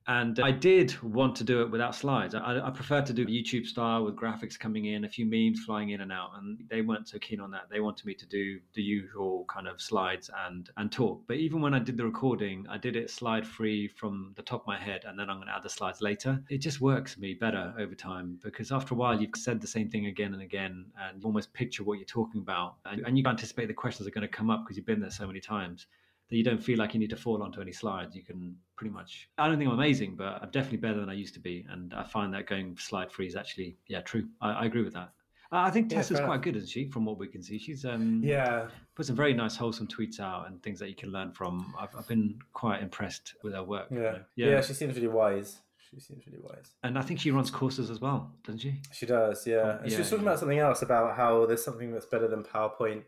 And 0.08 0.40
I 0.40 0.52
did 0.52 1.00
want 1.02 1.36
to 1.36 1.44
do 1.44 1.60
it 1.60 1.70
without 1.70 1.94
slides. 1.94 2.34
I, 2.34 2.66
I, 2.66 2.70
prefer 2.70 3.02
to 3.02 3.12
do 3.12 3.26
YouTube 3.26 3.66
style 3.66 4.06
with 4.06 4.16
graphics 4.16 4.58
coming 4.58 4.86
in, 4.86 5.04
a 5.04 5.08
few 5.08 5.26
memes 5.26 5.62
flying 5.66 5.90
in 5.90 6.00
and 6.00 6.10
out. 6.10 6.30
And 6.38 6.64
they 6.70 6.80
weren't 6.80 7.06
so 7.06 7.18
keen 7.18 7.40
on 7.40 7.50
that. 7.50 7.68
They 7.70 7.80
wanted 7.80 8.06
me 8.06 8.14
to 8.14 8.26
do 8.26 8.58
the 8.72 8.82
usual 8.82 9.44
kind 9.50 9.68
of 9.68 9.82
slides 9.82 10.30
and 10.46 10.70
and 10.78 10.90
talk. 10.90 11.24
But 11.26 11.36
even 11.36 11.60
when 11.60 11.74
I 11.74 11.78
did 11.78 11.98
the 11.98 12.06
recording, 12.06 12.64
I 12.70 12.78
did 12.78 12.96
it 12.96 13.10
slide 13.10 13.46
free 13.46 13.86
from 13.86 14.32
the 14.34 14.42
top 14.42 14.62
of 14.62 14.66
my 14.66 14.78
head, 14.78 15.04
and 15.06 15.18
then 15.18 15.28
I'm 15.28 15.36
going 15.36 15.48
to 15.48 15.54
add 15.54 15.62
the 15.62 15.68
slides 15.68 16.00
later. 16.00 16.42
It 16.48 16.58
just 16.58 16.80
works 16.80 17.18
me 17.18 17.34
better 17.34 17.74
over 17.78 17.94
time 17.94 18.38
because 18.42 18.72
after 18.72 18.94
a 18.94 18.96
while 18.96 19.20
you've 19.20 19.36
said 19.36 19.60
the 19.60 19.66
same 19.66 19.90
thing 19.90 20.06
again 20.06 20.32
and 20.32 20.42
again, 20.42 20.86
and 20.98 21.20
you 21.20 21.26
almost 21.26 21.52
picture 21.52 21.84
what 21.84 21.98
you're 21.98 22.06
talking 22.06 22.40
about, 22.40 22.76
and, 22.86 23.06
and 23.06 23.18
you 23.18 23.24
anticipate 23.26 23.66
the 23.66 23.74
questions 23.74 24.08
are 24.08 24.12
going 24.12 24.22
to 24.22 24.28
come 24.28 24.48
up 24.48 24.64
because 24.64 24.78
you've 24.78 24.86
been 24.86 25.00
there 25.00 25.10
so 25.10 25.26
many 25.26 25.40
times 25.40 25.86
that 26.28 26.36
you 26.36 26.44
don't 26.44 26.62
feel 26.62 26.78
like 26.78 26.94
you 26.94 27.00
need 27.00 27.10
to 27.10 27.16
fall 27.16 27.42
onto 27.42 27.60
any 27.60 27.72
slides. 27.72 28.14
You 28.14 28.22
can 28.22 28.56
pretty 28.76 28.92
much. 28.92 29.28
I 29.38 29.48
don't 29.48 29.58
think 29.58 29.68
I'm 29.68 29.78
amazing, 29.78 30.16
but 30.16 30.40
I'm 30.42 30.50
definitely 30.50 30.78
better 30.78 31.00
than 31.00 31.08
I 31.08 31.14
used 31.14 31.34
to 31.34 31.40
be, 31.40 31.66
and 31.70 31.94
I 31.94 32.04
find 32.04 32.32
that 32.34 32.46
going 32.46 32.76
slide 32.78 33.10
free 33.10 33.26
is 33.26 33.36
actually 33.36 33.76
yeah 33.86 34.00
true. 34.00 34.26
I, 34.40 34.50
I 34.52 34.64
agree 34.66 34.82
with 34.82 34.94
that. 34.94 35.12
I 35.50 35.70
think 35.70 35.90
yeah, 35.90 35.98
Tessa's 35.98 36.20
quite 36.20 36.42
good, 36.42 36.56
isn't 36.56 36.68
she? 36.68 36.88
From 36.88 37.06
what 37.06 37.18
we 37.18 37.26
can 37.26 37.42
see, 37.42 37.58
she's 37.58 37.86
um, 37.86 38.20
yeah 38.22 38.68
put 38.98 39.06
some 39.06 39.14
very 39.14 39.32
nice, 39.32 39.54
wholesome 39.54 39.86
tweets 39.86 40.18
out 40.18 40.48
and 40.48 40.60
things 40.60 40.80
that 40.80 40.88
you 40.88 40.94
can 40.96 41.12
learn 41.12 41.30
from. 41.30 41.72
I've, 41.78 41.94
I've 41.96 42.08
been 42.08 42.36
quite 42.52 42.82
impressed 42.82 43.34
with 43.44 43.54
her 43.54 43.62
work. 43.62 43.86
Yeah. 43.92 43.96
You 43.96 44.02
know? 44.02 44.20
yeah, 44.34 44.46
yeah, 44.46 44.60
she 44.60 44.74
seems 44.74 44.96
really 44.96 45.06
wise. 45.06 45.60
She 45.88 46.00
seems 46.00 46.26
really 46.26 46.40
wise. 46.42 46.72
And 46.82 46.98
I 46.98 47.02
think 47.02 47.20
she 47.20 47.30
runs 47.30 47.48
courses 47.48 47.90
as 47.90 48.00
well, 48.00 48.32
doesn't 48.44 48.58
she? 48.58 48.74
She 48.92 49.06
does, 49.06 49.46
yeah. 49.46 49.78
And 49.78 49.88
yeah, 49.88 49.96
she 49.96 50.00
was 50.00 50.10
talking 50.10 50.24
yeah. 50.24 50.30
about 50.30 50.40
something 50.40 50.58
else 50.58 50.82
about 50.82 51.16
how 51.16 51.46
there's 51.46 51.64
something 51.64 51.92
that's 51.92 52.06
better 52.06 52.26
than 52.26 52.42
PowerPoint. 52.42 53.02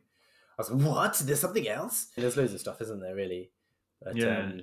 I 0.58 0.62
was 0.62 0.70
like, 0.70 0.86
what? 0.86 1.14
There's 1.24 1.40
something 1.40 1.68
else? 1.68 2.08
There's 2.16 2.36
loads 2.36 2.52
of 2.52 2.60
stuff, 2.60 2.80
isn't 2.80 3.00
there? 3.00 3.14
Really. 3.14 3.50
But, 4.02 4.16
yeah. 4.16 4.38
Um, 4.38 4.62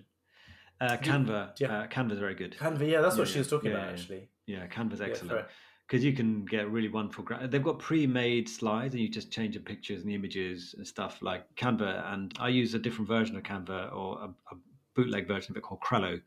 uh, 0.80 0.98
Canva, 0.98 1.60
yeah. 1.60 1.80
uh, 1.80 1.88
Canva's 1.88 2.20
very 2.20 2.36
good. 2.36 2.56
Canva, 2.60 2.88
yeah, 2.90 3.02
that's 3.02 3.18
what 3.18 3.28
she 3.28 3.40
was 3.40 3.48
talking 3.48 3.72
yeah, 3.72 3.78
about 3.78 3.90
actually. 3.94 4.30
Yeah, 4.46 4.68
Canva's 4.68 5.02
excellent 5.02 5.48
because 5.88 6.04
you 6.04 6.12
can 6.12 6.44
get 6.44 6.70
really 6.70 6.90
wonderful. 6.90 7.24
Gra- 7.24 7.48
They've 7.48 7.64
got 7.64 7.80
pre-made 7.80 8.50
slides, 8.50 8.94
and 8.94 9.02
you 9.02 9.10
just 9.10 9.32
change 9.32 9.56
the 9.56 9.62
pictures 9.62 10.02
and 10.02 10.10
the 10.10 10.16
images 10.16 10.76
and 10.78 10.86
stuff 10.86 11.22
like 11.22 11.44
Canva. 11.56 12.14
And 12.14 12.34
I 12.40 12.50
use 12.50 12.74
a 12.74 12.80
different 12.80 13.08
version 13.08 13.38
of 13.38 13.44
Canva 13.44 13.96
or 13.96 14.20
a, 14.22 14.26
a 14.26 14.58
bootleg 14.96 15.28
version 15.28 15.54
of 15.54 15.58
it 15.58 15.64
called 15.64 15.82
Crello. 15.82 16.20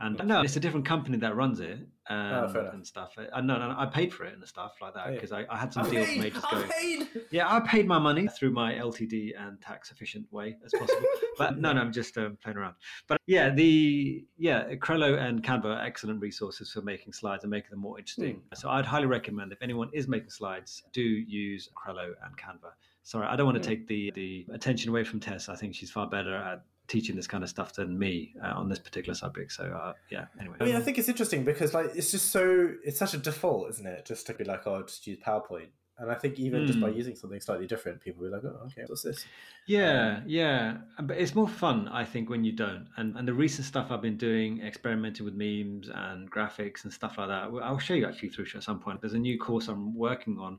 And 0.00 0.20
no, 0.24 0.40
it's 0.40 0.56
a 0.56 0.60
different 0.60 0.86
company 0.86 1.18
that 1.18 1.36
runs 1.36 1.60
it 1.60 1.78
oh, 2.08 2.14
um, 2.14 2.44
and, 2.44 2.56
Oh, 2.56 2.70
and 2.72 2.86
stuff. 2.86 3.14
I, 3.32 3.40
no, 3.42 3.58
no, 3.58 3.74
I 3.76 3.84
paid 3.84 4.14
for 4.14 4.24
it 4.24 4.32
and 4.32 4.46
stuff 4.48 4.72
like 4.80 4.94
that 4.94 5.04
Oh, 5.06 5.10
yeah. 5.10 5.14
because 5.14 5.32
I, 5.32 5.44
I 5.50 5.58
had 5.58 5.74
some 5.74 5.86
I 5.86 5.90
deals 5.90 6.06
paid, 6.06 6.20
made 6.20 6.34
just 6.34 6.50
going. 6.50 7.08
Yeah, 7.30 7.54
I 7.54 7.60
paid 7.60 7.86
my 7.86 7.98
money 7.98 8.26
through 8.26 8.52
my 8.52 8.72
LTD 8.72 9.32
and 9.38 9.60
tax 9.60 9.90
efficient 9.90 10.26
way 10.32 10.56
as 10.64 10.72
possible. 10.72 11.06
but 11.38 11.58
no, 11.58 11.74
no, 11.74 11.82
I'm 11.82 11.92
just 11.92 12.16
um, 12.16 12.38
playing 12.42 12.56
around. 12.56 12.76
But 13.08 13.20
yeah, 13.26 13.50
the 13.50 14.24
yeah, 14.38 14.74
Crello 14.76 15.20
and 15.20 15.42
Canva 15.42 15.66
are 15.66 15.82
excellent 15.82 16.20
resources 16.22 16.72
for 16.72 16.80
making 16.80 17.12
slides 17.12 17.44
and 17.44 17.50
making 17.50 17.70
them 17.70 17.80
more 17.80 17.98
interesting. 17.98 18.36
Hmm. 18.36 18.54
So 18.54 18.70
I'd 18.70 18.86
highly 18.86 19.06
recommend 19.06 19.52
if 19.52 19.60
anyone 19.60 19.90
is 19.92 20.08
making 20.08 20.30
slides, 20.30 20.82
do 20.92 21.02
use 21.02 21.68
Crello 21.76 22.12
and 22.24 22.36
Canva. 22.38 22.72
Sorry, 23.02 23.26
I 23.26 23.36
don't 23.36 23.46
want 23.46 23.62
to 23.62 23.68
hmm. 23.68 23.76
take 23.76 23.86
the 23.86 24.12
the 24.14 24.46
attention 24.54 24.88
away 24.88 25.04
from 25.04 25.20
Tess. 25.20 25.50
I 25.50 25.56
think 25.56 25.74
she's 25.74 25.90
far 25.90 26.08
better 26.08 26.34
at 26.34 26.64
teaching 26.90 27.14
this 27.16 27.28
kind 27.28 27.44
of 27.44 27.48
stuff 27.48 27.72
than 27.74 27.98
me 27.98 28.34
uh, 28.44 28.52
on 28.60 28.68
this 28.68 28.80
particular 28.80 29.14
subject. 29.14 29.52
So 29.52 29.64
uh, 29.64 29.92
yeah, 30.10 30.24
anyway. 30.40 30.56
I 30.60 30.64
mean, 30.64 30.76
I 30.76 30.80
think 30.80 30.98
it's 30.98 31.08
interesting 31.08 31.44
because 31.44 31.72
like 31.72 31.90
it's 31.94 32.10
just 32.10 32.30
so 32.30 32.44
it's 32.84 32.98
such 32.98 33.14
a 33.14 33.18
default, 33.18 33.70
isn't 33.70 33.86
it? 33.86 34.04
Just 34.04 34.26
to 34.26 34.34
be 34.34 34.44
like, 34.44 34.66
oh, 34.66 34.82
just 34.82 35.06
use 35.06 35.18
PowerPoint. 35.24 35.70
And 35.98 36.10
I 36.10 36.14
think 36.14 36.38
even 36.38 36.66
just 36.66 36.80
by 36.80 36.88
Mm. 36.88 36.96
using 36.96 37.14
something 37.14 37.42
slightly 37.42 37.66
different, 37.66 38.00
people 38.00 38.22
will 38.22 38.30
be 38.30 38.34
like, 38.36 38.44
oh, 38.46 38.64
okay, 38.68 38.84
what's 38.86 39.02
this? 39.02 39.26
Yeah, 39.66 40.22
yeah, 40.26 40.78
but 41.02 41.18
it's 41.18 41.34
more 41.34 41.46
fun, 41.46 41.88
I 41.88 42.06
think, 42.06 42.30
when 42.30 42.42
you 42.42 42.52
don't. 42.52 42.86
And 42.96 43.16
and 43.18 43.28
the 43.28 43.34
recent 43.34 43.66
stuff 43.66 43.90
I've 43.90 44.00
been 44.08 44.16
doing, 44.16 44.62
experimenting 44.62 45.26
with 45.26 45.34
memes 45.34 45.90
and 46.04 46.30
graphics 46.30 46.84
and 46.84 46.92
stuff 46.92 47.18
like 47.18 47.28
that. 47.28 47.42
I'll 47.62 47.78
show 47.78 47.92
you 47.94 48.06
actually 48.08 48.30
through 48.30 48.46
at 48.54 48.62
some 48.62 48.80
point. 48.80 49.00
There's 49.02 49.12
a 49.12 49.18
new 49.18 49.38
course 49.38 49.68
I'm 49.68 49.94
working 49.94 50.38
on 50.38 50.58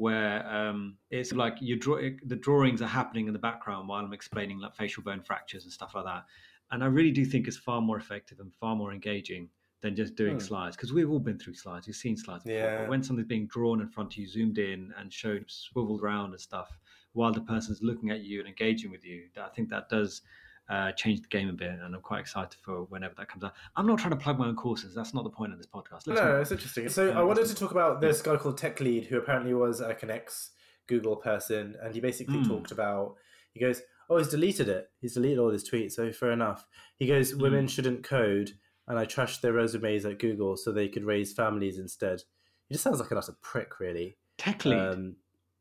where 0.00 0.46
um, 0.48 0.96
it's 1.10 1.32
like 1.32 1.56
you 1.60 1.76
draw 1.76 1.98
the 2.24 2.36
drawings 2.36 2.80
are 2.80 2.86
happening 2.86 3.26
in 3.26 3.32
the 3.34 3.38
background 3.38 3.86
while 3.88 4.02
I'm 4.04 4.12
explaining 4.14 4.58
like 4.58 4.74
facial 4.74 5.02
bone 5.02 5.20
fractures 5.20 5.64
and 5.64 5.72
stuff 5.72 5.94
like 5.94 6.04
that. 6.06 6.24
And 6.70 6.82
I 6.82 6.86
really 6.86 7.10
do 7.10 7.24
think 7.24 7.46
it's 7.46 7.56
far 7.58 7.80
more 7.82 7.98
effective 7.98 8.40
and 8.40 8.52
far 8.54 8.74
more 8.76 8.92
engaging 8.92 9.48
than 9.82 9.94
just 9.94 10.14
doing 10.14 10.34
Hmm. 10.34 10.40
slides 10.40 10.76
because 10.76 10.92
we've 10.92 11.10
all 11.10 11.18
been 11.18 11.38
through 11.38 11.54
slides. 11.54 11.86
We've 11.86 11.96
seen 11.96 12.16
slides 12.16 12.44
before. 12.44 12.58
Yeah. 12.58 12.78
But 12.78 12.88
when 12.88 13.02
something's 13.02 13.28
being 13.28 13.46
drawn 13.46 13.80
in 13.80 13.88
front 13.88 14.12
of 14.14 14.18
you, 14.18 14.26
zoomed 14.26 14.58
in 14.58 14.92
and 14.98 15.12
showed 15.12 15.44
swiveled 15.48 16.00
around 16.02 16.30
and 16.30 16.40
stuff, 16.40 16.70
while 17.12 17.32
the 17.32 17.40
person's 17.42 17.82
looking 17.82 18.10
at 18.10 18.20
you 18.20 18.38
and 18.40 18.48
engaging 18.48 18.90
with 18.90 19.04
you, 19.04 19.28
I 19.36 19.48
think 19.48 19.68
that 19.70 19.88
does 19.90 20.22
uh, 20.70 20.92
change 20.92 21.20
the 21.20 21.28
game 21.28 21.48
a 21.48 21.52
bit. 21.52 21.70
And 21.70 21.94
I'm 21.94 22.00
quite 22.00 22.20
excited 22.20 22.58
for 22.62 22.84
whenever 22.84 23.14
that 23.16 23.28
comes 23.28 23.44
out. 23.44 23.52
I'm 23.76 23.86
not 23.86 23.98
trying 23.98 24.10
to 24.12 24.16
plug 24.16 24.38
my 24.38 24.46
own 24.46 24.56
courses. 24.56 24.94
That's 24.94 25.12
not 25.12 25.24
the 25.24 25.30
point 25.30 25.52
of 25.52 25.58
this 25.58 25.66
podcast. 25.66 26.06
Let's 26.06 26.20
no, 26.20 26.40
it's 26.40 26.52
interesting. 26.52 26.88
So 26.88 27.08
Yeah, 27.08 27.18
I 27.18 27.22
wanted 27.22 27.46
to 27.46 27.54
talk 27.54 27.72
about 27.72 28.00
this 28.00 28.22
guy 28.22 28.36
called 28.36 28.56
Tech 28.56 28.80
Lead, 28.80 29.04
who 29.06 29.18
apparently 29.18 29.52
was 29.52 29.80
an 29.80 30.10
ex 30.10 30.50
Google 30.86 31.16
person, 31.16 31.76
and 31.82 31.94
he 31.94 32.00
basically 32.00 32.38
Mm. 32.38 32.48
talked 32.48 32.70
about. 32.72 33.16
He 33.52 33.60
goes, 33.60 33.82
"Oh, 34.08 34.18
he's 34.18 34.28
deleted 34.28 34.68
it. 34.68 34.90
He's 35.00 35.14
deleted 35.14 35.38
all 35.38 35.50
his 35.50 35.68
tweets. 35.68 35.92
So 35.92 36.12
fair 36.12 36.30
enough." 36.32 36.66
He 36.96 37.06
goes, 37.06 37.32
Mm. 37.34 37.42
"Women 37.42 37.66
shouldn't 37.68 38.02
code." 38.04 38.52
And 38.88 38.98
I 38.98 39.06
trashed 39.06 39.40
their 39.40 39.52
resumes 39.52 40.04
at 40.04 40.18
Google 40.18 40.56
so 40.56 40.72
they 40.72 40.88
could 40.88 41.04
raise 41.04 41.32
families 41.32 41.78
instead. 41.78 42.22
He 42.68 42.74
just 42.74 42.82
sounds 42.84 42.98
like 43.00 43.10
an 43.12 43.18
utter 43.18 43.34
prick, 43.40 43.78
really. 43.78 44.16
Tech 44.36 44.64
lead. 44.64 44.78
Um, 44.78 45.16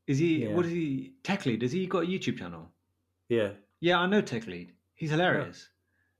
is 0.07 0.17
he? 0.17 0.45
yeah. 0.45 0.53
What 0.55 0.65
is 0.65 0.71
he? 0.71 1.13
Tech 1.23 1.45
lead. 1.45 1.61
Has 1.61 1.71
he 1.71 1.85
got 1.85 2.03
a 2.03 2.07
YouTube 2.07 2.37
channel? 2.39 2.71
yeah. 3.27 3.49
Yeah, 3.81 3.99
I 3.99 4.07
know 4.07 4.19
Tech 4.21 4.45
Lead. 4.45 4.73
He's 4.99 5.11
hilarious. 5.11 5.69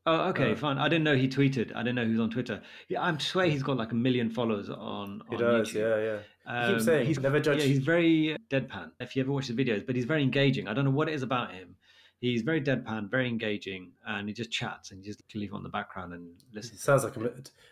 Oh, 0.06 0.30
okay, 0.30 0.52
Oh. 0.52 0.56
fine. 0.56 0.78
I 0.78 0.88
didn't 0.88 1.04
know 1.04 1.16
he 1.16 1.28
tweeted. 1.28 1.76
I 1.76 1.80
didn't 1.84 1.96
know 1.96 2.06
he 2.06 2.12
was 2.12 2.20
on 2.22 2.30
Twitter. 2.32 2.62
Yeah, 2.88 3.02
I'm 3.04 3.20
swear 3.20 3.46
he's 3.48 3.62
got 3.62 3.78
like 3.78 3.92
a 3.92 3.96
million 3.96 4.30
followers 4.30 4.70
on, 4.70 5.22
He 5.30 5.36
on 5.36 5.42
does, 5.42 5.70
YouTube. 5.72 5.76
yeah, 5.76 6.20
yeah. 6.48 6.66
Um, 6.74 6.80
saying, 6.80 7.06
he's 7.06 7.20
"Never 7.20 7.40
judge." 7.40 7.60
Yeah, 7.60 7.66
he's 7.66 7.80
very 7.80 8.34
uh, 8.34 8.38
deadpan. 8.50 8.92
If 9.00 9.16
you 9.16 9.22
ever 9.22 9.32
watch 9.32 9.48
the 9.48 9.54
videos, 9.54 9.86
but 9.86 9.96
he's 9.96 10.06
very 10.06 10.24
engaging. 10.24 10.68
I 10.68 10.74
don't 10.74 10.86
know 10.86 10.90
what 10.92 11.10
it 11.10 11.14
is 11.14 11.22
about 11.22 11.52
him. 11.54 11.76
He's 12.22 12.42
very 12.42 12.60
deadpan, 12.62 13.10
very 13.12 13.28
engaging, 13.28 13.92
and 14.08 14.28
he 14.28 14.34
just 14.34 14.52
chats 14.52 14.92
and 14.92 15.06
you 15.06 15.12
just 15.14 15.24
leave 15.36 15.50
him 15.52 15.56
on 15.58 15.64
the 15.64 15.70
background 15.70 16.14
and 16.14 16.28
listen. 16.54 16.76
Sounds 16.78 17.04
like 17.04 17.16
a 17.18 17.32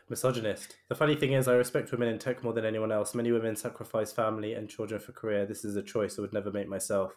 misogynist. 0.09 0.75
The 0.89 0.95
funny 0.95 1.15
thing 1.15 1.33
is, 1.33 1.47
I 1.47 1.53
respect 1.55 1.91
women 1.91 2.07
in 2.09 2.19
tech 2.19 2.43
more 2.43 2.53
than 2.53 2.65
anyone 2.65 2.91
else. 2.91 3.15
Many 3.15 3.31
women 3.31 3.55
sacrifice 3.55 4.11
family 4.13 4.53
and 4.53 4.69
children 4.69 4.99
for 5.01 5.11
career. 5.11 5.45
This 5.45 5.65
is 5.65 5.75
a 5.75 5.81
choice 5.81 6.17
I 6.17 6.21
would 6.21 6.33
never 6.33 6.51
make 6.51 6.69
myself. 6.69 7.13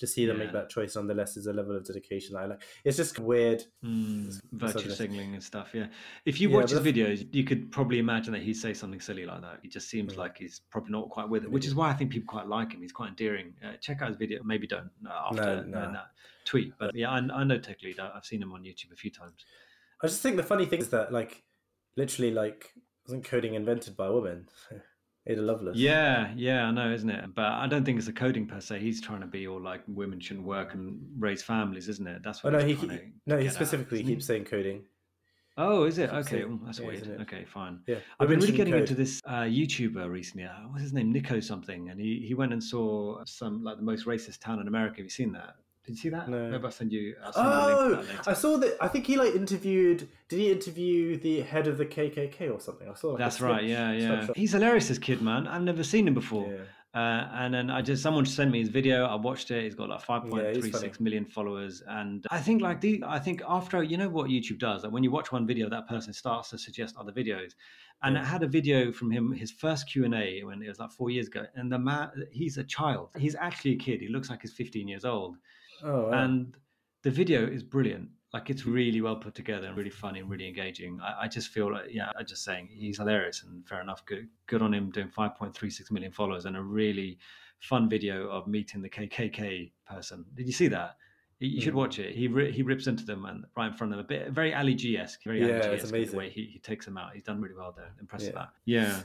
To 0.00 0.06
see 0.06 0.24
them 0.24 0.38
make 0.38 0.50
that 0.52 0.70
choice 0.70 0.96
nonetheless 0.96 1.36
is 1.36 1.46
a 1.46 1.52
level 1.52 1.76
of 1.76 1.84
dedication 1.84 2.34
I 2.34 2.46
like. 2.46 2.62
It's 2.84 2.96
just 2.96 3.18
weird. 3.18 3.62
Mm, 3.84 4.40
virtue 4.52 4.88
signaling 4.90 5.34
and 5.34 5.42
stuff. 5.44 5.70
Yeah. 5.74 5.88
If 6.24 6.40
you 6.40 6.48
Yeah, 6.48 6.56
watch 6.56 6.70
his 6.70 6.80
videos, 6.80 7.28
you 7.34 7.44
could 7.44 7.70
probably 7.70 7.98
imagine 7.98 8.32
that 8.32 8.40
he'd 8.40 8.54
say 8.54 8.72
something 8.72 8.98
silly 9.00 9.26
like 9.26 9.42
that. 9.42 9.58
He 9.62 9.68
just 9.68 9.90
seems 9.90 10.14
Mm. 10.14 10.16
like 10.16 10.38
he's 10.38 10.62
probably 10.70 10.92
not 10.92 11.10
quite 11.10 11.28
with 11.28 11.44
it, 11.44 11.50
which 11.50 11.66
is 11.66 11.74
why 11.74 11.90
I 11.90 11.92
think 11.92 12.10
people 12.12 12.26
quite 12.26 12.46
like 12.48 12.72
him. 12.72 12.80
He's 12.80 12.92
quite 12.92 13.10
endearing. 13.10 13.52
Uh, 13.62 13.76
check 13.78 14.00
out 14.00 14.08
his 14.08 14.16
video. 14.16 14.42
Maybe 14.42 14.66
don't 14.66 14.90
uh, 15.06 15.28
after 15.30 15.42
No, 15.42 15.62
no. 15.64 15.92
that 15.92 16.06
tweet. 16.46 16.72
But 16.78 16.94
yeah, 16.94 17.10
I, 17.10 17.18
I 17.18 17.44
know 17.44 17.58
Tech 17.58 17.82
Lead. 17.82 18.00
I've 18.00 18.24
seen 18.24 18.40
him 18.42 18.52
on 18.54 18.62
YouTube 18.62 18.92
a 18.92 18.96
few 18.96 19.10
times. 19.10 19.44
I 20.02 20.06
just 20.06 20.22
think 20.22 20.36
the 20.38 20.42
funny 20.42 20.64
thing 20.64 20.80
is 20.80 20.88
that, 20.88 21.12
like, 21.12 21.42
literally, 21.96 22.30
like, 22.30 22.72
wasn't 23.06 23.26
coding 23.26 23.52
invented 23.52 23.98
by 23.98 24.06
a 24.06 24.12
woman? 24.12 24.48
Ada 25.26 25.42
Lovelace. 25.42 25.76
Yeah, 25.76 26.32
yeah, 26.34 26.64
I 26.64 26.70
know, 26.70 26.90
isn't 26.92 27.10
it? 27.10 27.34
But 27.34 27.46
I 27.46 27.66
don't 27.66 27.84
think 27.84 27.98
it's 27.98 28.06
the 28.06 28.12
coding 28.12 28.46
per 28.46 28.60
se. 28.60 28.80
He's 28.80 29.00
trying 29.00 29.20
to 29.20 29.26
be 29.26 29.46
all 29.46 29.60
like 29.60 29.82
women 29.86 30.18
shouldn't 30.18 30.46
work 30.46 30.74
and 30.74 30.98
raise 31.18 31.42
families, 31.42 31.88
isn't 31.88 32.06
it? 32.06 32.22
That's 32.22 32.40
Oh 32.42 32.50
what 32.50 32.58
no, 32.58 32.66
he's 32.66 32.80
he, 32.80 32.88
he 32.88 32.98
no, 33.26 33.38
he 33.38 33.48
specifically 33.48 33.98
he? 33.98 34.04
keeps 34.04 34.26
saying 34.26 34.44
coding. 34.44 34.84
Oh, 35.56 35.84
is 35.84 35.98
it? 35.98 36.08
Okay, 36.10 36.44
oh, 36.44 36.58
that's 36.64 36.78
yeah, 36.78 36.86
weird. 36.86 37.20
Okay, 37.22 37.44
fine. 37.44 37.80
Yeah, 37.86 37.96
I've 38.18 38.28
been 38.28 38.40
really 38.40 38.52
getting 38.52 38.72
code. 38.72 38.82
into 38.82 38.94
this 38.94 39.20
uh, 39.26 39.42
YouTuber 39.42 40.10
recently. 40.10 40.44
Uh, 40.46 40.52
what's 40.70 40.82
his 40.82 40.94
name? 40.94 41.12
Nico 41.12 41.38
something, 41.40 41.90
and 41.90 42.00
he, 42.00 42.24
he 42.26 42.32
went 42.34 42.52
and 42.54 42.62
saw 42.64 43.22
some 43.26 43.62
like 43.62 43.76
the 43.76 43.82
most 43.82 44.06
racist 44.06 44.38
town 44.40 44.60
in 44.60 44.68
America. 44.68 44.96
Have 44.98 45.04
you 45.06 45.10
seen 45.10 45.32
that? 45.32 45.56
Did 45.90 45.96
you 45.96 46.02
see 46.02 46.08
that? 46.10 46.28
No. 46.28 46.48
Maybe 46.48 46.64
I'll 46.64 46.70
send 46.70 46.92
you. 46.92 47.16
I'll 47.24 47.32
send 47.32 47.46
you 47.46 47.52
a 47.52 47.66
link 47.66 47.78
Oh, 47.80 47.88
to 47.88 47.96
that 47.96 48.08
later. 48.08 48.30
I 48.30 48.32
saw 48.34 48.56
that. 48.58 48.76
I 48.80 48.86
think 48.86 49.06
he 49.06 49.16
like 49.16 49.34
interviewed. 49.34 50.08
Did 50.28 50.38
he 50.38 50.52
interview 50.52 51.16
the 51.16 51.40
head 51.40 51.66
of 51.66 51.78
the 51.78 51.86
KKK 51.86 52.54
or 52.54 52.60
something? 52.60 52.88
I 52.88 52.94
saw. 52.94 53.08
Like, 53.08 53.16
a 53.16 53.22
That's 53.24 53.40
right. 53.40 53.64
Yeah, 53.64 53.90
yeah. 53.90 54.06
snapshot. 54.06 54.36
He's 54.36 54.52
hilarious. 54.52 54.86
This 54.86 54.98
kid, 54.98 55.20
man. 55.20 55.48
I've 55.48 55.62
never 55.62 55.82
seen 55.82 56.06
him 56.06 56.14
before. 56.14 56.48
Yeah. 56.48 56.58
Uh, 56.92 57.28
and 57.34 57.54
then 57.54 57.70
I 57.70 57.82
just 57.82 58.02
someone 58.02 58.26
sent 58.26 58.50
me 58.52 58.60
his 58.60 58.68
video. 58.68 59.04
I 59.04 59.16
watched 59.16 59.50
it. 59.50 59.64
He's 59.64 59.74
got 59.74 59.88
like 59.88 60.00
five 60.00 60.22
point 60.28 60.56
three 60.56 60.72
six 60.72 61.00
million 61.00 61.24
followers, 61.24 61.82
and 61.88 62.24
I 62.30 62.38
think 62.38 62.62
like 62.62 62.80
the 62.80 63.02
I 63.06 63.18
think 63.18 63.42
after 63.48 63.82
you 63.82 63.96
know 63.96 64.08
what 64.08 64.28
YouTube 64.28 64.58
does, 64.58 64.84
like 64.84 64.92
when 64.92 65.02
you 65.04 65.10
watch 65.10 65.32
one 65.32 65.46
video, 65.46 65.68
that 65.70 65.88
person 65.88 66.12
starts 66.12 66.50
to 66.50 66.58
suggest 66.58 66.96
other 66.96 67.12
videos. 67.12 67.54
And. 68.02 68.16
I 68.16 68.24
had 68.24 68.42
a 68.42 68.48
video 68.48 68.92
from 68.92 69.10
him, 69.10 69.30
his 69.30 69.50
first 69.50 69.86
Q 69.90 70.06
and 70.06 70.14
A 70.14 70.42
when 70.42 70.62
it 70.62 70.68
was 70.68 70.78
like 70.78 70.90
four 70.90 71.10
years 71.10 71.26
ago, 71.26 71.44
and 71.54 71.70
the 71.70 71.78
man, 71.78 72.08
he's 72.32 72.56
a 72.56 72.64
child. 72.64 73.10
He's 73.18 73.34
actually 73.34 73.74
a 73.74 73.76
kid. 73.76 74.00
He 74.00 74.08
looks 74.08 74.30
like 74.30 74.40
he's 74.40 74.54
fifteen 74.54 74.88
years 74.88 75.04
old, 75.04 75.36
Oh, 75.84 76.08
wow. 76.10 76.22
and 76.22 76.56
the 77.02 77.10
video 77.10 77.46
is 77.46 77.62
brilliant. 77.62 78.08
Like 78.32 78.48
it's 78.48 78.64
really 78.64 79.00
well 79.00 79.16
put 79.16 79.34
together 79.34 79.66
and 79.66 79.76
really 79.76 79.90
funny 79.90 80.20
and 80.20 80.30
really 80.30 80.46
engaging. 80.46 81.00
I, 81.02 81.22
I 81.22 81.28
just 81.28 81.48
feel 81.48 81.72
like, 81.72 81.86
yeah, 81.90 82.10
I'm 82.16 82.26
just 82.26 82.44
saying 82.44 82.68
he's 82.70 82.98
hilarious 82.98 83.42
and 83.42 83.66
fair 83.66 83.80
enough. 83.80 84.04
Good, 84.06 84.28
good 84.46 84.62
on 84.62 84.72
him 84.72 84.90
doing 84.90 85.08
5.36 85.08 85.90
million 85.90 86.12
followers 86.12 86.44
and 86.44 86.56
a 86.56 86.62
really 86.62 87.18
fun 87.58 87.88
video 87.88 88.28
of 88.30 88.46
meeting 88.46 88.82
the 88.82 88.88
KKK 88.88 89.72
person. 89.84 90.24
Did 90.34 90.46
you 90.46 90.52
see 90.52 90.68
that? 90.68 90.96
You 91.40 91.60
should 91.60 91.72
Mm. 91.72 91.78
watch 91.78 91.98
it. 91.98 92.14
He 92.14 92.28
ri- 92.28 92.52
he 92.52 92.62
rips 92.62 92.86
into 92.86 93.04
them 93.04 93.24
and 93.24 93.46
right 93.56 93.68
in 93.72 93.72
front 93.76 93.92
of 93.94 93.96
them, 93.96 94.04
a 94.04 94.08
bit 94.08 94.30
very 94.30 94.54
Ali 94.54 94.74
G 94.74 94.96
esque, 94.98 95.24
very 95.24 95.40
Yeah, 95.40 95.54
Ali 95.68 95.78
G 95.78 95.82
esque 95.82 96.10
the 96.10 96.16
way 96.16 96.28
he, 96.28 96.44
he 96.44 96.58
takes 96.58 96.84
them 96.84 96.98
out. 96.98 97.14
He's 97.14 97.22
done 97.24 97.40
really 97.40 97.54
well 97.56 97.72
there. 97.76 97.90
Impressed 97.98 98.26
with 98.26 98.34
Yeah. 98.34 98.40
that. 98.40 98.50
Yeah. 98.66 99.02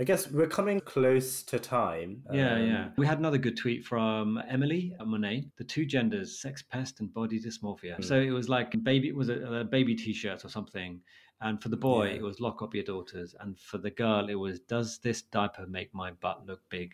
I 0.00 0.04
guess 0.04 0.30
we're 0.30 0.46
coming 0.46 0.78
close 0.80 1.42
to 1.44 1.58
time. 1.58 2.22
Yeah, 2.32 2.54
Um, 2.54 2.66
yeah. 2.68 2.88
We 2.96 3.06
had 3.06 3.18
another 3.18 3.38
good 3.38 3.56
tweet 3.56 3.84
from 3.84 4.40
Emily 4.48 4.94
Monet. 5.04 5.46
The 5.56 5.64
two 5.64 5.84
genders, 5.84 6.40
sex 6.40 6.62
pest 6.62 7.00
and 7.00 7.12
body 7.12 7.40
dysmorphia. 7.40 7.96
Hmm. 7.96 8.02
So 8.02 8.20
it 8.20 8.30
was 8.30 8.48
like 8.48 8.70
baby 8.84 9.08
it 9.08 9.16
was 9.16 9.28
a, 9.28 9.38
a 9.62 9.64
baby 9.64 9.94
T-shirt 9.96 10.44
or 10.44 10.48
something, 10.48 11.00
and 11.40 11.60
for 11.60 11.68
the 11.68 11.76
boy 11.76 12.10
Yeah. 12.10 12.16
it 12.16 12.22
was 12.22 12.38
lock 12.40 12.62
up 12.62 12.74
your 12.74 12.84
daughters, 12.84 13.34
and 13.40 13.58
for 13.58 13.78
the 13.78 13.90
girl 13.90 14.28
it 14.28 14.36
was 14.36 14.60
does 14.60 14.98
this 14.98 15.22
diaper 15.22 15.66
make 15.66 15.92
my 15.92 16.12
butt 16.12 16.46
look 16.46 16.60
big? 16.70 16.92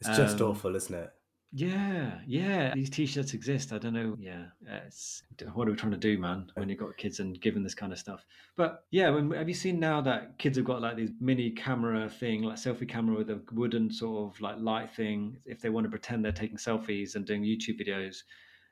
It's 0.00 0.16
just 0.16 0.40
Um, 0.40 0.50
awful, 0.50 0.74
isn't 0.74 0.94
it? 0.94 1.10
Yeah, 1.54 2.18
yeah. 2.26 2.72
These 2.74 2.88
T-shirts 2.88 3.34
exist. 3.34 3.72
I 3.74 3.78
don't 3.78 3.92
know. 3.92 4.16
Yeah, 4.18 4.46
it's 4.86 5.22
what 5.52 5.68
are 5.68 5.70
we 5.70 5.76
trying 5.76 5.92
to 5.92 5.98
do, 5.98 6.16
man? 6.16 6.50
When 6.54 6.70
you've 6.70 6.78
got 6.78 6.96
kids 6.96 7.20
and 7.20 7.38
given 7.38 7.62
this 7.62 7.74
kind 7.74 7.92
of 7.92 7.98
stuff. 7.98 8.24
But 8.56 8.84
yeah, 8.90 9.10
when, 9.10 9.30
have 9.32 9.48
you 9.48 9.54
seen 9.54 9.78
now 9.78 10.00
that 10.00 10.38
kids 10.38 10.56
have 10.56 10.64
got 10.64 10.80
like 10.80 10.96
these 10.96 11.10
mini 11.20 11.50
camera 11.50 12.08
thing, 12.08 12.42
like 12.42 12.56
selfie 12.56 12.88
camera 12.88 13.18
with 13.18 13.28
a 13.28 13.40
wooden 13.52 13.92
sort 13.92 14.32
of 14.32 14.40
like 14.40 14.56
light 14.60 14.90
thing, 14.94 15.36
if 15.44 15.60
they 15.60 15.68
want 15.68 15.84
to 15.84 15.90
pretend 15.90 16.24
they're 16.24 16.32
taking 16.32 16.56
selfies 16.56 17.16
and 17.16 17.26
doing 17.26 17.42
YouTube 17.42 17.78
videos 17.78 18.22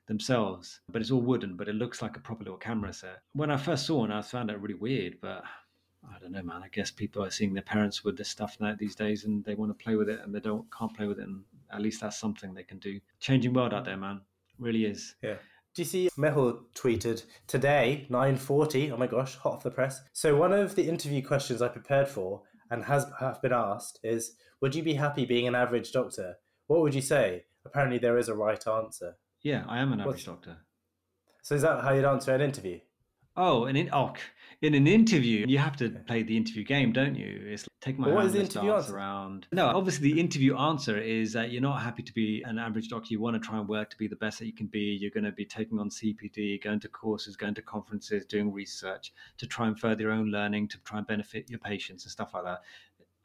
themselves, 0.07 0.79
but 0.91 1.03
it's 1.03 1.11
all 1.11 1.21
wooden, 1.21 1.55
but 1.55 1.67
it 1.67 1.75
looks 1.75 2.01
like 2.01 2.17
a 2.17 2.19
proper 2.19 2.43
little 2.43 2.57
camera 2.57 2.91
set. 2.91 3.19
When 3.33 3.51
I 3.51 3.57
first 3.57 3.85
saw 3.85 3.99
one, 3.99 4.11
I 4.11 4.23
found 4.23 4.49
it 4.49 4.59
really 4.59 4.73
weird, 4.75 5.17
but. 5.21 5.43
I 6.03 6.17
don't 6.17 6.31
know, 6.31 6.41
man. 6.41 6.63
I 6.63 6.67
guess 6.69 6.89
people 6.89 7.23
are 7.23 7.29
seeing 7.29 7.53
their 7.53 7.61
parents 7.61 8.03
with 8.03 8.17
this 8.17 8.27
stuff 8.27 8.57
now 8.59 8.75
these 8.75 8.95
days, 8.95 9.25
and 9.25 9.45
they 9.45 9.53
want 9.53 9.69
to 9.69 9.83
play 9.83 9.95
with 9.95 10.09
it, 10.09 10.19
and 10.23 10.33
they 10.33 10.39
don't 10.39 10.65
can't 10.75 10.91
play 10.97 11.05
with 11.05 11.19
it, 11.19 11.27
and 11.27 11.43
at 11.73 11.81
least 11.81 12.01
that's 12.01 12.17
something 12.19 12.53
they 12.53 12.63
can 12.63 12.79
do. 12.79 12.99
Changing 13.19 13.53
world 13.53 13.73
out 13.73 13.85
there, 13.85 13.97
man. 13.97 14.21
Really 14.59 14.85
is. 14.85 15.15
Yeah. 15.21 15.35
Do 15.73 15.81
you 15.81 15.85
see 15.85 16.09
Mehul 16.17 16.63
tweeted 16.75 17.23
today, 17.47 18.05
9.40, 18.09 18.91
oh 18.91 18.97
my 18.97 19.07
gosh, 19.07 19.35
hot 19.37 19.53
off 19.53 19.63
the 19.63 19.71
press. 19.71 20.01
So 20.11 20.35
one 20.35 20.51
of 20.51 20.75
the 20.75 20.87
interview 20.87 21.21
questions 21.25 21.61
I 21.61 21.69
prepared 21.69 22.07
for 22.09 22.41
and 22.69 22.83
has 22.83 23.05
have 23.19 23.41
been 23.41 23.53
asked 23.53 23.99
is, 24.03 24.35
would 24.61 24.75
you 24.75 24.83
be 24.83 24.93
happy 24.93 25.25
being 25.25 25.47
an 25.47 25.55
average 25.55 25.91
doctor? 25.91 26.35
What 26.67 26.81
would 26.81 26.93
you 26.93 27.01
say? 27.01 27.45
Apparently 27.65 27.99
there 27.99 28.17
is 28.17 28.27
a 28.27 28.35
right 28.35 28.65
answer. 28.67 29.15
Yeah, 29.43 29.63
I 29.67 29.79
am 29.79 29.93
an 29.93 30.01
average 30.01 30.13
What's- 30.15 30.23
doctor. 30.25 30.57
So 31.41 31.55
is 31.55 31.61
that 31.63 31.83
how 31.83 31.93
you'd 31.93 32.05
answer 32.05 32.35
an 32.35 32.41
interview? 32.41 32.79
Oh, 33.35 33.63
and 33.65 33.77
in 33.77 33.89
oh, 33.93 34.13
in 34.61 34.73
an 34.75 34.87
interview, 34.87 35.45
you 35.47 35.57
have 35.57 35.77
to 35.77 35.89
play 36.05 36.21
the 36.21 36.35
interview 36.35 36.63
game, 36.63 36.91
don't 36.91 37.15
you? 37.15 37.41
It's 37.47 37.65
take 37.81 37.97
my 37.99 38.05
But 38.05 38.13
what 38.13 38.25
hand, 38.25 38.27
is 38.27 38.33
the 38.33 38.41
interview 38.57 38.73
answer? 38.73 38.95
around. 38.95 39.47
No, 39.51 39.65
obviously 39.67 40.13
the 40.13 40.19
interview 40.19 40.55
answer 40.55 40.97
is 40.97 41.33
that 41.33 41.51
you're 41.51 41.61
not 41.61 41.81
happy 41.81 42.03
to 42.03 42.13
be 42.13 42.41
an 42.43 42.57
average 42.57 42.89
doctor. 42.89 43.07
You 43.11 43.19
want 43.19 43.35
to 43.35 43.39
try 43.39 43.57
and 43.59 43.67
work 43.67 43.89
to 43.89 43.97
be 43.97 44.07
the 44.07 44.15
best 44.15 44.39
that 44.39 44.45
you 44.45 44.53
can 44.53 44.67
be. 44.67 44.97
You're 45.01 45.11
going 45.11 45.23
to 45.23 45.31
be 45.31 45.45
taking 45.45 45.79
on 45.79 45.89
CPD, 45.89 46.63
going 46.63 46.79
to 46.79 46.87
courses, 46.87 47.35
going 47.35 47.55
to 47.55 47.61
conferences, 47.61 48.25
doing 48.25 48.53
research 48.53 49.11
to 49.37 49.47
try 49.47 49.67
and 49.67 49.77
further 49.77 50.03
your 50.03 50.11
own 50.11 50.27
learning, 50.31 50.67
to 50.69 50.77
try 50.85 50.99
and 50.99 51.07
benefit 51.07 51.49
your 51.49 51.59
patients 51.59 52.05
and 52.05 52.11
stuff 52.11 52.33
like 52.33 52.43
that. 52.43 52.61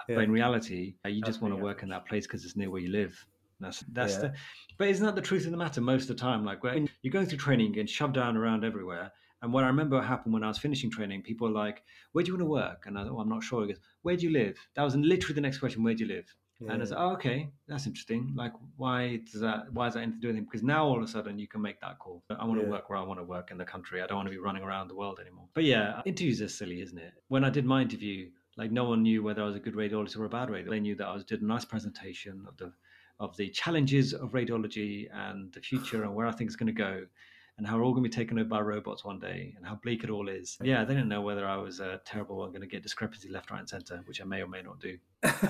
Yeah. 0.09 0.17
But 0.17 0.25
in 0.25 0.33
reality, 0.33 0.95
uh, 1.05 1.09
you 1.09 1.21
That's 1.21 1.31
just 1.35 1.43
want 1.43 1.53
to 1.53 1.57
pretty 1.57 1.65
work 1.65 1.83
in 1.83 1.89
that 1.91 2.07
place 2.07 2.27
because 2.27 2.45
it's 2.45 2.57
near 2.57 2.71
where 2.71 2.81
you 2.81 2.91
live. 2.91 3.25
That's 3.61 3.81
that's 3.93 4.15
Yeah. 4.15 4.21
the. 4.21 4.35
But 4.79 4.89
isn't 4.89 5.05
that 5.05 5.15
the 5.15 5.23
truth 5.23 5.45
of 5.47 5.51
the 5.51 5.57
matter 5.57 5.81
most 5.81 6.03
of 6.11 6.17
the 6.17 6.21
time? 6.21 6.45
Like 6.45 6.63
when 6.63 6.89
you're 7.03 7.13
going 7.13 7.27
through 7.27 7.39
training, 7.39 7.79
and 7.79 7.89
shoved 7.89 8.15
down 8.15 8.37
around 8.37 8.65
everywhere. 8.65 9.13
And 9.43 9.53
what 9.53 9.65
I 9.65 9.69
remember 9.69 10.01
happened 10.01 10.33
when 10.35 10.43
I 10.45 10.49
was 10.49 10.59
finishing 10.59 10.91
training, 10.91 11.23
people 11.23 11.49
were 11.49 11.55
like, 11.55 11.83
"Where 12.13 12.25
do 12.25 12.29
you 12.29 12.35
want 12.35 12.43
to 12.43 12.51
work?" 12.51 12.85
And 12.87 12.99
I 12.99 13.05
thought, 13.05 13.13
"Oh, 13.13 13.21
I'm 13.21 13.29
not 13.29 13.43
sure." 13.43 13.63
He 13.63 13.69
goes, 13.73 13.81
"Where 14.03 14.17
do 14.17 14.25
you 14.27 14.33
live?" 14.33 14.57
That 14.75 14.83
was 14.83 14.97
literally 14.97 15.35
the 15.35 15.41
next 15.41 15.59
question. 15.59 15.83
Where 15.83 15.95
do 15.95 16.05
you 16.05 16.09
live? 16.15 16.35
And 16.61 16.71
I 16.71 16.77
Yeah. 16.77 16.85
said, 16.87 16.99
"Oh, 16.99 17.13
okay, 17.13 17.53
that's 17.69 17.87
interesting. 17.87 18.33
Like, 18.35 18.53
why 18.77 19.19
does 19.31 19.41
that? 19.43 19.73
Why 19.73 19.89
is 19.89 19.95
that 19.95 20.01
anything 20.01 20.21
to 20.21 20.27
do 20.27 20.29
with 20.29 20.39
it? 20.39 20.47
Because 20.47 20.63
now 20.63 20.87
all 20.87 20.97
of 20.97 21.03
a 21.03 21.07
sudden 21.07 21.39
you 21.39 21.47
can 21.47 21.61
make 21.61 21.81
that 21.81 21.99
call. 21.99 22.25
I 22.31 22.45
want 22.47 22.59
to 22.61 22.65
Yeah. 22.65 22.71
work 22.71 22.89
where 22.89 22.99
I 22.99 23.03
want 23.03 23.21
to 23.21 23.25
work 23.25 23.51
in 23.51 23.59
the 23.59 23.65
country. 23.67 24.01
I 24.01 24.07
don't 24.07 24.17
want 24.17 24.29
to 24.29 24.31
be 24.31 24.39
running 24.39 24.63
around 24.63 24.89
the 24.89 24.97
world 24.97 25.21
anymore. 25.21 25.49
But 25.55 25.65
yeah, 25.65 26.03
interviews 26.07 26.41
are 26.41 26.49
silly, 26.49 26.81
isn't 26.81 26.99
it? 26.99 27.13
When 27.29 27.45
I 27.45 27.51
did 27.51 27.67
my 27.67 27.83
interview, 27.83 28.31
like 28.57 28.73
no 28.73 28.85
one 28.85 29.03
knew 29.03 29.23
whether 29.23 29.43
I 29.43 29.47
was 29.47 29.55
a 29.57 29.61
good 29.61 29.75
radiologist 29.75 30.19
or 30.19 30.25
a 30.25 30.31
bad 30.31 30.49
radiologist. 30.49 30.71
They 30.71 30.81
knew 30.81 30.95
that 30.97 31.07
I 31.07 31.13
was 31.13 31.25
did 31.25 31.43
a 31.43 31.47
nice 31.47 31.67
presentation 31.67 32.47
of 32.49 32.57
the 32.57 32.73
of 33.21 33.37
the 33.37 33.49
challenges 33.51 34.13
of 34.13 34.33
radiology 34.33 35.09
and 35.13 35.53
the 35.53 35.61
future 35.61 36.03
and 36.05 36.15
where 36.15 36.27
I 36.27 36.33
think 36.33 36.49
it's 36.49 36.57
going 36.57 36.67
to 36.67 36.73
go. 36.73 37.07
And 37.59 37.67
how 37.67 37.79
we're 37.79 37.85
all 37.85 37.93
going 37.93 38.05
to 38.05 38.11
be 38.11 38.15
taken 38.15 38.39
over 38.39 38.47
by 38.51 38.61
robots 38.61 39.03
one 39.03 39.19
day, 39.19 39.55
and 39.57 39.65
how 39.65 39.77
bleak 39.83 40.05
it 40.05 40.11
all 40.11 40.29
is. 40.29 40.59
Yeah, 40.63 40.85
they 40.85 40.93
didn't 40.93 41.09
know 41.09 41.23
whether 41.23 41.47
I 41.47 41.57
was 41.57 41.81
uh, 41.81 41.97
terrible 42.05 42.45
and 42.45 42.53
going 42.53 42.61
to 42.61 42.67
get 42.67 42.83
discrepancy 42.83 43.31
left, 43.31 43.51
right, 43.51 43.61
and 43.61 43.69
center, 43.69 44.03
which 44.05 44.21
I 44.21 44.25
may 44.25 44.43
or 44.43 44.47
may 44.47 44.61
not 44.61 44.79
do. 44.79 44.99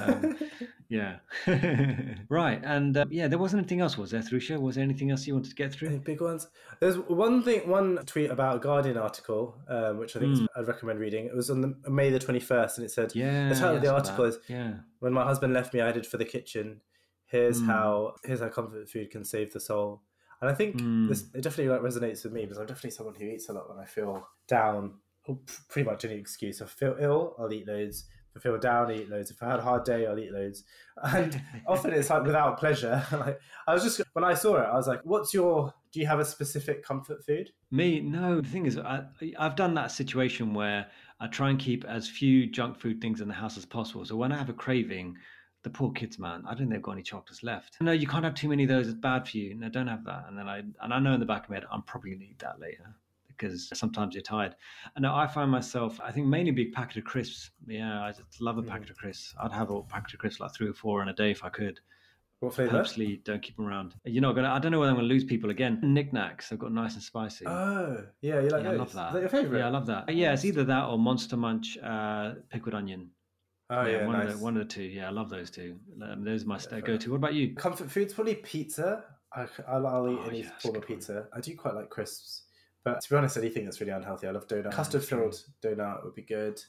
Um, 0.00 0.38
yeah. 0.88 1.16
right. 2.28 2.60
And 2.64 2.96
uh, 2.96 3.06
yeah, 3.10 3.26
there 3.28 3.38
wasn't 3.40 3.60
anything 3.60 3.80
else, 3.80 3.98
was 3.98 4.12
there, 4.12 4.20
Thrusha? 4.20 4.60
Was 4.60 4.76
there 4.76 4.84
anything 4.84 5.10
else 5.10 5.26
you 5.26 5.34
wanted 5.34 5.48
to 5.50 5.56
get 5.56 5.72
through? 5.72 5.88
Any 5.88 5.96
through? 5.98 6.04
big 6.04 6.20
ones. 6.20 6.46
There's 6.80 6.96
one 6.96 7.42
thing, 7.42 7.68
one 7.68 7.96
tweet 8.06 8.30
about 8.30 8.56
a 8.56 8.58
Guardian 8.60 8.96
article, 8.96 9.56
um, 9.68 9.98
which 9.98 10.14
I 10.16 10.20
think 10.20 10.36
Mm. 10.36 10.46
I'd 10.56 10.68
recommend 10.68 11.00
reading. 11.00 11.26
It 11.26 11.34
was 11.34 11.50
on 11.50 11.60
the, 11.60 11.74
May 11.90 12.10
the 12.10 12.18
21st, 12.20 12.76
and 12.76 12.84
it 12.86 12.90
said, 12.90 13.14
Yeah. 13.16 13.48
The 13.48 13.54
title 13.56 13.76
of 13.76 13.80
the 13.82 13.86
yeah, 13.88 13.94
I 13.94 14.02
saw 14.02 14.10
article 14.10 14.24
that. 14.26 14.30
is- 14.30 14.38
Yeah. 14.48 14.74
"When 15.00 15.12
my 15.12 15.24
husband 15.24 15.54
left 15.54 15.74
me, 15.74 15.80
I 15.80 15.86
headed 15.86 16.06
for 16.06 16.18
the 16.18 16.24
kitchen. 16.24 16.82
Here's 17.26 17.60
Mm. 17.60 17.66
how 17.66 18.14
here's 18.24 18.38
how 18.40 18.48
comfort 18.48 18.88
food 18.88 19.10
can 19.10 19.24
save 19.24 19.52
the 19.52 19.58
soul." 19.60 20.02
And 20.40 20.50
I 20.50 20.54
think 20.54 20.76
Mm. 20.80 21.08
this 21.08 21.24
it 21.34 21.42
definitely 21.42 21.72
like 21.72 21.80
resonates 21.80 22.24
with 22.24 22.32
me 22.32 22.42
because 22.42 22.58
I'm 22.58 22.66
definitely 22.66 22.90
someone 22.90 23.14
who 23.14 23.24
eats 23.24 23.48
a 23.48 23.52
lot 23.52 23.68
when 23.68 23.78
I 23.78 23.84
feel 23.86 24.26
down. 24.46 25.00
Pretty 25.68 25.88
much 25.88 26.04
any 26.04 26.14
excuse. 26.14 26.60
If 26.60 26.68
I 26.68 26.70
feel 26.70 26.96
ill, 27.00 27.34
I'll 27.38 27.52
eat 27.52 27.66
loads. 27.66 28.04
If 28.34 28.42
I 28.42 28.42
feel 28.44 28.58
down, 28.58 28.90
I 28.92 28.96
eat 28.98 29.08
loads. 29.08 29.30
If 29.32 29.42
I 29.42 29.50
had 29.50 29.58
a 29.58 29.62
hard 29.62 29.82
day, 29.84 30.06
I'll 30.06 30.18
eat 30.18 30.30
loads. 30.32 30.62
And 31.02 31.42
often 31.66 31.92
it's 31.92 32.10
like 32.10 32.22
without 32.24 32.58
pleasure. 32.58 33.04
like 33.12 33.40
I 33.66 33.74
was 33.74 33.82
just 33.82 34.00
when 34.12 34.24
I 34.24 34.34
saw 34.34 34.56
it, 34.56 34.66
I 34.66 34.74
was 34.74 34.86
like, 34.86 35.00
"What's 35.04 35.34
your? 35.34 35.74
Do 35.92 36.00
you 36.00 36.06
have 36.06 36.20
a 36.20 36.24
specific 36.24 36.84
comfort 36.84 37.24
food?" 37.24 37.50
Me, 37.70 38.00
no. 38.00 38.40
The 38.40 38.48
thing 38.48 38.66
is, 38.66 38.78
I, 38.78 39.04
I've 39.38 39.56
done 39.56 39.74
that 39.74 39.90
situation 39.90 40.54
where 40.54 40.86
I 41.18 41.26
try 41.26 41.50
and 41.50 41.58
keep 41.58 41.84
as 41.86 42.08
few 42.08 42.46
junk 42.46 42.78
food 42.78 43.00
things 43.00 43.20
in 43.20 43.26
the 43.28 43.34
house 43.34 43.56
as 43.56 43.64
possible. 43.66 44.04
So 44.04 44.14
when 44.16 44.30
I 44.32 44.38
have 44.38 44.48
a 44.48 44.54
craving, 44.54 45.16
the 45.66 45.70
poor 45.70 45.90
kids, 45.90 46.16
man, 46.16 46.44
I 46.46 46.50
don't 46.50 46.58
think 46.58 46.70
they've 46.70 46.80
got 46.80 46.92
any 46.92 47.02
chocolates 47.02 47.42
left. 47.42 47.76
No, 47.80 47.90
you 47.90 48.06
can't 48.06 48.22
have 48.22 48.34
too 48.34 48.48
many 48.48 48.62
of 48.62 48.68
those. 48.68 48.86
It's 48.86 48.96
bad 48.96 49.26
for 49.28 49.36
you. 49.36 49.52
No, 49.56 49.68
don't 49.68 49.88
have 49.88 50.04
that. 50.04 50.26
And 50.28 50.38
then 50.38 50.48
I, 50.48 50.58
and 50.80 50.94
I 50.94 51.00
know 51.00 51.12
in 51.12 51.18
the 51.18 51.26
back 51.26 51.42
of 51.42 51.50
my 51.50 51.56
head, 51.56 51.64
I'm 51.72 51.82
probably 51.82 52.14
to 52.16 52.24
eat 52.24 52.38
that 52.38 52.60
later 52.60 52.94
because 53.26 53.68
sometimes 53.76 54.14
you're 54.14 54.22
tired. 54.22 54.54
And 54.94 55.02
now 55.02 55.16
I 55.16 55.26
find 55.26 55.50
myself, 55.50 55.98
I 56.00 56.12
think 56.12 56.28
mainly 56.28 56.50
a 56.50 56.54
big 56.54 56.72
packet 56.72 56.98
of 56.98 57.04
crisps. 57.04 57.50
Yeah, 57.66 58.00
I 58.00 58.12
just 58.12 58.40
love 58.40 58.58
a 58.58 58.62
Mm. 58.62 58.68
packet 58.68 58.90
of 58.90 58.96
crisps. 58.96 59.34
I'd 59.42 59.50
have 59.50 59.70
a 59.70 59.82
packet 59.82 60.14
of 60.14 60.20
crisps 60.20 60.38
like 60.38 60.54
three 60.54 60.68
or 60.68 60.72
four 60.72 61.02
in 61.02 61.08
a 61.08 61.12
day 61.12 61.32
if 61.32 61.42
I 61.42 61.48
could. 61.48 61.80
What 62.38 62.54
flavor? 62.54 62.70
Purposely 62.70 63.16
don't 63.24 63.42
keep 63.42 63.56
them 63.56 63.66
around. 63.66 63.94
You're 64.04 64.22
not 64.22 64.34
gonna. 64.36 64.50
I 64.50 64.60
don't 64.60 64.70
know 64.70 64.78
whether 64.78 64.90
I'm 64.92 64.96
gonna 64.98 65.08
lose 65.08 65.24
people 65.24 65.50
again. 65.50 65.80
Nik 65.82 66.12
Naks. 66.12 66.52
I've 66.52 66.60
got 66.60 66.70
nice 66.70 66.94
and 66.94 67.02
spicy. 67.02 67.44
Oh, 67.46 68.04
yeah, 68.20 68.40
you 68.40 68.50
like 68.50 68.62
yeah, 68.62 68.70
I 68.70 68.74
love 68.74 68.92
that. 68.92 69.08
Is 69.08 69.12
that 69.14 69.20
your 69.20 69.28
favorite? 69.30 69.58
Yeah, 69.58 69.66
I 69.66 69.70
love 69.70 69.86
that. 69.86 70.14
Yeah, 70.14 70.32
it's 70.32 70.44
either 70.44 70.62
that 70.62 70.84
or 70.84 70.96
Monster 70.96 71.36
Munch 71.36 71.76
uh, 71.82 72.34
pickled 72.50 72.74
onion. 72.76 73.10
Oh 73.68 73.84
yeah, 73.84 74.06
one 74.06 74.18
nice. 74.18 74.28
of 74.32 74.38
the 74.38 74.44
one 74.44 74.56
of 74.56 74.68
the 74.68 74.72
two. 74.74 74.82
Yeah, 74.84 75.08
I 75.08 75.10
love 75.10 75.28
those 75.28 75.50
two. 75.50 75.76
Um, 76.02 76.24
those 76.24 76.44
are 76.44 76.46
my 76.46 76.58
st- 76.58 76.84
go-to. 76.84 77.10
What 77.10 77.16
about 77.16 77.34
you? 77.34 77.54
Comfort 77.54 77.90
food's 77.90 78.14
probably 78.14 78.36
pizza. 78.36 79.04
I, 79.34 79.46
I'll, 79.68 79.86
I'll 79.86 80.08
eat 80.08 80.18
Oh, 80.22 80.28
any 80.28 80.38
yeah, 80.42 80.44
that's 80.50 80.64
a 80.64 80.68
form 80.68 80.76
of 80.76 80.82
good 80.82 80.90
one. 80.90 80.98
pizza. 80.98 81.26
I 81.34 81.40
do 81.40 81.56
quite 81.56 81.74
like 81.74 81.90
crisps, 81.90 82.44
but 82.84 83.00
to 83.00 83.10
be 83.10 83.16
honest, 83.16 83.36
anything 83.36 83.64
that's 83.64 83.80
really 83.80 83.92
unhealthy, 83.92 84.28
I 84.28 84.30
love 84.30 84.46
donut. 84.46 84.66
Oh, 84.66 84.70
Custard 84.70 85.04
true. 85.06 85.18
filled 85.30 85.42
donut 85.78 86.04
would 86.04 86.14
be 86.14 86.22
good. 86.22 86.60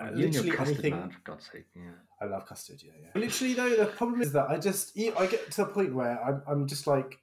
Uh, 0.00 0.04
you 0.04 0.08
and 0.08 0.18
your 0.18 0.26
literally 0.44 0.50
custard 0.52 0.74
anything- 0.76 0.94
man, 1.00 1.10
for 1.10 1.20
God's 1.24 1.50
sake. 1.52 1.66
Yeah. 1.76 1.82
I 2.22 2.24
love 2.24 2.46
custard. 2.46 2.80
Yeah, 2.82 2.92
yeah. 3.02 3.20
Literally 3.20 3.52
though, 3.54 3.76
the 3.76 3.86
problem 3.86 4.22
is 4.22 4.32
that 4.32 4.48
I 4.48 4.56
just 4.58 4.96
eat. 4.96 5.12
I 5.18 5.26
get 5.26 5.50
to 5.50 5.64
the 5.64 5.70
point 5.70 5.94
where 5.94 6.18
I'm, 6.24 6.42
I'm 6.48 6.66
just 6.66 6.86
like 6.86 7.18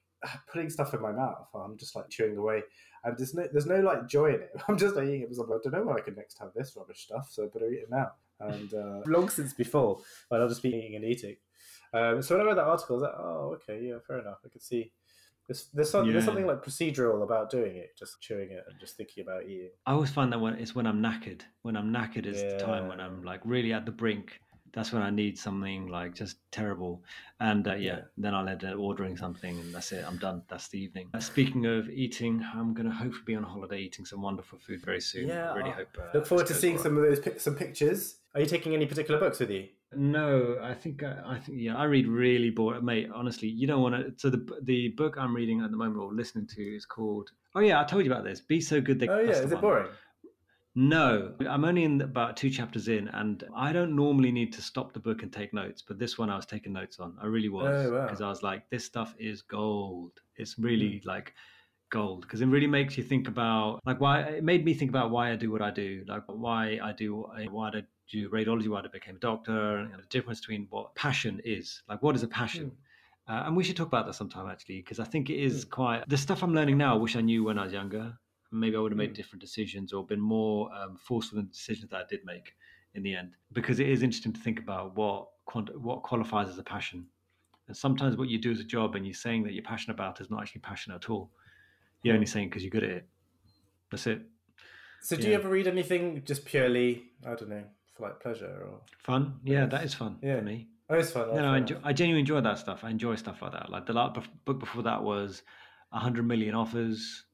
putting 0.52 0.70
stuff 0.70 0.94
in 0.94 1.02
my 1.02 1.10
mouth. 1.10 1.48
I'm 1.54 1.76
just 1.76 1.96
like 1.96 2.08
chewing 2.10 2.36
away, 2.36 2.62
and 3.04 3.18
there's 3.18 3.34
no 3.34 3.48
there's 3.52 3.66
no 3.66 3.80
like 3.80 4.06
joy 4.06 4.26
in 4.28 4.34
it. 4.42 4.50
I'm 4.68 4.78
just 4.78 4.94
like 4.94 5.06
eating 5.08 5.22
it 5.22 5.30
because 5.30 5.38
I'm 5.38 5.48
like, 5.50 5.60
I 5.66 5.70
don't 5.70 5.80
know 5.80 5.86
when 5.92 5.96
I 6.00 6.04
can 6.04 6.14
next 6.14 6.38
have 6.38 6.50
this 6.54 6.74
rubbish 6.76 7.00
stuff, 7.02 7.28
so 7.32 7.42
I 7.42 7.46
better 7.52 7.70
eat 7.72 7.80
it 7.80 7.90
now. 7.90 8.12
And 8.40 8.72
uh, 8.74 9.00
long 9.06 9.28
since 9.28 9.52
before, 9.52 10.00
but 10.28 10.40
I'll 10.40 10.48
just 10.48 10.62
be 10.62 10.70
eating 10.70 10.96
and 10.96 11.04
eating. 11.04 11.36
Um, 11.92 12.22
so 12.22 12.36
when 12.36 12.46
I 12.46 12.48
read 12.48 12.58
that 12.58 12.64
article, 12.64 12.96
I 12.96 12.98
was 12.98 13.02
like, 13.02 13.18
oh, 13.18 13.56
okay, 13.56 13.84
yeah, 13.86 13.94
fair 14.06 14.18
enough. 14.20 14.38
I 14.44 14.48
could 14.48 14.62
see. 14.62 14.92
There's, 15.46 15.68
there's, 15.74 15.90
some, 15.90 16.10
there's 16.12 16.24
something 16.24 16.46
like 16.46 16.62
procedural 16.62 17.24
about 17.24 17.50
doing 17.50 17.74
it, 17.74 17.96
just 17.98 18.20
chewing 18.20 18.52
it 18.52 18.64
and 18.68 18.78
just 18.78 18.96
thinking 18.96 19.24
about 19.24 19.46
eating. 19.46 19.70
I 19.84 19.92
always 19.92 20.10
find 20.10 20.32
that 20.32 20.38
when 20.40 20.54
it's 20.54 20.76
when 20.76 20.86
I'm 20.86 21.02
knackered. 21.02 21.40
When 21.62 21.76
I'm 21.76 21.92
knackered 21.92 22.26
is 22.26 22.40
the 22.40 22.58
time 22.58 22.86
when 22.86 23.00
I'm 23.00 23.24
like 23.24 23.40
really 23.44 23.72
at 23.72 23.84
the 23.84 23.90
brink. 23.90 24.40
That's 24.72 24.92
when 24.92 25.02
I 25.02 25.10
need 25.10 25.36
something 25.36 25.88
like 25.88 26.14
just 26.14 26.36
terrible. 26.52 27.02
And 27.40 27.66
uh, 27.66 27.74
yeah, 27.74 27.80
Yeah. 27.96 28.00
then 28.16 28.36
I'll 28.36 28.48
end 28.48 28.64
up 28.64 28.78
ordering 28.78 29.16
something 29.16 29.58
and 29.58 29.74
that's 29.74 29.90
it. 29.90 30.04
I'm 30.06 30.18
done. 30.18 30.42
That's 30.48 30.68
the 30.68 30.80
evening. 30.80 31.08
Uh, 31.12 31.18
speaking 31.18 31.66
of 31.66 31.88
eating, 31.90 32.46
I'm 32.54 32.72
going 32.72 32.86
to 32.88 32.94
hopefully 32.94 33.24
be 33.26 33.34
on 33.34 33.42
holiday 33.42 33.80
eating 33.80 34.04
some 34.04 34.22
wonderful 34.22 34.60
food 34.60 34.84
very 34.84 35.00
soon. 35.00 35.26
Yeah, 35.26 35.50
I 35.50 35.56
really 35.56 35.70
I'll 35.70 35.76
hope. 35.78 35.98
Uh, 35.98 36.02
Look 36.14 36.26
forward 36.28 36.46
to 36.46 36.54
seeing 36.54 36.74
well. 36.74 36.84
some 36.84 36.96
of 36.96 37.02
those 37.02 37.42
some 37.42 37.56
pictures. 37.56 38.18
Are 38.34 38.40
you 38.40 38.46
taking 38.46 38.74
any 38.74 38.86
particular 38.86 39.18
books 39.18 39.40
with 39.40 39.50
you? 39.50 39.68
No, 39.92 40.56
I 40.62 40.72
think 40.74 41.02
uh, 41.02 41.16
I 41.26 41.38
think 41.38 41.58
yeah, 41.60 41.76
I 41.76 41.84
read 41.84 42.06
really 42.06 42.50
boring, 42.50 42.84
mate. 42.84 43.08
Honestly, 43.12 43.48
you 43.48 43.66
don't 43.66 43.82
want 43.82 43.94
to. 43.96 44.12
So 44.16 44.30
the 44.30 44.46
the 44.62 44.88
book 44.90 45.16
I'm 45.18 45.34
reading 45.34 45.62
at 45.62 45.70
the 45.72 45.76
moment 45.76 46.00
or 46.00 46.14
listening 46.14 46.46
to 46.48 46.62
is 46.62 46.86
called. 46.86 47.30
Oh 47.56 47.60
yeah, 47.60 47.80
I 47.80 47.84
told 47.84 48.04
you 48.04 48.12
about 48.12 48.24
this. 48.24 48.40
Be 48.40 48.60
so 48.60 48.80
good. 48.80 49.00
They 49.00 49.08
Oh 49.08 49.18
yeah, 49.18 49.30
is 49.32 49.50
it 49.50 49.54
one. 49.54 49.62
boring? 49.62 49.88
No, 50.76 51.34
I'm 51.40 51.64
only 51.64 51.82
in 51.82 52.00
about 52.00 52.36
two 52.36 52.48
chapters 52.48 52.86
in, 52.86 53.08
and 53.08 53.42
I 53.56 53.72
don't 53.72 53.96
normally 53.96 54.30
need 54.30 54.52
to 54.52 54.62
stop 54.62 54.92
the 54.92 55.00
book 55.00 55.24
and 55.24 55.32
take 55.32 55.52
notes, 55.52 55.82
but 55.82 55.98
this 55.98 56.16
one 56.16 56.30
I 56.30 56.36
was 56.36 56.46
taking 56.46 56.72
notes 56.72 57.00
on. 57.00 57.16
I 57.20 57.26
really 57.26 57.48
was 57.48 57.66
Oh, 57.66 57.90
wow. 57.92 58.06
because 58.06 58.20
I 58.20 58.28
was 58.28 58.44
like, 58.44 58.70
this 58.70 58.84
stuff 58.84 59.16
is 59.18 59.42
gold. 59.42 60.12
It's 60.36 60.56
really 60.60 61.02
like 61.04 61.34
gold 61.90 62.22
because 62.22 62.40
it 62.40 62.46
really 62.46 62.68
makes 62.68 62.96
you 62.96 63.02
think 63.02 63.26
about 63.26 63.80
like 63.84 64.00
why 64.00 64.20
it 64.20 64.44
made 64.44 64.64
me 64.64 64.72
think 64.72 64.90
about 64.90 65.10
why 65.10 65.32
I 65.32 65.36
do 65.36 65.50
what 65.50 65.60
I 65.60 65.72
do, 65.72 66.04
like 66.06 66.22
why 66.28 66.78
I 66.80 66.92
do 66.92 67.26
why 67.50 67.70
I 67.74 67.82
do 68.10 68.28
radiology, 68.28 68.68
why 68.68 68.80
I 68.80 68.88
became 68.88 69.16
a 69.16 69.18
doctor, 69.20 69.76
and 69.78 69.94
the 69.94 70.06
difference 70.08 70.40
between 70.40 70.66
what 70.70 70.94
passion 70.94 71.40
is. 71.44 71.82
Like, 71.88 72.02
what 72.02 72.14
is 72.14 72.22
a 72.22 72.28
passion? 72.28 72.72
Uh, 73.28 73.44
and 73.46 73.56
we 73.56 73.62
should 73.62 73.76
talk 73.76 73.86
about 73.86 74.06
that 74.06 74.14
sometime 74.14 74.48
actually, 74.50 74.78
because 74.78 74.98
I 74.98 75.04
think 75.04 75.30
it 75.30 75.38
is 75.38 75.64
quite 75.64 76.08
the 76.08 76.16
stuff 76.16 76.42
I'm 76.42 76.52
learning 76.54 76.78
now. 76.78 76.94
I 76.94 76.98
wish 76.98 77.14
I 77.14 77.20
knew 77.20 77.44
when 77.44 77.58
I 77.58 77.64
was 77.64 77.72
younger. 77.72 78.18
Maybe 78.50 78.76
I 78.76 78.80
would 78.80 78.90
have 78.90 78.98
made 78.98 79.12
Mm. 79.12 79.14
different 79.14 79.40
decisions 79.40 79.92
or 79.92 80.04
been 80.04 80.20
more 80.20 80.74
um, 80.74 80.96
forceful 80.96 81.38
in 81.38 81.44
the 81.46 81.52
decisions 81.52 81.90
that 81.90 81.98
I 82.04 82.06
did 82.08 82.24
make 82.24 82.56
in 82.94 83.04
the 83.04 83.14
end. 83.14 83.36
Because 83.52 83.78
it 83.78 83.88
is 83.88 84.02
interesting 84.02 84.32
to 84.32 84.40
think 84.40 84.58
about 84.58 84.96
what 84.96 85.28
quant- 85.44 85.80
what 85.80 86.02
qualifies 86.02 86.48
as 86.48 86.58
a 86.58 86.64
passion. 86.64 87.06
And 87.68 87.76
sometimes 87.76 88.16
what 88.16 88.28
you 88.28 88.38
do 88.38 88.50
as 88.50 88.58
a 88.58 88.64
job 88.64 88.96
and 88.96 89.06
you're 89.06 89.14
saying 89.14 89.44
that 89.44 89.52
you're 89.52 89.62
passionate 89.62 89.94
about 89.94 90.20
is 90.20 90.28
not 90.28 90.40
actually 90.42 90.62
passionate 90.62 90.96
at 90.96 91.10
all. 91.10 91.30
You're 92.02 92.14
only 92.14 92.26
saying 92.26 92.48
because 92.48 92.64
you're 92.64 92.70
good 92.70 92.82
at 92.82 92.90
it. 92.90 93.08
That's 93.92 94.08
it. 94.08 94.22
So 95.02 95.14
do 95.16 95.22
Yeah. 95.22 95.28
you 95.28 95.34
ever 95.36 95.48
read 95.48 95.68
anything 95.68 96.24
just 96.24 96.44
purely, 96.44 97.12
I 97.24 97.36
don't 97.36 97.48
know, 97.48 97.64
for 98.00 98.08
like 98.08 98.20
pleasure 98.20 98.62
or? 98.66 98.80
Fun. 98.98 99.38
Yeah, 99.44 99.66
that 99.66 99.84
is 99.84 99.94
fun 99.94 100.18
Yeah. 100.22 100.38
for 100.38 100.42
me. 100.42 100.68
Oh, 100.88 100.94
it's 100.96 101.12
fun. 101.12 101.28
No, 101.28 101.42
no, 101.42 101.52
I, 101.52 101.58
enjoy, 101.58 101.76
I 101.84 101.92
genuinely 101.92 102.20
enjoy 102.20 102.40
that 102.40 102.58
stuff. 102.58 102.82
I 102.82 102.90
enjoy 102.90 103.14
stuff 103.14 103.42
like 103.42 103.52
that. 103.52 103.70
Like 103.70 103.86
the 103.86 103.92
last 103.92 104.18
book 104.44 104.58
before 104.58 104.82
that 104.82 105.02
was 105.02 105.42
"A 105.92 105.96
100 105.96 106.26
million 106.26 106.54
offers. 106.54 107.24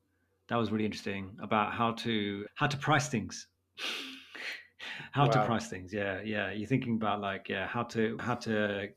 That 0.49 0.57
was 0.57 0.71
really 0.71 0.85
interesting 0.85 1.37
about 1.43 1.73
how 1.73 1.93
to 1.93 2.47
how 2.55 2.67
to 2.67 2.77
price 2.77 3.09
things. 3.09 3.47
how 5.13 5.27
to 5.27 5.45
price 5.45 5.69
things. 5.69 5.93
Yeah, 5.93 6.21
yeah. 6.23 6.53
You're 6.53 6.69
thinking 6.69 6.95
about 6.95 7.21
like 7.21 7.49
yeah, 7.49 7.67
how 7.67 7.83
to 7.85 8.17
how 8.21 8.35
to 8.47 8.89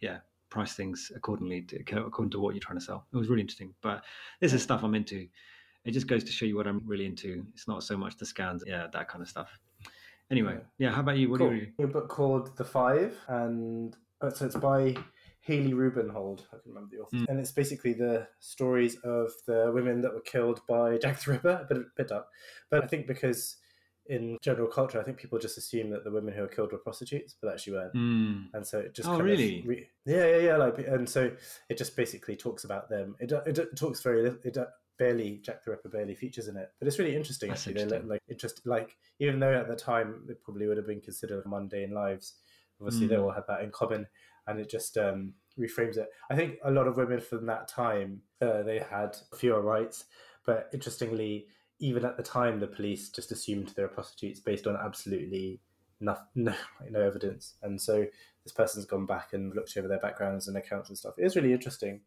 yeah 0.00 0.18
price 0.50 0.74
things 0.74 1.12
accordingly 1.14 1.62
to, 1.62 1.76
according 2.04 2.30
to 2.32 2.40
what 2.40 2.54
you're 2.54 2.60
trying 2.60 2.78
to 2.78 2.84
sell. 2.84 3.06
It 3.12 3.16
was 3.16 3.28
really 3.28 3.42
interesting. 3.42 3.72
But 3.80 4.04
this 4.40 4.52
is 4.52 4.62
stuff 4.62 4.82
I'm 4.82 4.94
into. 4.96 5.28
It 5.84 5.92
just 5.92 6.08
goes 6.08 6.24
to 6.24 6.32
show 6.32 6.44
you 6.44 6.56
what 6.56 6.66
I'm 6.66 6.82
really 6.84 7.06
into. 7.06 7.46
It's 7.54 7.68
not 7.68 7.82
so 7.84 7.96
much 7.96 8.16
the 8.18 8.26
scans, 8.26 8.62
yeah, 8.66 8.88
that 8.92 9.08
kind 9.08 9.22
of 9.22 9.28
stuff. 9.28 9.58
Anyway, 10.30 10.58
yeah. 10.78 10.90
How 10.90 11.00
about 11.00 11.16
you? 11.18 11.30
What 11.30 11.38
cool. 11.38 11.50
do 11.50 11.56
you 11.56 11.68
read? 11.78 11.84
A 11.84 11.88
book 11.88 12.08
called 12.08 12.56
The 12.56 12.64
Five, 12.64 13.16
and 13.28 13.96
uh, 14.20 14.30
so 14.30 14.46
it's 14.46 14.56
by 14.56 14.96
Hallie 15.46 15.72
Rubenhold. 15.72 16.42
I 16.52 16.58
can 16.62 16.72
remember 16.72 16.90
the 16.94 17.02
author. 17.02 17.16
Mm. 17.16 17.26
And 17.28 17.40
it's 17.40 17.52
basically 17.52 17.94
the 17.94 18.28
stories 18.38 18.96
of 19.02 19.30
the 19.46 19.70
women 19.74 20.00
that 20.02 20.14
were 20.14 20.20
killed 20.20 20.60
by 20.68 20.98
Jack 20.98 21.20
the 21.22 21.32
Ripper. 21.32 21.60
A 21.62 21.66
bit, 21.66 21.78
a 21.78 21.84
bit 21.96 22.08
dark. 22.08 22.26
But 22.70 22.84
I 22.84 22.86
think 22.86 23.06
because 23.06 23.56
in 24.06 24.36
general 24.42 24.68
culture, 24.68 25.00
I 25.00 25.04
think 25.04 25.18
people 25.18 25.38
just 25.38 25.56
assume 25.56 25.90
that 25.90 26.04
the 26.04 26.10
women 26.10 26.34
who 26.34 26.42
were 26.42 26.48
killed 26.48 26.72
were 26.72 26.78
prostitutes, 26.78 27.36
but 27.40 27.52
actually 27.52 27.74
weren't. 27.74 27.94
Mm. 27.94 28.46
And 28.54 28.66
so 28.66 28.80
it 28.80 28.94
just 28.94 29.08
Oh, 29.08 29.12
kind 29.12 29.22
of 29.22 29.26
really? 29.26 29.62
re- 29.66 29.88
yeah, 30.04 30.26
yeah, 30.26 30.38
yeah. 30.38 30.56
Like, 30.56 30.78
and 30.78 31.08
so 31.08 31.30
it 31.68 31.78
just 31.78 31.96
basically 31.96 32.36
talks 32.36 32.64
about 32.64 32.88
them. 32.90 33.14
It, 33.20 33.28
do- 33.28 33.42
it, 33.46 33.76
talks 33.76 34.02
very 34.02 34.22
little. 34.22 34.38
It 34.44 34.54
barely 35.00 35.38
Jack 35.38 35.64
the 35.64 35.72
Ripper 35.72 35.88
barely 35.88 36.14
features 36.14 36.46
in 36.48 36.56
it, 36.56 36.70
but 36.78 36.86
it's 36.86 36.98
really 37.00 37.16
interesting. 37.16 37.48
That's 37.48 37.66
actually, 37.66 37.84
They 37.84 37.90
let- 37.90 38.06
like 38.06 38.22
it 38.28 38.38
just 38.38 38.64
like 38.66 38.96
even 39.18 39.40
though 39.40 39.52
at 39.54 39.66
the 39.66 39.74
time 39.74 40.22
they 40.28 40.34
probably 40.34 40.66
would 40.68 40.76
have 40.76 40.86
been 40.86 41.00
considered 41.00 41.44
mundane 41.46 41.92
lives. 41.92 42.34
Obviously, 42.80 43.08
they 43.08 43.16
Mm. 43.16 43.24
all 43.24 43.30
had 43.32 43.46
that 43.48 43.62
in 43.62 43.70
common, 43.70 44.06
and 44.46 44.58
it 44.60 44.70
just 44.70 44.96
um, 44.96 45.34
reframes 45.58 45.96
it. 45.98 46.08
I 46.30 46.36
think 46.36 46.58
a 46.64 46.70
lot 46.70 46.86
of 46.86 46.96
women 46.96 47.20
from 47.20 47.44
that 47.46 47.68
time 47.68 48.22
uh, 48.40 48.62
they 48.62 48.78
had 48.78 49.16
fewer 49.36 49.60
rights, 49.60 50.04
but 50.46 50.70
interestingly, 50.72 51.48
even 51.78 52.04
at 52.06 52.16
the 52.16 52.22
time, 52.22 52.58
the 52.60 52.66
police 52.66 53.10
just 53.10 53.32
assumed 53.32 53.68
they 53.68 53.82
were 53.82 53.88
prostitutes 53.88 54.40
based 54.40 54.66
on 54.66 54.76
absolutely 54.76 55.60
no, 56.02 56.16
no, 56.34 56.54
no 56.90 57.00
evidence. 57.00 57.56
And 57.62 57.78
so 57.78 58.06
this 58.44 58.52
person's 58.54 58.86
gone 58.86 59.04
back 59.04 59.34
and 59.34 59.54
looked 59.54 59.76
over 59.76 59.86
their 59.88 59.98
backgrounds 60.00 60.48
and 60.48 60.56
accounts 60.56 60.88
and 60.88 60.96
stuff. 60.96 61.14
It 61.18 61.24
is 61.26 61.36
really 61.36 61.52
interesting. 61.52 62.00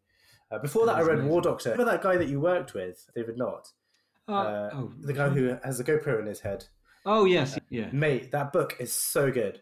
Uh, 0.54 0.60
before 0.60 0.86
that, 0.86 0.94
That 0.94 1.02
I 1.04 1.06
read 1.08 1.14
amazing. 1.16 1.30
War 1.32 1.42
Doctor. 1.42 1.72
Remember 1.72 1.92
that 1.92 2.02
guy 2.04 2.18
that 2.18 2.28
you 2.28 2.40
worked 2.40 2.74
with, 2.74 3.10
David 3.16 3.38
Nott? 3.38 3.68
Oh, 4.28 4.34
Uh, 4.36 4.70
oh, 4.74 4.92
the 5.02 5.14
guy 5.14 5.30
who 5.30 5.58
has 5.64 5.80
a 5.80 5.84
GoPro 5.84 6.20
in 6.20 6.26
his 6.28 6.40
head. 6.42 6.66
Oh 7.06 7.26
yes, 7.26 7.58
yeah. 7.70 7.90
Mate, 7.92 8.32
that 8.32 8.54
book 8.54 8.78
is 8.80 8.94
so 8.94 9.32
good. 9.32 9.62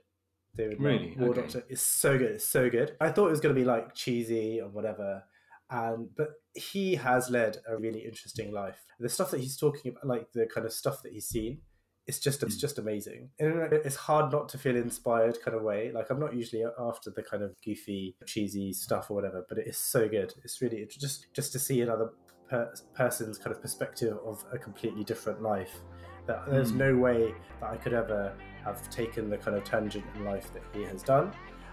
David 0.55 0.79
Nott, 0.79 0.85
Really? 0.91 1.15
War 1.17 1.29
Okay. 1.29 1.41
Doctor 1.41 1.63
is 1.69 1.81
so 1.81 2.17
good. 2.17 2.31
It's 2.31 2.45
so 2.45 2.69
good. 2.69 2.95
I 2.99 3.09
thought 3.09 3.27
it 3.27 3.31
was 3.31 3.39
going 3.39 3.55
to 3.55 3.59
be 3.59 3.65
like 3.65 3.95
cheesy 3.95 4.59
or 4.61 4.67
whatever, 4.69 5.23
and 5.69 6.09
but 6.15 6.29
he 6.53 6.95
has 6.95 7.29
led 7.29 7.57
a 7.67 7.77
really 7.77 7.99
interesting 8.05 8.51
life. 8.51 8.85
The 8.99 9.09
stuff 9.09 9.31
that 9.31 9.39
he's 9.39 9.57
talking 9.57 9.91
about, 9.91 10.05
like 10.05 10.31
the 10.33 10.45
kind 10.45 10.65
of 10.67 10.73
stuff 10.73 11.01
that 11.03 11.13
he's 11.13 11.27
seen, 11.27 11.61
it's 12.07 12.19
just 12.19 12.41
it's 12.43 12.55
Mm. 12.57 12.59
just 12.59 12.79
amazing. 12.79 13.29
And 13.39 13.71
it's 13.73 13.95
hard 13.95 14.31
not 14.31 14.49
to 14.49 14.57
feel 14.57 14.75
inspired, 14.75 15.39
kind 15.43 15.55
of 15.55 15.63
way. 15.63 15.91
Like 15.91 16.09
I'm 16.09 16.19
not 16.19 16.33
usually 16.33 16.63
after 16.79 17.09
the 17.11 17.23
kind 17.23 17.43
of 17.43 17.55
goofy, 17.63 18.15
cheesy 18.25 18.73
stuff 18.73 19.09
or 19.11 19.13
whatever, 19.15 19.45
but 19.47 19.57
it 19.57 19.67
is 19.67 19.77
so 19.77 20.07
good. 20.09 20.33
It's 20.43 20.61
really 20.61 20.77
it's 20.77 20.95
just 20.95 21.27
just 21.33 21.51
to 21.53 21.59
see 21.59 21.81
another 21.81 22.09
per- 22.49 22.73
person's 22.93 23.37
kind 23.37 23.55
of 23.55 23.61
perspective 23.61 24.17
of 24.25 24.43
a 24.51 24.57
completely 24.57 25.03
different 25.03 25.41
life. 25.41 25.81
That 26.27 26.45
there's 26.49 26.71
Mm. 26.71 26.77
no 26.77 26.97
way 26.97 27.35
that 27.59 27.69
I 27.69 27.77
could 27.77 27.93
ever 27.93 28.33
have 28.63 28.87
taken 28.89 29.29
the 29.29 29.37
kind 29.37 29.55
of 29.57 29.63
tangent 29.63 30.05
in 30.15 30.23
life 30.25 30.51
that 30.53 30.63
he 30.73 30.83
has 30.83 31.01
done 31.03 31.31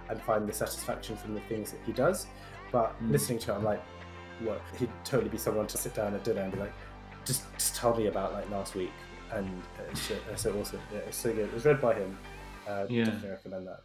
and 0.09 0.21
find 0.23 0.49
the 0.49 0.53
satisfaction 0.53 1.17
from 1.17 1.35
the 1.35 1.41
things 1.43 1.71
that 1.73 1.81
he 1.85 1.93
does. 1.93 2.27
But 2.73 2.95
Mm. 3.03 3.11
listening 3.13 3.39
to 3.41 3.53
it, 3.53 3.55
I'm 3.57 3.65
like, 3.65 3.83
what? 4.41 4.61
He'd 4.79 4.91
totally 5.05 5.29
be 5.31 5.37
someone 5.39 5.67
to 5.67 5.77
sit 5.79 5.95
down 5.95 6.15
at 6.15 6.23
dinner 6.25 6.43
and 6.43 6.53
be 6.53 6.59
like, 6.59 6.73
just 7.25 7.43
just 7.59 7.75
tell 7.77 7.95
me 7.97 8.07
about 8.07 8.33
like 8.33 8.49
last 8.51 8.75
week. 8.75 8.93
And 9.33 9.63
it's 9.91 10.03
so, 10.03 10.15
it's 10.31 10.43
so 10.43 10.59
awesome. 10.59 10.81
Yeah, 10.93 10.99
it's 11.01 11.17
so 11.17 11.33
good. 11.33 11.47
It 11.49 11.55
was 11.55 11.65
read 11.65 11.81
by 11.81 11.95
him. 11.95 12.17
Uh, 12.67 12.87
Yeah. 12.89 13.05
Definitely 13.05 13.31
recommend 13.31 13.67
that. 13.69 13.81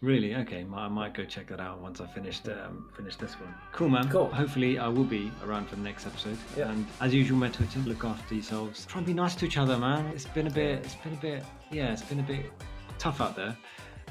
Really? 0.00 0.34
Okay, 0.34 0.66
I 0.74 0.88
might 0.88 1.14
go 1.14 1.24
check 1.24 1.46
that 1.48 1.60
out 1.60 1.80
once 1.80 1.98
I 2.00 2.06
finished 2.06 2.46
um, 2.48 2.90
finish 2.94 3.16
this 3.16 3.32
one. 3.40 3.54
Cool, 3.72 3.88
man. 3.88 4.08
Cool. 4.10 4.26
Hopefully, 4.26 4.78
I 4.78 4.86
will 4.88 5.04
be 5.04 5.32
around 5.42 5.66
for 5.68 5.76
the 5.76 5.82
next 5.82 6.06
episode. 6.06 6.36
Yeah. 6.58 6.70
And 6.70 6.86
as 7.00 7.14
usual, 7.14 7.38
my 7.38 7.48
Twitter, 7.48 7.78
look 7.80 8.04
after 8.04 8.34
yourselves. 8.34 8.84
Try 8.84 8.98
and 8.98 9.06
be 9.06 9.14
nice 9.14 9.34
to 9.36 9.46
each 9.46 9.56
other, 9.56 9.78
man. 9.78 10.04
It's 10.08 10.26
been 10.26 10.46
a 10.46 10.50
bit. 10.50 10.84
It's 10.84 10.96
been 10.96 11.14
a 11.14 11.16
bit. 11.16 11.44
Yeah, 11.70 11.92
it's 11.92 12.02
been 12.02 12.20
a 12.20 12.24
bit 12.24 12.52
tough 12.98 13.22
out 13.22 13.34
there. 13.34 13.56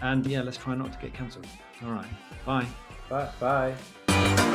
And 0.02 0.26
yeah, 0.26 0.42
let's 0.42 0.58
try 0.58 0.74
not 0.74 0.92
to 0.94 1.00
get 1.00 1.14
cancelled. 1.14 1.46
All 1.86 1.92
right. 1.92 2.08
Bye. 2.44 2.66
Bye. 3.10 3.30
Bye. 3.40 4.50